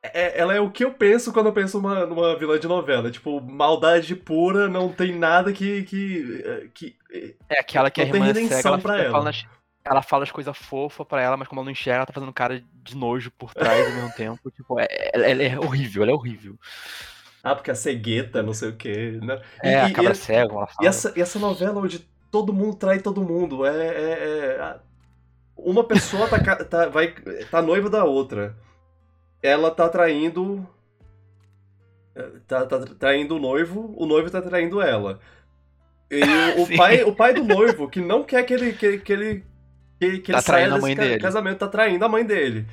é- 0.04 0.40
ela 0.40 0.54
é 0.54 0.60
o 0.60 0.70
que 0.70 0.84
eu 0.84 0.92
penso 0.94 1.32
quando 1.32 1.48
eu 1.48 1.54
penso 1.54 1.82
numa, 1.82 2.06
numa 2.06 2.38
vilã 2.38 2.60
de 2.60 2.68
novela. 2.68 3.10
Tipo, 3.10 3.40
maldade 3.42 4.16
pura, 4.16 4.68
não 4.68 4.90
tem 4.92 5.18
nada 5.18 5.52
que. 5.54 5.84
que, 5.84 6.70
que 6.74 6.96
É 7.50 7.60
aquela 7.60 7.90
que 7.90 8.02
a 8.02 8.06
irmã 8.06 8.28
é 8.30 8.34
cega, 8.34 8.68
ela, 8.70 8.78
pra 8.78 8.98
ela. 9.02 9.12
falando 9.12 9.28
as- 9.30 9.46
ela 9.86 10.02
fala 10.02 10.24
as 10.24 10.32
coisas 10.32 10.58
fofas 10.58 11.06
pra 11.08 11.22
ela, 11.22 11.36
mas 11.38 11.48
como 11.48 11.60
ela 11.60 11.66
não 11.66 11.72
enxerga, 11.72 11.98
ela 11.98 12.06
tá 12.06 12.14
fazendo 12.14 12.32
cara 12.34 12.64
de 12.84 12.96
nojo 12.96 13.30
por 13.32 13.54
trás 13.54 13.86
ao 13.86 13.94
mesmo 13.94 14.12
tempo. 14.16 14.52
Tipo, 14.52 14.80
é, 14.80 14.88
ela, 15.14 15.26
ela 15.26 15.44
é 15.44 15.60
horrível, 15.60 16.04
ela 16.04 16.12
é 16.12 16.16
horrível. 16.16 16.58
Ah, 17.44 17.54
porque 17.56 17.72
a 17.72 17.76
cegueta, 17.76 18.42
não 18.42 18.54
sei 18.54 18.70
o 18.70 18.76
quê. 18.78 19.20
Né? 19.22 19.42
E- 19.64 19.68
É, 19.68 19.72
e, 19.74 19.76
a 19.92 19.94
cabra 19.94 20.14
e, 20.14 20.16
cega, 20.16 20.54
ela 20.54 20.68
fala. 20.68 20.78
e 20.82 20.88
essa, 20.88 21.14
e 21.16 21.22
essa 21.22 21.38
novela 21.40 21.82
onde 21.82 22.00
todo 22.32 22.54
mundo 22.54 22.76
trai 22.78 23.00
todo 23.00 23.22
mundo. 23.22 23.66
É. 23.66 23.88
é- 23.88 24.58
é- 24.60 24.76
uma 25.56 25.84
pessoa 25.84 26.28
tá, 26.28 26.40
tá, 26.66 26.88
vai, 26.90 27.14
tá 27.52 27.62
noiva 27.62 27.90
da 27.90 28.04
outra. 28.06 28.56
Ela 29.44 29.70
tá 29.70 29.90
traindo. 29.90 30.66
Tá, 32.48 32.66
tá 32.66 32.80
traindo 32.80 33.36
o 33.36 33.40
noivo, 33.40 33.94
o 33.98 34.06
noivo 34.06 34.30
tá 34.32 34.42
traindo 34.42 34.82
ela. 34.82 35.20
E 36.10 36.22
o, 36.58 36.64
o 36.64 36.78
pai, 36.78 37.04
o 37.04 37.14
pai 37.16 37.34
do 37.34 37.44
noivo, 37.44 37.90
que 37.90 38.00
não 38.00 38.24
quer 38.24 38.44
que 38.44 38.54
ele, 38.54 38.74
que, 38.74 39.00
que 39.00 39.12
ele, 39.14 39.44
que, 40.00 40.20
que 40.20 40.32
Tá 40.32 40.38
ele 40.38 40.42
saia 40.42 40.70
desse 40.72 40.96
ca- 40.96 41.02
dele. 41.04 41.20
casamento, 41.20 41.58
tá 41.58 41.68
traindo 41.68 42.06
a 42.06 42.10
mãe 42.10 42.24
dele. 42.24 42.68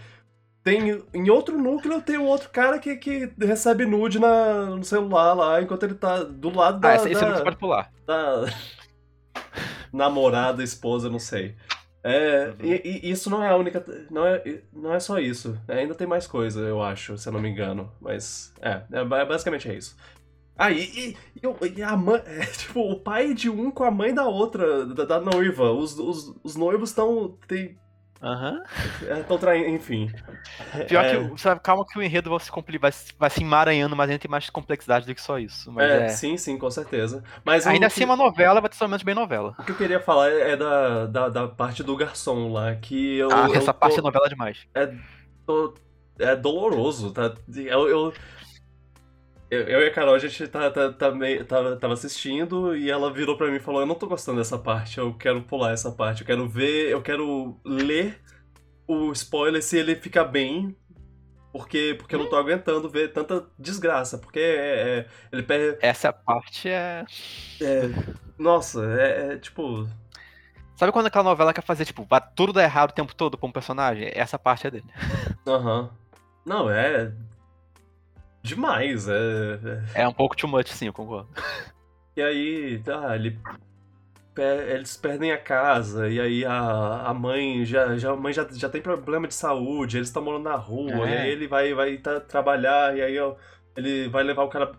Tem, 0.63 1.03
em 1.15 1.31
outro 1.31 1.57
núcleo 1.59 2.03
tem 2.03 2.19
um 2.19 2.27
outro 2.27 2.51
cara 2.51 2.79
que, 2.79 2.95
que 2.97 3.33
recebe 3.41 3.87
nude 3.87 4.19
na, 4.19 4.67
no 4.67 4.85
celular 4.85 5.33
lá, 5.33 5.63
enquanto 5.63 5.85
ele 5.85 5.95
tá 5.95 6.23
do 6.23 6.55
lado 6.55 6.79
da, 6.79 6.91
Ah, 6.91 6.97
esse, 6.97 7.09
esse 7.11 7.21
da- 7.23 7.29
não 7.31 7.37
você 7.39 7.43
pode 7.45 7.57
pular. 7.57 7.91
da 8.07 8.45
namorada, 9.91 10.63
esposa, 10.63 11.09
não 11.09 11.19
sei. 11.19 11.57
É, 12.03 12.47
Uhum. 12.49 12.55
e, 12.67 13.01
e 13.05 13.11
isso 13.11 13.29
não 13.29 13.43
é 13.43 13.49
a 13.51 13.57
única. 13.57 13.85
Não 14.11 14.27
é, 14.27 14.63
não 14.73 14.95
é 14.95 14.99
só 15.01 15.19
isso. 15.19 15.59
Ainda 15.69 15.95
tem 15.95 16.07
mais 16.07 16.27
coisa, 16.27 16.61
eu 16.61 16.83
acho, 16.83 17.17
se 17.19 17.29
eu 17.29 17.33
não 17.33 17.41
me 17.41 17.49
engano. 17.51 17.93
Mas, 18.01 18.55
é, 18.61 18.83
é 18.91 19.05
ba- 19.05 19.25
basicamente 19.25 19.69
é 19.71 19.75
isso. 19.75 19.97
Ah, 20.57 20.71
e, 20.71 20.81
e- 20.83 21.17
e 21.43 21.47
o- 21.47 21.57
a 21.87 21.97
mãe. 21.97 22.23
é, 22.27 22.45
tipo, 22.47 22.81
o 22.81 23.01
pai 23.01 23.35
de 23.35 23.49
um 23.51 23.71
com 23.71 23.85
a 23.85 23.91
mãe 23.91 24.15
da 24.15 24.27
outra, 24.27 24.87
da, 24.87 25.05
da 25.05 25.21
noiva. 25.21 25.71
Os, 25.73 25.99
os, 25.99 26.35
os 26.43 26.57
noivos 26.57 26.91
estão. 26.91 27.37
Aham. 28.23 28.63
Estão 29.19 29.39
traindo, 29.39 29.69
enfim. 29.71 30.11
Pior 30.87 31.05
é, 31.05 31.11
que, 31.11 31.17
o- 31.17 31.39
sabe, 31.39 31.61
calma 31.63 31.87
que 31.87 31.99
o 31.99 32.03
enredo 32.03 32.29
vai 32.29 32.39
se, 32.41 32.51
compli- 32.53 32.77
vai, 32.77 32.93
se- 32.93 33.15
vai 33.19 33.31
se 33.31 33.43
emaranhando, 33.43 33.97
mas 33.97 34.11
ainda 34.11 34.21
tem 34.21 34.31
mais 34.31 34.51
complexidade 34.51 35.07
do 35.07 35.15
que 35.15 35.23
só 35.23 35.39
isso. 35.39 35.73
Mas 35.73 35.91
é, 35.91 36.05
é. 36.05 36.09
sim, 36.09 36.37
sim, 36.37 36.59
com 36.59 36.71
certeza. 36.71 37.25
Mas 37.45 37.67
Ainda 37.67 37.87
assim, 37.87 38.05
uma 38.05 38.17
novela 38.17 38.61
vai 38.61 38.69
ter 38.69 38.77
somente 38.77 39.05
bem 39.05 39.15
novela. 39.15 39.55
o 39.59 39.63
que 39.65 39.73
eu 39.73 39.77
queria 39.77 40.01
falar 40.01 40.29
é 40.29 40.55
da, 40.55 41.07
da, 41.07 41.29
da 41.31 41.49
parte 41.49 41.83
do 41.83 41.97
garçom 41.97 42.53
lá, 42.53 42.75
que 42.75 43.17
eu. 43.17 43.31
ah, 43.33 43.47
eu 43.49 43.55
essa 43.55 43.73
tô- 43.73 43.79
parte 43.81 43.99
é 43.99 44.03
novela 44.03 44.29
demais. 44.29 44.67
tô- 45.47 45.75
é 46.19 46.37
doloroso, 46.37 47.13
tá? 47.13 47.35
Eu, 47.57 47.89
eu, 47.89 48.13
eu, 49.51 49.63
eu 49.63 49.81
e 49.83 49.87
a 49.89 49.93
Carol, 49.93 50.15
a 50.15 50.19
gente 50.19 50.47
tá, 50.49 50.71
tá, 50.71 50.93
tá 50.93 51.11
meio- 51.11 51.45
tava, 51.45 51.77
tava 51.77 51.95
assistindo 51.95 52.77
e 52.77 52.91
ela 52.91 53.13
virou 53.13 53.37
pra 53.37 53.49
mim 53.49 53.57
e 53.57 53.61
falou: 53.61 53.81
Eu 53.81 53.87
não 53.87 53.95
tô 53.95 54.07
gostando 54.07 54.39
dessa 54.39 54.59
parte, 54.59 54.99
eu 54.99 55.13
quero 55.15 55.43
pular 55.43 55.73
essa 55.73 55.91
parte, 55.91 56.21
eu 56.23 56.27
quero 56.27 56.49
ver, 56.49 56.91
eu 56.91 57.03
quero 57.03 57.59
ler 57.65 58.21
o 58.87 59.13
spoiler 59.13 59.63
se 59.63 59.79
ele 59.79 59.95
fica 59.97 60.25
bem. 60.25 60.77
Porque, 61.53 61.97
porque 61.99 62.15
eu 62.15 62.21
não 62.21 62.29
tô 62.29 62.37
aguentando 62.37 62.89
ver 62.89 63.13
tanta 63.13 63.45
desgraça. 63.59 64.17
Porque 64.19 64.39
é, 64.39 64.99
é- 65.01 65.07
ele 65.33 65.43
perde. 65.43 65.79
Essa 65.83 66.13
parte 66.13 66.69
é. 66.69 67.05
é- 67.61 67.91
nossa, 68.39 68.85
é, 68.85 69.33
é 69.33 69.37
tipo. 69.37 69.89
Sabe 70.77 70.93
quando 70.93 71.07
aquela 71.07 71.25
novela 71.25 71.53
quer 71.53 71.63
fazer, 71.63 71.85
tipo, 71.85 72.07
tudo 72.35 72.53
dar 72.53 72.63
errado 72.63 72.91
o 72.91 72.95
tempo 72.95 73.15
todo 73.15 73.37
pra 73.37 73.49
um 73.49 73.53
personagem? 73.53 74.11
Essa 74.15 74.39
parte 74.39 74.67
é 74.67 74.71
dele. 74.71 74.87
Aham. 75.47 75.91
Não, 76.47 76.71
é. 76.71 77.13
Demais. 78.43 79.09
É, 79.09 79.59
é- 79.95 80.03
É 80.03 80.09
um 80.09 80.13
pouco 80.13 80.37
too 80.37 80.49
much, 80.49 80.69
sim, 80.69 80.87
eu 80.87 80.93
concordo. 80.93 81.29
E 82.17 82.23
aí, 82.23 82.79
tá, 82.85 83.15
ele, 83.15 83.39
eles 84.69 84.97
perdem 84.97 85.33
a 85.33 85.39
casa, 85.39 86.09
e 86.09 86.21
aí 86.21 86.45
a, 86.45 87.03
a 87.07 87.15
mãe 87.15 87.65
já, 87.65 87.97
já, 87.97 88.11
a 88.11 88.17
mãe 88.17 88.33
já, 88.33 88.47
já 88.51 88.69
tem 88.69 88.83
problema 88.83 89.29
de 89.29 89.33
saúde, 89.35 89.97
eles 89.97 90.09
estão 90.09 90.23
morando 90.23 90.43
na 90.45 90.57
rua, 90.57 91.09
É. 91.09 91.15
e 91.15 91.19
aí 91.19 91.31
ele 91.31 91.47
vai, 91.47 91.73
vai 91.73 91.97
tá, 91.99 92.19
trabalhar, 92.21 92.97
e 92.97 93.01
aí 93.01 93.19
ó, 93.19 93.37
ele 93.77 94.09
vai 94.09 94.23
levar 94.25 94.43
o 94.43 94.49
cara 94.49 94.73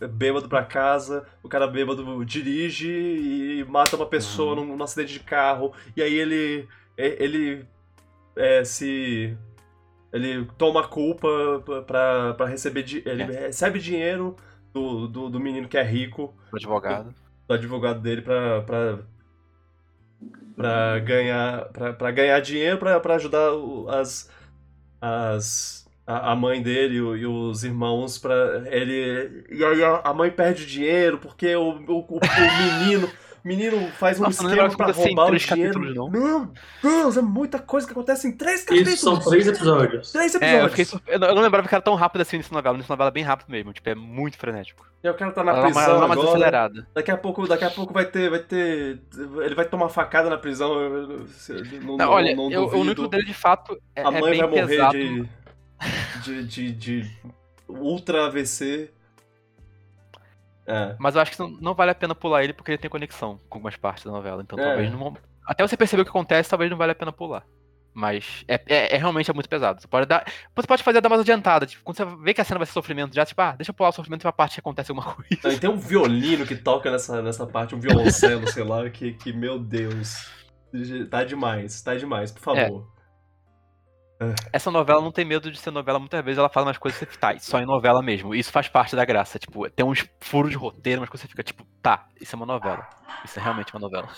é, 0.00 0.06
bêbado 0.08 0.48
pra 0.48 0.64
casa, 0.64 1.24
o 1.42 1.48
cara 1.48 1.66
bêbado 1.68 2.24
dirige 2.24 2.88
e 2.90 3.64
mata 3.68 3.94
uma 3.94 4.06
pessoa 4.06 4.56
num, 4.56 4.64
num 4.76 4.82
acidente 4.82 5.12
de 5.12 5.20
carro, 5.20 5.72
e 5.94 6.02
aí 6.02 6.14
ele, 6.14 6.66
é, 6.96 7.22
ele 7.22 7.64
é, 8.34 8.64
se... 8.64 9.36
Ele 10.12 10.46
toma 10.58 10.80
a 10.80 10.88
culpa 10.88 11.26
pra, 11.86 12.34
pra 12.34 12.46
receber... 12.46 12.82
di- 12.82 13.02
Ele 13.06 13.24
recebe 13.24 13.78
dinheiro 13.78 14.36
do, 14.72 15.06
do, 15.08 15.30
do 15.30 15.40
menino 15.40 15.66
que 15.68 15.78
é 15.78 15.82
rico, 15.82 16.34
O 16.52 16.56
advogado. 16.56 17.14
do 17.48 17.54
advogado 17.54 18.00
dele 18.00 18.20
pra, 18.22 18.60
pra, 18.62 18.98
pra 20.56 20.98
ganhar 20.98 21.64
pra 21.96 22.10
ganhar 22.10 22.40
dinheiro 22.40 22.78
pra, 22.78 23.00
pra 23.00 23.14
ajudar 23.14 23.50
as, 23.88 24.30
as 25.00 25.88
a, 26.06 26.32
a 26.32 26.36
mãe 26.36 26.62
dele 26.62 26.96
e 26.96 27.26
os 27.26 27.64
irmãos 27.64 28.18
pra 28.18 28.34
ele 28.66 29.44
e 29.50 29.64
aí 29.64 29.82
a, 30.04 30.12
mãe 30.12 30.30
perde 30.30 30.66
dinheiro 30.66 31.18
porque 31.18 31.54
o, 31.56 31.70
o, 31.70 31.98
o- 32.16 32.20
menino 32.80 33.08
menino 33.44 33.88
faz 33.92 34.18
um 34.20 34.24
Nossa, 34.24 34.42
não 34.42 34.50
esquema 34.50 34.76
pra 34.76 34.92
roubar 34.92 35.32
o 35.32 35.36
dinheiro. 35.36 35.94
não. 35.94 36.10
Meu 36.10 36.52
Deus, 36.82 37.16
é 37.16 37.22
muita 37.22 37.58
coisa 37.58 37.86
que 37.86 37.92
acontece 37.92 38.28
em 38.28 38.32
três 38.32 38.62
capítulos. 38.62 38.92
Isso 38.94 39.04
são 39.04 39.18
três 39.18 39.46
episódios. 39.48 40.12
Três 40.12 40.34
É, 40.34 40.36
eu, 40.36 40.40
episódios. 40.42 40.70
fiquei 40.70 40.84
surpre- 40.84 41.14
eu 41.14 41.18
não 41.18 41.28
eu 41.28 41.34
não 41.34 41.42
lembrava 41.42 41.68
que 41.68 41.74
era 41.74 41.82
tão 41.82 41.94
rápido 41.94 42.22
assim 42.22 42.36
nessa 42.36 42.54
novela. 42.54 42.76
Nessa 42.76 42.92
novela 42.92 43.08
é 43.08 43.12
bem 43.12 43.24
rápido 43.24 43.48
mesmo, 43.50 43.72
tipo, 43.72 43.88
é 43.88 43.94
muito 43.94 44.36
frenético. 44.38 44.86
E 45.02 45.08
o 45.08 45.14
cara 45.14 45.32
tá 45.32 45.42
na 45.42 45.50
Ela 45.52 45.60
é 45.60 45.62
prisão 45.64 45.82
ela 45.82 45.94
é 45.94 45.98
mais 46.08 46.12
agora. 46.12 46.28
acelerada. 46.28 46.86
Daqui 46.94 47.10
a 47.10 47.16
pouco, 47.16 47.48
daqui 47.48 47.64
a 47.64 47.70
pouco 47.70 47.92
vai 47.92 48.04
ter, 48.04 48.30
vai 48.30 48.38
ter, 48.38 49.00
ele 49.44 49.54
vai 49.56 49.64
tomar 49.64 49.88
facada 49.88 50.30
na 50.30 50.38
prisão. 50.38 50.72
eu- 50.80 50.94
eu- 51.00 51.26
Não, 51.82 51.86
Não, 51.86 51.96
não- 51.96 52.10
olha, 52.10 52.36
não 52.36 52.50
eu- 52.52 52.62
o 52.62 52.66
duvido. 52.66 52.84
núcleo 52.84 53.08
dele 53.08 53.24
de 53.24 53.34
fato 53.34 53.76
é, 53.96 54.02
A 54.04 54.08
é 54.08 54.20
mãe 54.20 54.30
bem 54.30 54.40
vai 54.40 54.48
morrer 54.50 54.66
pesado. 54.68 54.96
de, 54.98 55.28
de, 56.22 56.44
de, 56.44 56.72
de 56.72 57.10
ultra 57.68 58.26
AVC. 58.26 58.90
É. 60.66 60.94
Mas 60.98 61.14
eu 61.14 61.20
acho 61.20 61.32
que 61.32 61.38
não, 61.38 61.48
não 61.48 61.74
vale 61.74 61.90
a 61.90 61.94
pena 61.94 62.14
pular 62.14 62.44
ele 62.44 62.52
porque 62.52 62.70
ele 62.70 62.78
tem 62.78 62.90
conexão 62.90 63.40
com 63.48 63.58
algumas 63.58 63.76
partes 63.76 64.04
da 64.04 64.10
novela. 64.10 64.42
Então 64.42 64.58
É. 64.58 64.62
talvez 64.62 64.92
não. 64.92 65.16
Até 65.46 65.66
você 65.66 65.76
perceber 65.76 66.02
o 66.02 66.04
que 66.04 66.10
acontece, 66.10 66.50
talvez 66.50 66.70
não 66.70 66.78
vale 66.78 66.92
a 66.92 66.94
pena 66.94 67.12
pular. 67.12 67.44
Mas 67.94 68.42
é, 68.48 68.54
é, 68.66 68.94
é 68.94 68.96
realmente 68.96 69.30
é 69.30 69.34
muito 69.34 69.48
pesado. 69.48 69.80
Você 69.80 69.86
pode 69.86 70.06
dar. 70.06 70.24
Você 70.54 70.66
pode 70.66 70.82
fazer 70.82 71.00
dar 71.00 71.08
mais 71.10 71.20
adiantada. 71.20 71.66
Tipo, 71.66 71.84
quando 71.84 71.96
você 71.96 72.04
vê 72.22 72.32
que 72.32 72.40
a 72.40 72.44
cena 72.44 72.58
vai 72.58 72.66
ser 72.66 72.72
sofrimento, 72.72 73.14
já, 73.14 73.24
tipo, 73.26 73.40
ah, 73.42 73.54
deixa 73.54 73.70
eu 73.70 73.74
pular 73.74 73.90
o 73.90 73.92
sofrimento 73.92 74.22
pra 74.22 74.32
parte 74.32 74.54
que 74.54 74.60
acontece 74.60 74.90
alguma 74.90 75.12
coisa. 75.14 75.40
Não, 75.44 75.52
e 75.52 75.58
tem 75.58 75.68
um 75.68 75.76
violino 75.76 76.46
que 76.46 76.56
toca 76.56 76.90
nessa, 76.90 77.20
nessa 77.20 77.46
parte, 77.46 77.74
um 77.74 77.80
violoncelo, 77.80 78.48
sei 78.48 78.64
lá, 78.64 78.88
que, 78.88 79.12
que, 79.12 79.32
meu 79.32 79.58
Deus. 79.58 80.30
Tá 81.10 81.22
demais, 81.22 81.82
tá 81.82 81.94
demais, 81.94 82.32
por 82.32 82.40
favor. 82.40 82.88
Essa 84.52 84.70
novela 84.70 85.00
não 85.00 85.12
tem 85.12 85.24
medo 85.24 85.50
de 85.50 85.58
ser 85.58 85.70
novela, 85.70 85.98
muitas 85.98 86.24
vezes 86.24 86.38
ela 86.38 86.48
fala 86.48 86.66
umas 86.66 86.78
coisas 86.78 86.98
que 86.98 87.06
você 87.06 87.18
tá, 87.18 87.38
só 87.38 87.58
em 87.60 87.66
novela 87.66 88.02
mesmo. 88.02 88.34
Isso 88.34 88.50
faz 88.50 88.68
parte 88.68 88.94
da 88.96 89.04
graça. 89.04 89.38
Tipo, 89.38 89.68
tem 89.70 89.84
uns 89.84 90.06
furos 90.20 90.50
de 90.50 90.56
roteiro, 90.56 91.00
mas 91.00 91.10
você 91.10 91.26
fica, 91.28 91.42
tipo, 91.42 91.64
tá, 91.80 92.08
isso 92.20 92.34
é 92.34 92.36
uma 92.36 92.46
novela. 92.46 92.88
Isso 93.24 93.38
é 93.38 93.42
realmente 93.42 93.72
uma 93.74 93.80
novela. 93.80 94.08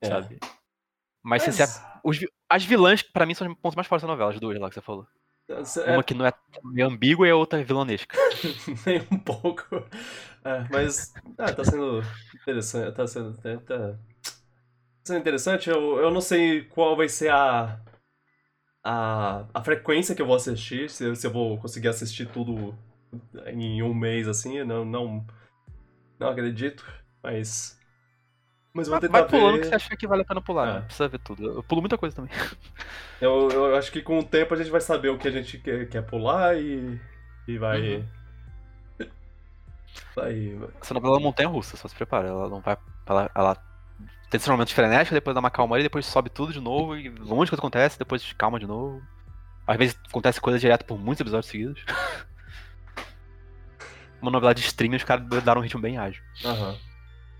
É. 0.00 0.08
Sabe? 0.08 0.38
Mas, 1.22 1.42
se 1.42 1.52
você- 1.52 1.80
os 2.04 2.18
as 2.48 2.64
vilãs, 2.64 3.02
pra 3.02 3.26
mim, 3.26 3.34
são 3.34 3.46
os 3.46 3.54
pontos 3.54 3.76
mais 3.76 3.86
fortes 3.86 4.06
da 4.06 4.12
novela, 4.12 4.30
as 4.30 4.40
duas 4.40 4.58
lá 4.58 4.68
que 4.68 4.74
você 4.74 4.80
falou. 4.80 5.06
É, 5.48 5.92
Uma 5.94 6.02
que 6.04 6.12
não 6.12 6.26
é 6.26 6.32
meio 6.62 6.86
ambígua 6.88 7.26
e 7.26 7.30
a 7.30 7.36
outra 7.36 7.60
é 7.60 7.64
vilanesca. 7.64 8.16
Nem 8.86 9.00
um 9.10 9.18
pouco. 9.18 9.64
É, 10.44 10.66
mas 10.70 11.12
ah, 11.38 11.52
tá 11.52 11.64
sendo 11.64 12.02
interessante. 12.34 12.94
Tá 12.94 13.06
sendo, 13.06 13.34
tá, 13.34 13.58
tá 13.58 13.94
sendo 15.04 15.18
interessante. 15.18 15.70
Eu, 15.70 15.98
eu 15.98 16.10
não 16.10 16.20
sei 16.20 16.64
qual 16.64 16.94
vai 16.96 17.08
ser 17.08 17.30
a, 17.30 17.80
a, 18.84 19.44
a 19.52 19.62
frequência 19.62 20.14
que 20.14 20.22
eu 20.22 20.26
vou 20.26 20.36
assistir. 20.36 20.88
Se, 20.90 21.14
se 21.16 21.26
eu 21.26 21.30
vou 21.30 21.58
conseguir 21.58 21.88
assistir 21.88 22.26
tudo 22.28 22.74
em 23.46 23.82
um 23.82 23.94
mês 23.94 24.28
assim. 24.28 24.62
Não, 24.64 24.84
não, 24.84 25.26
não 26.18 26.28
acredito. 26.28 26.84
Mas. 27.22 27.76
Mas 28.72 28.86
vou 28.86 29.00
tentar 29.00 29.20
Vai 29.22 29.28
pulando 29.28 29.54
ver. 29.54 29.60
que 29.62 29.66
você 29.68 29.74
acha 29.74 29.96
que 29.96 30.06
vale 30.06 30.22
a 30.22 30.24
pena 30.24 30.40
pular, 30.40 30.68
É. 30.68 30.72
né? 30.74 30.80
Precisa 30.82 31.08
ver 31.08 31.18
tudo. 31.20 31.44
Eu 31.44 31.62
pulo 31.64 31.80
muita 31.82 31.98
coisa 31.98 32.14
também. 32.14 32.30
Eu, 33.20 33.48
eu 33.50 33.74
acho 33.74 33.90
que 33.90 34.00
com 34.00 34.20
o 34.20 34.22
tempo 34.22 34.54
a 34.54 34.56
gente 34.56 34.70
vai 34.70 34.80
saber 34.80 35.08
o 35.08 35.18
que 35.18 35.26
a 35.26 35.30
gente 35.32 35.58
quer, 35.58 35.88
quer 35.88 36.02
pular 36.02 36.56
e. 36.56 37.00
E 37.48 37.58
vai. 37.58 37.96
Uhum. 37.96 38.04
Vai. 40.14 40.58
Essa 40.80 40.94
novela 40.94 41.16
é 41.16 41.20
montanha 41.20 41.48
russa, 41.48 41.76
só 41.76 41.88
se 41.88 41.94
prepara. 41.94 42.28
Ela 42.28 42.48
não 42.48 42.60
vai. 42.60 42.76
Ela, 43.06 43.30
ela 43.34 43.67
tem 44.30 44.38
esse 44.38 44.50
momento 44.50 44.74
frenético, 44.74 45.14
depois 45.14 45.34
dá 45.34 45.40
uma 45.40 45.50
calma 45.50 45.78
e 45.78 45.82
depois 45.82 46.04
sobe 46.04 46.28
tudo 46.28 46.52
de 46.52 46.60
novo, 46.60 46.96
e 46.96 47.08
um 47.08 47.12
monte 47.12 47.46
de 47.46 47.50
coisa 47.50 47.56
acontece, 47.56 47.98
depois 47.98 48.32
calma 48.34 48.60
de 48.60 48.66
novo. 48.66 49.02
Às 49.66 49.76
vezes 49.76 49.98
acontece 50.08 50.40
coisa 50.40 50.58
direto 50.58 50.84
por 50.84 50.98
muitos 50.98 51.20
episódios 51.20 51.50
seguidos. 51.50 51.82
uma 54.20 54.30
novela 54.30 54.54
de 54.54 54.60
streaming, 54.60 54.96
os 54.96 55.04
caras 55.04 55.26
daram 55.42 55.60
um 55.60 55.64
ritmo 55.64 55.80
bem 55.80 55.98
ágil. 55.98 56.22
Aham. 56.44 56.76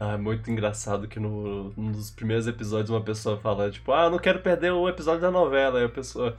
Ah, 0.01 0.12
é 0.12 0.16
muito 0.16 0.48
engraçado 0.51 1.09
que 1.09 1.19
no, 1.19 1.73
num 1.77 1.90
dos 1.90 2.10
primeiros 2.10 2.47
episódios 2.47 2.90
uma 2.90 3.02
pessoa 3.02 3.39
fala, 3.39 3.70
tipo, 3.70 3.93
ah, 3.93 4.09
não 4.09 4.19
quero 4.19 4.40
perder 4.40 4.73
o 4.73 4.89
episódio 4.89 5.20
da 5.20 5.31
novela. 5.31 5.81
Aí 5.81 5.86
a 5.86 5.89
pessoa, 5.89 6.39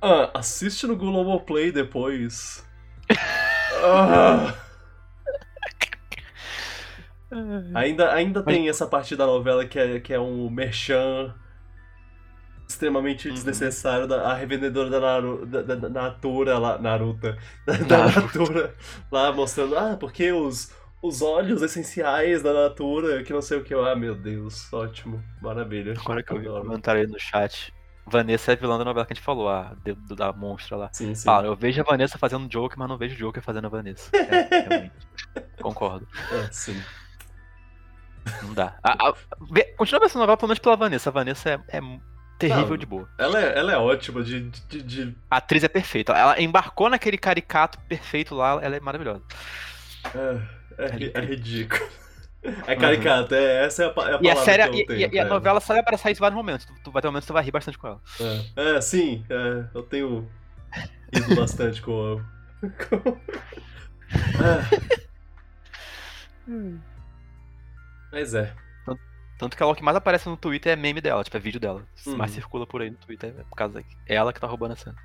ah, 0.00 0.30
assiste 0.34 0.86
no 0.86 0.96
Globoplay 0.96 1.72
depois. 1.72 2.64
Ah. 3.80 4.54
Ainda, 7.74 8.12
ainda 8.12 8.42
tem 8.42 8.68
essa 8.68 8.86
parte 8.86 9.14
da 9.16 9.26
novela 9.26 9.66
que 9.66 9.78
é, 9.78 10.00
que 10.00 10.12
é 10.12 10.20
um 10.20 10.48
merchan 10.50 11.34
extremamente 12.68 13.28
Uhum. 13.28 13.34
desnecessário 13.34 14.06
da 14.06 14.30
a 14.30 14.34
revendedora 14.34 14.90
da, 14.90 15.00
Naru, 15.00 15.46
da, 15.46 15.62
da, 15.62 15.74
da 15.74 15.88
Natura 15.88 16.58
lá, 16.58 16.78
Naruta, 16.78 17.36
da, 17.66 17.74
da. 17.78 18.06
Natura 18.06 18.74
lá 19.10 19.32
mostrando, 19.32 19.76
ah, 19.78 19.96
porque 19.96 20.30
os, 20.32 20.70
os 21.02 21.22
óleos 21.22 21.62
essenciais 21.62 22.42
da 22.42 22.52
Natura, 22.52 23.22
que 23.24 23.32
não 23.32 23.40
sei 23.42 23.58
o 23.58 23.64
que, 23.64 23.72
ah, 23.74 23.96
meu 23.96 24.14
Deus, 24.14 24.70
ótimo, 24.72 25.22
maravilha. 25.40 25.94
Agora 25.96 26.22
que 26.22 26.32
eu 26.32 26.38
vi 26.38 26.48
o 26.48 26.60
comentário 26.60 27.00
aí 27.02 27.06
no 27.06 27.18
chat. 27.18 27.72
Vanessa 28.10 28.52
é 28.52 28.56
vilã 28.56 28.78
da 28.78 28.84
novela 28.86 29.04
que 29.04 29.12
a 29.12 29.16
gente 29.16 29.24
falou, 29.24 29.48
a 29.50 29.74
dedo 29.84 30.16
da 30.16 30.32
monstra 30.32 30.76
lá. 30.76 30.92
Sim, 30.92 31.14
sim. 31.14 31.24
Fala, 31.24 31.46
eu 31.46 31.54
vejo 31.56 31.80
a 31.80 31.84
Vanessa 31.84 32.16
fazendo 32.18 32.48
Joker, 32.48 32.78
mas 32.78 32.88
não 32.88 32.96
vejo 32.96 33.14
o 33.14 33.18
Joker 33.18 33.42
fazendo 33.42 33.66
a 33.66 33.68
Vanessa. 33.70 34.10
É, 34.14 34.48
realmente. 34.50 34.94
Concordo. 35.60 36.08
É, 36.30 36.48
sim. 36.52 36.86
Não 38.42 38.54
dá. 38.54 38.74
A- 38.82 39.08
a- 39.08 39.14
continua 39.76 40.00
vendo 40.00 40.06
essa 40.06 40.18
novela 40.18 40.36
pelo 40.36 40.48
menos 40.48 40.58
pela 40.58 40.76
Vanessa. 40.76 41.10
A 41.10 41.12
Vanessa 41.12 41.50
é, 41.50 41.76
é 41.76 41.80
terrível 42.38 42.68
Não. 42.70 42.76
de 42.76 42.86
boa. 42.86 43.08
Ela 43.18 43.40
é, 43.42 43.58
ela 43.58 43.72
é 43.72 43.76
ótima 43.76 44.22
de, 44.22 44.40
de, 44.50 44.82
de- 44.82 45.16
A 45.30 45.36
atriz 45.38 45.62
é 45.64 45.68
perfeita. 45.68 46.12
Ela 46.12 46.40
embarcou 46.40 46.88
naquele 46.88 47.18
caricato 47.18 47.78
perfeito 47.88 48.34
lá, 48.34 48.58
ela 48.62 48.76
é 48.76 48.80
maravilhosa. 48.80 49.22
É, 50.14 50.40
é, 50.78 51.10
é 51.14 51.20
ridículo. 51.24 51.88
É 52.68 52.76
caricato, 52.76 53.34
é, 53.34 53.64
essa 53.66 53.82
é 53.82 53.86
a, 53.86 53.88
é 53.88 53.90
a 53.90 53.94
E 53.94 54.14
a 54.14 54.18
palavra 54.18 54.44
série, 54.44 54.62
que 54.68 54.76
eu 54.76 54.80
e, 54.82 54.86
tenho 54.86 55.00
e- 55.12 55.16
e 55.16 55.18
a 55.18 55.24
novela 55.24 55.58
só 55.60 55.72
vai 55.74 55.82
abraçar 55.82 56.12
isso 56.12 56.20
em 56.20 56.22
vários 56.22 56.36
momentos. 56.36 56.64
Tu, 56.66 56.72
tu 56.84 56.90
vai 56.92 57.02
ter 57.02 57.08
momentos 57.08 57.24
que 57.26 57.32
tu 57.32 57.34
vai 57.34 57.42
rir 57.42 57.50
bastante 57.50 57.76
com 57.76 57.88
ela. 57.88 58.00
É, 58.56 58.76
é, 58.76 58.80
sim, 58.80 59.24
é, 59.28 59.64
eu 59.74 59.82
tenho 59.82 60.28
ido 61.12 61.34
bastante 61.34 61.82
com. 61.82 62.22
com... 62.88 63.18
É. 66.48 66.78
Mas 68.12 68.34
é. 68.34 68.54
Tanto 69.38 69.56
que 69.56 69.62
ela 69.62 69.70
o 69.70 69.74
que 69.76 69.84
mais 69.84 69.96
aparece 69.96 70.28
no 70.28 70.36
Twitter 70.36 70.72
é 70.72 70.76
meme 70.76 71.00
dela, 71.00 71.22
tipo, 71.22 71.36
é 71.36 71.40
vídeo 71.40 71.60
dela. 71.60 71.86
Uhum. 72.04 72.16
Mais 72.16 72.32
circula 72.32 72.66
por 72.66 72.82
aí 72.82 72.90
no 72.90 72.96
Twitter, 72.96 73.32
é 73.38 73.44
por 73.44 73.54
causa 73.54 73.80
que 73.82 73.96
é 74.06 74.16
ela 74.16 74.32
que 74.32 74.40
tá 74.40 74.48
roubando 74.48 74.72
a 74.72 74.76
cena. 74.76 74.96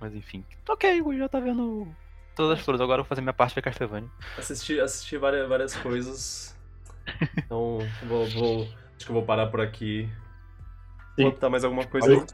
Mas 0.00 0.14
enfim. 0.14 0.44
Ok, 0.68 1.00
o 1.02 1.16
já 1.16 1.28
tá 1.28 1.40
vendo 1.40 1.88
todas 2.36 2.58
as 2.58 2.64
flores. 2.64 2.80
Agora 2.80 3.00
eu 3.00 3.04
vou 3.04 3.08
fazer 3.08 3.22
minha 3.22 3.32
parte 3.32 3.54
ver 3.54 3.62
Castlevania. 3.62 4.10
Assisti, 4.36 4.78
assisti 4.78 5.16
várias, 5.16 5.48
várias 5.48 5.74
coisas. 5.76 6.54
Então, 7.38 7.78
vou, 8.06 8.26
vou- 8.28 8.62
Acho 8.96 9.06
que 9.06 9.10
eu 9.10 9.14
vou 9.14 9.24
parar 9.24 9.46
por 9.46 9.60
aqui. 9.62 10.06
Sim. 11.16 11.24
Botar 11.30 11.48
mais 11.48 11.64
alguma 11.64 11.86
coisa 11.86 12.12
Eu, 12.12 12.20
aí? 12.20 12.26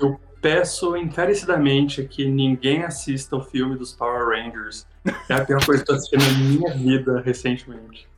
eu 0.00 0.20
peço 0.40 0.96
encarecidamente 0.96 2.02
que 2.04 2.26
ninguém 2.26 2.82
assista 2.82 3.36
o 3.36 3.42
filme 3.42 3.76
dos 3.76 3.92
Power 3.92 4.26
Rangers. 4.28 4.86
É 5.28 5.34
a 5.34 5.44
pior 5.44 5.64
coisa 5.64 5.84
que 5.84 5.90
eu 5.90 5.94
tô 5.94 5.98
assistindo 5.98 6.22
na 6.32 6.38
minha 6.38 6.74
vida 6.74 7.20
recentemente. 7.20 8.08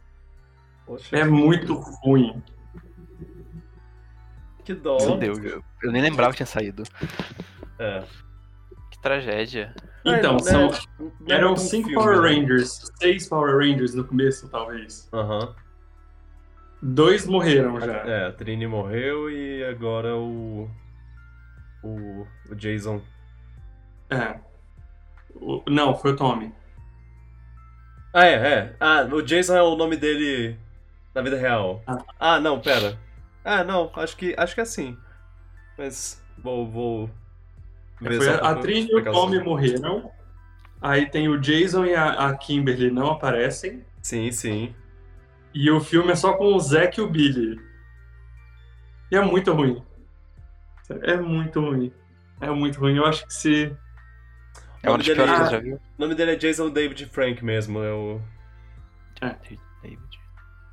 Poxa, 0.88 1.16
É 1.16 1.22
muito 1.24 1.74
ruim. 1.74 2.42
que 4.64 4.74
dó. 4.74 4.96
Meu 4.98 5.16
Deus, 5.18 5.38
eu, 5.44 5.62
eu 5.82 5.92
nem 5.92 6.02
lembrava 6.02 6.32
que 6.32 6.38
tinha 6.38 6.46
saído. 6.46 6.82
É. 7.78 8.02
Que 8.90 8.98
tragédia. 9.00 9.74
Então, 10.04 10.36
É, 10.36 10.38
são, 10.40 10.70
né, 10.70 10.78
é 11.28 11.32
eram 11.34 11.56
cinco 11.56 11.88
filme, 11.90 12.02
Power 12.02 12.20
né? 12.22 12.28
Rangers, 12.40 12.90
seis 12.98 13.28
Power 13.28 13.56
Rangers 13.58 13.94
no 13.94 14.04
começo, 14.04 14.48
talvez. 14.48 15.08
Aham. 15.12 15.54
Dois 16.80 17.26
morreram 17.26 17.80
já. 17.80 17.92
É, 18.06 18.26
a 18.26 18.32
Trini 18.32 18.66
morreu 18.66 19.30
e 19.30 19.64
agora 19.64 20.16
o. 20.16 20.70
O, 21.82 22.26
o 22.50 22.54
Jason. 22.54 23.00
É. 24.10 24.38
O- 25.34 25.62
não, 25.68 25.94
foi 25.96 26.12
o 26.12 26.16
Tommy. 26.16 26.52
Ah, 28.14 28.26
é, 28.26 28.32
é. 28.34 28.76
Ah, 28.80 29.02
o 29.12 29.20
Jason 29.22 29.54
é 29.56 29.62
o 29.62 29.76
nome 29.76 29.96
dele 29.96 30.56
na 31.14 31.22
vida 31.22 31.36
real. 31.36 31.82
Ah. 31.86 31.98
Ah, 32.18 32.40
não, 32.40 32.60
pera. 32.60 32.98
Ah, 33.44 33.64
não, 33.64 33.90
acho 33.96 34.16
que, 34.16 34.34
acho 34.36 34.54
que 34.54 34.60
é 34.60 34.62
assim. 34.64 34.96
Mas 35.76 36.22
vou. 36.36 36.66
vou 36.66 37.10
É, 38.02 38.08
ver 38.08 38.16
foi 38.18 38.28
a, 38.34 38.38
pra- 38.38 38.50
a 38.50 38.54
Trini 38.56 38.90
e 38.90 38.94
o. 38.94 39.04
Tommy 39.04 39.40
morreram. 39.42 40.10
Aí 40.80 41.06
tem 41.10 41.28
o 41.28 41.38
Jason 41.40 41.84
e 41.86 41.94
a, 41.94 42.28
a 42.28 42.36
Kimberly 42.36 42.90
não 42.90 43.10
aparecem. 43.10 43.84
Sim, 44.02 44.30
sim. 44.30 44.74
E 45.52 45.70
o 45.70 45.80
filme 45.80 46.12
é 46.12 46.14
só 46.14 46.34
com 46.34 46.54
o 46.54 46.60
Zack 46.60 46.98
e 47.00 47.02
o 47.02 47.08
Billy. 47.10 47.58
E 49.10 49.16
é 49.16 49.20
muito 49.20 49.52
ruim. 49.52 49.82
É 51.02 51.16
muito 51.16 51.60
ruim. 51.60 51.92
É 52.40 52.50
muito 52.50 52.78
ruim. 52.78 52.96
Eu 52.96 53.06
acho 53.06 53.26
que 53.26 53.34
se. 53.34 53.74
É 54.82 54.88
uma 54.88 54.98
das 54.98 55.06
nome 55.08 55.16
piores 55.16 55.34
que 55.34 55.42
eu 55.42 55.50
já 55.50 55.58
vi. 55.58 55.72
O 55.74 55.80
nome 55.98 56.14
dele 56.14 56.32
é 56.32 56.36
Jason 56.36 56.70
David 56.70 57.06
Frank 57.06 57.44
mesmo. 57.44 57.82
É 57.82 57.92
o... 57.92 58.20
David. 59.20 59.58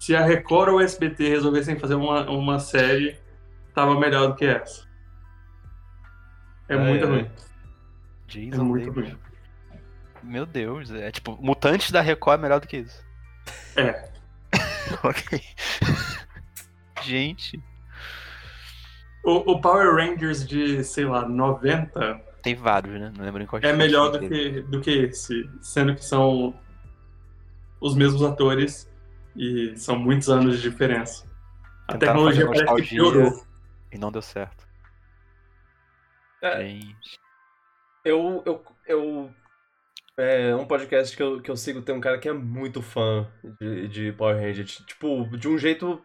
Se 0.05 0.15
a 0.15 0.23
Record 0.23 0.69
ou 0.69 0.75
o 0.75 0.81
SBT 0.81 1.29
resolvessem 1.29 1.79
fazer 1.79 1.95
uma, 1.95 2.29
uma 2.29 2.59
série, 2.59 3.17
tava 3.73 3.99
melhor 3.99 4.27
do 4.27 4.35
que 4.35 4.45
essa. 4.45 4.87
É 6.69 6.75
Ai, 6.75 6.79
muito 6.89 7.07
ruim. 7.07 7.31
Jason 8.27 8.61
É 8.61 8.63
muito 8.63 8.91
David. 8.91 9.13
ruim. 9.13 9.19
Meu 10.21 10.45
Deus, 10.45 10.91
é 10.91 11.09
tipo, 11.09 11.35
Mutantes 11.41 11.89
da 11.89 12.01
Record 12.01 12.37
é 12.37 12.41
melhor 12.43 12.59
do 12.59 12.67
que 12.67 12.77
isso. 12.77 13.03
É. 13.75 14.07
ok. 15.03 15.41
Gente, 17.01 17.59
O, 19.23 19.53
o 19.53 19.59
Power 19.59 19.95
Rangers 19.95 20.47
de, 20.47 20.83
sei 20.83 21.05
lá, 21.05 21.27
90 21.27 22.21
tem 22.43 22.53
vários, 22.53 22.93
né? 23.01 23.11
Não 23.17 23.25
lembro 23.25 23.41
em 23.41 23.47
qual 23.47 23.59
é 23.59 23.73
melhor 23.73 24.11
do 24.11 24.19
que, 24.19 24.61
do 24.61 24.81
que 24.81 24.91
esse. 24.91 25.49
Sendo 25.63 25.95
que 25.95 26.05
são 26.05 26.53
os 27.81 27.95
mesmos 27.95 28.21
atores 28.21 28.87
e 29.35 29.75
são 29.77 29.97
muitos 29.97 30.29
anos 30.29 30.57
de 30.57 30.69
diferença. 30.69 31.25
A 31.87 31.93
Tentaram 31.93 32.25
tecnologia 32.29 32.47
parece 32.47 32.89
que 32.89 32.95
piorou. 32.95 33.45
E 33.91 33.97
não 33.97 34.11
deu 34.11 34.21
certo. 34.21 34.67
É. 36.41 36.61
Gente. 36.61 37.19
Eu. 38.03 38.43
eu, 38.45 38.63
eu 38.87 39.35
é 40.17 40.55
um 40.55 40.65
podcast 40.65 41.15
que 41.15 41.21
eu, 41.21 41.41
que 41.41 41.51
eu 41.51 41.57
sigo 41.57 41.81
tem 41.81 41.93
um 41.93 41.99
cara 41.99 42.17
que 42.17 42.29
é 42.29 42.33
muito 42.33 42.81
fã 42.81 43.29
de, 43.59 43.87
de 43.89 44.11
Power 44.13 44.37
Rangers. 44.37 44.81
Tipo, 44.87 45.25
de 45.37 45.47
um 45.47 45.57
jeito. 45.57 46.03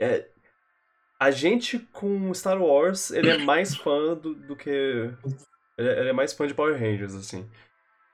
É, 0.00 0.28
a 1.18 1.30
gente 1.30 1.78
com 1.78 2.32
Star 2.32 2.60
Wars, 2.60 3.10
ele 3.10 3.30
é 3.30 3.38
mais 3.38 3.74
fã 3.76 4.14
do, 4.14 4.34
do 4.34 4.54
que. 4.54 4.70
Ele 4.70 5.88
é, 5.88 6.00
ele 6.00 6.08
é 6.10 6.12
mais 6.12 6.32
fã 6.32 6.46
de 6.46 6.54
Power 6.54 6.78
Rangers, 6.78 7.14
assim. 7.14 7.50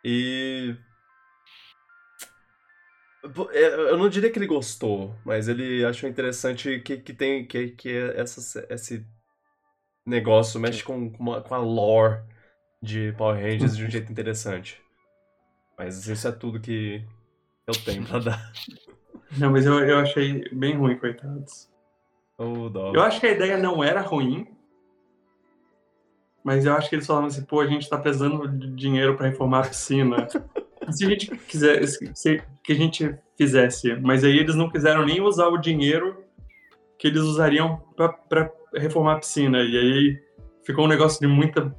E. 0.04 0.74
É, 3.52 3.74
Eu 3.90 3.98
não 3.98 4.08
diria 4.08 4.30
que 4.30 4.38
ele 4.38 4.46
gostou, 4.46 5.14
mas 5.24 5.48
ele 5.48 5.84
achou 5.84 6.08
interessante 6.08 6.80
que, 6.80 6.96
que 6.96 7.12
tem 7.12 7.46
que, 7.46 7.68
que 7.70 7.96
essa, 8.16 8.66
esse 8.70 9.06
negócio 10.06 10.58
mexe 10.58 10.82
com, 10.82 11.10
com, 11.10 11.32
a, 11.32 11.42
com 11.42 11.54
a 11.54 11.58
lore 11.58 12.22
de 12.82 13.12
Power 13.12 13.36
Rangers 13.40 13.76
de 13.76 13.84
um 13.84 13.90
jeito 13.90 14.10
interessante. 14.10 14.82
Mas 15.76 16.06
isso 16.06 16.28
é 16.28 16.32
tudo 16.32 16.60
que 16.60 17.04
eu 17.66 17.74
tenho 17.84 18.06
pra 18.06 18.18
dar. 18.18 18.52
Não, 19.38 19.50
mas 19.50 19.64
eu, 19.64 19.78
eu 19.78 19.98
achei 19.98 20.48
bem 20.50 20.76
ruim, 20.76 20.98
coitados. 20.98 21.68
Ô, 22.36 22.68
dó. 22.68 22.92
Eu 22.92 23.02
acho 23.02 23.20
que 23.20 23.26
a 23.26 23.32
ideia 23.32 23.56
não 23.56 23.84
era 23.84 24.00
ruim. 24.00 24.48
Mas 26.42 26.64
eu 26.64 26.74
acho 26.74 26.88
que 26.88 26.96
eles 26.96 27.06
falavam 27.06 27.28
assim, 27.28 27.44
pô, 27.44 27.60
a 27.60 27.66
gente 27.66 27.88
tá 27.88 27.96
precisando 27.96 28.48
de 28.48 28.74
dinheiro 28.74 29.16
pra 29.16 29.28
reformar 29.28 29.60
a 29.60 29.68
piscina. 29.68 30.26
Se 30.96 31.04
a 31.04 31.08
gente 31.08 31.36
quiser 31.36 31.86
se- 31.86 32.42
que 32.62 32.72
a 32.72 32.76
gente 32.76 33.16
fizesse, 33.36 33.94
mas 33.96 34.22
aí 34.24 34.38
eles 34.38 34.54
não 34.54 34.70
quiseram 34.70 35.04
nem 35.04 35.20
usar 35.20 35.48
o 35.48 35.56
dinheiro 35.58 36.24
que 36.98 37.06
eles 37.08 37.22
usariam 37.22 37.78
pra, 37.96 38.08
pra 38.12 38.50
reformar 38.74 39.14
a 39.14 39.18
piscina. 39.18 39.58
E 39.62 39.76
aí 39.76 40.22
ficou 40.64 40.84
um 40.84 40.88
negócio 40.88 41.18
de 41.20 41.26
muita 41.26 41.74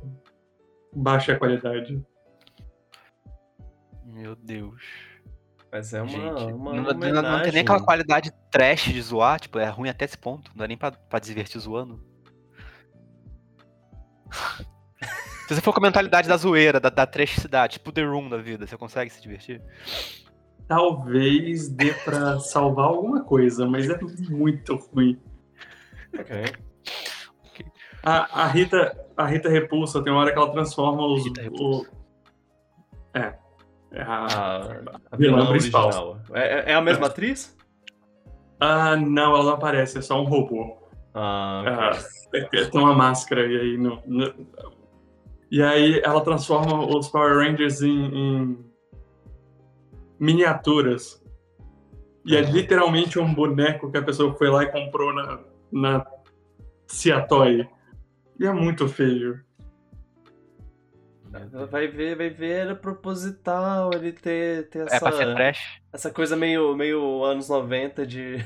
baixa 0.94 1.36
qualidade. 1.38 2.04
Meu 4.06 4.36
Deus. 4.36 4.82
Mas 5.72 5.94
é 5.94 6.02
uma, 6.02 6.10
Gente, 6.10 6.54
uma 6.54 6.74
não, 6.74 6.84
não- 6.84 7.22
não 7.22 7.42
tem 7.44 7.52
nem 7.54 7.62
aquela 7.62 7.82
qualidade 7.86 8.30
trash 8.52 8.86
de 8.92 9.02
zoar, 9.02 9.40
tipo, 9.40 9.58
é 9.58 9.70
ruim 9.70 9.88
até 9.90 10.04
esse 10.04 10.18
ponto. 10.18 10.50
Não 10.52 10.58
dá 10.58 10.68
nem 10.68 10.76
pra, 10.78 10.92
pra 10.92 11.18
divertir 11.20 11.60
zoando. 11.62 12.04
Se 15.52 15.56
você 15.56 15.62
for 15.62 15.74
com 15.74 15.82
a 15.82 15.84
mentalidade 15.84 16.30
da 16.30 16.38
zoeira, 16.38 16.80
da, 16.80 16.88
da 16.90 17.06
trashicidade, 17.06 17.74
tipo 17.74 17.92
The 17.92 18.04
Room 18.04 18.30
da 18.30 18.38
vida, 18.38 18.66
você 18.66 18.78
consegue 18.78 19.10
se 19.12 19.22
divertir? 19.22 19.62
Talvez 20.66 21.68
dê 21.68 21.94
pra 22.06 22.40
salvar 22.40 22.86
alguma 22.86 23.22
coisa, 23.22 23.68
mas 23.68 23.90
é 23.90 24.00
muito 24.30 24.76
ruim. 24.78 25.20
Ok. 26.18 26.54
A, 28.02 28.44
a 28.44 28.48
Rita, 28.48 28.98
a 29.18 29.26
Rita 29.26 29.50
Repulsa 29.50 30.02
tem 30.02 30.14
uma 30.14 30.22
hora 30.22 30.32
que 30.32 30.38
ela 30.38 30.54
transforma 30.54 31.06
os. 31.06 31.26
Rita 31.26 31.42
o- 31.52 31.86
é. 33.14 33.34
É 33.92 34.02
a, 34.04 34.26
A, 34.26 34.56
a 35.12 35.18
Vilã 35.18 35.36
vilã 35.40 35.50
principal. 35.50 35.84
original. 35.88 36.22
É, 36.34 36.60
é- 36.60 36.72
é 36.72 36.76
a 36.76 36.82
mesma 36.82 37.08
atriz? 37.08 37.58
Ah, 38.58 38.96
não, 38.96 39.36
ela 39.36 39.44
não 39.44 39.54
aparece, 39.56 39.98
é 39.98 40.02
só 40.02 40.18
um 40.22 40.24
robô. 40.24 40.78
Ah, 41.14 41.64
Ah, 41.68 41.90
ok. 42.30 42.40
é- 42.42 42.62
é- 42.62 42.66
tem 42.70 42.80
uma 42.80 42.96
máscara 42.96 43.46
e 43.46 43.60
aí 43.60 43.78
não, 43.78 44.02
não- 44.06 44.34
E 45.52 45.62
aí 45.62 46.00
ela 46.04 46.22
transforma 46.24 46.86
os 46.98 47.10
Power 47.10 47.36
Rangers 47.46 47.82
em, 47.82 47.90
em 48.16 48.66
miniaturas. 50.20 51.22
E 52.26 52.38
é 52.38 52.42
Uhum. 52.42 52.52
literalmente 52.52 53.20
um 53.20 53.34
boneco 53.34 53.92
que 53.92 53.98
a 53.98 54.02
pessoa 54.02 54.34
foi 54.36 54.50
lá 54.50 54.64
e 54.64 54.72
comprou 54.72 55.14
na, 55.14 55.40
na 55.72 56.06
Ciatoy. 56.88 57.68
E 58.40 58.46
é 58.46 58.54
muito 58.54 58.88
feio. 58.88 59.44
Vai 61.70 61.88
ver, 61.88 62.16
vai 62.16 62.30
ver, 62.30 62.50
era 62.52 62.76
proposital 62.76 63.92
ele 63.94 64.12
ter, 64.12 64.70
ter 64.70 64.86
essa, 64.86 64.96
É 64.96 65.00
pra 65.00 65.12
ser 65.14 65.34
trash, 65.34 65.82
essa 65.94 66.12
coisa 66.12 66.36
meio, 66.36 66.76
meio 66.76 67.24
anos 67.24 67.48
90 67.48 68.06
de 68.06 68.44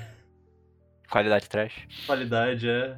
qualidade 1.09 1.49
trash. 1.49 1.87
qualidade, 2.05 2.69
é. 2.69 2.97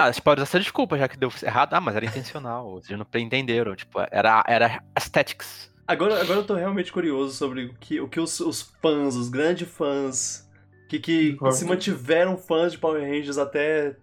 Ah, 0.00 0.12
você 0.12 0.20
pode 0.20 0.40
usar 0.40 0.48
essa 0.48 0.60
desculpa, 0.60 0.96
já 0.96 1.08
que 1.08 1.16
deu 1.18 1.28
errado. 1.42 1.74
Ah, 1.74 1.80
mas 1.80 1.96
era 1.96 2.04
intencional, 2.06 2.70
vocês 2.80 2.96
não 2.96 3.04
entenderam. 3.16 3.74
Tipo, 3.74 3.98
era, 4.12 4.44
era 4.46 4.80
aesthetics. 4.94 5.68
Agora, 5.88 6.20
agora 6.20 6.38
eu 6.40 6.46
tô 6.46 6.54
realmente 6.54 6.92
curioso 6.92 7.34
sobre 7.34 7.64
o 7.64 7.74
que, 7.74 8.00
o 8.00 8.06
que 8.08 8.20
os, 8.20 8.38
os 8.38 8.62
fãs, 8.80 9.16
os 9.16 9.28
grandes 9.28 9.68
fãs, 9.68 10.48
que, 10.88 11.00
que 11.00 11.36
se 11.50 11.64
mantiveram 11.64 12.36
fãs 12.36 12.70
de 12.72 12.78
Power 12.78 13.02
Rangers 13.02 13.38
até, 13.38 13.96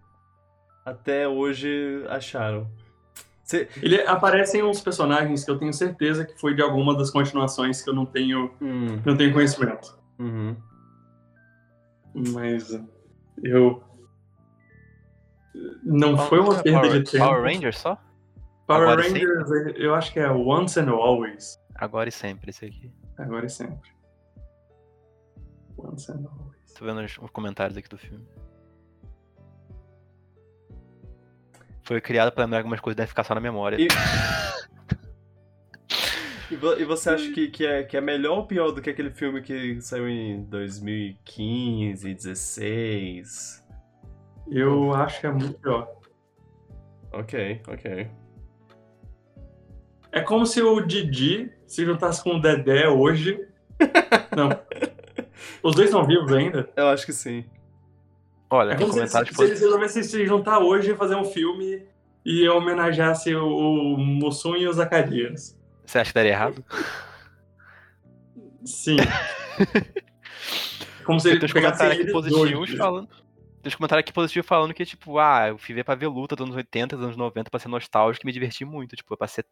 até 0.86 1.28
hoje 1.28 2.04
acharam. 2.10 2.68
Cê- 3.44 3.70
Ele 3.82 4.02
aparecem 4.02 4.64
uns 4.64 4.82
personagens 4.82 5.46
que 5.46 5.52
eu 5.52 5.58
tenho 5.60 5.72
certeza 5.72 6.26
que 6.26 6.38
foi 6.42 6.56
de 6.56 6.62
alguma 6.62 6.98
das 6.98 7.10
continuações 7.12 7.82
que 7.82 7.90
eu 7.90 7.94
não 7.94 8.06
tenho, 8.06 8.52
hum, 8.60 9.00
não 9.06 9.16
tenho 9.16 9.32
conhecimento. 9.32 9.98
uhum. 10.20 10.58
Mas 12.34 12.80
eu. 13.44 13.84
Não 15.84 16.18
foi 16.18 16.40
uma 16.40 16.62
perda 16.62 16.82
Power, 16.82 17.04
de 17.04 17.12
tempo. 17.12 17.24
Power 17.26 17.44
Rangers 17.44 17.78
só? 17.78 17.96
Power 18.68 18.90
Agora 18.90 19.04
Rangers, 19.04 19.50
eu 19.76 19.94
acho 19.96 20.12
que 20.12 20.20
é 20.20 20.30
Once 20.30 20.80
and 20.80 20.90
Always. 20.90 21.60
Agora 21.76 22.10
e 22.10 22.12
sempre, 22.12 22.50
esse 22.50 22.66
aqui. 22.66 22.92
Agora 23.18 23.46
e 23.46 23.50
sempre. 23.50 23.90
Once 25.78 26.12
and 26.12 26.26
Always. 26.28 26.74
Tô 26.78 26.86
vendo 26.86 27.02
os, 27.02 27.18
os 27.18 27.30
comentários 27.32 27.78
aqui 27.78 27.88
do 27.88 27.98
filme. 27.98 28.26
Foi 31.84 32.02
criado 32.02 32.32
pra 32.32 32.44
lembrar 32.44 32.60
algumas 32.60 32.80
coisas 32.80 32.96
devem 32.98 33.08
ficar 33.10 33.24
só 33.24 33.36
na 33.36 33.42
memória. 33.42 33.78
E- 33.80 33.88
E, 36.52 36.56
vo- 36.56 36.76
e 36.80 36.86
você 36.86 37.10
acha 37.10 37.32
que, 37.34 37.48
que, 37.50 37.66
é, 37.66 37.84
que 37.84 37.98
é 37.98 38.02
melhor 38.02 38.38
ou 38.38 38.46
pior 38.46 38.70
do 38.72 38.80
que 38.80 38.88
aquele 38.92 39.10
filme 39.10 39.42
que 39.42 39.82
saiu 39.82 40.08
em 40.08 40.44
2015, 40.44 42.14
16? 42.14 43.65
Eu 44.50 44.94
acho 44.94 45.20
que 45.20 45.28
é 45.28 45.32
muito 45.32 45.54
pior. 45.60 45.90
Ok, 47.12 47.62
ok. 47.68 48.08
É 50.12 50.22
como 50.22 50.46
se 50.46 50.62
o 50.62 50.80
Didi 50.82 51.52
se 51.68 51.84
juntasse 51.86 52.24
com 52.24 52.36
o 52.36 52.42
Dedé 52.42 52.88
hoje. 52.88 53.40
Não. 54.36 54.50
Os 55.62 55.76
dois 55.76 55.90
estão 55.90 56.06
vivos 56.06 56.32
ainda? 56.32 56.70
Eu 56.76 56.88
acho 56.88 57.06
que 57.06 57.14
sim. 57.14 57.46
Olha, 58.50 58.74
É 58.74 58.76
como 58.76 58.88
se, 58.88 58.94
comentários 59.00 59.30
se, 59.30 59.36
se 59.36 59.44
eles 59.44 59.60
resolvessem 59.60 60.04
se 60.04 60.26
juntar 60.26 60.60
hoje 60.60 60.92
e 60.92 60.96
fazer 60.96 61.16
um 61.16 61.26
filme 61.26 61.84
e 62.24 62.48
homenageasse 62.48 63.36
o, 63.36 63.46
o 63.46 63.98
Mussum 63.98 64.56
e 64.56 64.68
o 64.68 64.74
Zacarias. 64.74 65.60
Você 65.86 66.00
acha 66.00 66.12
que 66.12 66.16
daria 66.16 66.32
errado? 66.32 66.64
Sim. 68.64 68.98
Como 71.04 71.20
se 71.20 71.28
Tem 71.30 71.36
ele 71.38 71.46
uns 71.46 71.54
pegasse 71.54 71.78
comentários 71.78 71.94
aqui 71.94 72.02
eles 72.02 72.14
positivos 72.14 72.68
dois. 72.70 72.78
falando. 72.78 73.10
Tem 73.66 73.72
uns 73.72 73.76
comentários 73.76 74.02
aqui 74.02 74.14
positivos 74.14 74.48
falando 74.48 74.76
que, 74.76 74.86
tipo, 74.86 75.18
ah, 75.18 75.48
eu 75.48 75.58
fui 75.58 75.74
ver 75.74 75.84
pra 75.84 75.96
ver 75.96 76.06
luta 76.06 76.36
dos 76.36 76.46
anos 76.46 76.56
80, 76.56 76.96
dos 76.96 77.06
anos 77.06 77.18
90 77.18 77.50
pra 77.50 77.60
ser 77.60 77.68
nostálgico 77.68 78.24
e 78.24 78.28
me 78.28 78.32
diverti 78.32 78.64
muito. 78.64 78.96
Tipo, 78.96 79.18
pra 79.18 79.26
ser. 79.26 79.44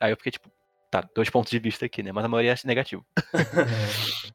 Aí 0.00 0.10
eu 0.10 0.16
fiquei, 0.16 0.32
tipo, 0.32 0.50
tá, 0.90 1.08
dois 1.14 1.30
pontos 1.30 1.52
de 1.52 1.60
vista 1.60 1.86
aqui, 1.86 2.02
né? 2.02 2.10
Mas 2.10 2.24
a 2.24 2.28
maioria 2.28 2.50
é 2.50 2.66
negativo. 2.66 3.06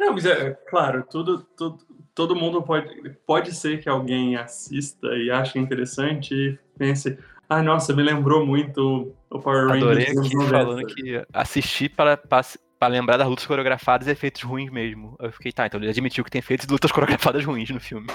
Não, 0.00 0.14
mas 0.14 0.24
é 0.24 0.52
claro, 0.70 1.04
tudo, 1.04 1.42
tudo, 1.54 1.84
todo 2.14 2.34
mundo 2.34 2.62
pode. 2.62 3.10
Pode 3.26 3.54
ser 3.54 3.82
que 3.82 3.90
alguém 3.90 4.36
assista 4.36 5.08
e 5.08 5.30
ache 5.30 5.58
interessante 5.58 6.34
e 6.34 6.58
pense, 6.78 7.18
ah, 7.50 7.62
nossa, 7.62 7.94
me 7.94 8.02
lembrou 8.02 8.46
muito 8.46 9.14
o 9.28 9.38
Power 9.38 9.70
Adorei 9.70 10.06
Rangers 10.06 10.16
anos 10.16 10.26
aqui 10.28 10.34
90." 10.34 10.50
falando 10.50 10.86
que 10.86 11.26
assisti 11.30 11.90
para, 11.90 12.16
para, 12.16 12.46
para 12.78 12.88
lembrar 12.92 13.16
das 13.16 13.26
lutas 13.28 13.46
coreografadas 13.46 14.06
e 14.06 14.10
efeitos 14.10 14.42
ruins 14.42 14.70
mesmo. 14.70 15.16
Eu 15.18 15.32
fiquei, 15.32 15.52
tá, 15.52 15.66
então 15.66 15.80
ele 15.80 15.88
admitiu 15.90 16.22
que 16.24 16.30
tem 16.30 16.38
efeitos 16.40 16.66
de 16.66 16.72
lutas 16.72 16.90
coreografadas 16.92 17.44
ruins 17.44 17.70
no 17.70 17.80
filme. 17.80 18.06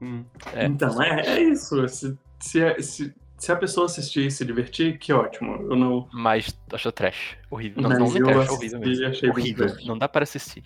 Hum. 0.00 0.24
É. 0.54 0.66
Então, 0.66 1.00
é, 1.02 1.20
é 1.26 1.40
isso. 1.42 1.86
Se, 1.88 2.18
se, 2.40 2.82
se, 2.82 3.14
se 3.38 3.52
a 3.52 3.56
pessoa 3.56 3.86
assistir 3.86 4.26
e 4.26 4.30
se 4.30 4.44
divertir, 4.44 4.98
que 4.98 5.12
ótimo. 5.12 5.54
Eu 5.70 5.76
não. 5.76 6.08
Mas 6.12 6.58
achou 6.72 6.90
trash. 6.90 7.36
Horrível. 7.50 7.82
Não, 7.82 7.90
Mas 7.90 7.98
não, 7.98 8.08
não 8.08 8.16
eu 8.16 8.24
trash, 8.24 8.36
assisti 8.38 8.54
horrível 8.54 8.80
mesmo. 8.80 9.06
achei 9.06 9.30
horrível. 9.30 9.66
trash. 9.68 9.86
Não 9.86 9.98
dá 9.98 10.08
para 10.08 10.22
assistir. 10.24 10.64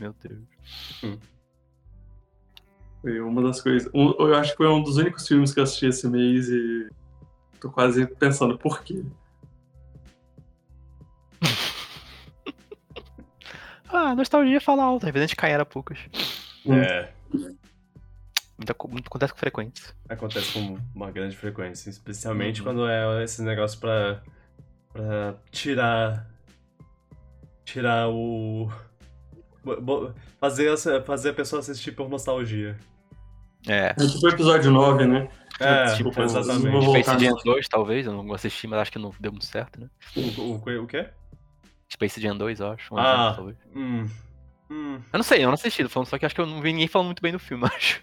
Meu 0.00 0.14
Deus. 0.22 1.18
Foi 3.02 3.20
uma 3.20 3.42
das 3.42 3.60
coisas. 3.60 3.88
um- 3.94 4.14
eu 4.18 4.34
acho 4.34 4.52
que 4.52 4.56
foi 4.56 4.68
um 4.68 4.82
dos 4.82 4.96
únicos 4.96 5.26
filmes 5.26 5.52
que 5.54 5.60
eu 5.60 5.64
assisti 5.64 5.86
esse 5.86 6.08
mês 6.08 6.48
e 6.48 6.88
tô 7.60 7.70
quase 7.70 8.06
pensando 8.16 8.58
por 8.58 8.82
quê. 8.82 9.04
Ah, 14.00 14.14
nostalgia 14.14 14.60
fala 14.60 14.84
alto. 14.84 15.06
Gente 15.12 15.34
cai 15.36 15.52
era 15.52 15.64
poucas. 15.66 15.98
Hum. 16.64 16.74
É, 16.74 17.10
Muita, 18.56 18.74
co- 18.74 18.88
muito 18.88 19.06
acontece 19.06 19.32
com 19.32 19.38
frequência. 19.38 19.94
acontece 20.08 20.52
com 20.52 20.78
uma 20.94 21.10
grande 21.10 21.36
frequência, 21.36 21.90
especialmente 21.90 22.60
Uhum. 22.60 22.64
quando 22.66 22.88
é 22.88 23.22
esse 23.24 23.42
negócio 23.42 23.78
pra, 23.78 24.20
pra 24.92 25.34
tirar. 25.50 26.26
Tirar 27.64 28.08
o. 28.08 28.70
Fazer, 30.40 30.72
essa- 30.72 31.02
fazer 31.02 31.30
a 31.30 31.34
pessoa 31.34 31.60
assistir 31.60 31.92
por 31.92 32.08
nostalgia. 32.08 32.76
É. 33.66 33.88
É 33.90 33.94
tipo 33.94 34.26
o 34.26 34.30
episódio 34.30 34.70
9, 34.70 35.04
né? 35.06 35.28
É, 35.60 35.84
Tipo, 35.96 36.10
tipo, 36.10 36.10
vou 36.12 36.24
exatamente. 36.24 37.02
Space 37.02 37.24
Jam 37.24 37.34
no- 37.34 37.42
2, 37.42 37.68
talvez. 37.68 38.06
Eu 38.06 38.12
não 38.12 38.32
assisti, 38.32 38.66
mas 38.66 38.78
acho 38.80 38.92
que 38.92 38.98
não 38.98 39.12
deu 39.20 39.32
muito 39.32 39.44
certo, 39.46 39.80
né? 39.80 39.88
O, 40.16 40.40
o, 40.40 40.82
o 40.82 40.86
quê? 40.86 41.08
Space 41.90 42.20
Jam 42.20 42.36
2, 42.36 42.60
eu 42.60 42.72
acho. 42.72 42.94
Um 42.94 42.98
Ah. 42.98 43.32
exemplo. 43.38 43.56
Hum. 43.74 44.06
Hum. 44.70 45.00
Eu 45.12 45.16
não 45.18 45.22
sei, 45.22 45.42
eu 45.42 45.46
não 45.46 45.54
assisti, 45.54 45.86
falando 45.88 46.08
só 46.08 46.18
que 46.18 46.26
acho 46.26 46.34
que 46.34 46.40
eu 46.40 46.46
não 46.46 46.60
vi 46.60 46.72
ninguém 46.72 46.88
falando 46.88 47.06
muito 47.06 47.22
bem 47.22 47.32
do 47.32 47.38
filme, 47.38 47.64
acho. 47.74 48.00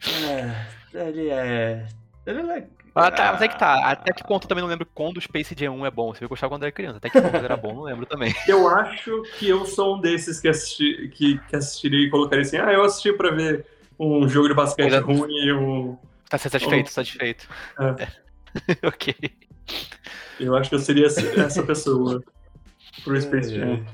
É, 0.94 1.10
ele 1.10 1.30
é. 1.30 1.88
Ele 2.26 2.52
é. 2.52 2.68
Ah, 2.98 3.12
tá, 3.12 3.34
mas 3.34 3.42
é 3.42 3.48
que 3.50 3.60
tá. 3.60 3.92
Até 3.92 4.14
que 4.14 4.24
ponto 4.24 4.46
eu 4.46 4.48
também 4.48 4.62
não 4.64 4.70
lembro 4.70 4.86
quando 4.96 5.18
o 5.18 5.22
Space 5.22 5.54
Jam 5.58 5.74
1 5.76 5.86
é 5.86 5.92
bom. 5.92 6.14
Você 6.14 6.20
viu 6.22 6.30
gostar 6.30 6.48
quando 6.48 6.64
era 6.64 6.72
criança. 6.72 6.98
Até 6.98 7.10
que 7.10 7.22
ponto 7.22 7.36
era 7.36 7.58
bom, 7.58 7.74
não 7.76 7.84
lembro 7.84 8.06
também. 8.06 8.34
Eu 8.48 8.68
acho 8.70 9.22
que 9.38 9.50
eu 9.50 9.66
sou 9.66 9.98
um 9.98 10.02
desses 10.02 10.40
que, 10.40 10.48
assisti, 10.48 11.10
que, 11.10 11.38
que 11.38 11.56
assistiria 11.58 12.08
e 12.08 12.10
colocaria 12.10 12.42
assim, 12.44 12.56
ah, 12.58 12.72
eu 12.72 12.84
assisti 12.84 13.12
pra 13.14 13.32
ver 13.32 13.66
um 14.00 14.28
jogo 14.30 14.48
de 14.48 14.54
basquete 14.54 14.94
Ainda- 14.94 15.02
ruim 15.06 15.30
e 15.30 15.52
um... 15.54 15.98
Tá 16.30 16.38
satisfeito, 16.38 16.90
satisfeito. 16.90 17.48
É. 17.78 18.08
ok. 18.88 19.14
Eu 20.40 20.56
acho 20.56 20.70
que 20.70 20.76
eu 20.76 20.80
seria 20.80 21.06
essa 21.06 21.64
pessoa 21.64 22.24
pro 23.04 23.20
Space 23.22 23.54
É, 23.54 23.58
Jam. 23.58 23.86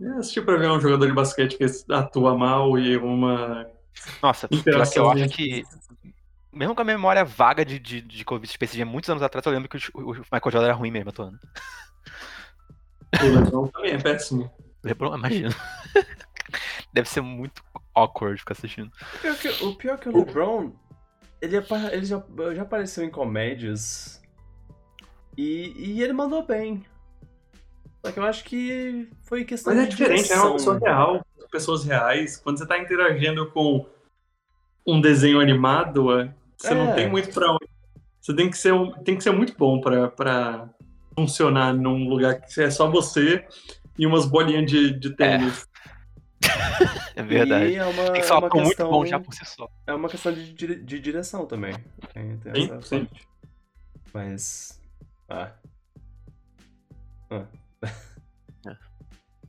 Eu 0.00 0.18
assisti 0.18 0.40
pra 0.42 0.56
ver 0.56 0.70
um 0.70 0.80
jogador 0.80 1.06
de 1.06 1.12
basquete 1.12 1.56
que 1.56 1.64
atua 1.92 2.36
mal 2.36 2.78
e 2.78 2.96
uma... 2.96 3.66
Nossa, 4.22 4.48
pior 4.48 4.88
que 4.88 4.98
eu 4.98 5.10
acho 5.10 5.28
que. 5.28 5.64
Mesmo 6.52 6.74
com 6.74 6.82
a 6.82 6.84
memória 6.84 7.24
vaga 7.24 7.64
de, 7.64 7.78
de, 7.78 8.00
de 8.00 8.24
vi 8.40 8.46
Space 8.46 8.76
Jam 8.76 8.86
muitos 8.86 9.08
anos 9.08 9.22
atrás, 9.22 9.46
eu 9.46 9.52
lembro 9.52 9.68
que 9.68 9.76
o, 9.94 10.10
o 10.10 10.12
Michael 10.12 10.50
Jordan 10.50 10.64
era 10.64 10.74
ruim 10.74 10.90
mesmo 10.90 11.10
atuando. 11.10 11.38
O 13.20 13.26
LeBron 13.26 13.68
também 13.68 13.92
é 13.92 13.98
péssimo. 13.98 14.50
LeBron, 14.82 15.16
imagina. 15.16 15.54
Deve 16.92 17.08
ser 17.08 17.20
muito 17.20 17.62
awkward 17.94 18.38
ficar 18.38 18.52
assistindo. 18.52 18.90
O 19.14 19.18
pior 19.18 19.38
que 19.38 19.48
o, 19.48 19.74
pior 19.76 19.98
que 19.98 20.08
o 20.08 20.18
LeBron, 20.18 20.72
ele, 21.42 21.56
ele 21.92 22.06
já, 22.06 22.22
já 22.54 22.62
apareceu 22.62 23.04
em 23.04 23.10
comédias 23.10 24.22
e, 25.36 25.72
e 25.76 26.02
ele 26.02 26.12
mandou 26.12 26.46
bem. 26.46 26.84
Só 28.04 28.10
que 28.12 28.18
eu 28.18 28.24
acho 28.24 28.44
que 28.44 29.08
foi 29.22 29.44
questão 29.44 29.74
Mas 29.74 29.84
é 29.84 29.86
diferente, 29.86 30.32
é 30.32 30.36
uma 30.36 30.50
direção. 30.50 30.52
pessoa 30.54 30.78
real, 30.78 31.26
pessoas 31.50 31.84
reais. 31.84 32.36
Quando 32.36 32.58
você 32.58 32.66
tá 32.66 32.78
interagindo 32.78 33.50
com 33.50 33.86
um 34.86 35.00
desenho 35.00 35.40
animado, 35.40 36.18
é, 36.18 36.34
você 36.56 36.72
É. 36.72 36.74
não 36.74 36.94
tem 36.94 37.08
muito 37.10 37.32
pra 37.32 37.50
onde. 37.52 37.68
Você 38.20 38.34
tem 38.34 38.48
que 38.50 38.56
ser, 38.56 38.72
tem 39.04 39.16
que 39.16 39.22
ser 39.22 39.32
muito 39.32 39.54
bom 39.56 39.80
pra, 39.80 40.08
pra 40.08 40.68
funcionar 41.14 41.74
num 41.74 42.08
lugar 42.08 42.40
que 42.40 42.60
é 42.62 42.70
só 42.70 42.88
você 42.90 43.44
e 43.98 44.06
umas 44.06 44.26
bolinhas 44.26 44.64
de, 44.70 44.98
de 44.98 45.14
tênis. 45.16 45.66
É 47.14 47.22
verdade. 47.22 47.66
E 47.72 47.76
é 47.76 47.84
uma, 47.84 48.10
Tem 48.12 48.22
que 48.22 48.28
é 48.28 48.34
um 48.34 48.38
uma 48.38 48.46
ator 48.46 48.56
muito 48.60 48.68
questão, 48.68 48.90
bom 48.90 49.04
já 49.06 49.20
por 49.20 49.34
si 49.34 49.44
só. 49.44 49.68
é 49.86 49.92
uma 49.94 50.08
questão 50.08 50.32
de, 50.32 50.52
de 50.82 51.00
direção 51.00 51.44
também. 51.46 51.74
Tem, 52.12 52.38
tem 52.38 52.54
Sim, 52.54 52.72
essa 52.72 52.82
sim. 52.82 53.04
parte. 53.04 53.28
Mas. 54.14 54.80
Ah. 55.28 55.52
Ah. 57.30 57.44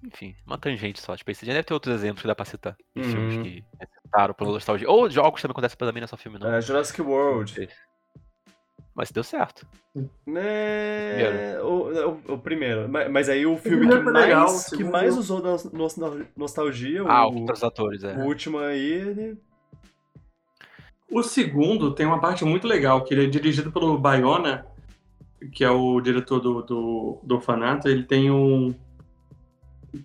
Enfim, 0.06 0.36
uma 0.46 0.58
tangente 0.58 1.00
só. 1.00 1.16
Space 1.16 1.46
Jam 1.46 1.54
deve 1.54 1.64
ter 1.64 1.74
outros 1.74 1.96
exemplos 1.96 2.22
que 2.22 2.28
dá 2.28 2.36
pra 2.36 2.44
citar. 2.46 2.76
Uhum. 2.96 3.04
filmes 3.04 3.38
que 3.42 3.64
citaram 4.04 4.34
pela 4.34 4.52
nostalgia. 4.52 4.90
Ou 4.90 5.10
jogos 5.10 5.42
também 5.42 5.54
acontecem 5.54 5.78
pra 5.78 5.92
mim, 5.94 6.00
não 6.02 6.06
é 6.06 6.08
só 6.08 6.18
filme, 6.18 6.38
não. 6.38 6.52
É, 6.54 6.62
Jurassic 6.62 7.02
World. 7.02 7.70
Mas 8.96 9.12
deu 9.12 9.24
certo. 9.24 9.66
Né, 10.26 11.60
o, 11.62 12.12
o, 12.30 12.34
o 12.34 12.38
primeiro. 12.38 12.88
Mas, 12.88 13.12
mas 13.12 13.30
aí 13.30 13.46
o 13.46 13.58
filme 13.58 13.88
que 13.88 13.96
mais, 14.00 14.14
legal, 14.14 14.48
que 14.78 14.84
mais 14.84 15.18
usou 15.18 15.42
nos- 15.42 15.72
nos- 15.72 15.98
nostalgia, 16.38 17.04
Ah, 17.08 17.28
o, 17.28 17.36
outros 17.40 17.64
atores, 17.64 18.04
é. 18.04 18.16
o 18.16 18.26
último 18.26 18.60
aí, 18.60 18.92
ele. 18.92 19.38
O 21.10 21.22
segundo 21.24 21.94
tem 21.94 22.06
uma 22.06 22.20
parte 22.22 22.44
muito 22.46 22.68
legal, 22.68 23.04
que 23.04 23.14
ele 23.14 23.26
é 23.26 23.30
dirigido 23.30 23.72
pelo 23.72 23.98
Bayona, 23.98 24.66
que 25.52 25.64
é 25.64 25.70
o 25.70 26.00
diretor 26.02 26.40
do, 26.40 26.62
do, 26.62 27.20
do 27.24 27.36
orfanato. 27.36 27.88
Ele 27.88 28.04
tem 28.04 28.32
um. 28.32 28.74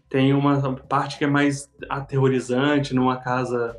Tem 0.08 0.34
uma 0.34 0.74
parte 0.74 1.16
que 1.16 1.24
é 1.24 1.26
mais 1.26 1.70
aterrorizante, 1.88 2.94
numa 2.94 3.16
casa 3.18 3.78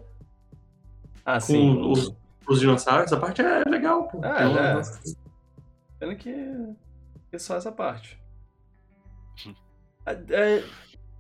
Ah, 1.23 1.36
com 1.36 1.40
sim. 1.41 1.81
os, 1.91 2.15
os 2.48 2.60
dinossauros. 2.60 3.06
Essa 3.06 3.18
parte 3.18 3.41
é 3.44 3.64
legal, 3.80 4.07
pô. 4.07 4.19
Tem 4.22 4.30
uma- 4.47 4.80
é. 4.80 4.81
Pena 5.99 6.15
que 6.15 6.34
é 7.31 7.38
só 7.39 7.56
essa 7.57 7.72
parte. 7.72 8.19
A, 10.06 10.11
é- 10.14 10.64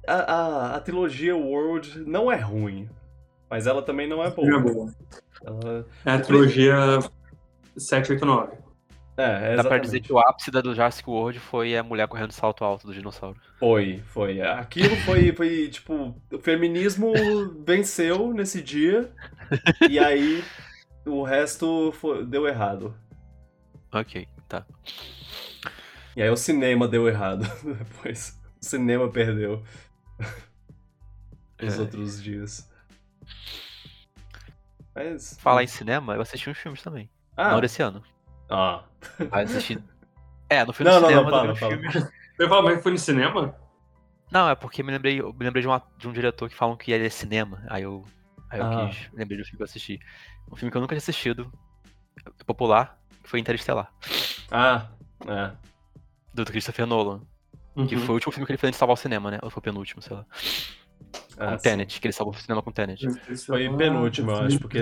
a, 0.07 0.13
a, 0.15 0.75
a 0.75 0.79
trilogia 0.79 1.35
World 1.35 1.99
não 2.07 2.31
é 2.31 2.37
ruim, 2.37 2.89
mas 3.49 3.67
ela 3.67 3.81
também 3.81 4.07
não 4.07 4.23
é 4.23 4.33
Não 4.35 4.57
é 4.57 4.61
boa. 4.61 4.73
boa. 4.73 4.93
Ela, 5.45 5.85
É 6.05 6.11
a 6.11 6.19
trilogia 6.19 6.75
789. 7.77 8.57
é, 9.17 9.53
é 9.53 9.55
Dá 9.57 9.63
pra 9.63 9.77
dizer 9.77 9.99
que 9.99 10.11
o 10.11 10.17
ápice 10.19 10.49
da 10.49 10.61
do 10.61 10.73
Jurassic 10.73 11.09
World 11.09 11.39
foi 11.39 11.77
a 11.77 11.83
mulher 11.83 12.07
correndo 12.07 12.31
salto 12.31 12.63
alto 12.63 12.87
do 12.87 12.93
dinossauro. 12.93 13.39
Foi, 13.59 14.01
foi. 14.07 14.41
Aquilo 14.41 14.95
foi, 15.05 15.31
foi, 15.33 15.67
tipo, 15.69 16.15
o 16.31 16.39
feminismo 16.39 17.11
venceu 17.65 18.33
nesse 18.33 18.61
dia, 18.61 19.11
e 19.89 19.99
aí 19.99 20.43
o 21.05 21.23
resto 21.23 21.91
foi- 21.93 22.25
deu 22.25 22.47
errado. 22.47 22.93
Ok, 23.91 24.27
tá. 24.47 24.65
E 26.15 26.21
aí 26.21 26.29
o 26.29 26.37
cinema 26.37 26.87
deu 26.87 27.07
errado 27.07 27.43
depois. 27.63 28.39
O 28.61 28.65
cinema 28.65 29.09
perdeu 29.09 29.63
os 31.61 31.77
É. 31.77 31.81
outros 31.81 32.21
dias. 32.21 32.69
Mas. 34.93 35.37
Falar 35.39 35.63
em 35.63 35.67
cinema, 35.67 36.15
eu 36.15 36.21
assisti 36.21 36.49
uns 36.49 36.57
filmes 36.57 36.81
também. 36.81 37.09
Ah, 37.37 37.51
Não 37.51 37.61
desse 37.61 37.81
ano. 37.81 38.03
ah. 38.49 38.83
Mas 39.31 39.49
assisti. 39.51 39.77
É, 40.51 40.65
no 40.65 40.73
filme 40.73 40.91
Não, 40.91 40.97
do 40.97 41.01
não, 41.03 41.09
cinema 41.09 41.29
não, 41.29 41.45
eu 41.45 41.53
vi 41.53 41.59
fala, 41.59 41.75
um 41.75 41.91
fala. 41.91 42.11
Você 42.75 42.81
foi 42.81 42.91
no 42.91 42.97
cinema? 42.97 43.55
Não, 44.31 44.49
é 44.49 44.55
porque 44.55 44.81
me 44.81 44.91
lembrei, 44.91 45.21
eu 45.21 45.31
me 45.31 45.45
lembrei 45.45 45.61
de, 45.61 45.67
uma- 45.67 45.83
de 45.95 46.07
um 46.07 46.11
diretor 46.11 46.49
que 46.49 46.55
falam 46.55 46.75
que 46.75 46.91
ele 46.91 47.05
é 47.05 47.09
cinema. 47.09 47.61
Aí 47.69 47.83
eu, 47.83 48.03
aí 48.49 48.59
eu 48.59 48.65
Ah. 48.65 48.87
quis, 48.89 49.09
lembrei 49.13 49.37
do 49.37 49.43
filme 49.43 49.57
que 49.57 49.61
eu 49.63 49.65
assisti. 49.65 49.99
Um 50.51 50.55
filme 50.55 50.71
que 50.71 50.77
eu 50.77 50.81
nunca 50.81 50.93
tinha 50.95 50.99
assistido, 50.99 51.51
popular, 52.45 52.99
que 53.23 53.29
foi 53.29 53.39
Interestelar, 53.39 53.91
Ah, 54.51 54.87
é. 55.27 55.51
do 56.33 56.45
Christopher 56.45 56.85
Nolan. 56.85 57.21
Que 57.87 57.95
Uhum. 57.95 58.01
foi 58.01 58.09
o 58.09 58.13
último 58.15 58.31
filme 58.33 58.45
que 58.45 58.51
ele 58.51 58.57
fez 58.57 58.69
antes 58.69 58.75
de 58.77 58.79
salvar 58.79 58.95
o 58.95 58.97
cinema, 58.97 59.31
né? 59.31 59.39
Ou 59.41 59.49
foi 59.49 59.59
o 59.59 59.63
penúltimo, 59.63 60.01
sei 60.01 60.15
lá. 60.17 60.25
Ah, 61.37 61.51
com 61.51 61.57
sim. 61.57 61.63
Tenet, 61.63 62.01
que 62.01 62.07
ele 62.07 62.13
salvou 62.13 62.33
o 62.33 62.37
cinema 62.37 62.61
com 62.61 62.71
Tenet. 62.71 63.05
Foi 63.45 63.69
penúltimo, 63.77 64.31
eu 64.31 64.35
acho, 64.41 64.59
porque, 64.59 64.79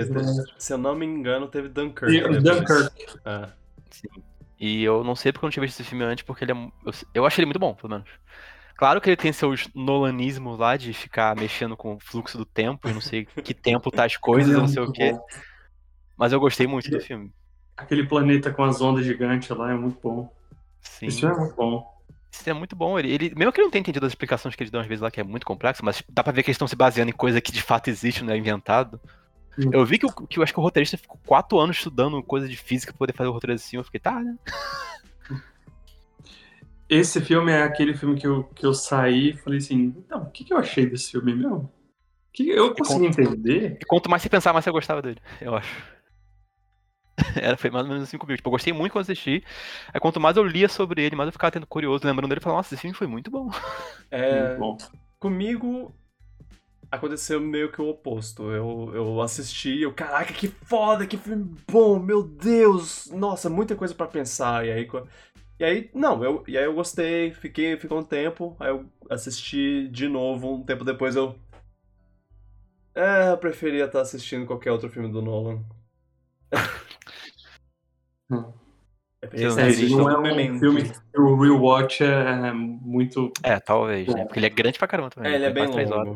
se 0.58 0.72
eu 0.72 0.78
não 0.78 0.96
me 0.96 1.06
engano, 1.06 1.46
teve 1.46 1.68
Dunkirk. 1.68 2.12
E. 2.12 2.20
Dunkirk. 2.40 3.20
É. 3.24 3.48
Sim. 3.90 4.08
E 4.58 4.82
eu 4.82 5.04
não 5.04 5.14
sei 5.14 5.30
porque 5.32 5.44
eu 5.44 5.46
não 5.48 5.52
tinha 5.52 5.64
visto 5.64 5.78
esse 5.78 5.88
filme 5.88 6.02
antes, 6.04 6.24
porque 6.24 6.42
ele 6.44 6.50
é. 6.52 6.54
Eu, 6.56 6.92
eu 7.14 7.26
achei 7.26 7.40
ele 7.42 7.46
muito 7.46 7.60
bom, 7.60 7.72
pelo 7.74 7.90
menos. 7.90 8.08
Claro 8.78 9.00
que 9.00 9.10
ele 9.10 9.16
tem 9.16 9.32
seus 9.32 9.68
nolanismos 9.74 10.56
lá 10.56 10.76
de 10.76 10.92
ficar 10.92 11.34
mexendo 11.34 11.76
com 11.76 11.96
o 11.96 11.98
fluxo 11.98 12.38
do 12.38 12.44
tempo 12.44 12.88
e 12.88 12.92
não 12.92 13.00
sei 13.00 13.26
que 13.26 13.52
tempo 13.52 13.90
tá 13.90 14.04
as 14.04 14.14
coisas, 14.16 14.54
eu 14.54 14.60
não 14.60 14.68
sei 14.68 14.80
o 14.80 14.92
quê. 14.92 15.18
Mas 16.16 16.32
eu 16.32 16.38
gostei 16.38 16.64
muito 16.64 16.88
do 16.88 17.00
filme. 17.00 17.32
Aquele 17.76 18.06
planeta 18.06 18.52
com 18.52 18.62
as 18.62 18.80
ondas 18.80 19.04
gigantes 19.04 19.48
lá 19.48 19.72
é 19.72 19.74
muito 19.74 19.98
bom. 20.00 20.32
Sim. 20.80 21.06
Isso 21.06 21.26
é 21.26 21.36
muito 21.36 21.56
bom. 21.56 21.98
Isso 22.30 22.48
é 22.48 22.52
muito 22.52 22.76
bom. 22.76 22.96
Ele, 22.96 23.12
ele, 23.12 23.34
mesmo 23.34 23.52
que 23.52 23.60
ele 23.60 23.66
não 23.66 23.72
tenha 23.72 23.80
entendido 23.80 24.06
as 24.06 24.12
explicações 24.12 24.54
que 24.54 24.62
eles 24.62 24.70
dão 24.70 24.80
às 24.80 24.86
vezes 24.86 25.02
lá, 25.02 25.10
que 25.10 25.20
é 25.20 25.24
muito 25.24 25.44
complexo, 25.44 25.84
mas 25.84 26.00
dá 26.08 26.22
pra 26.22 26.32
ver 26.32 26.44
que 26.44 26.50
eles 26.50 26.54
estão 26.54 26.68
se 26.68 26.76
baseando 26.76 27.10
em 27.10 27.14
coisa 27.14 27.40
que 27.40 27.50
de 27.50 27.60
fato 27.60 27.88
existe, 27.88 28.22
não 28.22 28.32
é 28.32 28.36
inventado. 28.36 29.00
Hum. 29.58 29.70
Eu 29.72 29.84
vi 29.84 29.98
que, 29.98 30.06
o, 30.06 30.12
que 30.12 30.38
eu 30.38 30.42
acho 30.44 30.52
que 30.52 30.60
o 30.60 30.62
roteirista 30.62 30.96
ficou 30.96 31.18
quatro 31.26 31.58
anos 31.58 31.78
estudando 31.78 32.22
coisa 32.22 32.48
de 32.48 32.56
física 32.56 32.92
pra 32.92 32.98
poder 32.98 33.12
fazer 33.12 33.28
o 33.28 33.32
roteiro 33.32 33.54
assim. 33.54 33.76
Eu 33.76 33.82
fiquei, 33.82 33.98
tá, 33.98 34.20
né? 34.20 34.36
Esse 36.88 37.20
filme 37.20 37.52
é 37.52 37.62
aquele 37.62 37.94
filme 37.94 38.18
que 38.18 38.26
eu, 38.26 38.44
que 38.44 38.64
eu 38.64 38.72
saí 38.72 39.30
e 39.30 39.36
falei 39.36 39.58
assim, 39.58 39.94
então, 39.98 40.22
o 40.22 40.30
que, 40.30 40.44
que 40.44 40.52
eu 40.52 40.58
achei 40.58 40.86
desse 40.86 41.10
filme 41.10 41.34
mesmo? 41.34 41.70
Que 42.32 42.48
eu 42.48 42.74
consegui 42.74 43.06
entender. 43.06 43.78
E 43.80 43.84
quanto 43.84 44.08
mais 44.08 44.22
você 44.22 44.28
pensar, 44.28 44.52
mais 44.52 44.64
você 44.64 44.70
gostava 44.70 45.02
dele, 45.02 45.20
eu 45.40 45.54
acho. 45.54 45.98
Era, 47.36 47.56
foi 47.56 47.70
mais 47.70 47.84
ou 47.84 47.90
menos 47.90 48.08
assim 48.08 48.16
comigo. 48.16 48.36
Tipo, 48.36 48.48
eu 48.48 48.52
gostei 48.52 48.72
muito 48.72 48.92
quando 48.92 49.02
assisti. 49.02 49.44
Aí 49.92 50.00
quanto 50.00 50.20
mais 50.20 50.36
eu 50.36 50.44
lia 50.44 50.68
sobre 50.68 51.02
ele, 51.02 51.16
mais 51.16 51.26
eu 51.28 51.32
ficava 51.32 51.50
tendo 51.50 51.66
curioso, 51.66 52.06
lembrando 52.06 52.28
dele 52.28 52.40
e 52.40 52.42
falava, 52.42 52.60
nossa, 52.60 52.74
esse 52.74 52.80
filme 52.80 52.96
foi 52.96 53.06
muito 53.06 53.30
bom. 53.30 53.50
É, 54.10 54.56
Muito 54.56 54.58
bom. 54.58 54.78
comigo 55.20 55.94
aconteceu 56.90 57.40
meio 57.40 57.70
que 57.70 57.80
o 57.80 57.88
oposto. 57.88 58.50
Eu, 58.50 58.90
eu 58.94 59.20
assisti, 59.20 59.80
eu, 59.82 59.92
caraca, 59.92 60.32
que 60.32 60.48
foda, 60.48 61.06
que 61.06 61.16
filme 61.16 61.54
bom, 61.70 61.98
meu 61.98 62.22
Deus! 62.22 63.10
Nossa, 63.10 63.50
muita 63.50 63.76
coisa 63.76 63.94
pra 63.94 64.06
pensar. 64.06 64.66
E 64.66 64.72
aí, 64.72 64.88
e 65.58 65.64
aí 65.64 65.90
não, 65.94 66.22
eu, 66.24 66.44
e 66.46 66.56
aí 66.56 66.64
eu 66.64 66.74
gostei, 66.74 67.32
fiquei, 67.32 67.76
ficou 67.76 67.98
um 67.98 68.04
tempo, 68.04 68.56
aí 68.60 68.68
eu 68.70 68.86
assisti 69.10 69.88
de 69.88 70.08
novo, 70.08 70.54
um 70.54 70.62
tempo 70.64 70.84
depois 70.84 71.16
eu. 71.16 71.34
É, 72.94 73.30
eu 73.30 73.38
preferia 73.38 73.84
estar 73.84 74.00
assistindo 74.00 74.46
qualquer 74.46 74.72
outro 74.72 74.88
filme 74.90 75.10
do 75.10 75.22
Nolan. 75.22 75.62
Hum. 78.30 78.52
Eu 79.22 79.28
pensei, 79.30 79.88
não 79.88 80.08
é 80.10 80.18
um 80.18 80.22
Memento. 80.22 80.60
filme 80.60 80.82
que 80.82 81.18
o 81.20 81.34
rewatch 81.40 82.04
é 82.04 82.52
muito 82.52 83.32
É, 83.42 83.58
talvez, 83.58 84.06
né? 84.06 84.24
Porque 84.24 84.38
ele 84.38 84.46
é 84.46 84.50
grande 84.50 84.78
pra 84.78 84.86
caramba 84.86 85.10
também. 85.10 85.32
É, 85.32 85.34
ele 85.34 85.44
é 85.46 85.50
bem 85.50 85.66
longo. 85.66 86.14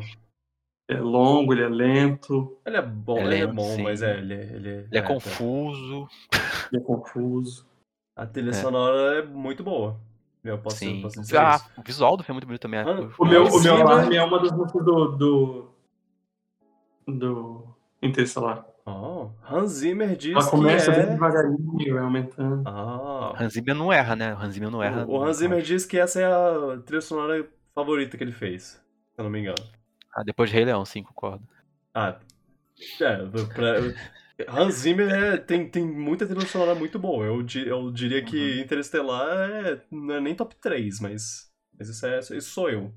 é 0.87 0.97
longo, 0.99 1.53
ele 1.53 1.63
é 1.63 1.67
lento, 1.69 2.57
Ele 2.65 2.77
é 2.77 2.81
bom, 2.81 3.17
Ele 3.17 3.27
ele 3.27 3.35
é 3.35 3.39
é, 3.39 3.47
bom, 3.47 3.63
sim. 3.63 3.83
mas 3.83 4.01
é, 4.01 4.17
ele, 4.19 4.33
ele, 4.35 4.69
Ele 4.69 4.97
é, 4.97 5.01
confuso. 5.01 6.07
ele 6.71 6.81
é 6.81 6.85
confuso. 6.85 7.65
A 8.15 8.25
trilha 8.25 8.49
É. 8.51 8.53
sonora 8.53 9.19
é 9.19 9.21
muito 9.23 9.63
boa. 9.63 9.99
Eu 10.43 10.57
posso, 10.57 10.77
Sim. 10.77 11.01
posso 11.01 11.19
dizer 11.21 11.37
Ah, 11.37 11.55
isso. 11.55 11.65
o 11.77 11.83
visual 11.83 12.17
do 12.17 12.23
filme 12.23 12.37
é 12.37 12.39
muito 12.39 12.47
bonito 12.47 12.61
também. 12.61 12.79
Ah, 12.81 13.09
O- 13.17 13.23
O 13.23 13.25
meu, 13.25 13.43
Hans 13.45 13.53
o 13.55 13.61
meu 13.63 13.75
alarme 13.77 14.15
é 14.17 14.23
uma 14.23 14.39
das 14.39 14.51
músicas 14.51 14.83
do. 14.85 15.05
do. 15.15 15.69
do 17.07 17.67
Interestelar. 18.01 18.65
Oh, 18.85 19.29
Hans 19.49 19.71
Zimmer 19.71 20.13
diz 20.17 20.33
Ela 20.35 20.49
começa 20.49 20.91
que 20.91 20.97
bem 20.97 21.07
é... 21.07 21.11
devagarinho, 21.13 21.93
vai 21.93 22.03
aumentando. 22.03 22.63
Ah, 22.67 23.33
Hans 23.39 23.53
Zimmer 23.53 23.73
não 23.73 23.93
erra, 23.93 24.13
né? 24.15 24.33
O 24.33 24.37
Hans 24.37 24.53
Zimmer 24.55 24.69
não 24.69 24.83
erra. 24.83 25.05
o 25.07 25.15
Hans 25.15 25.19
nunca. 25.21 25.33
Zimmer 25.35 25.61
diz 25.61 25.85
que 25.85 25.97
essa 25.97 26.19
é 26.19 26.25
a 26.25 26.77
trilha 26.85 26.99
sonora 27.01 27.47
favorita 27.73 28.17
que 28.17 28.23
ele 28.25 28.33
fez, 28.33 28.63
se 28.63 28.81
eu 29.17 29.23
não 29.23 29.31
me 29.31 29.39
engano. 29.39 29.55
Ah, 30.13 30.21
depois 30.23 30.49
de 30.49 30.55
Rei 30.57 30.65
Leão, 30.65 30.83
sim, 30.83 31.01
concordo. 31.01 31.47
Ah, 31.93 32.17
é, 32.99 33.15
pra- 33.55 33.79
Hans 34.47 34.73
Zimmer 34.75 35.09
é- 35.11 35.37
tem, 35.37 35.69
tem 35.69 35.85
muita 35.85 36.25
trilha 36.25 36.45
sonora 36.47 36.73
muito 36.75 36.97
boa. 36.97 37.25
Eu, 37.25 37.45
eu 37.65 37.91
diria 37.91 38.23
que 38.23 38.59
Interestelar 38.61 39.49
é, 39.49 39.81
não 39.91 40.15
é 40.15 40.19
nem 40.21 40.35
top 40.35 40.55
3, 40.55 40.99
mas, 40.99 41.51
mas 41.77 41.87
isso, 41.89 42.05
é, 42.05 42.19
isso 42.19 42.41
sou 42.41 42.69
eu. 42.69 42.91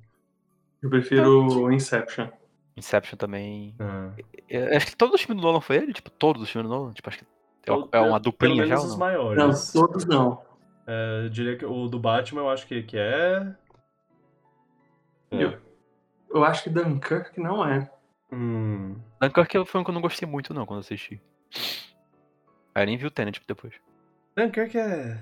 Eu 0.83 0.89
prefiro 0.91 1.71
Inception. 1.73 2.29
Inception 2.77 3.17
também. 3.17 3.75
Ah. 3.79 4.13
Eu 4.49 4.77
acho 4.77 4.87
que 4.87 4.97
todos 4.97 5.15
os 5.15 5.23
filmes 5.23 5.41
do 5.43 5.47
Nolan 5.47 5.61
foi 5.61 5.77
ele, 5.77 5.93
tipo, 5.93 6.11
todos 6.11 6.43
os 6.43 6.51
filmes 6.51 6.71
do 6.71 6.75
Nolan. 6.77 6.93
Tipo, 6.93 7.09
acho 7.09 7.19
que 7.19 7.25
é, 7.25 7.67
Todo- 7.67 7.89
é 7.93 7.99
uma 8.01 8.09
Pelo 8.09 8.21
duplinha 8.21 8.67
já 8.67 8.77
menos 8.77 8.85
ou 8.85 8.87
os 8.87 8.99
não? 8.99 8.99
Não, 8.99 9.07
maiores. 9.07 9.73
todos 9.73 10.05
não. 10.07 10.43
É, 10.87 11.23
eu 11.25 11.31
diria 11.31 11.57
que 11.57 11.65
o 11.67 11.89
do 11.89 11.99
Batman 11.99 12.43
eu 12.43 12.51
acho 12.51 12.67
que, 12.67 12.83
que 12.83 12.97
é. 12.97 13.55
É. 15.31 15.43
Eu- 15.45 15.59
Eu 16.31 16.45
acho 16.45 16.63
que 16.65 16.71
Dunkirk 16.71 17.41
não 17.41 17.65
é. 17.67 17.91
Hum. 18.33 18.97
Dunkirk 19.21 19.65
foi 19.67 19.81
um 19.81 19.85
que 19.85 19.91
eu 19.91 19.95
não 19.95 20.01
gostei 20.01 20.29
muito, 20.29 20.53
não, 20.55 20.67
quando 20.67 20.81
assisti. 20.81 21.21
Aí 22.75 22.83
eu 22.83 22.87
nem 22.87 22.97
vi 22.97 23.07
o 23.07 23.11
Tenet 23.11 23.41
depois. 23.47 23.75
Dunkirk 24.37 24.77
é. 24.79 25.19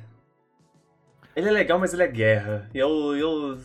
Ele 1.36 1.48
é 1.48 1.52
legal, 1.52 1.78
mas 1.78 1.92
ele 1.92 2.02
é 2.02 2.08
guerra. 2.08 2.68
E 2.74 2.78
eu. 2.78 3.16
eu... 3.16 3.58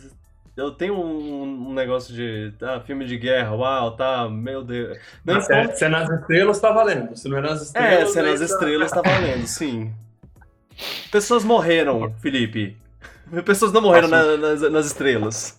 Eu 0.56 0.72
tenho 0.72 0.94
um, 0.94 1.68
um 1.70 1.72
negócio 1.72 2.12
de. 2.12 2.52
Ah, 2.60 2.80
filme 2.80 3.06
de 3.06 3.16
guerra, 3.16 3.54
uau, 3.54 3.96
tá, 3.96 4.28
meu 4.28 4.62
Deus. 4.62 4.98
Não 5.24 5.40
Se 5.40 5.54
é, 5.54 5.72
se 5.72 5.84
é 5.84 5.88
nas 5.88 6.10
estrelas, 6.10 6.60
tá 6.60 6.70
valendo. 6.72 7.16
Se 7.16 7.28
não 7.28 7.38
é 7.38 7.40
nas 7.40 7.62
estrelas. 7.62 7.92
É, 7.92 8.06
se 8.06 8.18
é 8.18 8.22
nas 8.22 8.38
tá- 8.40 8.44
estrelas 8.44 8.90
tá 8.90 9.00
valendo, 9.00 9.46
sim. 9.46 9.94
Pessoas 11.10 11.44
morreram, 11.44 12.12
Felipe. 12.18 12.76
Pessoas 13.46 13.72
não 13.72 13.80
morreram 13.80 14.08
na- 14.08 14.36
nas, 14.36 14.60
nas 14.70 14.86
estrelas. 14.86 15.56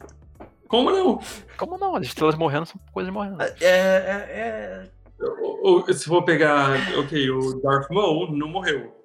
Como 0.72 0.90
não? 0.90 1.20
Como 1.58 1.78
não? 1.78 1.96
As 1.98 2.08
estrelas 2.08 2.36
morrendo 2.36 2.66
são 2.66 2.80
coisas 2.94 3.12
morrendo. 3.14 3.42
É, 3.42 3.50
é, 3.62 4.90
O- 5.20 5.82
o- 5.82 5.94
se 5.94 6.06
for 6.06 6.24
pegar. 6.24 6.72
Ok, 6.98 7.30
o 7.30 7.62
Darth 7.62 7.92
Maul 7.92 8.32
não 8.36 8.48
morreu. 8.48 8.96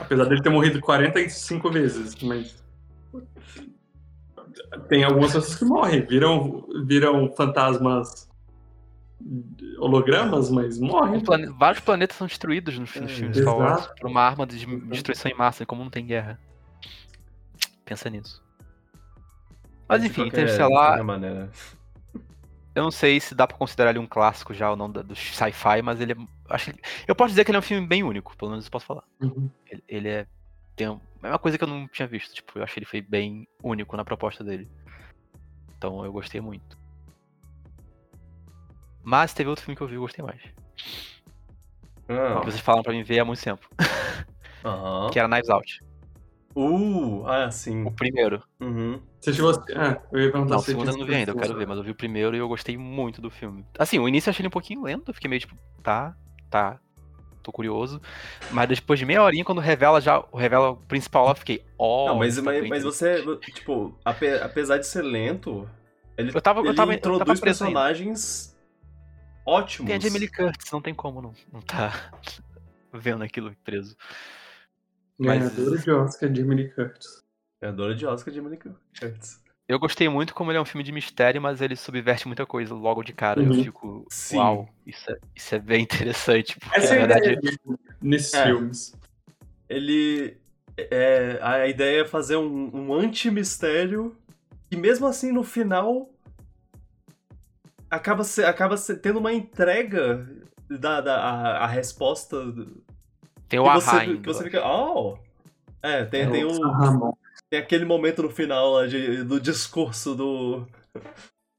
Apesar 0.00 0.24
dele 0.26 0.40
ter 0.42 0.48
morrido 0.48 0.80
45 0.80 1.70
vezes, 1.70 2.14
mas. 2.22 2.62
Tem 4.88 5.02
algumas 5.04 5.32
pessoas 5.32 5.56
que 5.56 5.64
morrem, 5.64 6.02
viram, 6.06 6.64
viram 6.86 7.32
fantasmas 7.34 8.28
hologramas, 9.78 10.50
mas 10.50 10.78
morrem. 10.78 11.16
Um 11.16 11.20
plane- 11.20 11.46
Vários 11.58 11.82
planetas 11.82 12.16
são 12.16 12.26
destruídos 12.26 12.78
nos, 12.78 12.94
nos 12.94 13.10
É, 13.10 13.14
filmes 13.14 13.36
Star 13.36 13.56
Wars 13.56 13.86
por 14.00 14.08
uma 14.08 14.22
arma 14.22 14.46
de 14.46 14.64
destruição 14.88 15.30
em 15.30 15.34
massa, 15.34 15.66
como 15.66 15.82
não 15.82 15.90
tem 15.90 16.06
guerra. 16.06 16.38
Pensa 17.84 18.08
nisso. 18.08 18.40
Mas 19.90 20.04
enfim, 20.04 20.22
qualquer- 20.22 20.56
qualquer 20.68 21.02
maneira. 21.04 21.50
eu 22.74 22.82
não 22.82 22.90
sei 22.90 23.18
se 23.20 23.34
dá 23.34 23.46
pra 23.46 23.56
considerar 23.56 23.90
ele 23.90 23.98
um 23.98 24.06
clássico 24.06 24.54
já 24.54 24.70
ou 24.70 24.76
não 24.76 24.90
do 24.90 25.14
sci-fi, 25.16 25.82
mas 25.82 26.00
ele 26.00 26.12
é. 26.12 26.16
Acho 26.48 26.72
eu 27.06 27.14
posso 27.14 27.30
dizer 27.30 27.44
que 27.44 27.50
ele 27.50 27.56
é 27.56 27.58
um 27.60 27.62
filme 27.62 27.86
bem 27.86 28.02
único, 28.02 28.36
pelo 28.36 28.50
menos 28.52 28.64
eu 28.66 28.70
posso 28.70 28.86
falar. 28.86 29.04
Uhum. 29.20 29.50
Ele, 29.70 29.84
ele 29.88 30.08
é. 30.08 30.26
Tem 30.76 30.86
é 30.86 31.28
uma 31.28 31.38
coisa 31.38 31.58
que 31.58 31.64
eu 31.64 31.68
não 31.68 31.86
tinha 31.88 32.08
visto. 32.08 32.32
Tipo, 32.34 32.58
eu 32.58 32.62
achei 32.64 32.78
ele 32.80 32.86
foi 32.86 33.02
bem 33.02 33.46
único 33.62 33.96
na 33.96 34.04
proposta 34.04 34.42
dele. 34.42 34.68
Então 35.76 36.04
eu 36.04 36.12
gostei 36.12 36.40
muito. 36.40 36.78
Mas 39.02 39.32
teve 39.34 39.48
outro 39.50 39.64
filme 39.64 39.76
que 39.76 39.82
eu 39.82 39.86
vi 39.88 39.94
e 39.94 39.98
gostei 39.98 40.24
mais. 40.24 40.40
Ah, 42.08 42.40
Que 42.40 42.46
vocês 42.46 42.60
falaram 42.60 42.82
pra 42.82 42.92
mim 42.92 43.02
ver 43.02 43.20
há 43.20 43.24
muito 43.24 43.42
tempo. 43.42 43.68
Aham. 44.64 45.10
Que 45.12 45.18
era 45.18 45.28
Knives 45.28 45.48
Out. 45.50 45.80
Uh, 46.54 47.24
ah, 47.26 47.50
sim. 47.50 47.84
O 47.84 47.92
primeiro. 47.92 48.42
Uhum. 48.60 49.00
Você 49.20 49.32
chegou 49.32 49.50
a... 49.50 49.54
Ah, 49.76 50.00
eu 50.12 50.20
ia 50.20 50.32
perguntar 50.32 50.50
Não, 50.54 50.56
o 50.56 50.60
se 50.60 50.66
você 50.66 50.70
segundo 50.72 50.90
eu 50.90 50.96
não 50.98 51.06
vi 51.06 51.14
ainda, 51.14 51.30
eu 51.32 51.36
quero 51.36 51.54
ver, 51.54 51.66
mas 51.66 51.78
eu 51.78 51.84
vi 51.84 51.90
o 51.90 51.94
primeiro 51.94 52.34
e 52.34 52.38
eu 52.38 52.48
gostei 52.48 52.76
muito 52.76 53.20
do 53.20 53.30
filme. 53.30 53.64
Assim, 53.78 53.98
o 53.98 54.08
início 54.08 54.28
eu 54.28 54.32
achei 54.32 54.42
ele 54.42 54.48
um 54.48 54.50
pouquinho 54.50 54.82
lento, 54.82 55.10
eu 55.10 55.14
fiquei 55.14 55.28
meio 55.28 55.40
tipo, 55.40 55.54
tá, 55.82 56.14
tá, 56.50 56.80
tô 57.42 57.52
curioso. 57.52 58.00
Mas 58.50 58.68
depois 58.68 58.98
de 58.98 59.06
meia 59.06 59.22
horinha, 59.22 59.44
quando 59.44 59.60
revela 59.60 60.00
já, 60.00 60.22
revela 60.34 60.70
o 60.70 60.76
principal 60.76 61.26
lá, 61.26 61.30
eu 61.32 61.36
fiquei, 61.36 61.64
ó. 61.78 62.08
Não, 62.08 62.18
mas, 62.18 62.34
tá 62.36 62.42
mas, 62.42 62.68
mas 62.68 62.82
você, 62.82 63.22
tipo, 63.54 63.96
ape- 64.04 64.40
apesar 64.42 64.78
de 64.78 64.86
ser 64.86 65.02
lento, 65.02 65.68
ele, 66.18 66.32
Eu 66.34 66.40
tava- 66.40 66.60
eu 66.60 66.66
ele 66.66 66.74
tava- 66.74 66.92
eu 66.94 66.98
tava 67.00 67.14
introduz 67.14 67.40
preso 67.40 67.64
ainda. 67.64 67.78
personagens 67.80 68.56
ótimos. 69.46 69.86
Tem 69.86 69.96
a 69.96 70.00
Jamie 70.00 70.18
Lee 70.18 70.28
Curtis, 70.28 70.70
não 70.72 70.80
tem 70.82 70.94
como 70.94 71.22
não, 71.22 71.32
não 71.52 71.60
tá 71.60 72.10
vendo 72.92 73.22
aquilo 73.22 73.54
preso. 73.62 73.96
Mas- 75.20 75.54
Ganhadora 75.54 75.78
de 75.78 75.90
Oscar, 75.90 76.34
Jamie 76.34 76.56
Lee 76.56 76.70
Curtis. 76.70 77.22
Ganhadora 77.62 77.94
de 77.94 78.06
Oscar, 78.06 78.32
Jamie 78.34 78.50
Lee 78.50 78.58
Curtis. 78.58 79.40
Eu 79.68 79.78
gostei 79.78 80.08
muito 80.08 80.34
como 80.34 80.50
ele 80.50 80.58
é 80.58 80.60
um 80.60 80.64
filme 80.64 80.82
de 80.82 80.90
mistério, 80.90 81.40
mas 81.40 81.60
ele 81.60 81.76
subverte 81.76 82.26
muita 82.26 82.44
coisa 82.44 82.74
logo 82.74 83.04
de 83.04 83.12
cara. 83.12 83.40
Eu 83.40 83.50
Uhum. 83.52 83.62
fico, 83.64 84.06
Sim. 84.10 84.38
uau, 84.38 84.68
isso 84.84 85.10
é, 85.12 85.18
isso 85.36 85.54
é 85.54 85.58
bem 85.60 85.82
interessante. 86.14 86.58
Porque, 86.58 86.76
Essa 86.78 86.94
é 86.94 86.98
na 86.98 87.04
a 87.04 87.06
verdade, 87.06 87.26
ideia 87.34 87.40
dele 87.40 87.78
nesses 88.02 88.34
É. 88.34 88.44
filmes. 88.46 88.94
Ele. 89.68 90.36
É, 90.76 91.38
a 91.42 91.68
ideia 91.68 92.02
é 92.02 92.08
fazer 92.08 92.36
um, 92.36 92.70
um 92.74 92.94
anti-mistério 92.94 94.16
e 94.70 94.76
mesmo 94.76 95.06
assim 95.06 95.30
no 95.30 95.44
final 95.44 96.10
acaba, 97.90 98.24
se, 98.24 98.42
acaba 98.44 98.76
se- 98.76 98.96
tendo 98.96 99.18
uma 99.18 99.32
entrega 99.32 100.26
da, 100.68 101.00
da 101.00 101.16
a, 101.20 101.64
a 101.64 101.66
resposta 101.66 102.36
tem 103.50 103.60
o 103.60 103.64
que 103.64 103.68
ahá 103.68 103.80
você, 103.80 103.96
ainda. 103.96 104.32
você 104.32 104.44
fica. 104.44 104.66
Oh! 104.66 105.18
É, 105.82 106.04
tem, 106.06 106.22
É 106.22 106.30
tem, 106.30 106.44
o 106.44 107.16
tem 107.50 107.58
aquele 107.60 107.84
momento 107.84 108.22
no 108.22 108.30
final 108.30 108.70
lá 108.72 108.86
de, 108.86 109.22
do 109.24 109.38
discurso 109.40 110.14
do. 110.14 110.66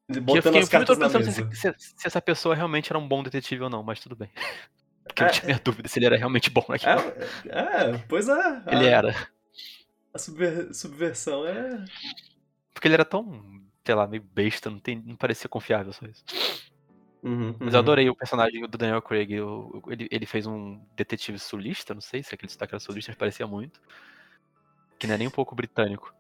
De 0.10 0.14
Que 0.14 0.18
eu 0.20 0.22
botando 0.24 0.44
fiquei 0.46 0.62
as 0.62 0.70
cartas 0.70 0.98
na 0.98 1.06
pensando 1.10 1.26
mesa. 1.26 1.50
se, 1.54 1.62
se- 1.80 1.94
se 1.98 2.08
essa 2.08 2.22
pessoa 2.22 2.56
realmente 2.56 2.92
era 2.92 2.98
um 3.00 3.08
bom 3.08 3.22
detetive 3.22 3.64
ou 3.64 3.70
não, 3.70 3.84
mas 3.84 4.00
tudo 4.00 4.16
bem. 4.16 4.30
Porque 5.04 5.24
eu 5.24 5.28
É, 5.28 5.30
tinha 5.30 5.46
minha 5.48 5.60
dúvida 5.64 5.88
se 5.90 6.00
ele 6.00 6.06
era 6.06 6.16
realmente 6.18 6.50
bom 6.50 6.64
naquilo. 6.70 6.92
É, 7.50 7.92
é, 7.94 7.98
pois 8.08 8.30
é. 8.30 8.62
Ele 8.68 8.88
a, 8.88 8.98
era. 8.98 9.28
A 10.14 10.18
subver- 10.20 10.74
subversão 10.74 11.46
é. 11.48 11.84
Porque 12.74 12.88
ele 12.88 12.94
era 12.94 13.04
tão, 13.06 13.42
sei 13.84 13.96
lá, 13.96 14.08
meio 14.08 14.24
besta, 14.24 14.70
não, 14.70 14.80
tem, 14.80 15.02
não 15.06 15.16
parecia 15.16 15.50
confiável 15.50 15.92
só 15.92 16.06
isso. 16.06 16.24
Uhum, 17.24 17.56
Mas 17.60 17.70
uhum. 17.70 17.74
eu 17.74 17.80
adorei 17.80 18.10
o 18.10 18.16
personagem 18.16 18.62
do 18.68 18.78
Daniel 18.78 19.02
Craig. 19.02 19.32
eu- 19.34 19.82
ele, 19.88 20.08
ele 20.12 20.26
fez 20.26 20.48
um 20.48 20.84
detetive 20.96 21.38
sulista, 21.38 21.94
não 21.94 22.02
sei 22.02 22.24
se 22.24 22.34
aquele 22.34 22.48
destaque 22.48 22.74
era 22.74 22.80
sulista, 22.80 23.12
mas 23.12 23.18
parecia 23.18 23.46
muito. 23.46 23.80
Que 25.00 25.06
não 25.08 25.16
é 25.16 25.18
nem 25.18 25.28
um 25.28 25.32
pouco 25.32 25.54
britânico. 25.56 26.14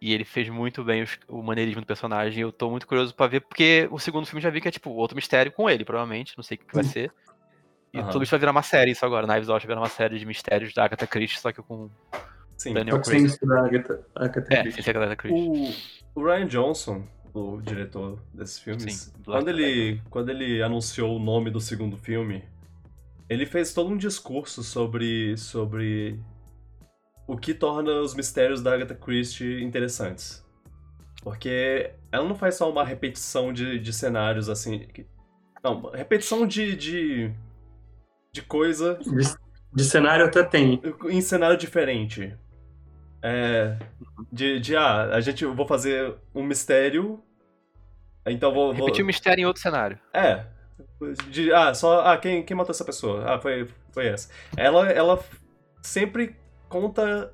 E 0.00 0.12
ele 0.12 0.24
fez 0.24 0.48
muito 0.48 0.84
bem 0.84 1.02
os- 1.02 1.18
o 1.28 1.42
maneirismo 1.42 1.80
do 1.80 1.86
personagem. 1.86 2.42
Eu 2.42 2.52
tô 2.52 2.70
muito 2.70 2.86
curioso 2.86 3.14
pra 3.14 3.26
ver, 3.26 3.40
porque 3.40 3.88
o 3.90 3.98
segundo 3.98 4.26
filme 4.26 4.40
já 4.42 4.50
vi 4.50 4.60
que 4.60 4.68
é 4.68 4.70
tipo 4.70 4.90
outro 4.90 5.16
mistério 5.16 5.50
com 5.52 5.68
ele, 5.68 5.84
provavelmente. 5.84 6.34
Não 6.36 6.44
sei 6.44 6.56
o 6.56 6.58
que 6.60 6.66
que 6.66 6.74
vai 6.74 6.84
ser. 6.84 7.12
E 7.92 7.98
Aham. 8.00 8.10
tudo 8.10 8.22
isso 8.22 8.30
vai 8.30 8.40
virar 8.40 8.52
uma 8.52 8.62
série 8.62 8.90
isso 8.90 9.04
agora. 9.06 9.26
Knives 9.26 9.48
Out 9.48 9.66
vai 9.66 9.74
virar 9.74 9.80
uma 9.80 9.88
série 9.88 10.18
de 10.18 10.26
mistérios 10.26 10.74
da 10.74 10.84
Agatha 10.84 11.06
Christie, 11.06 11.40
só 11.40 11.50
que 11.52 11.62
com 11.62 11.90
Sim. 12.58 12.74
Daniel 12.74 13.02
sem 13.04 13.26
Craig. 13.26 13.38
a 13.50 13.60
Agatha, 13.64 14.06
Agatha 14.14 14.54
É, 14.54 14.62
Christie. 14.62 14.82
sem 14.82 14.94
a 14.94 14.96
Agatha 14.98 15.16
Christie. 15.16 15.90
O, 16.14 16.20
o 16.20 16.24
Ryan 16.24 16.46
Johnson, 16.46 17.06
o 17.38 17.62
diretor 17.62 18.18
desses 18.32 18.58
filmes, 18.58 18.94
Sim, 18.94 19.12
do 19.18 19.32
quando, 19.32 19.48
ele, 19.48 20.00
quando 20.10 20.30
ele 20.30 20.62
anunciou 20.62 21.16
o 21.16 21.18
nome 21.18 21.50
do 21.50 21.60
segundo 21.60 21.96
filme, 21.96 22.44
ele 23.28 23.46
fez 23.46 23.72
todo 23.74 23.90
um 23.90 23.96
discurso 23.96 24.62
sobre, 24.62 25.36
sobre 25.36 26.20
o 27.26 27.36
que 27.36 27.52
torna 27.52 28.00
os 28.00 28.14
mistérios 28.14 28.62
da 28.62 28.74
Agatha 28.74 28.94
Christie 28.94 29.62
interessantes. 29.62 30.44
Porque 31.22 31.92
ela 32.12 32.28
não 32.28 32.36
faz 32.36 32.54
só 32.54 32.70
uma 32.70 32.84
repetição 32.84 33.52
de, 33.52 33.80
de 33.80 33.92
cenários 33.92 34.48
assim. 34.48 34.86
Não, 35.62 35.90
repetição 35.90 36.46
de, 36.46 36.76
de, 36.76 37.32
de 38.32 38.42
coisa 38.42 38.94
De, 39.02 39.34
de 39.74 39.84
cenário 39.84 40.24
até 40.24 40.44
tem. 40.44 40.80
em 41.10 41.20
cenário 41.20 41.56
diferente. 41.58 42.36
É. 43.26 43.76
De, 44.32 44.60
de 44.60 44.76
ah, 44.76 45.04
a 45.14 45.20
gente. 45.20 45.42
Eu 45.44 45.54
vou 45.54 45.66
fazer 45.66 46.14
um 46.34 46.42
mistério. 46.44 47.20
Então 48.26 48.52
vou. 48.52 48.72
vou 48.72 48.84
Repetir 48.86 49.02
o 49.04 49.06
mistério 49.06 49.42
em 49.42 49.46
outro 49.46 49.62
cenário. 49.62 49.98
é. 50.12 50.44
De, 51.30 51.52
ah, 51.52 51.74
só. 51.74 52.00
Ah, 52.06 52.16
quem, 52.16 52.42
quem 52.44 52.56
matou 52.56 52.70
essa 52.72 52.84
pessoa? 52.84 53.24
Ah, 53.34 53.38
foi, 53.40 53.68
foi 53.92 54.06
essa. 54.08 54.30
Ela, 54.56 54.88
ela 54.90 55.22
sempre 55.82 56.36
conta. 56.68 57.32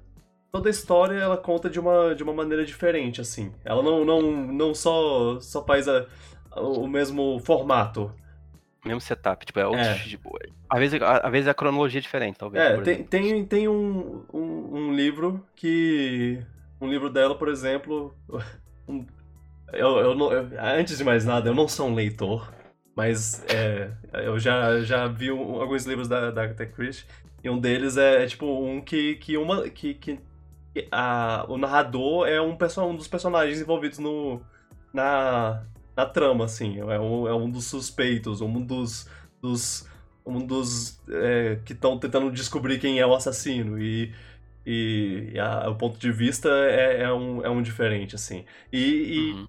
Toda 0.50 0.68
a 0.68 0.70
história 0.70 1.14
ela 1.18 1.36
conta 1.36 1.70
de 1.70 1.80
uma, 1.80 2.14
de 2.14 2.22
uma 2.22 2.32
maneira 2.34 2.64
diferente, 2.64 3.20
assim. 3.20 3.52
Ela 3.64 3.82
não, 3.82 4.04
não, 4.04 4.20
não 4.22 4.74
só, 4.74 5.40
só 5.40 5.64
faz 5.64 5.88
a- 5.88 6.06
o 6.56 6.86
mesmo 6.86 7.38
formato. 7.40 8.12
Mesmo 8.84 9.00
setup. 9.00 9.44
Tipo, 9.46 9.60
é 9.60 9.66
outro. 9.66 9.80
É. 9.80 9.98
Tipo, 9.98 10.36
às, 10.68 10.78
vezes, 10.78 11.00
às 11.02 11.30
vezes 11.30 11.48
a 11.48 11.54
cronologia 11.54 12.00
é 12.00 12.02
diferente, 12.02 12.36
talvez. 12.36 12.64
É, 12.64 12.80
tem, 12.80 13.04
tem, 13.04 13.44
tem 13.44 13.68
um, 13.68 14.24
um, 14.32 14.76
um 14.76 14.94
livro 14.94 15.44
que. 15.54 16.42
um 16.80 16.88
livro 16.88 17.08
dela, 17.08 17.36
por 17.36 17.48
exemplo. 17.48 18.14
um- 18.88 19.06
eu, 19.72 19.98
eu 19.98 20.14
não- 20.14 20.32
eu- 20.32 20.48
antes 20.60 20.98
de 20.98 21.04
mais 21.04 21.24
nada, 21.24 21.48
eu 21.48 21.54
não 21.54 21.66
sou 21.66 21.88
um 21.88 21.94
leitor, 21.94 22.52
mas 22.94 23.42
é, 23.48 23.90
eu 24.24 24.38
já, 24.38 24.80
já 24.82 25.06
vi 25.06 25.32
um- 25.32 25.60
alguns 25.62 25.86
livros 25.86 26.08
da, 26.08 26.30
da 26.30 26.42
Agatha 26.42 26.66
Christie, 26.66 27.06
e 27.42 27.48
um 27.48 27.58
deles 27.58 27.96
é, 27.96 28.24
é 28.24 28.26
tipo 28.26 28.46
um 28.46 28.80
que, 28.80 29.16
que 29.16 29.36
uma. 29.38 29.68
que, 29.70 29.94
que 29.94 30.20
a, 30.90 31.44
o 31.48 31.56
narrador 31.56 32.26
é 32.26 32.40
um, 32.40 32.56
um 32.88 32.96
dos 32.96 33.08
personagens 33.08 33.60
envolvidos 33.60 33.98
no, 33.98 34.42
na, 34.92 35.62
na 35.96 36.06
trama, 36.06 36.44
assim. 36.44 36.78
É 36.80 36.98
um, 37.00 37.28
é 37.28 37.34
um 37.34 37.50
dos 37.50 37.66
suspeitos, 37.66 38.40
um 38.40 38.64
dos. 38.64 39.08
dos 39.42 39.88
um 40.24 40.46
dos 40.46 41.00
é, 41.10 41.56
que 41.64 41.72
estão 41.72 41.98
tentando 41.98 42.30
descobrir 42.30 42.78
quem 42.78 43.00
é 43.00 43.06
o 43.06 43.14
assassino. 43.14 43.80
E, 43.80 44.14
e 44.66 45.34
a- 45.40 45.68
o 45.70 45.76
ponto 45.76 45.98
de 45.98 46.12
vista 46.12 46.48
é, 46.50 47.02
é 47.02 47.12
um, 47.12 47.44
é 47.44 47.50
um 47.50 47.62
diferente, 47.62 48.14
assim. 48.14 48.44
E, 48.72 48.78
e, 48.80 49.32
Uhum. 49.32 49.46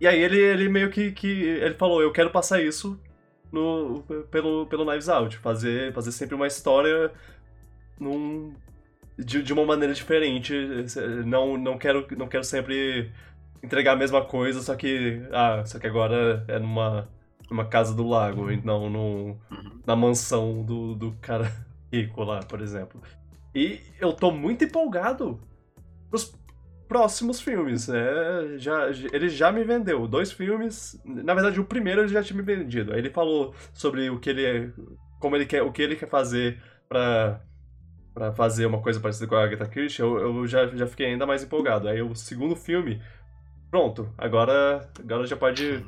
e 0.00 0.06
aí 0.06 0.20
ele, 0.20 0.38
ele 0.38 0.68
meio 0.68 0.90
que, 0.90 1.12
que. 1.12 1.26
Ele 1.28 1.74
falou, 1.74 2.02
eu 2.02 2.12
quero 2.12 2.30
passar 2.30 2.60
isso 2.62 2.98
no, 3.52 4.02
pelo, 4.30 4.66
pelo 4.66 4.84
Knives 4.86 5.08
Out. 5.08 5.38
Fazer, 5.38 5.92
fazer 5.92 6.12
sempre 6.12 6.34
uma 6.34 6.46
história 6.46 7.12
num, 8.00 8.54
de, 9.18 9.42
de 9.42 9.52
uma 9.52 9.64
maneira 9.66 9.94
diferente. 9.94 10.54
Não, 11.26 11.56
não, 11.58 11.78
quero, 11.78 12.06
não 12.16 12.28
quero 12.28 12.44
sempre 12.44 13.10
entregar 13.62 13.92
a 13.92 13.96
mesma 13.96 14.24
coisa, 14.24 14.60
só 14.60 14.74
que. 14.74 15.22
Ah, 15.32 15.62
só 15.64 15.78
que 15.78 15.86
agora 15.86 16.44
é 16.48 16.58
numa, 16.58 17.08
numa 17.50 17.64
casa 17.66 17.94
do 17.94 18.06
lago, 18.06 18.50
e 18.50 18.60
não 18.64 18.90
no, 18.90 19.36
na 19.86 19.94
mansão 19.94 20.62
do, 20.62 20.94
do 20.94 21.12
cara 21.20 21.50
rico 21.92 22.22
lá, 22.24 22.40
por 22.40 22.60
exemplo. 22.60 23.00
E 23.54 23.80
eu 24.00 24.12
tô 24.12 24.30
muito 24.30 24.64
empolgado 24.64 25.40
pros 26.08 26.34
próximos 26.88 27.40
filmes. 27.40 27.88
É, 27.88 28.58
já, 28.58 28.88
ele 29.12 29.28
já 29.30 29.50
me 29.50 29.64
vendeu 29.64 30.06
dois 30.06 30.30
filmes. 30.30 31.00
Na 31.04 31.32
verdade, 31.32 31.58
o 31.58 31.64
primeiro 31.64 32.02
ele 32.02 32.08
já 32.08 32.22
tinha 32.22 32.36
me 32.36 32.42
vendido. 32.42 32.92
Aí 32.92 32.98
ele 32.98 33.10
falou 33.10 33.54
sobre 33.72 34.10
o 34.10 34.18
que 34.18 34.28
ele. 34.30 34.72
como 35.18 35.36
ele 35.36 35.46
quer, 35.46 35.62
o 35.62 35.72
que 35.72 35.80
ele 35.80 35.96
quer 35.96 36.08
fazer 36.08 36.60
pra, 36.88 37.40
pra 38.12 38.32
fazer 38.32 38.66
uma 38.66 38.82
coisa 38.82 39.00
parecida 39.00 39.26
com 39.26 39.34
a 39.34 39.44
Agatha 39.44 39.66
Christie. 39.66 40.02
Eu, 40.02 40.18
eu 40.18 40.46
já, 40.46 40.66
já 40.68 40.86
fiquei 40.86 41.06
ainda 41.06 41.26
mais 41.26 41.42
empolgado. 41.42 41.88
Aí 41.88 42.02
o 42.02 42.14
segundo 42.14 42.54
filme. 42.54 43.00
Pronto, 43.72 44.12
agora, 44.18 44.86
agora 45.00 45.26
já 45.26 45.34
pode. 45.34 45.82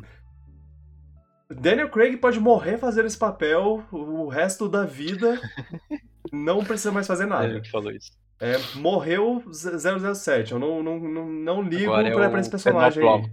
Daniel 1.50 1.90
Craig 1.90 2.16
pode 2.16 2.40
morrer 2.40 2.78
fazendo 2.78 3.04
esse 3.04 3.18
papel 3.18 3.84
o 3.92 4.26
resto 4.26 4.70
da 4.70 4.86
vida. 4.86 5.38
Não 6.32 6.64
precisa 6.64 6.90
mais 6.90 7.06
fazer 7.06 7.26
nada. 7.26 7.44
Ele 7.44 7.60
que 7.60 7.70
falou 7.70 7.90
isso. 7.92 8.10
É, 8.40 8.54
morreu 8.76 9.44
Z- 9.52 9.78
007. 10.14 10.52
Eu 10.52 10.58
não, 10.58 10.82
não, 10.82 10.98
não, 10.98 11.26
não 11.28 11.62
ligo 11.62 11.92
Agora 11.92 12.08
é 12.08 12.12
pra, 12.14 12.26
o 12.26 12.30
pra 12.30 12.40
esse 12.40 12.50
personagem 12.50 13.06
aí. 13.06 13.30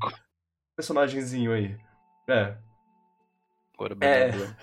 Personagemzinho 0.76 1.53
aí. 1.53 1.76
É. 2.28 2.56
Agora 3.73 3.95
É. 4.02 4.32
Blanc. 4.32 4.56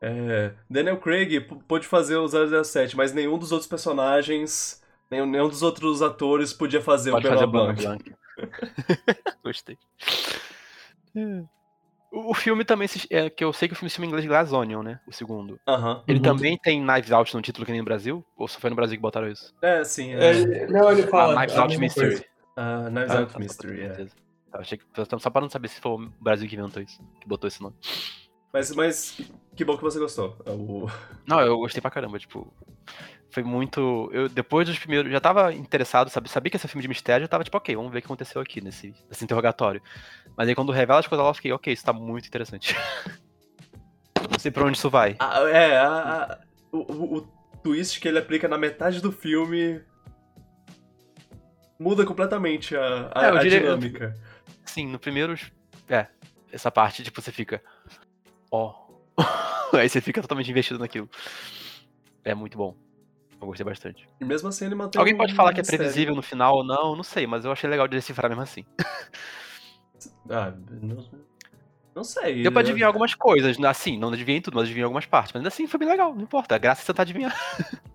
é, 0.00 0.54
Daniel 0.70 0.98
Craig 0.98 1.40
pôde 1.68 1.86
fazer 1.86 2.16
o 2.16 2.26
007, 2.64 2.96
mas 2.96 3.12
nenhum 3.12 3.36
dos 3.36 3.50
outros 3.52 3.68
personagens, 3.68 4.80
nenhum, 5.10 5.26
nenhum 5.26 5.48
dos 5.48 5.62
outros 5.62 6.00
atores 6.00 6.52
podia 6.52 6.80
fazer 6.80 7.10
Pode 7.10 7.26
o 7.26 7.46
Benoit. 7.48 7.82
Blanc. 7.82 8.14
Gostei. 9.44 9.78
O 12.10 12.30
o 12.30 12.34
filme 12.34 12.64
também, 12.64 12.86
se- 12.86 13.08
é, 13.10 13.28
que 13.28 13.42
eu 13.44 13.52
sei 13.52 13.66
que 13.68 13.74
o 13.74 13.76
filme 13.76 13.90
se 13.90 13.96
chama 13.96 14.06
em 14.06 14.08
inglês 14.08 14.24
Glass 14.26 14.52
Onion, 14.52 14.82
né? 14.84 15.00
O 15.06 15.12
segundo. 15.12 15.58
Aham. 15.66 16.04
Ele 16.06 16.18
Uhum. 16.18 16.22
também 16.22 16.56
tem 16.58 16.80
Knives 16.80 17.10
Out 17.10 17.34
no 17.34 17.42
título 17.42 17.66
que 17.66 17.72
nem 17.72 17.80
no 17.80 17.84
Brasil? 17.84 18.24
Ou 18.36 18.46
só 18.46 18.60
foi 18.60 18.70
no 18.70 18.76
Brasil 18.76 18.96
que 18.96 19.02
botaram 19.02 19.28
isso? 19.28 19.52
É, 19.60 19.82
sim. 19.84 20.12
É, 20.14 20.30
É, 20.30 20.66
não, 20.68 20.92
ele 20.92 21.08
fala. 21.08 21.32
ah, 21.34 21.40
Knives 21.40 21.58
Out 21.58 21.76
Mystery. 21.78 22.24
ah, 22.56 22.88
Knives 22.88 23.10
Ah, 23.10 23.18
Out 23.20 23.32
tá, 23.32 23.38
Mystery, 23.40 23.68
pra 23.68 23.76
ter 23.76 23.84
é. 23.84 23.94
certeza. 23.96 24.14
Tá, 24.52 24.58
achei 24.60 24.78
que, 24.78 24.84
só- 24.94 25.18
só 25.18 25.30
para 25.30 25.40
não 25.40 25.50
saber 25.50 25.66
se 25.68 25.80
foi 25.80 25.90
o 25.92 26.08
Brasil 26.20 26.48
que 26.48 26.54
inventou 26.54 26.80
isso, 26.82 27.02
que 27.20 27.26
botou 27.26 27.48
esse 27.48 27.60
nome. 27.60 27.74
Mas, 28.52 28.70
mas 28.76 29.18
que 29.56 29.64
bom 29.64 29.76
que 29.76 29.82
você 29.82 29.98
gostou. 29.98 30.36
É 30.46 30.50
O... 30.52 30.86
Não, 31.26 31.40
eu 31.40 31.58
gostei 31.58 31.80
pra 31.82 31.90
caramba, 31.90 32.16
tipo. 32.20 32.54
Foi 33.34 33.42
muito. 33.42 34.08
Eu, 34.12 34.28
depois 34.28 34.68
dos 34.68 34.78
primeiros. 34.78 35.10
Já 35.10 35.18
tava 35.20 35.52
interessado, 35.52 36.08
sabe? 36.08 36.28
Sabia 36.30 36.50
que 36.50 36.56
esse 36.56 36.68
filme 36.68 36.82
de 36.82 36.86
mistério, 36.88 37.24
eu 37.24 37.28
tava 37.28 37.42
tipo, 37.42 37.56
ok, 37.56 37.74
vamos 37.74 37.90
ver 37.90 37.98
o 37.98 38.00
que 38.00 38.06
aconteceu 38.06 38.40
aqui 38.40 38.60
nesse, 38.60 38.94
nesse 39.08 39.24
interrogatório. 39.24 39.82
Mas 40.36 40.48
aí 40.48 40.54
quando 40.54 40.70
revela 40.70 41.00
as 41.00 41.06
coisas 41.08 41.24
lá, 41.24 41.30
eu 41.30 41.34
fiquei, 41.34 41.50
ok, 41.52 41.72
isso 41.72 41.84
tá 41.84 41.92
muito 41.92 42.28
interessante. 42.28 42.76
Não 44.30 44.38
sei 44.38 44.52
pra 44.52 44.64
onde 44.64 44.78
isso 44.78 44.88
vai. 44.88 45.16
Ah, 45.18 45.40
é, 45.50 45.76
a- 45.76 45.88
a- 46.32 46.38
o, 46.70 47.16
o- 47.18 47.28
twist 47.62 47.98
que 48.00 48.06
ele 48.06 48.18
aplica 48.20 48.46
na 48.46 48.56
metade 48.56 49.00
do 49.00 49.10
filme 49.10 49.82
muda 51.78 52.04
completamente 52.06 52.76
a, 52.76 53.10
a, 53.14 53.24
É, 53.26 53.30
eu 53.30 53.36
a 53.36 53.40
diria- 53.42 53.60
dinâmica. 53.60 54.14
Sim, 54.64 54.86
no 54.86 54.98
primeiro. 54.98 55.34
É, 55.88 56.06
essa 56.52 56.70
parte, 56.70 57.02
tipo, 57.02 57.20
você 57.20 57.32
fica. 57.32 57.60
Ó. 58.50 58.74
aí 59.74 59.88
você 59.88 60.00
fica 60.00 60.22
totalmente 60.22 60.50
investido 60.50 60.78
naquilo. 60.78 61.08
É 62.24 62.34
muito 62.34 62.56
bom. 62.56 62.76
Eu 63.44 63.48
gostei 63.48 63.64
bastante. 63.64 64.08
E 64.18 64.24
mesmo 64.24 64.48
assim 64.48 64.64
ele 64.64 64.74
mantém 64.74 64.98
Alguém 64.98 65.14
um 65.14 65.18
pode 65.18 65.34
falar 65.34 65.52
que 65.52 65.60
é 65.60 65.62
previsível 65.62 66.14
no 66.14 66.22
final 66.22 66.56
ou 66.56 66.64
não, 66.64 66.96
não 66.96 67.02
sei, 67.02 67.26
mas 67.26 67.44
eu 67.44 67.52
achei 67.52 67.68
legal 67.68 67.86
de 67.86 67.96
decifrar 67.96 68.30
mesmo 68.30 68.42
assim. 68.42 68.64
Ah, 70.28 70.52
não, 70.82 71.04
não 71.94 72.04
sei. 72.04 72.42
Deu 72.42 72.52
pra 72.52 72.62
né? 72.62 72.68
adivinhar 72.68 72.88
algumas 72.88 73.14
coisas, 73.14 73.58
assim, 73.64 73.98
não 73.98 74.08
adivinhei 74.08 74.40
tudo, 74.40 74.54
mas 74.54 74.64
adivinhei 74.64 74.84
algumas 74.84 75.06
partes. 75.06 75.32
Mas 75.32 75.40
ainda 75.40 75.48
assim 75.48 75.66
foi 75.66 75.78
bem 75.78 75.88
legal, 75.88 76.14
não 76.14 76.22
importa. 76.22 76.54
A 76.54 76.58
graça 76.58 76.82
é 76.82 76.86
tentar 76.86 77.02
adivinhar. 77.02 77.34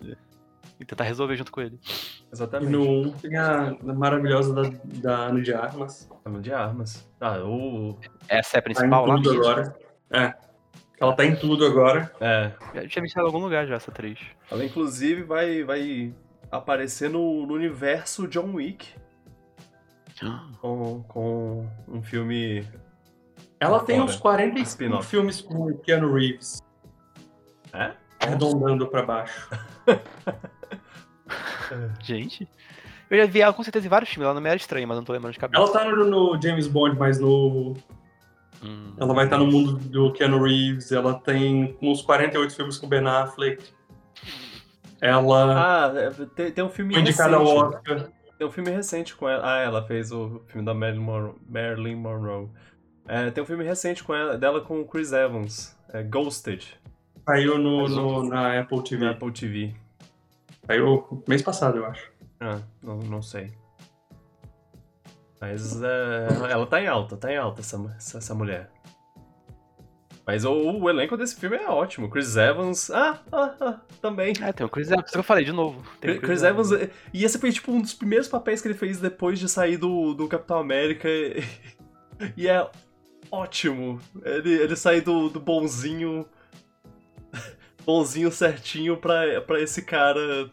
e 0.78 0.84
tentar 0.84 1.04
resolver 1.04 1.36
junto 1.36 1.50
com 1.50 1.60
ele. 1.62 1.80
E 1.84 2.32
Exatamente. 2.32 2.70
no 2.70 3.08
1 3.08 3.12
tem 3.12 3.36
a, 3.36 3.76
maravilhosa 3.82 4.54
da, 4.54 4.62
da 4.84 5.16
Ana 5.26 5.40
de 5.40 5.52
Armas. 5.52 6.08
Falando 6.22 6.42
de 6.42 6.52
armas. 6.52 7.08
Ah, 7.20 7.38
o. 7.44 7.98
Essa 8.28 8.56
é 8.56 8.58
a 8.58 8.62
Tá 8.62 8.64
principal 8.64 9.06
lá 9.06 9.16
tudo 9.16 9.30
mesmo. 9.30 9.46
agora. 9.46 9.76
É. 10.10 10.34
Ela 11.00 11.14
tá 11.14 11.24
em 11.24 11.34
tudo 11.34 11.66
agora. 11.66 12.10
É. 12.20 12.52
Eu 12.74 12.88
tinha 12.88 13.02
visto 13.02 13.18
ela 13.18 13.28
em 13.28 13.32
algum 13.32 13.44
lugar 13.44 13.66
já, 13.66 13.74
essa 13.74 13.90
atriz. 13.90 14.18
Ela 14.50 14.64
inclusive 14.64 15.22
vai, 15.22 15.64
vai 15.64 16.14
aparecer 16.50 17.10
no, 17.10 17.46
no 17.46 17.54
universo 17.54 18.28
John 18.28 18.52
Wick. 18.54 18.88
Com, 20.60 21.02
com 21.08 21.68
um 21.88 22.02
filme. 22.02 22.66
Ela 23.58 23.80
tem 23.80 23.96
Fora. 23.96 24.10
uns 24.10 24.16
45 24.16 24.68
Spin-off. 24.68 25.08
filmes 25.08 25.40
com 25.40 25.70
o 25.70 25.78
Keanu 25.78 26.14
Reeves. 26.14 26.62
É? 27.72 27.92
Arredondando 28.20 28.86
pra 28.86 29.02
baixo. 29.02 29.48
Gente. 32.00 32.48
Eu 33.10 33.18
já 33.18 33.26
vi 33.26 33.40
ela 33.40 33.52
com 33.52 33.62
certeza 33.62 33.86
em 33.86 33.90
vários 33.90 34.10
filmes, 34.10 34.24
ela 34.24 34.34
não 34.34 34.40
me 34.40 34.48
era 34.48 34.56
estranha, 34.56 34.86
mas 34.86 34.96
não 34.96 35.04
tô 35.04 35.12
lembrando 35.12 35.34
de 35.34 35.38
cabeça. 35.38 35.62
Ela 35.62 35.72
tá 35.72 35.84
no, 35.84 36.04
no 36.04 36.40
James 36.40 36.66
Bond 36.66 36.98
mais 36.98 37.18
novo. 37.18 37.76
Hum. 38.64 38.94
Ela 38.98 39.12
vai 39.14 39.24
estar 39.26 39.38
no 39.38 39.46
mundo 39.46 39.72
do 39.76 40.12
Keanu 40.12 40.42
Reeves. 40.42 40.90
Ela 40.92 41.14
tem 41.14 41.76
uns 41.82 42.00
48 42.02 42.54
filmes 42.54 42.78
com 42.78 42.86
o 42.86 42.88
Ben 42.88 43.06
Affleck. 43.06 43.62
Ela 45.00 45.88
Ah, 45.90 45.92
é, 45.98 46.10
tem, 46.34 46.50
tem 46.50 46.64
um 46.64 46.68
filme 46.70 46.94
foi 46.94 47.02
indicada 47.02 47.36
ao 47.36 47.44
recente. 47.44 47.74
Oscar. 47.76 48.08
Tem 48.38 48.46
um 48.46 48.50
filme 48.50 48.70
recente 48.70 49.14
com 49.16 49.28
ela. 49.28 49.42
Ah, 49.44 49.58
ela 49.60 49.86
fez 49.86 50.10
o 50.10 50.40
filme 50.46 50.64
da 50.64 50.72
Marilyn 50.74 51.02
Monroe. 51.02 51.34
Marilyn 51.48 51.96
Monroe. 51.96 52.48
É, 53.06 53.30
tem 53.30 53.42
um 53.42 53.46
filme 53.46 53.64
recente 53.64 54.02
com 54.02 54.14
ela, 54.14 54.38
dela 54.38 54.60
com 54.60 54.80
o 54.80 54.84
Chris 54.86 55.12
Evans. 55.12 55.76
É 55.92 56.02
Ghosted, 56.02 56.66
Saiu 57.26 57.58
no, 57.58 57.86
no- 57.88 58.28
na 58.28 58.58
Apple 58.60 58.78
na 58.78 58.82
TV. 58.82 59.06
Apple 59.08 59.32
TV. 59.32 59.74
Saiu 60.66 61.22
mês 61.28 61.42
passado, 61.42 61.78
eu 61.78 61.86
acho. 61.86 62.10
Ah, 62.40 62.60
não, 62.82 62.96
não 62.98 63.22
sei. 63.22 63.52
Mas 65.44 65.82
é, 65.82 66.50
ela- 66.50 66.66
tá 66.66 66.80
em 66.80 66.86
alta, 66.86 67.16
tá 67.18 67.30
em 67.30 67.36
alta 67.36 67.60
essa, 67.60 67.76
essa, 67.98 68.18
essa 68.18 68.34
mulher. 68.34 68.70
Mas 70.26 70.42
o, 70.46 70.52
o 70.52 70.88
elenco 70.88 71.18
desse 71.18 71.36
filme 71.36 71.56
é 71.56 71.68
ótimo. 71.68 72.08
Chris 72.08 72.34
Evans. 72.34 72.90
Ah, 72.90 73.20
ah, 73.30 73.54
ah 73.60 73.80
também. 74.00 74.32
É, 74.40 74.52
tem 74.54 74.64
o 74.64 74.70
Chris 74.70 74.90
Evans, 74.90 75.04
isso 75.04 75.12
que 75.12 75.18
eu 75.18 75.22
falei 75.22 75.44
de 75.44 75.52
novo. 75.52 75.84
Tem 76.00 76.16
o 76.16 76.20
Chris 76.20 76.42
Evans. 76.42 76.70
E 77.12 77.24
esse 77.24 77.38
foi 77.38 77.52
tipo 77.52 77.70
um 77.70 77.82
dos 77.82 77.92
primeiros 77.92 78.26
papéis 78.26 78.62
que 78.62 78.68
ele 78.68 78.74
fez 78.74 78.98
depois 78.98 79.38
de 79.38 79.50
sair 79.50 79.76
do, 79.76 80.14
do 80.14 80.26
Capitão 80.26 80.58
América. 80.58 81.08
E 82.36 82.46
é 82.46 82.64
ótimo. 83.28 84.00
Ele, 84.24 84.52
ele 84.52 84.76
sai 84.76 85.00
do, 85.00 85.28
do 85.28 85.40
bonzinho. 85.40 86.24
Bonzinho 87.84 88.30
certinho 88.30 88.96
pra, 88.96 89.40
pra 89.40 89.60
esse 89.60 89.82
cara 89.82 90.48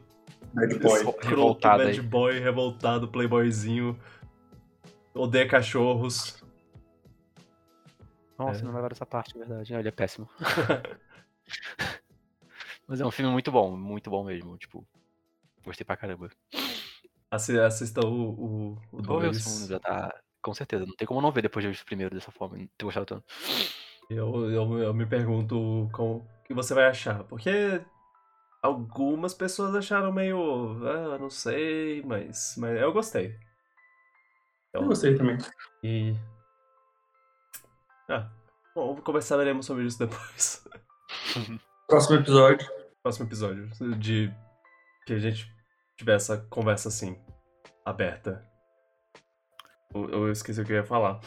Bad 0.54 0.80
Boy. 0.80 1.00
Revoltado 1.22 1.84
bad 1.84 2.02
boy, 2.02 2.40
revoltado, 2.40 3.08
playboyzinho. 3.08 3.98
Odeia 5.14 5.48
cachorros. 5.48 6.42
Nossa, 8.38 8.62
É. 8.62 8.64
não 8.64 8.72
vai 8.72 8.82
ver 8.82 8.92
essa 8.94 9.06
parte, 9.06 9.36
é 9.36 9.40
verdade. 9.40 9.74
Ele 9.74 9.88
é 9.88 9.92
péssimo. 9.92 10.28
Mas 12.88 13.00
é 13.00 13.06
um 13.06 13.12
filme 13.12 13.32
muito 13.32 13.52
bom, 13.52 13.76
muito 13.78 14.10
bom 14.10 14.24
mesmo. 14.24 14.58
Tipo, 14.58 14.86
gostei 15.64 15.86
pra 15.86 15.96
caramba. 15.98 16.30
Assi- 17.30 17.60
Assista 17.60 18.02
o, 18.06 18.30
o, 18.32 18.78
o 18.92 19.02
dois. 19.02 19.68
já 19.68 19.80
tá. 19.80 20.14
Com 20.42 20.54
certeza. 20.54 20.86
Não 20.86 20.96
tem 20.96 21.08
como 21.08 21.22
não 21.22 21.32
ver 21.32 21.44
depois 21.44 21.64
de 21.64 21.72
ver 21.72 21.80
o 21.82 21.86
primeiro 21.86 22.16
dessa 22.16 22.32
forma. 22.32 22.58
Não 22.58 22.68
ter 22.78 22.86
gostado 22.86 23.06
tanto. 23.06 23.24
Eu, 24.10 24.50
eu, 24.50 24.78
eu 24.80 24.94
me 24.94 25.06
pergunto 25.06 25.90
como, 25.94 26.16
o 26.18 26.28
que 26.44 26.54
você 26.54 26.74
vai 26.74 26.86
achar. 26.86 27.24
Porque 27.26 27.82
algumas 28.62 29.34
pessoas 29.34 29.76
acharam 29.76 30.12
meio. 30.12 30.84
Ah, 30.86 31.18
não 31.20 31.30
sei, 31.30 32.02
mas, 32.04 32.56
mas 32.58 32.80
eu 32.82 32.92
gostei. 32.92 33.38
Eu 34.74 34.86
gostei 34.86 35.16
também. 35.16 35.38
E. 35.84 36.16
Ah, 38.10 38.30
bom, 38.74 38.96
conversaremos 39.02 39.66
sobre 39.66 39.86
isso 39.86 40.00
depois. 40.00 40.66
Próximo 41.88 42.20
episódio. 42.20 42.68
Próximo 43.04 43.28
episódio. 43.28 43.70
De 43.98 44.34
que 45.06 45.14
a 45.14 45.20
gente 45.20 45.54
tiver 45.98 46.16
essa 46.16 46.38
conversa 46.50 46.88
assim, 46.88 47.18
aberta. 47.86 48.48
Eu, 49.94 50.10
eu 50.10 50.32
esqueci 50.32 50.62
o 50.62 50.66
que 50.66 50.72
eu 50.72 50.78
ia 50.78 50.84
falar. 50.84 51.20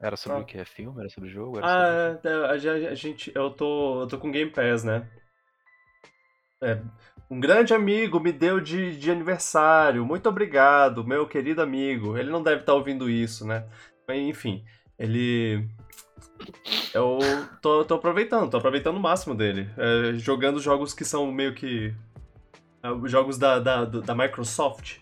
Era 0.00 0.16
sobre 0.16 0.38
ah. 0.38 0.40
o 0.40 0.44
que? 0.44 0.58
É 0.58 0.64
filme? 0.64 1.00
Era 1.00 1.08
sobre 1.08 1.30
jogo? 1.30 1.58
Era 1.58 1.66
ah, 1.66 2.14
sobre... 2.16 2.28
É, 2.28 2.88
a, 2.88 2.90
a, 2.90 2.94
gente. 2.94 3.32
Eu 3.34 3.50
tô. 3.50 4.02
Eu 4.02 4.06
tô 4.06 4.18
com 4.18 4.30
Game 4.30 4.50
Pass, 4.50 4.84
né? 4.84 5.08
É, 6.62 6.78
um 7.30 7.38
grande 7.38 7.72
amigo 7.72 8.18
me 8.20 8.32
deu 8.32 8.60
de, 8.60 8.98
de 8.98 9.10
aniversário. 9.10 10.04
Muito 10.04 10.28
obrigado, 10.28 11.06
meu 11.06 11.26
querido 11.26 11.62
amigo. 11.62 12.18
Ele 12.18 12.30
não 12.30 12.42
deve 12.42 12.60
estar 12.60 12.72
tá 12.72 12.78
ouvindo 12.78 13.08
isso, 13.08 13.46
né? 13.46 13.64
Enfim, 14.08 14.64
ele. 14.98 15.68
Eu 16.92 17.18
tô, 17.62 17.84
tô 17.84 17.94
aproveitando, 17.94 18.50
tô 18.50 18.56
aproveitando 18.56 18.96
o 18.96 19.00
máximo 19.00 19.34
dele. 19.34 19.70
É, 19.76 20.14
jogando 20.18 20.60
jogos 20.60 20.92
que 20.92 21.04
são 21.04 21.30
meio 21.30 21.54
que. 21.54 21.94
É, 22.82 23.08
jogos 23.08 23.38
da, 23.38 23.58
da, 23.60 23.84
da 23.84 24.14
Microsoft. 24.14 24.98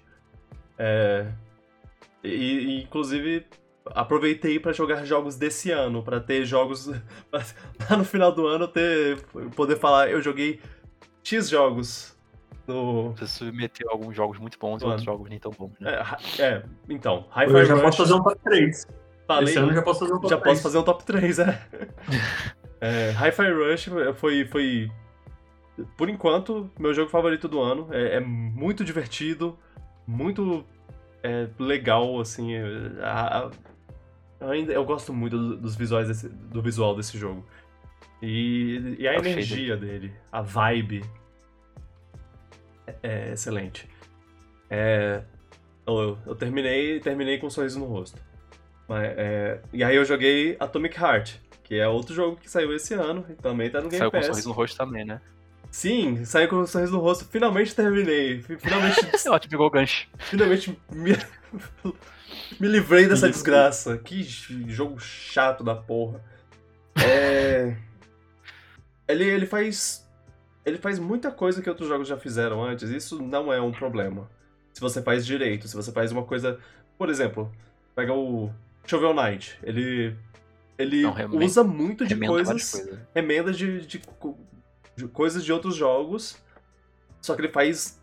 É, 0.77 1.27
e, 2.23 2.29
e, 2.29 2.83
inclusive, 2.83 3.47
aproveitei 3.87 4.61
para 4.61 4.73
jogar 4.73 5.05
jogos 5.05 5.37
desse 5.37 5.71
ano, 5.71 6.03
para 6.03 6.21
ter 6.21 6.45
jogos. 6.45 6.89
lá 7.33 7.97
no 7.97 8.05
final 8.05 8.33
do 8.33 8.47
ano 8.47 8.69
ter. 8.69 9.23
poder 9.57 9.77
falar, 9.77 10.11
eu 10.11 10.21
joguei 10.21 10.61
X 11.29 11.51
jogos 11.51 12.17
no... 12.67 13.13
Você 13.13 13.27
submeteu 13.27 13.91
alguns 13.91 14.15
jogos 14.15 14.39
muito 14.39 14.59
bons 14.59 14.83
e 14.83 14.85
outros 14.85 15.03
jogos 15.03 15.29
nem 15.29 15.39
tão 15.39 15.53
bons, 15.53 15.73
né? 15.81 15.93
É, 16.39 16.43
é 16.43 16.63
então, 16.89 17.27
Hi-Fi 17.31 17.53
Eu 17.53 17.65
já 17.65 17.75
Rush... 17.75 17.83
posso 17.83 17.97
fazer 17.99 18.15
um 18.15 18.23
top 18.23 18.41
3. 18.45 18.87
Falei, 19.27 19.45
Esse 19.45 19.59
ano 19.59 19.75
já 19.75 19.83
posso 19.83 20.01
fazer 20.01 20.13
um 20.13 20.21
top 20.21 20.29
já 20.31 20.37
3. 20.37 20.41
Já 20.41 20.53
posso 20.53 20.63
fazer 20.63 20.79
um 20.79 20.83
top 20.83 21.05
3, 21.05 21.39
é. 21.39 21.63
é 22.81 23.11
Hi-Fi 23.11 23.51
Rush 23.53 23.91
foi, 24.17 24.47
foi, 24.47 24.91
por 25.97 26.09
enquanto, 26.09 26.71
meu 26.79 26.95
jogo 26.95 27.11
favorito 27.11 27.49
do 27.49 27.61
ano. 27.61 27.89
É, 27.91 28.17
é 28.17 28.21
muito 28.21 28.85
divertido, 28.85 29.59
muito 30.07 30.65
é, 31.23 31.49
legal, 31.59 32.21
assim. 32.21 32.55
É, 32.55 32.63
a, 33.03 33.51
a, 34.41 34.51
ainda, 34.51 34.73
eu 34.73 34.85
gosto 34.85 35.13
muito 35.13 35.57
dos 35.57 35.77
visuais 35.77 36.09
desse, 36.09 36.29
do 36.29 36.63
visual 36.63 36.97
desse 36.97 37.19
jogo. 37.19 37.45
E, 38.21 38.97
e 38.99 39.07
a 39.07 39.15
energia 39.15 39.77
dele, 39.77 40.13
a 40.33 40.43
vibe 40.43 41.05
é 43.03 43.33
excelente. 43.33 43.89
É, 44.71 45.23
eu, 45.87 46.19
eu, 46.27 46.35
terminei 46.35 47.01
terminei 47.01 47.39
com 47.39 47.47
um 47.47 47.51
sorriso 47.51 47.79
no 47.79 47.87
rosto. 47.87 48.21
Mas, 48.89 49.05
é, 49.17 49.61
e 49.73 49.85
aí 49.85 49.97
eu 49.97 50.05
joguei 50.05 50.57
Atomic 50.59 50.99
Heart, 50.99 51.37
que 51.63 51.77
é 51.77 51.87
outro 51.87 52.15
jogo 52.15 52.37
que 52.37 52.51
saiu 52.51 52.75
esse 52.75 52.95
ano 52.95 53.25
e 53.29 53.35
também 53.35 53.71
tá 53.71 53.81
no 53.81 53.89
Game 53.89 53.99
saiu 53.99 54.11
Pass. 54.11 54.27
Saiu 54.27 54.29
com 54.29 54.31
um 54.31 54.35
sorriso 54.35 54.49
no 54.49 54.55
rosto 54.55 54.77
também, 54.77 55.05
né? 55.05 55.21
Sim, 55.71 56.25
saiu 56.25 56.49
com 56.49 56.57
um 56.57 56.67
sorriso 56.67 56.93
no 56.93 56.99
rosto. 56.99 57.25
Finalmente 57.27 57.75
terminei. 57.75 58.43
Finalmente. 58.43 58.99
Ótimo, 59.29 59.51
pegou 59.51 59.67
o 59.67 59.71
gancho. 59.71 60.09
Finalmente 60.19 60.79
me, 60.91 61.13
me 62.59 62.69
livrei 62.69 63.07
dessa 63.07 63.29
desgraça. 63.29 63.99
Que 63.99 64.23
jogo 64.23 64.99
chato 64.99 65.63
da 65.63 65.75
porra. 65.75 66.25
É. 66.97 67.77
Ele, 69.09 69.25
ele 69.25 69.47
faz. 69.47 70.07
Ele 70.65 70.77
faz 70.77 70.99
muita 70.99 71.31
coisa 71.31 71.63
que 71.63 71.69
outros 71.69 71.89
jogos 71.89 72.07
já 72.07 72.19
fizeram 72.19 72.63
antes. 72.63 72.91
Isso 72.91 73.21
não 73.23 73.51
é 73.51 73.61
um 73.61 73.73
problema. 73.73 74.31
Se 74.75 74.81
você 74.81 75.01
faz 75.01 75.25
direito, 75.25 75.67
se 75.67 75.75
você 75.75 75.91
faz 75.91 76.13
uma 76.13 76.25
coisa. 76.25 76.61
Por 76.99 77.09
exemplo, 77.09 77.51
pega 77.95 78.13
o 78.13 78.51
Shovel 78.87 79.15
Knight. 79.15 79.59
Ele. 79.63 80.15
Ele 80.77 81.03
não, 81.03 81.15
usa 81.39 81.65
muito 81.65 82.07
de 82.07 82.15
coisas. 82.15 82.71
Coisa. 82.71 83.09
Remendas 83.15 83.59
de, 83.59 83.81
de, 83.81 84.01
de, 84.97 85.09
coisas 85.09 85.45
de 85.45 85.53
outros 85.53 85.75
jogos. 85.75 86.37
Só 87.21 87.35
que 87.35 87.41
ele 87.41 87.49
faz 87.49 87.99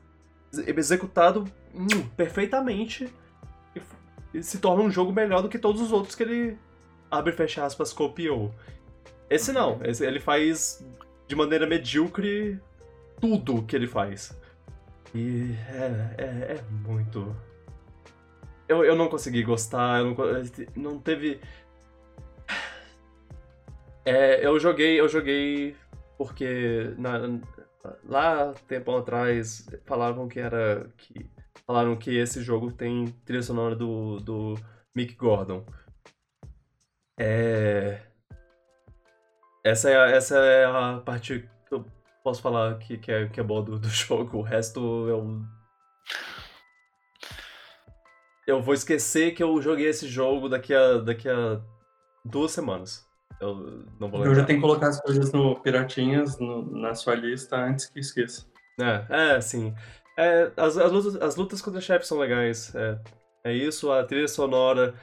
executado 0.51 1.45
hum, 1.73 2.07
perfeitamente. 2.17 3.07
E, 3.75 4.37
e 4.37 4.43
se 4.43 4.57
torna 4.57 4.83
um 4.83 4.91
jogo 4.91 5.13
melhor 5.13 5.41
do 5.41 5.47
que 5.47 5.59
todos 5.59 5.81
os 5.81 5.91
outros 5.91 6.15
que 6.15 6.23
ele 6.23 6.57
abre 7.09 7.31
e 7.31 7.35
fecha 7.35 7.63
aspas 7.63 7.93
copiou. 7.93 8.53
Esse 9.29 9.51
não, 9.51 9.79
esse, 9.83 10.05
ele 10.05 10.19
faz 10.19 10.85
de 11.27 11.35
maneira 11.35 11.65
medíocre 11.65 12.59
tudo 13.19 13.63
que 13.63 13.75
ele 13.75 13.87
faz. 13.87 14.37
E 15.13 15.55
é, 15.69 16.23
é, 16.23 16.25
é 16.55 16.61
muito. 16.87 17.35
Eu, 18.67 18.83
eu 18.83 18.95
não 18.95 19.07
consegui 19.07 19.43
gostar, 19.43 19.99
eu 19.99 20.13
não, 20.13 20.15
não 20.75 20.99
teve. 20.99 21.39
É, 24.03 24.45
eu 24.45 24.59
joguei, 24.59 24.99
eu 24.99 25.09
joguei 25.09 25.75
porque 26.17 26.93
na, 26.97 27.41
lá 28.03 28.53
tempo 28.67 28.95
atrás 28.95 29.67
falavam 29.85 30.27
que 30.27 30.39
era 30.39 30.89
que 30.97 31.29
falaram 31.65 31.95
que 31.95 32.15
esse 32.15 32.43
jogo 32.43 32.71
tem 32.71 33.07
trilha 33.25 33.41
sonora 33.41 33.75
do, 33.75 34.19
do 34.19 34.55
Mick 34.93 35.15
Gordon. 35.15 35.65
É 37.17 38.01
essa 39.65 39.89
é, 39.89 39.97
a, 39.97 40.05
essa 40.11 40.37
é 40.37 40.65
a 40.65 41.01
parte 41.03 41.49
que 41.67 41.73
eu 41.73 41.83
posso 42.23 42.39
falar 42.39 42.77
que, 42.77 42.99
que, 42.99 43.11
é, 43.11 43.27
que 43.27 43.39
é 43.39 43.43
boa 43.43 43.63
do, 43.63 43.79
do 43.79 43.89
jogo. 43.89 44.37
O 44.37 44.41
resto 44.43 44.79
eu. 45.09 45.41
Eu 48.45 48.61
vou 48.61 48.75
esquecer 48.75 49.33
que 49.33 49.41
eu 49.41 49.59
joguei 49.59 49.87
esse 49.87 50.07
jogo 50.07 50.47
daqui 50.47 50.71
a, 50.71 50.99
daqui 50.99 51.27
a 51.27 51.59
duas 52.23 52.51
semanas. 52.51 53.03
Eu 53.41 53.55
não 53.99 54.07
vou 54.07 54.19
lembrar. 54.19 54.27
Eu 54.27 54.35
já 54.35 54.43
tenho 54.45 54.59
que 54.59 54.67
colocar 54.67 54.89
as 54.89 55.01
coisas 55.01 55.31
no 55.31 55.59
Piratinhas 55.59 56.37
no, 56.37 56.79
na 56.79 56.93
sua 56.93 57.15
lista 57.15 57.57
antes 57.57 57.87
que 57.87 57.99
esqueça. 57.99 58.45
É, 58.79 59.35
é 59.35 59.41
sim. 59.41 59.73
É, 60.15 60.51
as, 60.55 60.77
as, 60.77 60.91
lutas, 60.91 61.15
as 61.15 61.35
lutas 61.35 61.59
contra 61.59 61.81
chefes 61.81 62.07
são 62.07 62.19
legais. 62.19 62.71
É, 62.75 62.99
é 63.45 63.53
isso, 63.53 63.91
a 63.91 64.03
trilha 64.03 64.27
sonora 64.27 64.93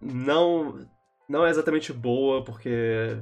não, 0.00 0.88
não 1.28 1.44
é 1.44 1.50
exatamente 1.50 1.92
boa, 1.92 2.42
porque 2.42 3.18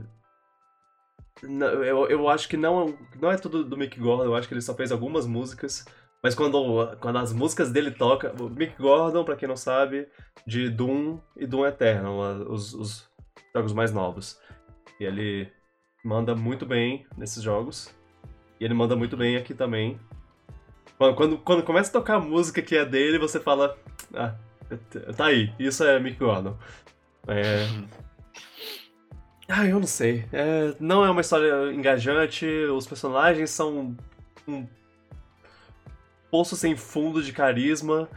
eu, 1.43 2.09
eu 2.09 2.29
acho 2.29 2.49
que 2.49 2.57
não, 2.57 2.97
não 3.21 3.31
é 3.31 3.37
tudo 3.37 3.65
do 3.65 3.77
Mick 3.77 3.99
Gordon, 3.99 4.25
eu 4.25 4.35
acho 4.35 4.49
que 4.49 4.55
ele 4.55 4.63
só 4.63 4.75
fez 4.75 4.91
algumas 4.91 5.27
músicas. 5.27 5.85
Mas 6.23 6.35
quando, 6.35 6.97
quando 6.99 7.19
as 7.19 7.33
músicas 7.33 7.71
dele 7.71 7.91
tocam. 7.91 8.33
Mick 8.51 8.77
Gordon, 8.81 9.25
pra 9.25 9.37
quem 9.37 9.49
não 9.49 9.57
sabe, 9.57 10.09
de 10.47 10.69
Doom 10.71 11.21
e 11.37 11.47
Doom 11.47 11.67
Eternal, 11.67 12.19
os, 12.49 12.75
os 12.75 13.09
jogos 13.55 13.73
mais 13.73 13.93
novos. 13.93 14.41
E 14.99 15.05
ele 15.05 15.49
manda 16.05 16.35
muito 16.35 16.65
bem 16.65 17.07
nesses 17.17 17.43
jogos. 17.43 17.95
E 18.59 18.65
ele 18.65 18.75
manda 18.75 18.97
muito 18.97 19.17
bem 19.17 19.37
aqui 19.37 19.55
também. 19.55 20.01
Quando, 20.99 21.15
quando, 21.15 21.39
quando 21.39 21.63
começa 21.63 21.91
a 21.91 21.93
tocar 21.93 22.15
a 22.17 22.21
música 22.21 22.63
que 22.63 22.77
é 22.77 22.85
dele, 22.85 23.19
você 23.19 23.39
fala. 23.39 23.79
Ah, 24.15 24.35
tá 25.17 25.27
aí, 25.27 25.53
isso 25.59 25.85
é 25.85 26.01
Mick 26.01 26.19
Gordon. 26.19 26.57
É, 27.29 27.67
ah, 29.49 29.67
eu 29.67 29.79
não 29.79 29.87
sei. 29.87 30.25
É, 30.33 30.75
não 30.81 31.05
é 31.05 31.11
uma 31.11 31.21
história 31.21 31.73
engajante, 31.73 32.47
os 32.47 32.87
personagens 32.87 33.51
são 33.51 33.97
um 34.47 34.67
poço 36.31 36.57
sem 36.57 36.77
fundo 36.77 37.23
de 37.23 37.33
carisma. 37.33 38.09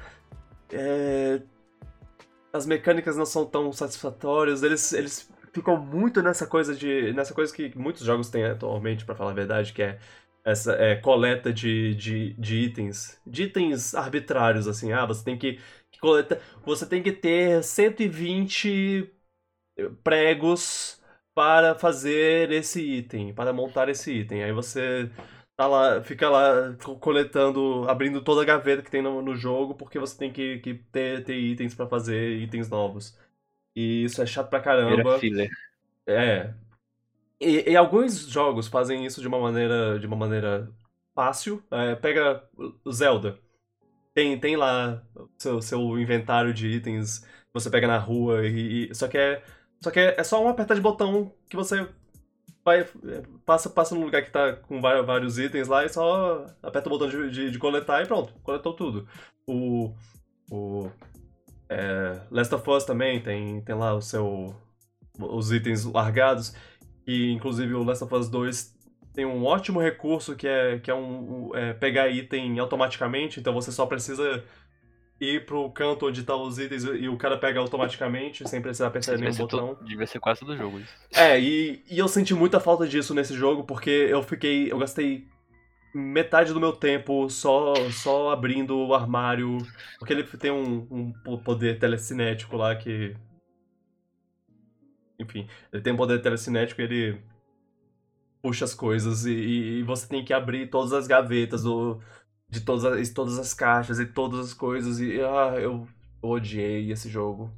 É, 0.72 1.42
as 2.52 2.66
mecânicas 2.66 3.16
não 3.16 3.26
são 3.26 3.46
tão 3.46 3.72
satisfatórias, 3.72 4.64
eles, 4.64 4.92
eles 4.94 5.32
ficam 5.54 5.78
muito 5.78 6.22
nessa 6.22 6.48
coisa 6.48 6.76
de. 6.76 7.14
nessa 7.14 7.34
coisa 7.34 7.54
que 7.54 7.78
muitos 7.78 8.04
jogos 8.04 8.30
têm 8.30 8.46
atualmente, 8.46 9.06
para 9.06 9.16
falar 9.16 9.32
a 9.32 9.36
verdade, 9.36 9.74
que 9.74 9.84
é 9.84 10.00
essa 10.44 10.74
é, 10.74 10.96
coleta 10.96 11.54
de, 11.54 11.94
de, 11.96 12.34
de 12.34 12.56
itens. 12.58 13.22
De 13.26 13.44
itens 13.44 13.94
arbitrários, 13.94 14.68
assim. 14.68 14.92
Ah, 14.92 15.06
você 15.06 15.24
tem 15.24 15.38
que, 15.38 15.60
que 15.92 16.00
coleta. 16.00 16.42
Você 16.66 16.86
tem 16.86 17.04
que 17.04 17.12
ter 17.12 17.64
120 17.64 19.12
pregos 20.04 20.99
para 21.34 21.76
fazer 21.76 22.52
esse 22.52 22.82
item, 22.82 23.34
para 23.34 23.54
montar 23.54 23.90
esse 23.90 24.12
item. 24.12 24.44
Aí 24.44 24.52
você 24.52 25.10
tá 25.56 25.68
lá, 25.68 26.02
fica 26.02 26.30
lá 26.30 26.76
coletando, 27.00 27.86
abrindo 27.90 28.24
toda 28.24 28.42
a 28.42 28.46
gaveta 28.46 28.82
que 28.82 28.92
tem 28.92 29.02
no, 29.02 29.22
no 29.22 29.36
jogo, 29.36 29.76
porque 29.76 30.00
você 30.00 30.18
tem 30.18 30.32
que, 30.32 30.60
que 30.60 30.76
ter, 30.76 31.24
ter 31.24 31.38
itens 31.38 31.76
para 31.76 31.88
fazer 31.88 32.38
itens 32.38 32.70
novos. 32.70 33.18
E 33.76 34.04
isso 34.04 34.22
é 34.22 34.26
chato 34.26 34.50
pra 34.50 34.62
caramba. 34.62 35.20
É. 36.08 36.54
E, 37.40 37.72
e, 37.72 37.76
alguns 37.76 38.28
jogos 38.28 38.68
fazem 38.68 39.06
isso 39.06 39.22
de 39.22 39.28
uma 39.28 39.40
maneira, 39.40 40.00
de 40.00 40.06
uma 40.06 40.16
maneira 40.16 40.70
fácil. 41.16 41.64
É, 41.72 41.96
pega 41.96 42.44
o 42.84 42.92
Zelda. 42.92 43.38
Tem, 44.14 44.38
tem 44.40 44.58
lá 44.58 45.02
seu, 45.38 45.62
seu 45.62 46.00
inventário 46.00 46.54
de 46.54 46.68
itens 46.68 47.26
você 47.54 47.70
pega 47.70 47.88
na 47.88 47.98
rua 47.98 48.46
e, 48.48 48.90
e 48.90 48.96
só 48.96 49.08
que 49.08 49.18
é 49.18 49.44
só 49.82 49.92
que 49.92 50.00
é, 50.00 50.16
é 50.18 50.24
só 50.24 50.44
um 50.44 50.50
apertar 50.50 50.76
de 50.76 50.82
botão 50.82 51.32
que 51.50 51.56
você 51.56 51.88
vai, 52.64 52.86
passa, 53.46 53.70
passa 53.70 53.96
num 53.96 54.04
lugar 54.04 54.24
que 54.24 54.32
tá 54.32 54.54
com 54.54 54.82
vários, 54.82 55.06
vários 55.06 55.40
itens 55.40 55.68
lá 55.68 55.86
e 55.86 55.90
só 55.90 56.46
aperta 56.62 56.90
o 56.90 56.92
botão 56.92 57.10
de, 57.10 57.30
de, 57.30 57.52
de 57.52 57.60
coletar 57.60 58.04
e 58.04 58.06
pronto, 58.06 58.34
coletou 58.44 58.74
tudo. 58.74 59.08
O. 59.48 59.94
O. 60.52 60.90
É, 61.70 62.20
Last 62.32 62.54
of 62.56 62.70
Us 62.70 62.84
também 62.84 63.22
tem, 63.22 63.62
tem 63.62 63.76
lá 63.76 63.94
o 63.94 64.02
seu. 64.02 64.56
Os 65.20 65.52
itens 65.52 65.86
largados. 65.86 66.54
E 67.06 67.32
inclusive 67.32 67.74
o 67.74 67.84
Last 67.84 68.04
of 68.04 68.14
Us 68.14 68.30
2 68.30 68.80
tem 69.14 69.26
um 69.26 69.44
ótimo 69.44 69.82
recurso 69.82 70.36
que 70.36 70.48
é, 70.48 70.78
que 70.80 70.92
é, 70.92 70.94
um, 70.94 71.50
é 71.56 71.74
pegar 71.74 72.08
item 72.08 72.60
automaticamente, 72.60 73.40
então 73.40 73.52
você 73.52 73.72
só 73.72 73.86
precisa 73.86 74.44
ir 75.20 75.46
pro 75.46 75.70
canto 75.72 76.08
onde 76.08 76.24
tá 76.24 76.36
os 76.36 76.58
itens 76.58 76.84
e 76.84 77.10
o 77.10 77.18
cara 77.18 77.38
pega 77.38 77.60
automaticamente, 77.60 78.48
sem 78.48 78.62
precisar 78.62 78.88
apertar 78.88 79.18
nenhum 79.18 79.36
botão. 79.36 79.76
Todo, 79.76 79.86
devia 79.86 80.08
ser 80.08 80.20
quase 80.20 80.40
todo 80.40 80.56
jogo 80.56 80.80
isso. 80.80 80.94
É, 81.14 81.40
e, 81.40 81.84
e 81.90 82.00
eu 82.00 82.08
senti 82.08 82.34
muita 82.34 82.60
falta 82.60 82.88
disso 82.88 83.14
nesse 83.14 83.34
jogo, 83.34 83.64
porque 83.64 83.90
eu 83.90 84.24
fiquei. 84.24 84.72
Eu 84.72 84.78
gastei 84.78 85.28
metade 85.94 86.54
do 86.54 86.60
meu 86.60 86.72
tempo 86.72 87.30
só, 87.30 87.74
só 87.92 88.32
abrindo 88.32 88.78
o 88.78 88.94
armário. 88.94 89.58
Porque 89.98 90.14
ele 90.14 90.24
tem 90.24 90.52
um, 90.52 90.88
um 90.90 91.38
poder 91.44 91.80
telecinético 91.80 92.56
lá 92.56 92.76
que. 92.76 93.16
Enfim, 95.20 95.50
ele 95.74 95.82
tem 95.82 95.92
um 95.92 95.98
poder 95.98 96.22
telecinético 96.22 96.80
e 96.80 96.84
ele 96.86 97.22
puxa 98.42 98.64
as 98.64 98.74
coisas 98.74 99.26
e, 99.26 99.34
e 99.34 99.84
você 99.84 100.08
tem 100.08 100.24
que 100.24 100.34
abrir 100.34 100.70
todas 100.70 100.94
as 100.94 101.08
gavetas 101.08 101.64
do, 101.64 102.00
de 102.50 102.62
todas 102.62 102.86
as, 102.86 103.10
todas 103.10 103.38
as 103.38 103.54
caixas 103.54 104.00
e 104.00 104.06
todas 104.06 104.40
as 104.40 104.54
coisas. 104.54 105.00
E 105.00 105.22
ah, 105.22 105.56
eu 105.60 105.88
odiei 106.22 106.92
esse 106.92 107.10
jogo. 107.10 107.52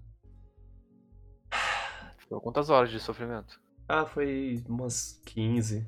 Quantas 2.29 2.69
horas 2.69 2.89
de 2.89 2.99
sofrimento? 2.99 3.59
Ah, 3.87 4.05
foi 4.05 4.63
umas 4.67 5.21
15. 5.25 5.85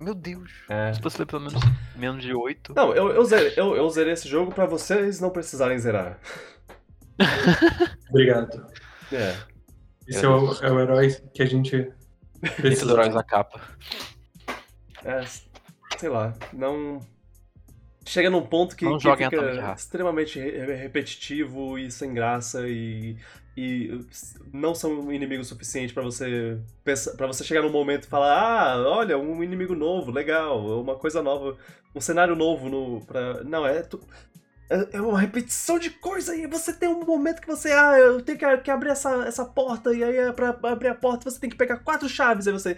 Meu 0.00 0.14
Deus. 0.14 0.50
É. 0.68 0.92
Se 0.92 1.00
fosse 1.00 1.24
pelo 1.24 1.42
menos 1.42 1.62
menos 1.94 2.22
de 2.22 2.34
8. 2.34 2.74
Não, 2.74 2.94
eu, 2.94 3.10
eu, 3.10 3.24
zerei, 3.24 3.52
eu, 3.56 3.76
eu 3.76 3.88
zerei 3.90 4.12
esse 4.12 4.28
jogo 4.28 4.52
pra 4.52 4.66
vocês 4.66 5.20
não 5.20 5.30
precisarem 5.30 5.78
zerar. 5.78 6.18
Obrigado. 8.08 8.66
É. 9.12 9.36
Esse 10.06 10.24
é 10.24 10.28
o, 10.28 10.52
é 10.62 10.70
o 10.70 10.80
herói 10.80 11.10
que 11.34 11.42
a 11.42 11.46
gente 11.46 11.92
precisa. 12.40 12.68
Esse 12.68 12.84
herói 12.90 13.08
na 13.08 13.22
capa. 13.22 13.60
É, 15.04 15.24
sei 15.98 16.08
lá, 16.08 16.34
não 16.52 17.00
chega 18.06 18.30
num 18.30 18.42
ponto 18.42 18.76
que, 18.76 18.84
não 18.84 18.98
que 18.98 19.12
fica 19.12 19.74
extremamente 19.76 20.40
repetitivo 20.40 21.78
e 21.78 21.90
sem 21.90 22.14
graça 22.14 22.68
e, 22.68 23.16
e 23.56 24.00
não 24.52 24.74
são 24.74 25.12
inimigos 25.12 25.48
suficientes 25.48 25.92
para 25.92 26.04
você 26.04 26.58
para 27.16 27.26
você 27.26 27.42
chegar 27.42 27.62
num 27.62 27.70
momento 27.70 28.04
e 28.04 28.08
falar 28.08 28.32
ah 28.32 28.88
olha 28.88 29.18
um 29.18 29.42
inimigo 29.42 29.74
novo 29.74 30.10
legal 30.10 30.80
uma 30.80 30.94
coisa 30.94 31.22
nova 31.22 31.56
um 31.94 32.00
cenário 32.00 32.36
novo 32.36 32.68
no 32.68 33.04
para 33.04 33.42
não 33.42 33.66
é 33.66 33.82
tu, 33.82 34.00
é, 34.68 34.96
é 34.96 35.00
uma 35.00 35.18
repetição 35.18 35.78
de 35.78 35.90
coisa 35.90 36.34
e 36.34 36.46
você 36.46 36.72
tem 36.72 36.88
um 36.88 37.04
momento 37.04 37.40
que 37.40 37.46
você, 37.46 37.70
ah, 37.70 37.98
eu 37.98 38.20
tenho 38.20 38.38
que, 38.38 38.56
que 38.58 38.70
abrir 38.70 38.90
essa, 38.90 39.24
essa 39.24 39.44
porta 39.44 39.94
e 39.94 40.02
aí 40.02 40.16
é 40.16 40.32
pra 40.32 40.58
abrir 40.64 40.88
a 40.88 40.94
porta 40.94 41.30
você 41.30 41.38
tem 41.38 41.48
que 41.48 41.56
pegar 41.56 41.78
quatro 41.78 42.08
chaves, 42.08 42.46
aí 42.46 42.52
você 42.52 42.76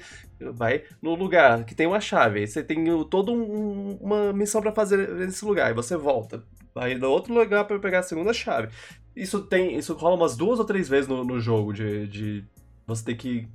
vai 0.53 0.85
no 1.01 1.15
lugar 1.15 1.65
que 1.65 1.75
tem 1.75 1.87
uma 1.87 2.01
chave, 2.01 2.41
aí 2.41 2.47
você 2.47 2.63
tem 2.63 2.85
toda 3.05 3.33
um, 3.33 3.97
uma 4.01 4.33
missão 4.33 4.61
para 4.61 4.73
fazer 4.73 5.09
nesse 5.15 5.45
lugar, 5.45 5.71
e 5.71 5.75
você 5.75 5.97
volta, 5.97 6.45
vai 6.75 6.95
no 6.95 7.09
outro 7.09 7.33
lugar 7.33 7.67
para 7.67 7.79
pegar 7.79 8.01
a 8.01 8.03
segunda 8.03 8.33
chave. 8.33 8.69
Isso 9.17 9.41
tem, 9.41 9.77
isso 9.77 9.95
rola 9.95 10.15
umas 10.15 10.37
duas 10.37 10.59
ou 10.59 10.65
três 10.65 10.89
vezes 10.89 11.09
no, 11.09 11.25
no 11.25 11.41
jogo, 11.41 11.73
de, 11.73 12.07
de 12.07 12.45
você 12.87 13.05
ter 13.05 13.15
que... 13.17 13.49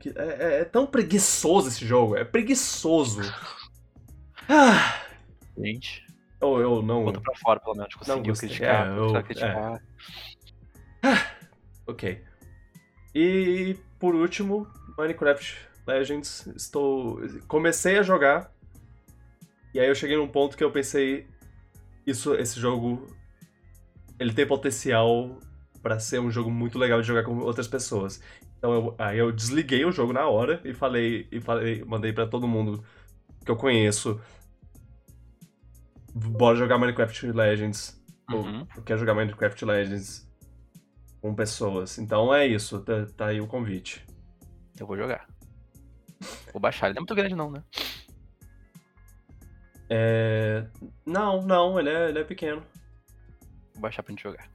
que 0.00 0.08
é, 0.10 0.36
é, 0.38 0.60
é 0.60 0.64
tão 0.64 0.86
preguiçoso 0.86 1.68
esse 1.68 1.86
jogo, 1.86 2.16
é 2.16 2.24
preguiçoso. 2.24 3.20
Ah... 4.48 5.02
Gente... 5.58 6.05
Ou 6.40 6.60
eu 6.60 6.82
não. 6.82 7.04
Bota 7.04 7.20
pra 7.20 7.34
fora, 7.36 7.60
pelo 7.60 7.76
menos. 7.76 7.94
Conseguiu 7.94 8.32
não 8.32 8.34
criticar. 8.34 8.86
É, 8.86 8.98
eu, 8.98 9.22
criticar. 9.22 9.82
É. 11.02 11.08
ok. 11.86 12.22
E 13.14 13.76
por 13.98 14.14
último, 14.14 14.66
Minecraft 14.98 15.56
Legends. 15.86 16.46
Estou. 16.48 17.20
Comecei 17.48 17.98
a 17.98 18.02
jogar. 18.02 18.52
E 19.72 19.80
aí 19.80 19.88
eu 19.88 19.94
cheguei 19.94 20.16
num 20.16 20.28
ponto 20.28 20.56
que 20.56 20.64
eu 20.64 20.70
pensei. 20.70 21.26
Isso, 22.06 22.34
esse 22.34 22.60
jogo. 22.60 23.06
Ele 24.18 24.32
tem 24.32 24.46
potencial 24.46 25.38
para 25.82 25.98
ser 25.98 26.18
um 26.18 26.30
jogo 26.30 26.50
muito 26.50 26.78
legal 26.78 27.00
de 27.00 27.06
jogar 27.06 27.22
com 27.22 27.38
outras 27.38 27.68
pessoas. 27.68 28.20
Então 28.58 28.72
eu, 28.72 28.94
aí 28.98 29.18
eu 29.18 29.30
desliguei 29.30 29.84
o 29.84 29.92
jogo 29.92 30.12
na 30.12 30.26
hora 30.26 30.60
e 30.64 30.74
falei. 30.74 31.26
E 31.30 31.40
falei, 31.40 31.84
mandei 31.84 32.12
para 32.12 32.26
todo 32.26 32.48
mundo 32.48 32.84
que 33.44 33.50
eu 33.50 33.56
conheço 33.56 34.20
bora 36.16 36.56
jogar 36.56 36.78
Minecraft 36.78 37.30
Legends. 37.32 38.02
Uhum. 38.30 38.66
Ou 38.76 38.82
quer 38.82 38.98
jogar 38.98 39.14
Minecraft 39.14 39.64
Legends 39.64 40.28
com 41.20 41.34
pessoas. 41.34 41.98
Então 41.98 42.34
é 42.34 42.46
isso, 42.46 42.80
tá, 42.80 43.06
tá 43.16 43.26
aí 43.26 43.40
o 43.40 43.46
convite. 43.46 44.04
Eu 44.78 44.86
vou 44.86 44.96
jogar. 44.96 45.26
Vou 46.52 46.60
baixar, 46.60 46.86
ele 46.86 46.94
não 46.94 47.00
é 47.00 47.02
muito 47.02 47.14
grande 47.14 47.34
não, 47.34 47.50
né? 47.50 47.62
É... 49.88 50.66
Não, 51.04 51.42
não, 51.42 51.78
ele 51.78 51.90
é, 51.90 52.08
ele 52.08 52.18
é 52.18 52.24
pequeno. 52.24 52.62
Vou 53.76 53.82
baixar 53.82 54.02
pra 54.02 54.10
gente 54.10 54.22
jogar. 54.22 54.48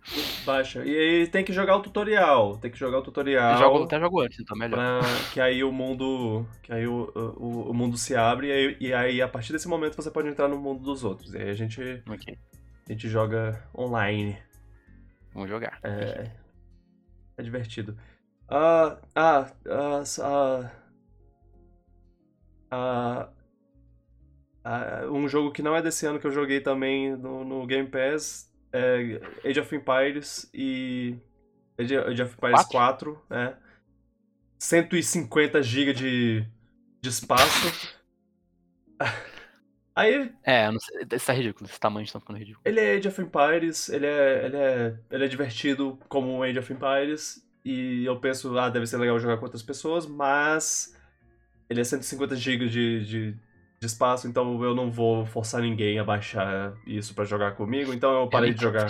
Baixa. 0.43 0.83
E 0.83 0.97
aí 0.97 1.27
tem 1.27 1.45
que 1.45 1.53
jogar 1.53 1.75
o 1.75 1.81
tutorial. 1.81 2.57
Tem 2.57 2.71
que 2.71 2.77
jogar 2.77 2.97
o 2.97 3.03
tutorial. 3.03 3.55
Jogo, 3.59 3.83
até 3.83 3.99
jogo 3.99 4.19
antes, 4.19 4.39
então 4.39 4.57
melhor. 4.57 4.77
Pra, 4.77 5.01
que 5.31 5.39
aí 5.39 5.63
o 5.63 5.71
mundo. 5.71 6.43
Que 6.63 6.73
aí 6.73 6.87
o, 6.87 7.11
o, 7.15 7.69
o 7.69 7.73
mundo 7.73 7.99
se 7.99 8.15
abre 8.15 8.47
e 8.47 8.51
aí, 8.51 8.77
e 8.79 8.93
aí, 8.93 9.21
a 9.21 9.27
partir 9.27 9.53
desse 9.53 9.67
momento 9.67 9.95
você 9.95 10.09
pode 10.09 10.27
entrar 10.27 10.47
no 10.47 10.57
mundo 10.57 10.81
dos 10.81 11.03
outros. 11.03 11.35
E 11.35 11.37
aí 11.37 11.51
a 11.51 11.53
gente. 11.53 11.79
Okay. 12.09 12.35
A 12.89 12.91
gente 12.91 13.07
joga 13.07 13.63
online. 13.77 14.39
Vamos 15.35 15.47
jogar. 15.47 15.79
É. 15.83 16.31
É 17.37 17.43
divertido. 17.43 17.95
Ah. 18.49 18.97
Ah. 19.15 19.51
Ah. 19.69 20.03
ah, 20.19 20.71
ah, 22.71 23.29
ah 24.63 25.05
um 25.11 25.27
jogo 25.27 25.51
que 25.51 25.61
não 25.61 25.75
é 25.75 25.81
desse 25.81 26.07
ano 26.07 26.19
que 26.19 26.25
eu 26.25 26.31
joguei 26.31 26.59
também 26.59 27.15
no, 27.15 27.45
no 27.45 27.67
Game 27.67 27.87
Pass 27.87 28.50
é, 28.73 29.21
Age 29.45 29.59
of 29.59 29.75
Empires 29.75 30.49
e. 30.53 31.17
Age, 31.77 31.97
Age 31.97 32.21
of 32.23 32.33
Empires 32.35 32.63
4, 32.65 33.13
4 33.15 33.25
né? 33.29 33.55
150 34.59 35.61
GB 35.63 35.93
de, 35.93 36.45
de 37.01 37.09
espaço. 37.09 37.95
Aí. 39.95 40.31
É, 40.43 40.71
não 40.71 40.79
sei, 40.79 41.05
isso 41.11 41.25
tá 41.25 41.33
ridículo, 41.33 41.69
esse 41.69 41.79
tamanho 41.79 42.05
está 42.05 42.19
ficando 42.19 42.39
ridículo. 42.39 42.61
Ele 42.63 42.79
é 42.79 42.95
Age 42.95 43.07
of 43.07 43.21
Empires, 43.21 43.89
ele 43.89 44.05
é, 44.05 44.45
ele 44.45 44.57
é, 44.57 44.95
ele 45.11 45.25
é 45.25 45.27
divertido 45.27 45.99
como 46.07 46.31
um 46.31 46.43
Age 46.43 46.59
of 46.59 46.71
Empires, 46.71 47.45
e 47.63 48.05
eu 48.05 48.19
penso, 48.19 48.57
ah, 48.57 48.69
deve 48.69 48.87
ser 48.87 48.97
legal 48.97 49.19
jogar 49.19 49.37
com 49.37 49.43
outras 49.43 49.61
pessoas, 49.61 50.05
mas 50.05 50.97
ele 51.69 51.81
é 51.81 51.83
150 51.83 52.35
GB 52.35 52.67
de, 52.67 53.05
de, 53.05 53.37
de 53.81 53.87
espaço, 53.87 54.27
então 54.27 54.63
eu 54.63 54.75
não 54.75 54.91
vou 54.91 55.25
forçar 55.25 55.59
ninguém 55.59 55.97
a 55.97 56.03
baixar 56.03 56.75
isso 56.85 57.15
para 57.15 57.25
jogar 57.25 57.55
comigo, 57.55 57.91
então 57.91 58.21
eu 58.21 58.29
parei 58.29 58.53
de 58.53 58.61
jogar. 58.61 58.87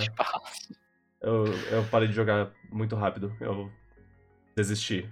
Eu, 1.22 1.46
eu 1.46 1.84
parei 1.90 2.10
de 2.10 2.14
jogar 2.14 2.52
muito 2.70 2.94
rápido. 2.96 3.34
Eu 3.40 3.72
desisti. 4.54 5.10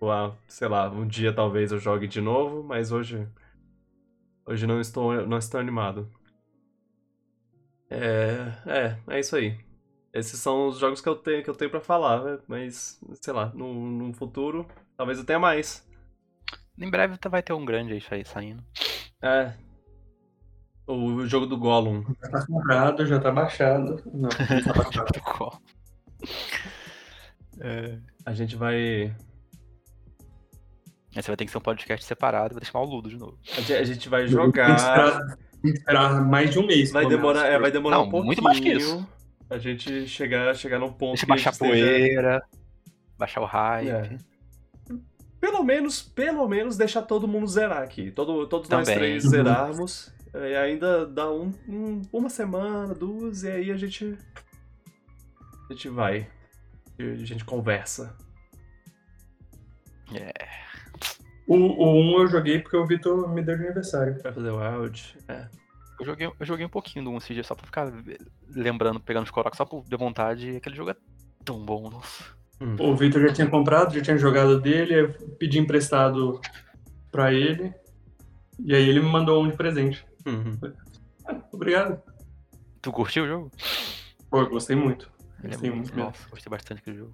Lá, 0.00 0.36
sei 0.48 0.66
lá, 0.66 0.90
um 0.90 1.06
dia 1.06 1.32
talvez 1.32 1.70
eu 1.70 1.78
jogue 1.78 2.08
de 2.08 2.20
novo, 2.20 2.64
mas 2.64 2.90
hoje. 2.90 3.28
Hoje 4.44 4.66
não 4.66 4.80
estou, 4.80 5.24
não 5.26 5.38
estou 5.38 5.60
animado. 5.60 6.10
É, 7.88 8.52
é, 8.66 8.98
é 9.14 9.20
isso 9.20 9.36
aí. 9.36 9.56
Esses 10.12 10.40
são 10.40 10.66
os 10.66 10.78
jogos 10.78 11.00
que 11.00 11.08
eu 11.08 11.14
tenho, 11.14 11.42
que 11.44 11.48
eu 11.48 11.54
tenho 11.54 11.70
para 11.70 11.80
falar, 11.80 12.22
né? 12.24 12.38
mas 12.48 13.00
sei 13.20 13.32
lá, 13.32 13.46
no, 13.54 13.72
no 13.72 14.12
futuro 14.12 14.66
talvez 14.96 15.18
eu 15.18 15.24
tenha 15.24 15.38
mais. 15.38 15.88
Em 16.76 16.90
breve 16.90 17.16
vai 17.30 17.42
ter 17.42 17.52
um 17.52 17.64
grande 17.64 18.04
aí 18.10 18.24
saindo. 18.24 18.62
É. 19.24 19.54
O 20.86 21.26
jogo 21.26 21.46
do 21.46 21.56
Gollum. 21.56 22.04
Já 22.22 22.28
tá 22.28 22.46
comprado, 22.46 23.06
já 23.06 23.18
tá 23.18 23.30
baixado. 23.30 24.02
Não, 24.12 24.28
já 24.60 24.72
tá 24.72 24.82
baixado. 24.82 25.60
é. 27.58 27.98
A 28.26 28.34
gente 28.34 28.54
vai. 28.54 29.14
Aí 31.16 31.22
você 31.22 31.28
vai 31.28 31.36
ter 31.36 31.46
que 31.46 31.50
ser 31.50 31.58
um 31.58 31.62
podcast 31.62 32.04
separado, 32.04 32.54
vai 32.54 32.60
deixar 32.60 32.78
o 32.78 32.84
Ludo 32.84 33.08
de 33.08 33.16
novo. 33.16 33.38
A 33.56 33.84
gente 33.84 34.08
vai 34.10 34.26
jogar. 34.26 35.20
Tem 35.62 35.72
que 35.72 35.78
esperar 35.78 36.22
mais 36.22 36.50
de 36.50 36.58
um 36.58 36.66
mês. 36.66 36.90
Vai 36.90 37.06
demorar, 37.06 37.46
é, 37.46 37.58
vai 37.58 37.70
demorar 37.70 37.96
Não, 37.96 38.04
um 38.04 38.10
pouquinho. 38.10 38.26
Muito 38.26 38.42
mais 38.42 38.60
que 38.60 38.72
isso. 38.72 39.08
A 39.48 39.56
gente 39.56 40.06
chegar, 40.06 40.54
chegar 40.54 40.78
num 40.78 40.92
ponto. 40.92 41.12
Deixa 41.12 41.26
baixar 41.26 41.50
a 41.50 41.56
poeira, 41.56 42.42
baixar 43.16 43.40
o 43.40 43.46
hype. 43.46 43.88
É 43.88 44.33
pelo 45.44 45.62
menos, 45.62 46.00
pelo 46.00 46.48
menos 46.48 46.78
deixar 46.78 47.02
todo 47.02 47.28
mundo 47.28 47.46
zerar 47.46 47.82
aqui. 47.82 48.10
Todo, 48.10 48.46
todos 48.46 48.66
Também. 48.66 48.86
nós 48.86 48.94
três 48.94 49.22
zerarmos. 49.24 50.10
E 50.32 50.56
ainda 50.56 51.06
dá 51.06 51.30
um, 51.30 51.52
um, 51.68 52.00
uma 52.10 52.30
semana, 52.30 52.94
duas, 52.94 53.42
e 53.42 53.50
aí 53.50 53.70
a 53.70 53.76
gente. 53.76 54.16
A 55.68 55.72
gente 55.74 55.90
vai. 55.90 56.26
A 56.98 57.24
gente 57.24 57.44
conversa. 57.44 58.16
É. 60.14 60.32
O, 61.46 61.56
o 61.56 62.16
1 62.16 62.20
eu 62.22 62.26
joguei 62.26 62.58
porque 62.60 62.78
o 62.78 62.86
Vitor 62.86 63.28
me 63.28 63.42
deu 63.42 63.58
de 63.58 63.64
aniversário. 63.64 64.14
Of 64.14 64.42
the 64.42 64.50
Wild. 64.50 65.18
É. 65.28 65.46
Eu 66.00 66.06
joguei, 66.06 66.26
eu 66.26 66.46
joguei 66.46 66.64
um 66.64 66.70
pouquinho 66.70 67.04
do 67.04 67.10
1 67.10 67.18
esse 67.18 67.34
dia 67.34 67.44
só 67.44 67.54
pra 67.54 67.66
ficar 67.66 67.92
lembrando, 68.48 68.98
pegando 68.98 69.24
os 69.24 69.30
corocos 69.30 69.58
só 69.58 69.66
por 69.66 69.84
de 69.84 69.96
vontade. 69.96 70.52
E 70.52 70.56
aquele 70.56 70.74
jogo 70.74 70.90
é 70.90 70.96
tão 71.44 71.62
bom, 71.62 71.90
nossa. 71.90 72.24
Hum. 72.64 72.76
O 72.78 72.96
Vitor 72.96 73.20
já 73.20 73.32
tinha 73.32 73.46
comprado, 73.46 73.94
já 73.94 74.00
tinha 74.00 74.16
jogado 74.16 74.58
dele, 74.58 74.94
eu 74.94 75.12
pedi 75.38 75.58
emprestado 75.58 76.40
pra 77.12 77.32
ele. 77.32 77.74
E 78.64 78.74
aí 78.74 78.88
ele 78.88 79.00
me 79.00 79.08
mandou 79.10 79.42
um 79.44 79.50
de 79.50 79.56
presente. 79.56 80.04
Uhum. 80.24 80.58
Ah, 81.26 81.36
obrigado. 81.52 82.00
Tu 82.80 82.90
curtiu 82.90 83.24
o 83.24 83.26
jogo? 83.26 83.50
Pô, 84.30 84.40
eu 84.40 84.48
gostei 84.48 84.74
muito. 84.76 85.10
Ele 85.42 85.48
é 85.48 85.50
Gostei 85.50 85.70
muito, 85.70 85.82
muito 85.82 85.96
mesmo. 85.96 86.10
nossa, 86.10 86.28
gostei 86.30 86.50
bastante 86.50 86.78
daquele 86.78 86.96
jogo. 86.98 87.12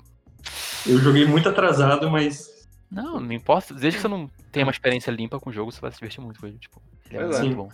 Eu 0.86 0.98
joguei 0.98 1.27
muito 1.27 1.48
atrasado, 1.48 2.09
mas 2.09 2.68
Não, 2.90 3.18
não 3.18 3.32
importa. 3.32 3.74
Desde 3.74 3.98
que 3.98 4.02
você 4.02 4.09
não 4.09 4.28
tenha 4.52 4.64
uma 4.64 4.72
experiência 4.72 5.10
limpa 5.10 5.40
com 5.40 5.51
o 5.51 5.52
jogo, 5.52 5.72
você 5.72 5.81
vai 5.81 5.90
se 5.90 5.98
divertir 5.98 6.20
muito 6.22 6.39
com 6.39 6.47
ele. 6.47 6.59
Tipo, 6.59 6.81
ele 7.10 7.18
é 7.18 7.22
é. 7.22 7.40
muito 7.40 7.56
bom. 7.56 7.68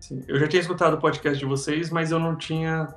Sim, 0.00 0.22
eu 0.28 0.38
já 0.38 0.46
tinha 0.48 0.60
escutado 0.60 0.94
o 0.94 1.00
podcast 1.00 1.38
de 1.38 1.44
vocês, 1.46 1.90
mas 1.90 2.10
eu 2.10 2.18
não 2.18 2.36
tinha. 2.36 2.88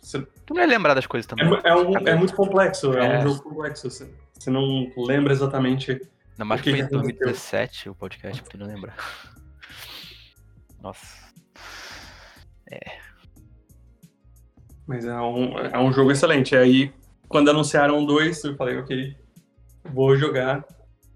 Você- 0.00 0.26
Tu 0.46 0.54
não 0.54 0.60
ia 0.62 0.66
lembrar 0.68 0.94
das 0.94 1.06
coisas 1.06 1.26
É, 1.26 1.28
também. 1.30 1.46
mu- 1.48 1.60
é 1.64 1.74
um- 1.76 2.08
é 2.08 2.14
muito 2.14 2.34
complexo, 2.34 2.92
é, 2.96 3.16
É. 3.16 3.18
um 3.18 3.22
jogo 3.22 3.42
complexo. 3.42 3.90
Você, 3.90 4.08
você 4.32 4.50
não 4.50 4.90
lembra 4.96 5.32
exatamente. 5.32 5.92
Ainda 5.92 6.44
mais 6.44 6.60
que 6.60 6.70
foi 6.70 6.80
em 6.80 6.82
que 6.88 6.94
aconteceu? 6.94 7.18
2017 7.18 7.88
o 7.90 7.94
podcast, 7.94 8.42
tu 8.44 8.58
não 8.58 8.66
lembrar. 8.66 8.96
Nossa. 10.82 11.24
Mas 14.86 15.04
é 15.06 15.14
um, 15.20 15.58
é 15.58 15.78
um 15.78 15.92
jogo 15.92 16.12
excelente. 16.12 16.54
Aí, 16.56 16.92
quando 17.28 17.48
anunciaram 17.50 18.04
dois, 18.04 18.42
eu 18.44 18.54
falei, 18.56 18.76
ok, 18.78 19.16
vou 19.92 20.16
jogar. 20.16 20.64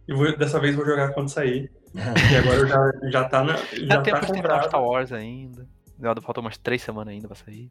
E 0.06 0.14
vou- 0.14 0.36
dessa 0.36 0.58
vez 0.58 0.74
vou 0.74 0.86
jogar 0.86 1.12
quando 1.12 1.28
sair. 1.28 1.70
E 2.32 2.36
agora 2.36 2.56
eu 2.60 2.66
já, 2.66 2.92
já 3.10 3.28
tá 3.28 3.42
na. 3.42 3.56
Já 3.56 3.96
Dá 3.96 4.02
tempo 4.02 4.20
tá 4.20 4.26
de 4.26 4.32
terminar 4.32 4.48
comprado. 4.54 4.68
Star 4.68 4.82
Wars 4.82 5.12
ainda. 5.12 5.66
Ainda 6.02 6.20
Faltam 6.20 6.42
umas 6.42 6.56
três 6.56 6.80
semanas 6.82 7.12
ainda 7.12 7.26
pra 7.28 7.36
sair. 7.36 7.68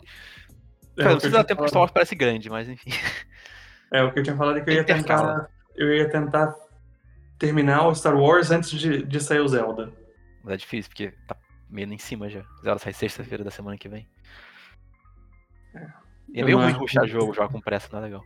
É, 0.98 1.04
Cara, 1.04 1.10
não 1.12 1.16
que 1.18 1.22
precisa 1.22 1.44
tempo 1.44 1.58
porque 1.60 1.70
Star 1.70 1.82
Wars 1.82 1.92
parece 1.92 2.16
grande, 2.16 2.50
mas 2.50 2.68
enfim. 2.70 2.90
É, 3.92 4.04
o 4.04 4.12
que 4.12 4.20
eu 4.20 4.24
tinha 4.24 4.36
falado 4.36 4.58
é 4.58 4.62
que 4.62 4.70
eu 4.70 4.74
ia 4.74 4.82
Intercala. 4.82 5.34
tentar. 5.42 5.52
Eu 5.76 5.94
ia 5.94 6.10
tentar 6.10 6.56
terminar 7.40 7.88
o 7.88 7.94
Star 7.96 8.18
Wars 8.18 8.52
antes 8.52 8.72
de, 8.72 9.04
de 9.04 9.20
sair 9.22 9.40
o 9.40 9.48
Zelda. 9.48 9.94
Mas 10.44 10.56
é 10.56 10.58
difícil, 10.58 10.90
porque 10.90 11.14
tá 11.28 11.38
meio 11.70 11.92
em 11.94 11.98
cima 11.98 12.30
já. 12.30 12.44
Ela 12.66 12.80
sai 12.80 12.94
sexta-feira 12.94 13.44
da 13.44 13.52
semana 13.52 13.78
que 13.78 13.88
vem. 13.88 14.08
E 16.34 16.40
é 16.40 16.42
Eu 16.42 16.46
meio 16.46 16.58
não 16.60 16.72
ruim 16.72 16.86
que- 16.86 17.08
jogo, 17.08 17.34
jogar 17.34 17.48
com 17.50 17.62
pressa, 17.62 17.88
não 17.92 18.00
é 18.00 18.02
legal. 18.04 18.24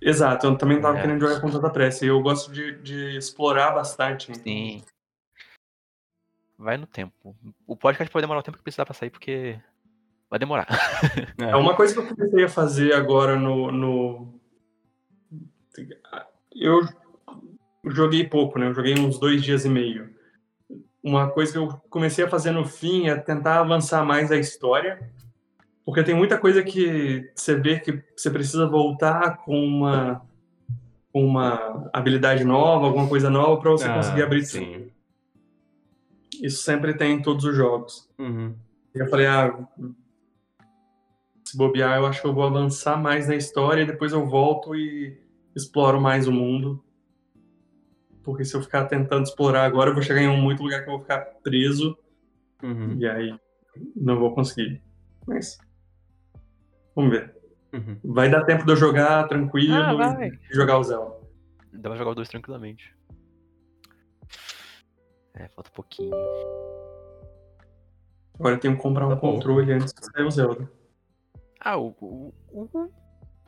Exato, 0.00 0.46
eu 0.46 0.56
também 0.56 0.80
tava 0.80 0.98
É. 0.98 1.00
querendo 1.00 1.20
jogar 1.20 1.40
com 1.40 1.50
tanta 1.50 1.70
pressa. 1.70 2.04
E 2.04 2.08
eu 2.08 2.20
gosto 2.20 2.52
de, 2.52 2.80
de 2.82 3.16
explorar 3.16 3.72
bastante. 3.72 4.32
Sim. 4.38 4.82
Vai 6.58 6.76
no 6.76 6.86
tempo. 6.86 7.36
O 7.66 7.76
podcast 7.76 8.12
pode 8.12 8.24
demorar 8.24 8.40
o 8.40 8.42
tempo 8.42 8.58
que 8.58 8.64
precisar 8.64 8.84
pra 8.84 8.92
sair, 8.92 9.10
porque 9.10 9.58
vai 10.28 10.38
demorar. 10.40 10.66
É 11.38 11.54
uma 11.54 11.76
coisa 11.76 11.94
que 11.94 12.00
eu 12.00 12.06
comecei 12.06 12.44
a 12.44 12.48
fazer 12.48 12.92
agora 12.92 13.36
no. 13.36 13.70
no... 13.70 14.40
Eu 16.52 16.80
joguei 17.86 18.26
pouco, 18.26 18.58
né? 18.58 18.66
Eu 18.66 18.74
joguei 18.74 18.98
uns 18.98 19.20
dois 19.20 19.40
dias 19.42 19.64
e 19.64 19.68
meio. 19.68 20.10
Uma 21.00 21.30
coisa 21.30 21.52
que 21.52 21.58
eu 21.58 21.68
comecei 21.88 22.24
a 22.24 22.28
fazer 22.28 22.50
no 22.50 22.64
fim 22.66 23.08
é 23.08 23.14
tentar 23.14 23.60
avançar 23.60 24.04
mais 24.04 24.32
a 24.32 24.36
história. 24.36 25.08
Porque 25.84 26.02
tem 26.02 26.14
muita 26.14 26.36
coisa 26.36 26.62
que 26.62 27.30
você 27.34 27.54
vê 27.54 27.78
que 27.78 28.02
você 28.16 28.30
precisa 28.30 28.66
voltar 28.66 29.38
com 29.38 29.56
uma, 29.64 30.20
uma 31.14 31.88
habilidade 31.92 32.44
nova, 32.44 32.86
alguma 32.86 33.08
coisa 33.08 33.30
nova, 33.30 33.60
para 33.60 33.70
você 33.70 33.86
Ah, 33.86 33.94
conseguir 33.94 34.22
abrir 34.22 34.46
tudo. 34.46 34.97
Isso 36.42 36.62
sempre 36.62 36.94
tem 36.94 37.14
em 37.14 37.22
todos 37.22 37.44
os 37.44 37.54
jogos. 37.56 38.08
Uhum. 38.18 38.54
E 38.94 38.98
eu 38.98 39.08
falei, 39.08 39.26
ah, 39.26 39.66
se 41.44 41.56
bobear, 41.56 41.98
eu 41.98 42.06
acho 42.06 42.20
que 42.20 42.26
eu 42.26 42.34
vou 42.34 42.44
avançar 42.44 42.96
mais 43.00 43.26
na 43.28 43.34
história 43.36 43.82
e 43.82 43.86
depois 43.86 44.12
eu 44.12 44.26
volto 44.26 44.74
e 44.74 45.18
exploro 45.54 46.00
mais 46.00 46.28
o 46.28 46.32
mundo. 46.32 46.82
Porque 48.22 48.44
se 48.44 48.54
eu 48.54 48.62
ficar 48.62 48.84
tentando 48.86 49.24
explorar 49.24 49.64
agora, 49.64 49.90
eu 49.90 49.94
vou 49.94 50.02
chegar 50.02 50.20
em 50.20 50.28
um 50.28 50.36
muito 50.40 50.62
lugar 50.62 50.82
que 50.82 50.88
eu 50.88 50.92
vou 50.92 51.00
ficar 51.00 51.20
preso 51.42 51.96
Uhum. 52.62 52.96
e 52.98 53.06
aí 53.08 53.38
não 53.94 54.18
vou 54.18 54.34
conseguir. 54.34 54.82
Mas 55.26 55.58
vamos 56.94 57.12
ver. 57.12 57.34
Uhum. 57.72 57.98
Vai 58.04 58.28
dar 58.30 58.44
tempo 58.44 58.64
de 58.64 58.72
eu 58.72 58.76
jogar 58.76 59.28
tranquilo 59.28 59.74
Ah, 59.74 60.26
e 60.26 60.54
jogar 60.54 60.78
o 60.78 60.82
Zelda. 60.84 61.16
Dá 61.72 61.88
pra 61.90 61.98
jogar 61.98 62.10
os 62.10 62.16
dois 62.16 62.28
tranquilamente. 62.28 62.94
É, 65.38 65.48
falta 65.48 65.70
um 65.70 65.74
pouquinho. 65.74 66.14
Agora 68.38 68.54
eu 68.54 68.60
tenho 68.60 68.76
que 68.76 68.82
comprar 68.82 69.06
um 69.06 69.10
Tá 69.10 69.16
controle 69.16 69.72
antes 69.72 69.92
de 69.92 70.04
sair 70.04 70.24
o 70.24 70.30
Zelda. 70.30 70.70
Ah, 71.60 71.76
o. 71.76 71.88
O, 72.00 72.32
o, 72.52 72.90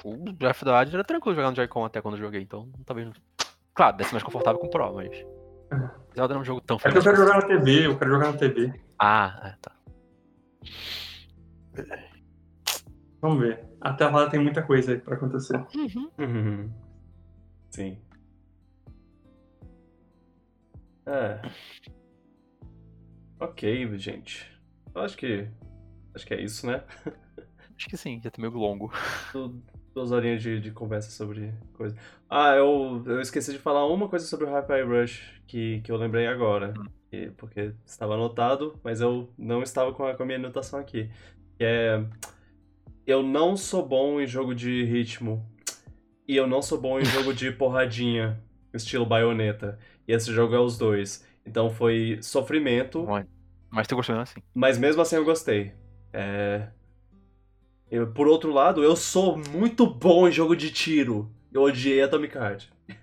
o 0.04 0.32
Breath 0.32 0.56
of 0.56 0.64
the 0.64 0.72
Wild 0.78 0.94
era 0.94 1.04
tranquilo 1.04 1.36
jogar 1.36 1.50
no 1.50 1.56
Joy-Con 1.56 1.84
até 1.84 2.00
quando 2.00 2.14
eu 2.16 2.20
joguei, 2.20 2.42
então 2.42 2.68
talvez. 2.84 3.06
não- 3.06 3.14
Claro, 3.74 3.96
deve 3.96 4.08
ser 4.08 4.14
mais 4.14 4.24
confortável 4.24 4.58
com 4.60 4.66
o 4.66 4.70
Pro, 4.70 4.92
mas. 4.94 5.10
Zelda 6.14 6.34
não 6.34 6.40
é 6.40 6.42
um 6.42 6.44
jogo 6.44 6.60
tão 6.60 6.76
É 6.82 6.90
que 6.90 6.98
eu 6.98 7.02
quero 7.02 7.16
jogar 7.16 7.36
na 7.40 7.42
TV, 7.46 7.86
eu 7.86 7.96
quero 7.98 8.10
jogar 8.10 8.32
na 8.32 8.38
TV. 8.38 8.72
Ah, 8.98 9.40
é, 9.44 9.56
tá. 9.62 9.72
Vamos 13.22 13.38
ver. 13.40 13.64
Até 13.80 14.08
lá 14.08 14.28
tem 14.28 14.40
muita 14.40 14.62
coisa 14.62 14.92
aí 14.92 14.98
pra 14.98 15.14
acontecer. 15.14 15.56
Uhum. 15.74 16.10
Uhum. 16.18 16.70
Sim. 17.70 17.98
É. 21.06 21.40
Ok, 23.38 23.96
gente. 23.98 24.46
Eu 24.94 25.00
acho 25.02 25.16
que. 25.16 25.48
Acho 26.14 26.26
que 26.26 26.34
é 26.34 26.42
isso, 26.42 26.66
né? 26.66 26.82
Acho 27.76 27.88
que 27.88 27.96
sim, 27.96 28.20
já 28.22 28.30
tá 28.30 28.38
meio 28.42 28.52
longo. 28.52 28.92
Du- 29.32 29.62
Duas 29.94 30.12
horinhas 30.12 30.42
de, 30.42 30.60
de 30.60 30.70
conversa 30.70 31.10
sobre 31.10 31.52
coisa. 31.72 31.96
Ah, 32.28 32.54
eu, 32.54 33.02
eu 33.06 33.20
esqueci 33.20 33.50
de 33.52 33.58
falar 33.58 33.86
uma 33.86 34.06
coisa 34.08 34.24
sobre 34.26 34.44
o 34.46 34.50
Hyper 34.52 34.86
Rush 34.86 35.42
que, 35.46 35.80
que 35.80 35.90
eu 35.90 35.96
lembrei 35.96 36.26
agora. 36.26 36.74
que- 37.10 37.30
porque 37.38 37.72
estava 37.86 38.14
anotado, 38.14 38.78
mas 38.84 39.00
eu 39.00 39.32
não 39.38 39.62
estava 39.62 39.92
com 39.94 40.04
a, 40.04 40.14
com 40.14 40.22
a 40.22 40.26
minha 40.26 40.38
anotação 40.38 40.78
aqui. 40.78 41.08
Que 41.56 41.64
é. 41.64 42.04
Eu 43.06 43.22
não 43.22 43.56
sou 43.56 43.84
bom 43.86 44.20
em 44.20 44.26
jogo 44.26 44.54
de 44.54 44.84
ritmo. 44.84 45.44
E 46.28 46.36
eu 46.36 46.46
não 46.46 46.60
sou 46.62 46.78
bom 46.78 47.00
em 47.00 47.04
jogo 47.04 47.32
de 47.32 47.50
porradinha, 47.50 48.38
estilo 48.74 49.06
baioneta. 49.06 49.78
E 50.10 50.12
esse 50.12 50.32
jogo 50.34 50.54
é 50.56 50.58
os 50.58 50.76
dois. 50.76 51.24
Então 51.46 51.70
foi 51.70 52.18
sofrimento. 52.20 53.06
Mas- 53.70 53.86
tu 53.86 53.94
gostou 53.94 54.18
assim. 54.18 54.40
Mas 54.52 54.76
mesmo 54.76 55.00
assim 55.00 55.14
eu 55.14 55.24
gostei. 55.24 55.72
É... 56.12 56.66
eu- 57.88 58.08
por 58.12 58.26
outro 58.26 58.52
lado, 58.52 58.82
eu 58.82 58.96
sou 58.96 59.38
muito 59.38 59.86
bom 59.86 60.26
em 60.26 60.32
jogo 60.32 60.56
de 60.56 60.72
tiro. 60.72 61.30
Eu 61.52 61.62
odiei 61.62 62.02
Atomic 62.02 62.36
Heart. 62.36 62.66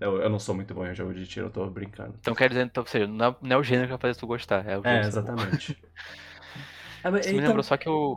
Eu, 0.00 0.22
eu 0.22 0.30
não 0.30 0.38
sou 0.38 0.54
muito 0.54 0.72
bom 0.72 0.86
em 0.86 0.94
jogo 0.94 1.12
de 1.12 1.26
tiro, 1.26 1.46
eu 1.46 1.50
tô 1.50 1.66
brincando. 1.68 2.14
Então 2.20 2.36
quer 2.36 2.48
dizer, 2.48 2.64
então, 2.64 2.84
ou 2.84 2.86
seja, 2.88 3.04
não 3.06 3.26
é, 3.26 3.36
não 3.42 3.56
é 3.56 3.58
o 3.58 3.64
gênero 3.64 3.88
que 3.88 3.90
vai 3.92 3.98
fazer 4.00 4.14
tu 4.18 4.28
gostar. 4.28 4.64
É, 4.66 4.78
o 4.78 4.86
É, 4.86 5.00
exatamente. 5.00 5.76
Isso 7.02 7.10
me 7.12 7.18
então- 7.18 7.34
lembrou 7.46 7.62
só 7.64 7.76
que 7.76 7.88
eu. 7.88 8.16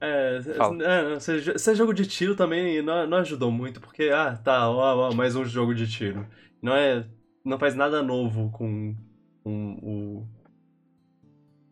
É, 0.00 0.36
é, 0.36 1.20
ser, 1.20 1.58
ser 1.58 1.74
jogo 1.74 1.94
de 1.94 2.06
tiro 2.06 2.36
também 2.36 2.82
não, 2.82 3.06
não 3.06 3.18
ajudou 3.18 3.50
muito, 3.50 3.80
porque, 3.80 4.10
ah, 4.12 4.36
tá, 4.36 4.68
ó, 4.68 5.08
ó, 5.08 5.14
mais 5.14 5.34
um 5.34 5.44
jogo 5.44 5.74
de 5.74 5.86
tiro. 5.90 6.26
Não 6.60 6.74
é. 6.74 7.06
Não 7.44 7.58
faz 7.58 7.74
nada 7.74 8.02
novo 8.02 8.50
com, 8.50 8.94
com 9.42 9.78
o. 9.82 10.28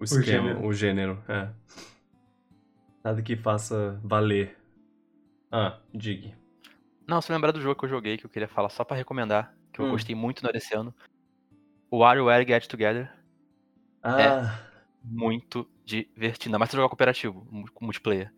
O 0.01 0.05
esquema, 0.05 0.49
gênero. 0.49 0.67
o 0.67 0.73
gênero, 0.73 1.25
é. 1.29 1.49
Nada 3.03 3.21
que 3.23 3.37
faça 3.37 4.01
valer. 4.03 4.57
Ah, 5.51 5.79
dig. 5.93 6.35
Não, 7.07 7.21
se 7.21 7.31
lembrar 7.33 7.53
do 7.53 7.61
jogo 7.61 7.79
que 7.79 7.85
eu 7.85 7.89
joguei, 7.91 8.17
que 8.17 8.25
eu 8.25 8.31
queria 8.31 8.49
falar 8.49 8.71
só 8.71 8.83
pra 8.85 8.97
recomendar, 8.97 9.55
que 9.73 9.81
eu 9.81 9.87
Hum. 9.87 9.91
gostei 9.91 10.15
muito 10.15 10.43
no 10.43 10.51
desse 10.53 10.75
ano. 10.75 10.95
O 11.91 11.99
WarioWare 11.99 12.47
Get 12.47 12.67
Together. 12.67 13.13
Ah, 14.03 14.59
Muito 15.05 15.68
divertido. 15.85 16.48
Ainda 16.48 16.59
mais 16.59 16.70
se 16.70 16.76
jogar 16.76 16.89
cooperativo, 16.89 17.47
multiplayer. 17.81 18.32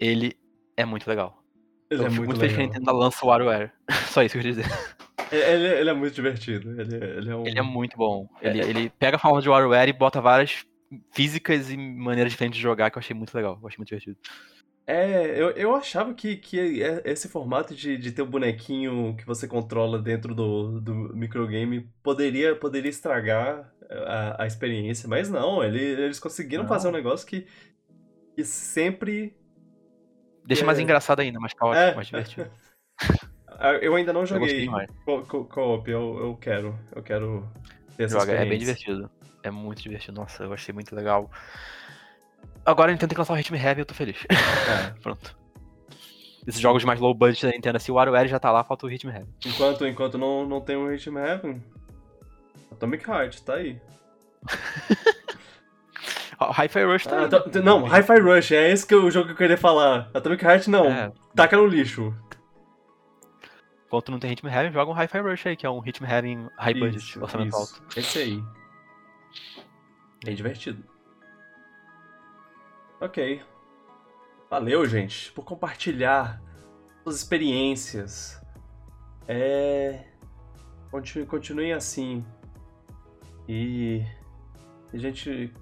Ele 0.00 0.34
é 0.76 0.84
muito 0.84 1.06
legal. 1.06 1.42
ele 1.90 2.00
eu 2.00 2.06
é 2.06 2.08
muito 2.08 2.24
muito 2.24 2.40
feliz 2.40 2.54
que 2.54 2.60
a. 2.62 2.64
Nintendo 2.64 2.92
lança 2.92 3.24
o 3.24 3.28
WarioWare. 3.28 3.70
Só 4.08 4.22
isso 4.22 4.32
que 4.32 4.38
eu 4.38 4.42
queria 4.42 4.62
dizer. 4.62 4.98
Ele, 5.30 5.66
ele 5.66 5.90
é 5.90 5.92
muito 5.92 6.14
divertido. 6.14 6.80
Ele, 6.80 6.96
ele 6.96 7.30
é 7.30 7.36
um. 7.36 7.46
Ele 7.46 7.58
é 7.58 7.62
muito 7.62 7.96
bom. 7.96 8.26
É, 8.40 8.48
Ele, 8.48 8.60
é- 8.62 8.64
ele 8.66 8.90
pega 8.98 9.16
a 9.16 9.20
forma 9.20 9.42
de 9.42 9.48
WarioWare 9.48 9.90
e 9.90 9.92
bota 9.92 10.20
várias 10.20 10.64
físicas 11.12 11.70
e 11.70 11.76
maneiras 11.76 12.32
diferentes 12.32 12.56
de 12.56 12.62
jogar 12.62 12.90
que 12.90 12.96
eu 12.96 13.00
achei 13.00 13.14
muito 13.14 13.34
legal. 13.34 13.58
Eu 13.60 13.68
achei 13.68 13.76
muito 13.76 13.88
divertido. 13.88 14.16
É, 14.90 15.38
eu, 15.38 15.50
eu 15.50 15.74
achava 15.76 16.14
que, 16.14 16.36
que 16.36 16.82
é- 16.82 17.02
esse 17.04 17.28
formato 17.28 17.74
de, 17.74 17.98
de 17.98 18.10
ter 18.10 18.22
o 18.22 18.26
bonequinho 18.26 19.14
que 19.18 19.26
você 19.26 19.46
controla 19.46 19.98
dentro 19.98 20.34
do, 20.34 20.80
do 20.80 20.94
microgame 21.14 21.90
poderia, 22.02 22.56
poderia 22.56 22.88
estragar 22.88 23.70
a, 23.90 24.44
a 24.44 24.46
experiência, 24.46 25.06
mas 25.06 25.28
não, 25.28 25.62
ele- 25.62 25.78
eles 26.04 26.18
conseguiram 26.18 26.62
Não. 26.62 26.68
fazer 26.68 26.88
um 26.88 26.92
negócio 26.92 27.26
que, 27.26 27.46
que 28.34 28.42
sempre. 28.44 29.36
Deixa 30.46 30.64
mais 30.64 30.78
É. 30.78 30.82
engraçado 30.82 31.20
ainda, 31.20 31.38
mais 31.38 31.52
caótico, 31.52 31.82
É. 31.82 31.94
mais 31.94 32.06
divertido. 32.06 32.50
Ah, 33.60 33.72
Eu 33.72 33.96
ainda 33.96 34.12
não 34.12 34.20
Eu 34.20 34.26
joguei 34.26 34.68
co-op, 35.48 35.90
eu, 35.90 36.16
eu 36.20 36.36
quero. 36.36 36.78
Eu 36.94 37.02
quero 37.02 37.44
ter 37.96 38.04
essa 38.04 38.20
Joga, 38.20 38.32
é 38.32 38.44
bem 38.44 38.56
divertido. 38.56 39.10
É 39.42 39.50
muito 39.50 39.82
divertido. 39.82 40.20
Nossa, 40.20 40.44
eu 40.44 40.52
achei 40.52 40.72
muito 40.72 40.94
legal. 40.94 41.28
Agora 42.64 42.90
a 42.90 42.92
Nintendo 42.92 43.08
tem 43.10 43.14
que 43.16 43.20
lançar 43.20 43.32
o 43.32 43.36
Ritmo 43.36 43.56
Heavy 43.56 43.80
e 43.80 43.82
eu 43.82 43.86
tô 43.86 43.94
feliz. 43.94 44.16
É. 44.28 44.90
Pronto. 45.02 45.36
Esses 46.46 46.60
jogos 46.60 46.84
mais 46.84 46.98
low 47.00 47.14
budget 47.14 47.44
da 47.46 47.52
Nintendo, 47.52 47.76
assim, 47.76 47.92
o 47.92 47.96
WarioWare 47.96 48.28
já 48.28 48.38
tá 48.38 48.50
lá, 48.50 48.64
falta 48.64 48.86
o 48.86 48.88
Ritmo 48.88 49.10
Heavy. 49.10 49.28
Enquanto, 49.44 49.86
enquanto 49.86 50.16
não, 50.18 50.46
não 50.46 50.60
tem 50.60 50.76
um 50.76 50.86
Rhythm 50.88 51.16
Heaven, 51.18 51.62
Atomic 52.72 53.08
Heart, 53.08 53.40
tá 53.40 53.54
aí. 53.54 53.80
O 56.40 56.52
Hi-Fi 56.52 56.84
Rush 56.84 57.04
tá 57.04 57.16
Ah, 57.18 57.22
aí. 57.24 57.28
tá- 57.28 57.60
não, 57.64 57.84
Hi-Fi 57.84 58.20
Rush, 58.20 58.52
é 58.52 58.70
esse 58.70 58.86
que 58.86 58.94
o 58.94 59.10
jogo 59.10 59.26
que 59.26 59.32
eu 59.32 59.36
queria 59.36 59.56
falar. 59.58 60.08
Atomic 60.14 60.44
Heart 60.44 60.68
não, 60.68 60.86
É, 60.86 61.10
taca 61.34 61.56
no 61.56 61.66
lixo. 61.66 62.14
enquanto 63.86 64.12
não 64.12 64.20
tem 64.20 64.30
Ritmo 64.30 64.48
Heavy, 64.48 64.72
joga 64.72 64.88
um 64.88 64.94
Hi-Fi 64.94 65.18
Rush 65.18 65.46
aí, 65.48 65.56
que 65.56 65.66
é 65.66 65.70
um 65.70 65.80
Ritmo 65.80 66.06
Heavy 66.06 66.38
high 66.56 66.74
budget, 66.74 66.98
Isso, 66.98 67.20
orçamento 67.20 67.48
isso. 67.48 67.56
alto. 67.82 67.98
Esse 67.98 68.18
aí. 68.20 68.44
É 70.26 70.30
divertido. 70.32 70.84
Ok. 73.00 73.40
Valeu, 74.50 74.84
gente, 74.86 75.30
por 75.32 75.44
compartilhar 75.44 76.42
suas 77.02 77.16
experiências. 77.16 78.40
É. 79.26 80.04
Continue, 80.90 81.26
continuem 81.26 81.72
assim. 81.72 82.24
E 83.46 84.02
a 84.92 84.96
gente 84.96 85.52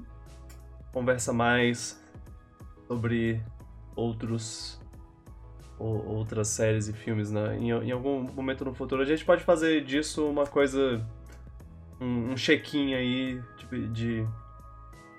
conversa 0.92 1.32
mais 1.32 2.02
sobre 2.86 3.42
outros 3.94 4.80
ou- 5.78 6.06
outras 6.06 6.48
séries 6.48 6.88
e 6.88 6.92
filmes 6.92 7.30
né? 7.30 7.56
em, 7.58 7.70
em 7.70 7.90
algum 7.90 8.22
momento 8.22 8.64
no 8.64 8.72
futuro. 8.74 9.02
A 9.02 9.04
gente 9.04 9.24
pode 9.24 9.44
fazer 9.44 9.84
disso 9.84 10.26
uma 10.26 10.46
coisa 10.46 11.04
um, 12.00 12.30
um 12.30 12.36
check-in 12.36 12.94
aí 12.94 13.42
de, 13.58 13.88
de, 13.88 14.26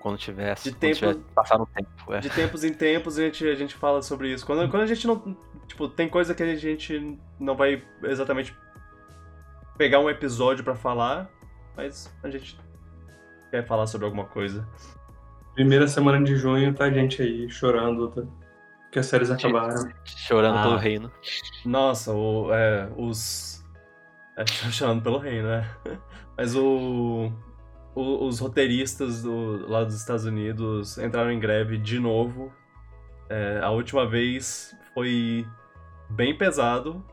Quando 0.00 0.16
tiver, 0.18 0.54
De 0.54 0.70
quando 0.70 0.78
tempo- 0.78 0.94
tiver 0.96 1.14
passar 1.34 1.58
no 1.58 1.66
tempo. 1.66 2.12
É. 2.14 2.20
de 2.20 2.30
tempos 2.30 2.62
em 2.64 2.72
tempos 2.72 3.18
a 3.18 3.22
gente, 3.22 3.46
a 3.48 3.54
gente 3.54 3.74
fala 3.74 4.00
sobre 4.02 4.32
isso. 4.32 4.46
Quando, 4.46 4.68
quando 4.70 4.82
a 4.82 4.86
gente 4.86 5.06
não. 5.06 5.36
Tipo, 5.66 5.88
tem 5.88 6.08
coisa 6.08 6.34
que 6.34 6.42
a 6.42 6.56
gente 6.56 7.18
não 7.38 7.54
vai 7.56 7.82
exatamente 8.04 8.56
pegar 9.76 10.00
um 10.00 10.08
episódio 10.08 10.64
pra 10.64 10.74
falar, 10.74 11.28
mas 11.76 12.12
a 12.22 12.30
gente 12.30 12.58
quer 13.50 13.66
falar 13.66 13.86
sobre 13.86 14.04
alguma 14.06 14.24
coisa. 14.24 14.66
Primeira 15.54 15.86
semana 15.88 16.22
de 16.24 16.36
junho 16.36 16.72
tá 16.74 16.84
a 16.84 16.90
gente 16.90 17.20
aí 17.20 17.50
chorando 17.50 18.08
tá? 18.08 18.22
que 18.92 18.98
as 18.98 19.06
séries 19.06 19.30
acabaram. 19.30 19.90
Chorando 20.04 20.58
Ah. 20.58 20.62
pelo 20.62 20.76
reino. 20.76 21.12
Nossa, 21.64 22.12
o, 22.12 22.52
é, 22.54 22.88
os. 22.96 23.64
É, 24.36 24.44
tô 24.46 24.70
chamando 24.70 25.02
pelo 25.02 25.18
reino, 25.18 25.48
né? 25.48 25.68
Mas 26.36 26.54
o, 26.54 27.30
o- 28.00 28.26
Os 28.26 28.38
roteiristas 28.38 29.22
do, 29.22 29.66
lá 29.68 29.84
dos 29.84 29.94
Estados 29.94 30.24
Unidos 30.24 30.98
entraram 30.98 31.30
em 31.30 31.38
greve 31.40 31.76
de 31.78 31.98
novo. 31.98 32.52
É, 33.28 33.60
a 33.62 33.70
última 33.70 34.06
vez 34.06 34.74
foi 34.94 35.46
bem 36.10 36.36
pesado. 36.36 37.04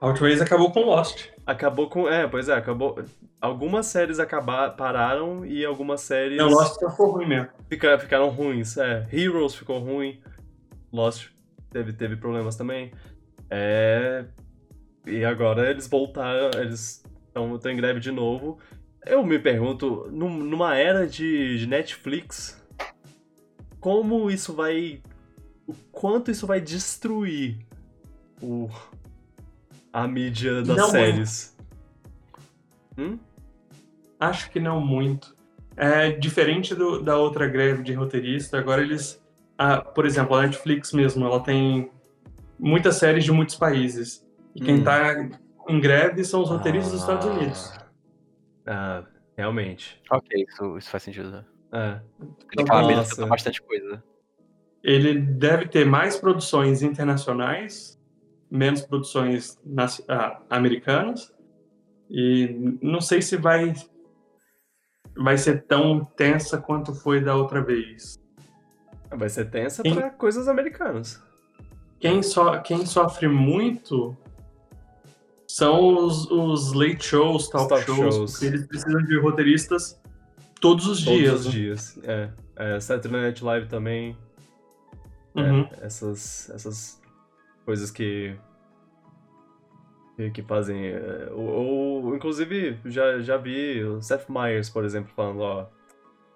A 0.00 0.06
última 0.08 0.28
vez 0.28 0.40
acabou 0.42 0.70
com 0.70 0.80
Lost. 0.80 1.28
Acabou 1.46 1.88
com. 1.88 2.08
É, 2.08 2.26
pois 2.28 2.48
é, 2.48 2.54
acabou. 2.54 3.02
Algumas 3.40 3.86
séries 3.86 4.18
acabar, 4.18 4.70
pararam 4.76 5.44
e 5.46 5.64
algumas 5.64 6.00
séries 6.02 6.38
Não, 6.38 6.48
Lost 6.48 6.78
ficou 6.78 7.10
ruim 7.12 7.26
mesmo. 7.26 7.48
fica- 7.68 7.98
ficaram 7.98 8.28
ruins. 8.28 8.76
É, 8.76 9.06
Heroes 9.12 9.54
ficou 9.54 9.78
ruim. 9.78 10.20
Lost 10.92 11.28
teve, 11.70 11.92
teve 11.92 12.16
problemas 12.16 12.56
também. 12.56 12.92
É. 13.50 14.24
E 15.06 15.24
agora 15.24 15.70
eles 15.70 15.86
voltaram, 15.86 16.50
eles 16.58 17.04
estão 17.28 17.58
em 17.70 17.76
greve 17.76 18.00
de 18.00 18.10
novo. 18.10 18.58
Eu 19.06 19.24
me 19.24 19.38
pergunto, 19.38 20.08
num- 20.10 20.38
numa 20.42 20.76
era 20.76 21.06
de, 21.06 21.58
Netflix, 21.66 22.62
como 23.80 24.30
isso 24.30 24.52
vai. 24.54 25.02
O 25.66 25.74
quanto 25.92 26.30
isso 26.30 26.46
vai 26.46 26.60
destruir 26.60 27.58
o, 28.42 28.68
a 29.92 30.06
mídia 30.08 30.62
das 30.62 30.76
Não, 30.76 30.88
séries. 30.88 31.56
Hum? 32.98 33.18
Acho 34.20 34.50
que 34.50 34.60
não 34.60 34.80
muito. 34.80 35.34
É 35.76 36.10
diferente 36.10 36.74
do- 36.74 37.02
da 37.02 37.16
outra 37.16 37.46
greve 37.48 37.82
de 37.82 37.92
roteirista. 37.92 38.58
Agora 38.58 38.80
eles, 38.82 39.22
ah, 39.58 39.80
por 39.80 40.06
exemplo, 40.06 40.36
a 40.36 40.42
Netflix 40.42 40.92
mesmo, 40.92 41.24
ela 41.26 41.40
tem 41.40 41.90
muitas 42.58 42.96
séries 42.96 43.24
de 43.24 43.32
muitos 43.32 43.56
países. 43.56 44.24
E 44.54 44.60
quem 44.60 44.76
Hum. 44.76 44.84
tá 44.84 45.28
em 45.68 45.80
greve 45.80 46.24
são 46.24 46.42
os 46.42 46.48
roteiristas 46.50 46.92
dos 46.92 47.00
Estados 47.00 47.26
Unidos. 47.26 47.72
Ah, 48.66 49.04
realmente. 49.36 50.00
Ok, 50.10 50.46
isso, 50.48 50.78
isso 50.78 50.90
faz 50.90 51.02
sentido. 51.02 51.30
né? 51.30 51.44
É. 51.72 52.00
Tem 52.54 52.64
aquela 52.64 52.86
mesa 52.86 53.26
bastante 53.26 53.60
coisa. 53.62 54.02
Ele 54.82 55.18
deve 55.18 55.66
ter 55.68 55.84
mais 55.84 56.16
produções 56.16 56.82
internacionais, 56.82 57.98
menos 58.50 58.82
produções 58.82 59.58
nas- 59.64 60.02
ah, 60.08 60.40
americanas. 60.50 61.32
E 62.10 62.76
não 62.82 63.00
sei 63.00 63.22
se 63.22 63.36
vai 63.36 63.72
vai 65.16 65.38
ser 65.38 65.62
tão 65.64 66.04
tensa 66.04 66.58
quanto 66.60 66.92
foi 66.94 67.20
da 67.20 67.34
outra 67.36 67.62
vez. 67.62 68.18
Vai 69.10 69.28
ser 69.28 69.48
tensa 69.50 69.82
pra 69.94 70.10
coisas 70.10 70.48
americanas. 70.48 71.22
Quem, 72.00 72.22
so, 72.22 72.60
quem 72.62 72.84
sofre 72.84 73.28
muito 73.28 74.16
são 75.56 76.04
os, 76.06 76.28
os 76.30 76.72
late 76.72 77.04
shows, 77.04 77.48
talk 77.48 77.68
talk 77.68 77.84
shows, 77.84 78.14
shows. 78.14 78.32
porque 78.32 78.46
eles 78.46 78.66
precisam 78.66 79.00
de 79.04 79.20
roteiristas 79.20 80.00
todos 80.60 80.86
os 80.88 81.04
Todos 81.04 81.18
dias. 81.20 81.40
os 81.40 81.46
né? 81.46 81.52
dias. 81.52 81.98
É. 82.02 82.30
é 82.56 82.80
Saturday 82.80 83.20
Night 83.22 83.44
Live 83.44 83.68
também. 83.68 84.18
Uhum. 85.36 85.68
Essas, 85.80 86.50
essas 86.50 87.00
coisas 87.64 87.92
que. 87.92 88.34
que, 90.32 90.42
fazem. 90.42 90.86
é, 90.86 91.28
ou, 91.32 92.04
ou, 92.04 92.16
inclusive, 92.16 92.78
já, 92.86 93.20
já 93.20 93.36
vi 93.36 93.84
o 93.84 94.02
Seth 94.02 94.28
Meyers, 94.28 94.68
por 94.68 94.84
exemplo, 94.84 95.12
falando: 95.14 95.40
ó. 95.40 95.66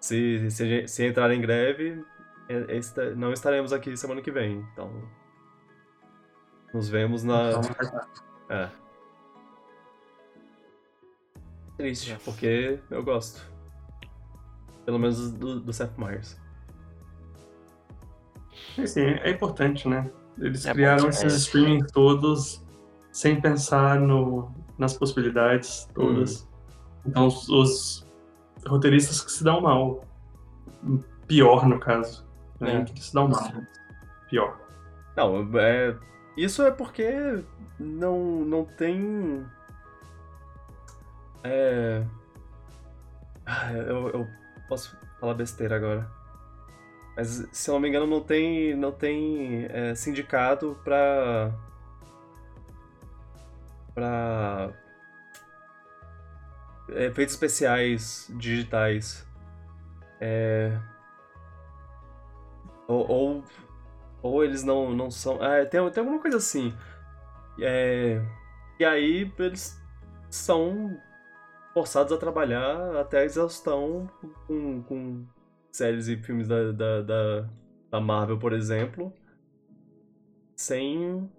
Se, 0.00 0.48
se, 0.48 0.86
se 0.86 1.04
entrar 1.04 1.32
em 1.32 1.40
greve, 1.40 2.04
é- 2.48 3.14
não 3.16 3.32
estaremos 3.32 3.72
aqui 3.72 3.96
semana 3.96 4.22
que 4.22 4.30
vem. 4.30 4.64
Então. 4.72 4.92
Nos 6.72 6.88
vemos 6.88 7.24
na. 7.24 7.50
Então, 7.50 7.62
É. 8.50 8.68
Triste, 11.78 12.16
porque 12.24 12.78
eu 12.90 13.02
gosto. 13.02 13.40
Pelo 14.84 14.98
menos 14.98 15.30
do, 15.30 15.60
do 15.60 15.72
Seth 15.72 15.96
Meyers. 15.96 16.36
Assim, 18.76 19.00
é 19.00 19.30
importante, 19.30 19.88
né? 19.88 20.10
Eles 20.38 20.66
É 20.66 20.70
bom 20.70 20.74
criaram 20.74 20.96
demais. 20.98 21.22
esses 21.22 21.42
streaming 21.42 21.86
todos 21.86 22.62
sem 23.12 23.40
pensar 23.40 23.98
no, 24.00 24.52
nas 24.76 24.96
possibilidades 24.96 25.88
todas. 25.94 26.42
Hum. 26.42 26.48
Então, 27.06 27.26
os, 27.26 27.48
os 27.48 28.06
roteiristas 28.66 29.20
que 29.20 29.30
se 29.32 29.44
dão 29.44 29.60
mal. 29.60 30.04
Pior, 31.26 31.66
no 31.66 31.78
caso. 31.78 32.26
Né? 32.60 32.80
É. 32.80 32.84
Que 32.84 33.02
se 33.02 33.14
dão 33.14 33.28
mal. 33.28 33.52
Pior. 34.28 34.58
Não, 35.16 35.48
é. 35.58 35.96
Isso 36.36 36.62
é 36.62 36.70
porque 36.70 37.44
não, 37.78 38.44
não 38.44 38.64
tem. 38.64 39.44
É. 41.44 42.04
Ah, 43.46 43.72
Eu, 43.72 44.08
eu 44.10 44.28
posso 44.68 44.96
falar 45.20 45.34
besteira 45.34 45.76
agora. 45.76 46.08
Mas 47.16 47.48
se 47.50 47.68
eu 47.68 47.74
não 47.74 47.80
me 47.80 47.88
engano, 47.88 48.06
não 48.06 48.20
tem, 48.20 48.76
não 48.76 48.92
tem 48.92 49.66
é, 49.70 49.94
sindicato 49.94 50.78
pra. 50.84 51.50
pra. 53.94 54.70
efeitos 56.90 57.34
especiais 57.34 58.30
digitais. 58.36 59.26
É. 60.20 60.78
Ou, 62.86 63.10
ou, 63.10 63.44
ou 64.22 64.44
eles 64.44 64.62
não, 64.62 64.94
não 64.94 65.10
são. 65.10 65.42
É, 65.44 65.64
tem, 65.64 65.90
tem 65.90 66.00
alguma 66.00 66.20
coisa 66.20 66.36
assim. 66.36 66.72
É, 67.60 68.22
e 68.78 68.84
aí 68.84 69.32
eles 69.38 69.82
são 70.30 71.00
forçados 71.74 72.12
a 72.12 72.18
trabalhar 72.18 72.96
até 72.96 73.20
a 73.20 73.24
exaustão 73.24 74.08
com, 74.46 74.82
com 74.84 75.26
séries 75.72 76.08
e 76.08 76.16
filmes 76.16 76.48
da, 76.48 76.72
da, 76.72 77.02
da, 77.02 77.50
da 77.90 78.00
Marvel, 78.00 78.38
por 78.38 78.52
exemplo, 78.52 79.12
sem, 80.56 81.30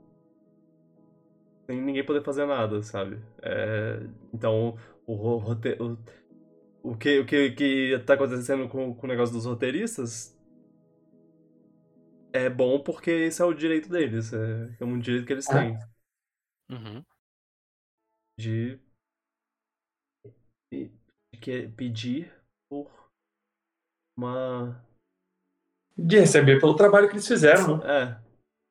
sem 1.69 1.81
ninguém 1.81 2.05
poder 2.05 2.23
fazer 2.23 2.45
nada, 2.45 2.81
sabe? 2.83 3.21
É, 3.41 3.99
então, 4.33 4.77
o, 5.05 5.13
ro- 5.15 5.37
rote- 5.37 5.77
o, 5.81 5.97
o, 6.83 6.97
que, 6.97 7.19
o 7.19 7.25
que, 7.25 7.51
que 7.51 7.99
tá 8.05 8.15
acontecendo 8.15 8.69
com, 8.69 8.95
com 8.95 9.07
o 9.07 9.09
negócio 9.09 9.35
dos 9.35 9.45
roteiristas 9.45 10.37
é 12.33 12.49
bom 12.49 12.79
porque 12.81 13.11
esse 13.11 13.41
é 13.41 13.45
o 13.45 13.53
direito 13.53 13.89
deles, 13.89 14.33
é, 14.33 14.75
é 14.79 14.85
um 14.85 14.99
direito 14.99 15.25
que 15.25 15.33
eles 15.33 15.47
Ah. 15.47 15.49
têm. 15.49 15.77
Uhum. 16.69 17.05
de, 18.37 18.79
pedir 21.75 22.31
por 22.69 22.89
uma. 24.17 24.83
De 25.97 26.19
receber 26.19 26.59
pelo 26.59 26.75
trabalho 26.75 27.07
que 27.07 27.15
eles 27.15 27.27
fizeram, 27.27 27.77
né? 27.77 28.21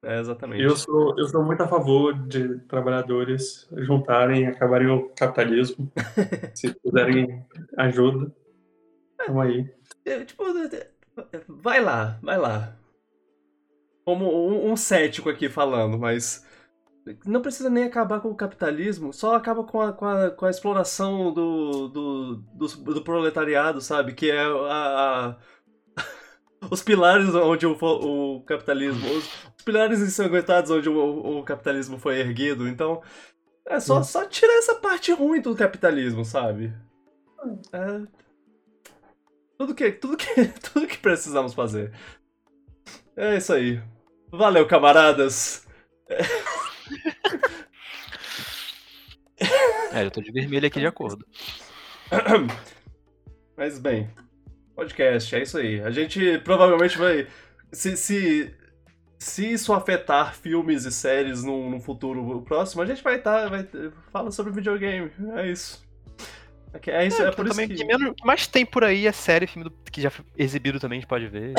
É, 0.05 0.17
é 0.17 0.21
exatamente. 0.21 0.63
Eu 0.63 0.77
sou, 0.77 1.19
eu 1.19 1.27
sou 1.27 1.43
muito 1.43 1.63
a 1.63 1.69
favor 1.69 2.15
de 2.27 2.59
trabalhadores 2.61 3.69
juntarem 3.73 4.45
e 4.45 4.47
acabarem 4.47 4.89
o 4.89 5.11
capitalismo. 5.11 5.91
Se 6.55 6.73
puderem 6.81 7.45
ajuda, 7.77 8.35
vamos 9.27 9.43
aí. 9.43 9.75
É, 10.05 10.25
tipo, 10.25 10.45
vai 11.49 11.83
lá, 11.83 12.19
vai 12.23 12.39
lá. 12.39 12.77
Como 14.05 14.25
um, 14.49 14.73
um 14.73 14.77
cético 14.77 15.29
aqui 15.29 15.51
falando, 15.51 15.99
mas 15.99 16.47
não 17.27 17.43
precisa 17.43 17.71
nem 17.71 17.85
acabar 17.85 18.21
com 18.21 18.29
o 18.31 18.37
capitalismo, 18.37 19.13
só 19.13 19.35
acaba 19.37 19.65
com 19.65 19.81
a, 19.81 19.93
com 19.93 20.07
a, 20.07 20.31
com 20.31 20.47
a 20.47 20.51
exploração 20.51 21.33
do, 21.33 21.89
do, 21.89 22.37
do, 22.55 22.67
do 22.95 23.03
proletariado, 23.05 23.81
sabe? 23.81 24.15
Que 24.15 24.31
é 24.31 24.41
a, 24.43 25.31
a- 25.31 25.37
os 26.71 26.83
pilares 26.83 27.35
onde 27.35 27.67
o, 27.67 27.73
o 27.81 28.43
capitalismo. 28.45 29.07
Os, 29.17 29.25
os 29.59 29.65
pilares 29.65 30.01
ensanguentados 30.01 30.71
onde 30.71 30.89
o, 30.89 31.39
o 31.41 31.45
capitalismo 31.45 31.99
foi 31.99 32.19
erguido. 32.21 32.69
Então, 32.69 33.03
é 33.67 33.81
só, 33.81 34.01
Hum. 34.01 34.05
só 34.05 34.25
tirar 34.27 34.55
essa 34.59 34.77
parte 34.77 35.13
ruim 35.13 35.41
do 35.41 35.55
capitalismo, 35.57 36.25
sabe? 36.25 36.73
É, 37.73 38.07
tudo 39.57 39.75
que, 39.75 39.93
tudo 39.93 40.17
que, 40.17 40.27
tudo 40.73 40.87
que 40.87 40.99
precisamos 40.99 41.55
fazer. 41.55 41.93
É 43.17 43.37
isso 43.37 43.53
aí. 43.53 43.81
Valeu, 44.31 44.67
camaradas. 44.67 45.67
É, 46.09 46.19
eu 49.95 50.11
tô 50.11 50.21
de 50.21 50.31
vermelho 50.33 50.67
aqui 50.67 50.81
de 50.81 50.87
acordo. 50.87 51.27
Mas 53.57 53.79
bem, 53.79 54.09
podcast, 54.75 55.35
é 55.35 55.43
isso 55.43 55.59
aí. 55.59 55.81
A 55.81 55.91
gente 55.91 56.39
provavelmente 56.39 56.97
vai. 56.97 57.27
Se, 57.73 57.97
se, 57.97 58.55
se 59.19 59.53
isso 59.53 59.73
afetar 59.73 60.35
filmes 60.35 60.85
e 60.85 60.93
séries 60.93 61.43
num, 61.43 61.69
num 61.71 61.81
futuro 61.81 62.43
próximo, 62.43 62.83
a 62.83 62.87
gente 62.87 63.03
vai 63.03 63.17
estar. 63.17 63.49
vai 63.49 63.67
fala 64.13 64.31
sobre 64.31 64.53
videogame. 64.53 65.11
É 65.37 65.51
isso. 65.51 65.87
É 66.73 66.91
É 66.91 67.07
isso, 67.07 67.23
é, 67.23 67.29
É, 67.29 67.33
por 67.33 67.47
isso 67.47 67.55
também, 67.57 67.77
que. 67.77 67.85
menos, 67.85 68.15
mais 68.23 68.47
tem 68.47 68.65
por 68.65 68.85
aí 68.85 69.07
é 69.07 69.13
série, 69.13 69.47
filme 69.47 69.69
do- 69.69 69.91
que 69.91 70.01
já 70.03 70.11
foi 70.11 70.25
exibido 70.37 70.79
também, 70.79 70.99
a 70.99 71.01
gente 71.01 71.09
pode 71.09 71.27
ver. 71.27 71.55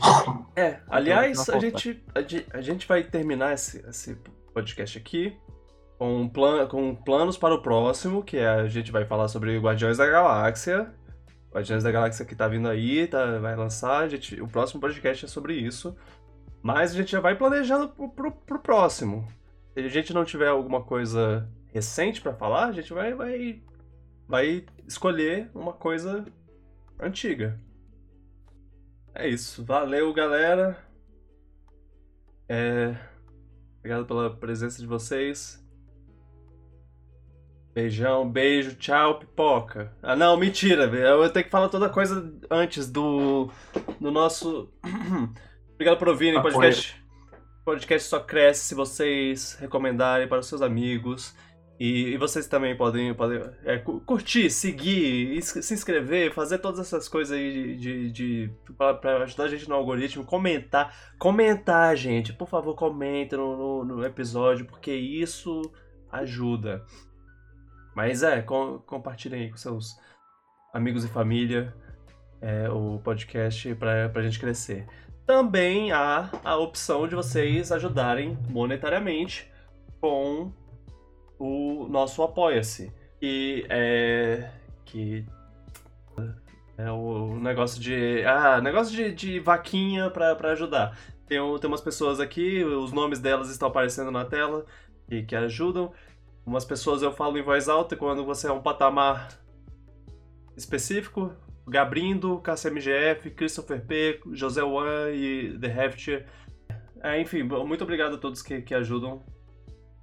É, 0.56 0.80
aliás, 0.88 1.40
Então, 1.40 1.56
a 1.56 1.60
gente, 1.60 2.04
a, 2.14 2.22
gente, 2.22 2.46
a 2.54 2.62
gente 2.62 2.88
vai 2.88 3.04
terminar 3.04 3.54
esse, 3.54 3.84
esse 3.90 4.16
podcast 4.54 4.98
aqui 4.98 5.36
plan, 6.30 6.66
com 6.68 6.96
planos 6.96 7.38
para 7.38 7.54
o 7.54 7.62
próximo, 7.62 8.24
que 8.24 8.38
é, 8.38 8.48
a 8.48 8.68
gente 8.68 8.92
vai 8.92 9.06
falar 9.06 9.28
sobre 9.28 9.58
Guardiões 9.60 9.98
da 9.98 10.08
Galáxia. 10.08 10.94
Guardiões 11.52 11.84
da 11.84 11.92
Galáxia 11.92 12.26
que 12.26 12.36
tá 12.36 12.48
vindo 12.48 12.70
aí, 12.70 13.06
tá, 13.08 13.40
vai 13.40 13.56
lançar. 13.56 14.08
Gente, 14.08 14.42
o 14.42 14.48
próximo 14.48 14.80
podcast 14.80 15.26
é 15.26 15.28
sobre 15.28 15.56
isso. 15.56 15.96
Mas 16.62 16.92
a 16.92 16.96
gente 16.96 17.12
já 17.12 17.20
vai 17.20 17.36
planejando 17.36 17.90
pro, 17.90 18.10
pro, 18.10 18.32
pro 18.32 18.60
próximo. 18.60 19.28
Se 19.74 19.82
a 19.82 19.90
gente 19.90 20.14
não 20.14 20.24
tiver 20.24 20.48
alguma 20.48 20.84
coisa 20.84 21.50
recente 21.74 22.22
pra 22.22 22.34
falar, 22.34 22.68
a 22.68 22.72
gente 22.72 22.94
vai, 22.94 23.14
vai, 23.14 23.62
vai 24.28 24.66
escolher 24.88 25.50
uma 25.54 25.74
coisa 25.74 26.26
antiga. 27.00 27.60
É 29.14 29.28
isso. 29.28 29.66
Valeu, 29.66 30.14
galera. 30.14 30.78
É... 32.48 32.96
Obrigado 33.80 34.06
pela 34.06 34.36
presença 34.36 34.80
de 34.80 34.88
vocês. 34.88 35.59
Beijão, 37.84 38.30
beijo, 38.30 38.76
tchau, 38.76 39.20
pipoca. 39.20 39.94
Ah, 40.04 40.14
não, 40.14 40.36
mentira, 40.36 40.86
velho. 40.86 41.06
Eu 41.24 41.30
tenho 41.30 41.46
que 41.46 41.52
falar 41.52 41.70
toda 41.70 41.88
coisa 41.88 42.30
antes 42.52 42.92
do, 42.92 43.50
do 44.02 44.12
nosso. 44.12 44.70
Obrigado 45.76 45.98
por 45.98 46.10
ouvirem. 46.10 46.42
Podcast, 46.42 47.02
podcast 47.64 48.10
só 48.10 48.20
cresce 48.20 48.66
se 48.66 48.76
vocês 48.76 49.58
recomendarem 49.62 50.28
para 50.28 50.40
os 50.40 50.48
seus 50.48 50.62
amigos. 50.62 51.34
E, 51.80 52.10
e 52.10 52.18
vocês 52.18 52.48
também 52.48 52.76
podem, 52.76 53.14
podem 53.14 53.42
é, 53.64 53.78
cu- 53.78 54.02
curtir, 54.02 54.50
seguir, 54.50 55.42
se 55.42 55.74
inscrever, 55.74 56.34
fazer 56.34 56.58
todas 56.58 56.82
essas 56.82 57.08
coisas 57.08 57.38
aí 57.38 57.78
de, 57.78 57.78
de, 57.78 58.12
de 58.12 58.52
para 58.78 59.24
ajudar 59.24 59.46
a 59.46 59.48
gente 59.48 59.70
no 59.70 59.76
algoritmo, 59.76 60.26
comentar, 60.26 60.94
comentar, 61.18 61.96
gente, 61.96 62.34
por 62.34 62.50
favor, 62.50 62.76
comenta 62.76 63.38
no, 63.38 63.56
no, 63.56 63.86
no 63.86 64.06
episódio, 64.06 64.66
porque 64.66 64.92
isso 64.94 65.62
ajuda. 66.12 66.84
Mas 68.00 68.24
é, 68.24 68.42
com, 68.42 68.80
compartilhem 68.86 69.42
aí 69.42 69.50
com 69.50 69.58
seus 69.58 70.00
amigos 70.74 71.04
e 71.04 71.10
família 71.10 71.76
é, 72.40 72.70
o 72.70 72.98
podcast 73.04 73.76
para 73.76 74.10
a 74.16 74.22
gente 74.22 74.40
crescer. 74.40 74.88
Também 75.26 75.92
há 75.92 76.30
a 76.46 76.56
opção 76.56 77.10
de 77.10 77.14
vocês 77.14 77.74
ajudarem 77.74 78.38
monetariamente 78.50 79.52
com 80.00 80.50
o 81.38 81.90
nosso 81.90 82.24
Apoia-se. 82.24 82.90
E 83.22 83.66
é. 83.68 84.50
Que. 84.86 85.26
É 86.78 86.90
o 86.90 87.36
negócio 87.36 87.82
de. 87.82 88.24
Ah, 88.24 88.62
negócio 88.62 88.96
de, 88.96 89.12
de 89.12 89.40
vaquinha 89.42 90.10
pra 90.10 90.38
ajudar. 90.54 90.98
Tem, 91.28 91.38
tem 91.60 91.68
umas 91.70 91.82
pessoas 91.82 92.22
aqui, 92.22 92.64
os 92.64 92.94
nomes 92.94 93.20
delas 93.20 93.50
estão 93.50 93.68
aparecendo 93.68 94.10
na 94.10 94.24
tela 94.24 94.66
e 95.10 95.22
que 95.22 95.36
ajudam. 95.36 95.92
Umas 96.46 96.66
pessoas 96.66 97.02
eu 97.02 97.12
falo 97.12 97.38
em 97.38 97.44
voz 97.44 97.70
alta 97.70 97.96
quando 97.96 98.26
você 98.26 98.48
é 98.48 98.52
um 98.52 98.62
patamar 98.62 99.30
específico. 100.56 101.36
Gabrindo, 101.68 102.40
KCMGF, 102.40 103.30
Christopher 103.32 103.86
P, 103.86 104.20
José 104.34 104.64
Wan 104.64 105.12
e 105.12 105.58
The 105.60 105.68
Heft. 105.68 106.26
É, 107.02 107.22
enfim, 107.22 107.44
muito 107.44 107.84
obrigado 107.84 108.16
a 108.16 108.18
todos 108.18 108.42
que, 108.42 108.62
que 108.62 108.74
ajudam. 108.74 109.24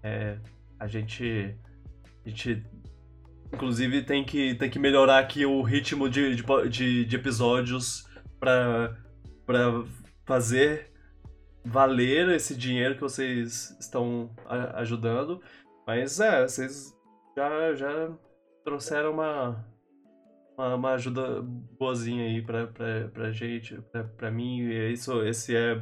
É, 0.03 0.39
a 0.79 0.87
gente. 0.87 1.55
A 2.25 2.29
gente. 2.29 2.65
Inclusive 3.53 4.03
tem 4.03 4.25
que, 4.25 4.55
tem 4.57 4.69
que 4.69 4.79
melhorar 4.79 5.19
aqui 5.19 5.47
o 5.47 5.63
ritmo 5.63 6.09
de, 6.09 6.37
de, 6.69 7.05
de, 7.05 7.17
episódios 7.17 8.05
pra 8.41 8.93
fazer 10.25 10.91
valer 11.65 12.29
esse 12.31 12.57
dinheiro 12.57 12.97
que 12.97 13.01
vocês 13.01 13.77
estão 13.81 14.31
ajudando. 14.75 15.41
Mas 15.87 16.19
é, 16.21 16.43
vocês 16.43 16.95
já, 17.37 17.75
já 17.75 18.11
trouxeram 18.65 19.13
uma, 19.13 19.65
uma, 20.57 20.75
uma 20.75 20.91
ajuda 20.93 21.43
boazinha 21.79 22.25
aí 22.25 22.43
pra, 22.43 22.67
pra, 22.67 23.09
pra 23.09 23.31
gente, 23.31 23.81
pra, 23.93 24.05
pra 24.05 24.31
mim. 24.31 24.61
E 24.63 24.93
isso, 24.93 25.23
esse 25.25 25.57
é 25.57 25.81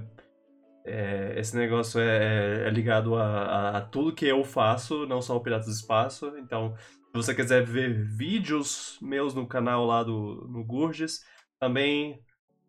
é, 0.86 1.38
esse 1.38 1.56
negócio 1.56 2.00
é, 2.00 2.66
é 2.66 2.70
ligado 2.70 3.14
a, 3.16 3.24
a- 3.24 3.78
a 3.78 3.80
tudo 3.80 4.14
que 4.14 4.26
eu 4.26 4.44
faço, 4.44 5.06
não 5.06 5.22
só 5.22 5.36
o 5.36 5.40
Piratas 5.40 5.66
do 5.66 5.72
Espaço. 5.72 6.36
Então, 6.38 6.74
se 6.76 7.12
você 7.14 7.34
quiser 7.34 7.64
ver 7.64 7.94
vídeos 8.16 8.98
meus 9.00 9.34
no 9.34 9.46
canal 9.46 9.86
lá 9.86 10.02
do 10.02 10.46
no 10.48 10.62
Gurges, 10.64 11.24
também 11.58 12.20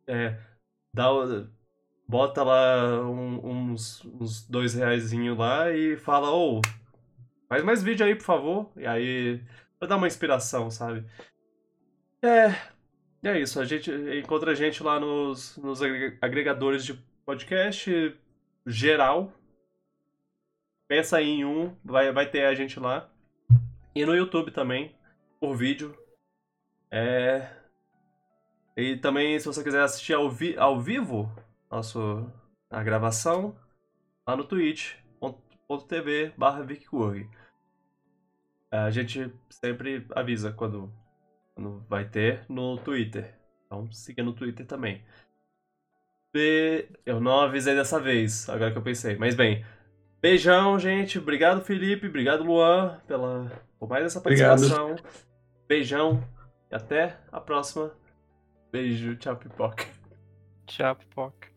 é, 0.08 0.40
dá, 0.94 1.10
bota 2.08 2.44
lá 2.44 3.02
um- 3.02 3.72
uns, 3.72 4.04
uns 4.06 4.48
dois 4.48 4.74
reaisinho 4.74 5.36
lá 5.36 5.72
e 5.72 5.98
fala, 5.98 6.32
ô, 6.32 6.62
faz 7.48 7.64
mais 7.64 7.84
vídeo 7.84 8.06
aí, 8.06 8.16
por 8.16 8.24
favor. 8.24 8.72
E 8.76 8.86
aí, 8.86 9.42
pra 9.80 9.88
dar 9.88 9.98
uma 9.98 10.08
inspiração, 10.08 10.70
sabe? 10.70 11.06
É, 12.22 13.28
é 13.28 13.40
isso. 13.40 13.60
A 13.60 13.66
gente 13.66 13.92
encontra 13.92 14.52
a 14.52 14.56
gente 14.56 14.82
lá 14.84 15.00
nos, 15.00 15.58
nos 15.58 15.82
agre- 15.82 16.18
agregadores 16.22 16.86
de 16.86 16.94
podcast 17.26 18.16
geral. 18.66 19.34
Pensa 20.88 21.18
aí 21.18 21.30
em 21.30 21.46
um, 21.46 21.76
vai, 21.84 22.12
vai 22.12 22.30
ter 22.30 22.46
a 22.46 22.54
gente 22.54 22.80
lá. 22.80 23.10
E 23.96 24.06
no 24.06 24.16
YouTube 24.16 24.52
também, 24.52 24.96
por 25.40 25.56
vídeo. 25.56 25.98
É... 26.92 27.50
E 28.78 28.98
também, 28.98 29.40
se 29.40 29.46
você 29.46 29.64
quiser 29.64 29.82
assistir 29.82 30.14
ao, 30.14 30.30
vi 30.30 30.58
ao 30.58 30.80
vivo 30.80 31.32
nosso, 31.72 32.30
a 32.70 32.84
gravação, 32.84 33.58
lá 34.28 34.36
no 34.36 34.44
twitch.tv 35.68 36.34
barra 36.38 36.64
VicCurg. 36.64 37.30
A 38.72 38.90
gente 38.92 39.34
sempre 39.50 40.06
avisa 40.16 40.52
quando, 40.52 40.92
quando 41.54 41.86
vai 41.88 42.06
ter 42.08 42.46
no 42.50 42.78
Twitter. 42.78 43.36
Então 43.66 43.92
siga 43.92 44.24
no 44.24 44.34
Twitter 44.34 44.66
também. 44.66 45.04
Be- 46.34 46.90
Eu 47.06 47.20
não 47.20 47.40
avisei 47.42 47.74
dessa 47.76 48.00
vez, 48.00 48.50
agora 48.50 48.72
que 48.72 48.78
eu 48.78 48.82
pensei. 48.84 49.16
Mas 49.18 49.36
bem, 49.36 49.66
beijão, 50.22 50.78
gente. 50.80 51.18
Obrigado, 51.18 51.62
Felipe. 51.64 52.08
Obrigado, 52.08 52.44
Luan, 52.44 53.00
pela, 53.08 53.50
por 53.80 53.88
mais 53.90 54.06
essa 54.06 54.20
Obrigado. 54.20 54.50
participação. 54.60 54.96
Beijão 55.68 56.24
e 56.72 56.76
até 56.76 57.18
a 57.32 57.40
próxima. 57.40 57.92
Beijo, 58.72 59.16
tchau, 59.16 59.38
pipoca. 59.38 59.86
Tchau, 60.68 60.96
pipoca. 60.96 61.55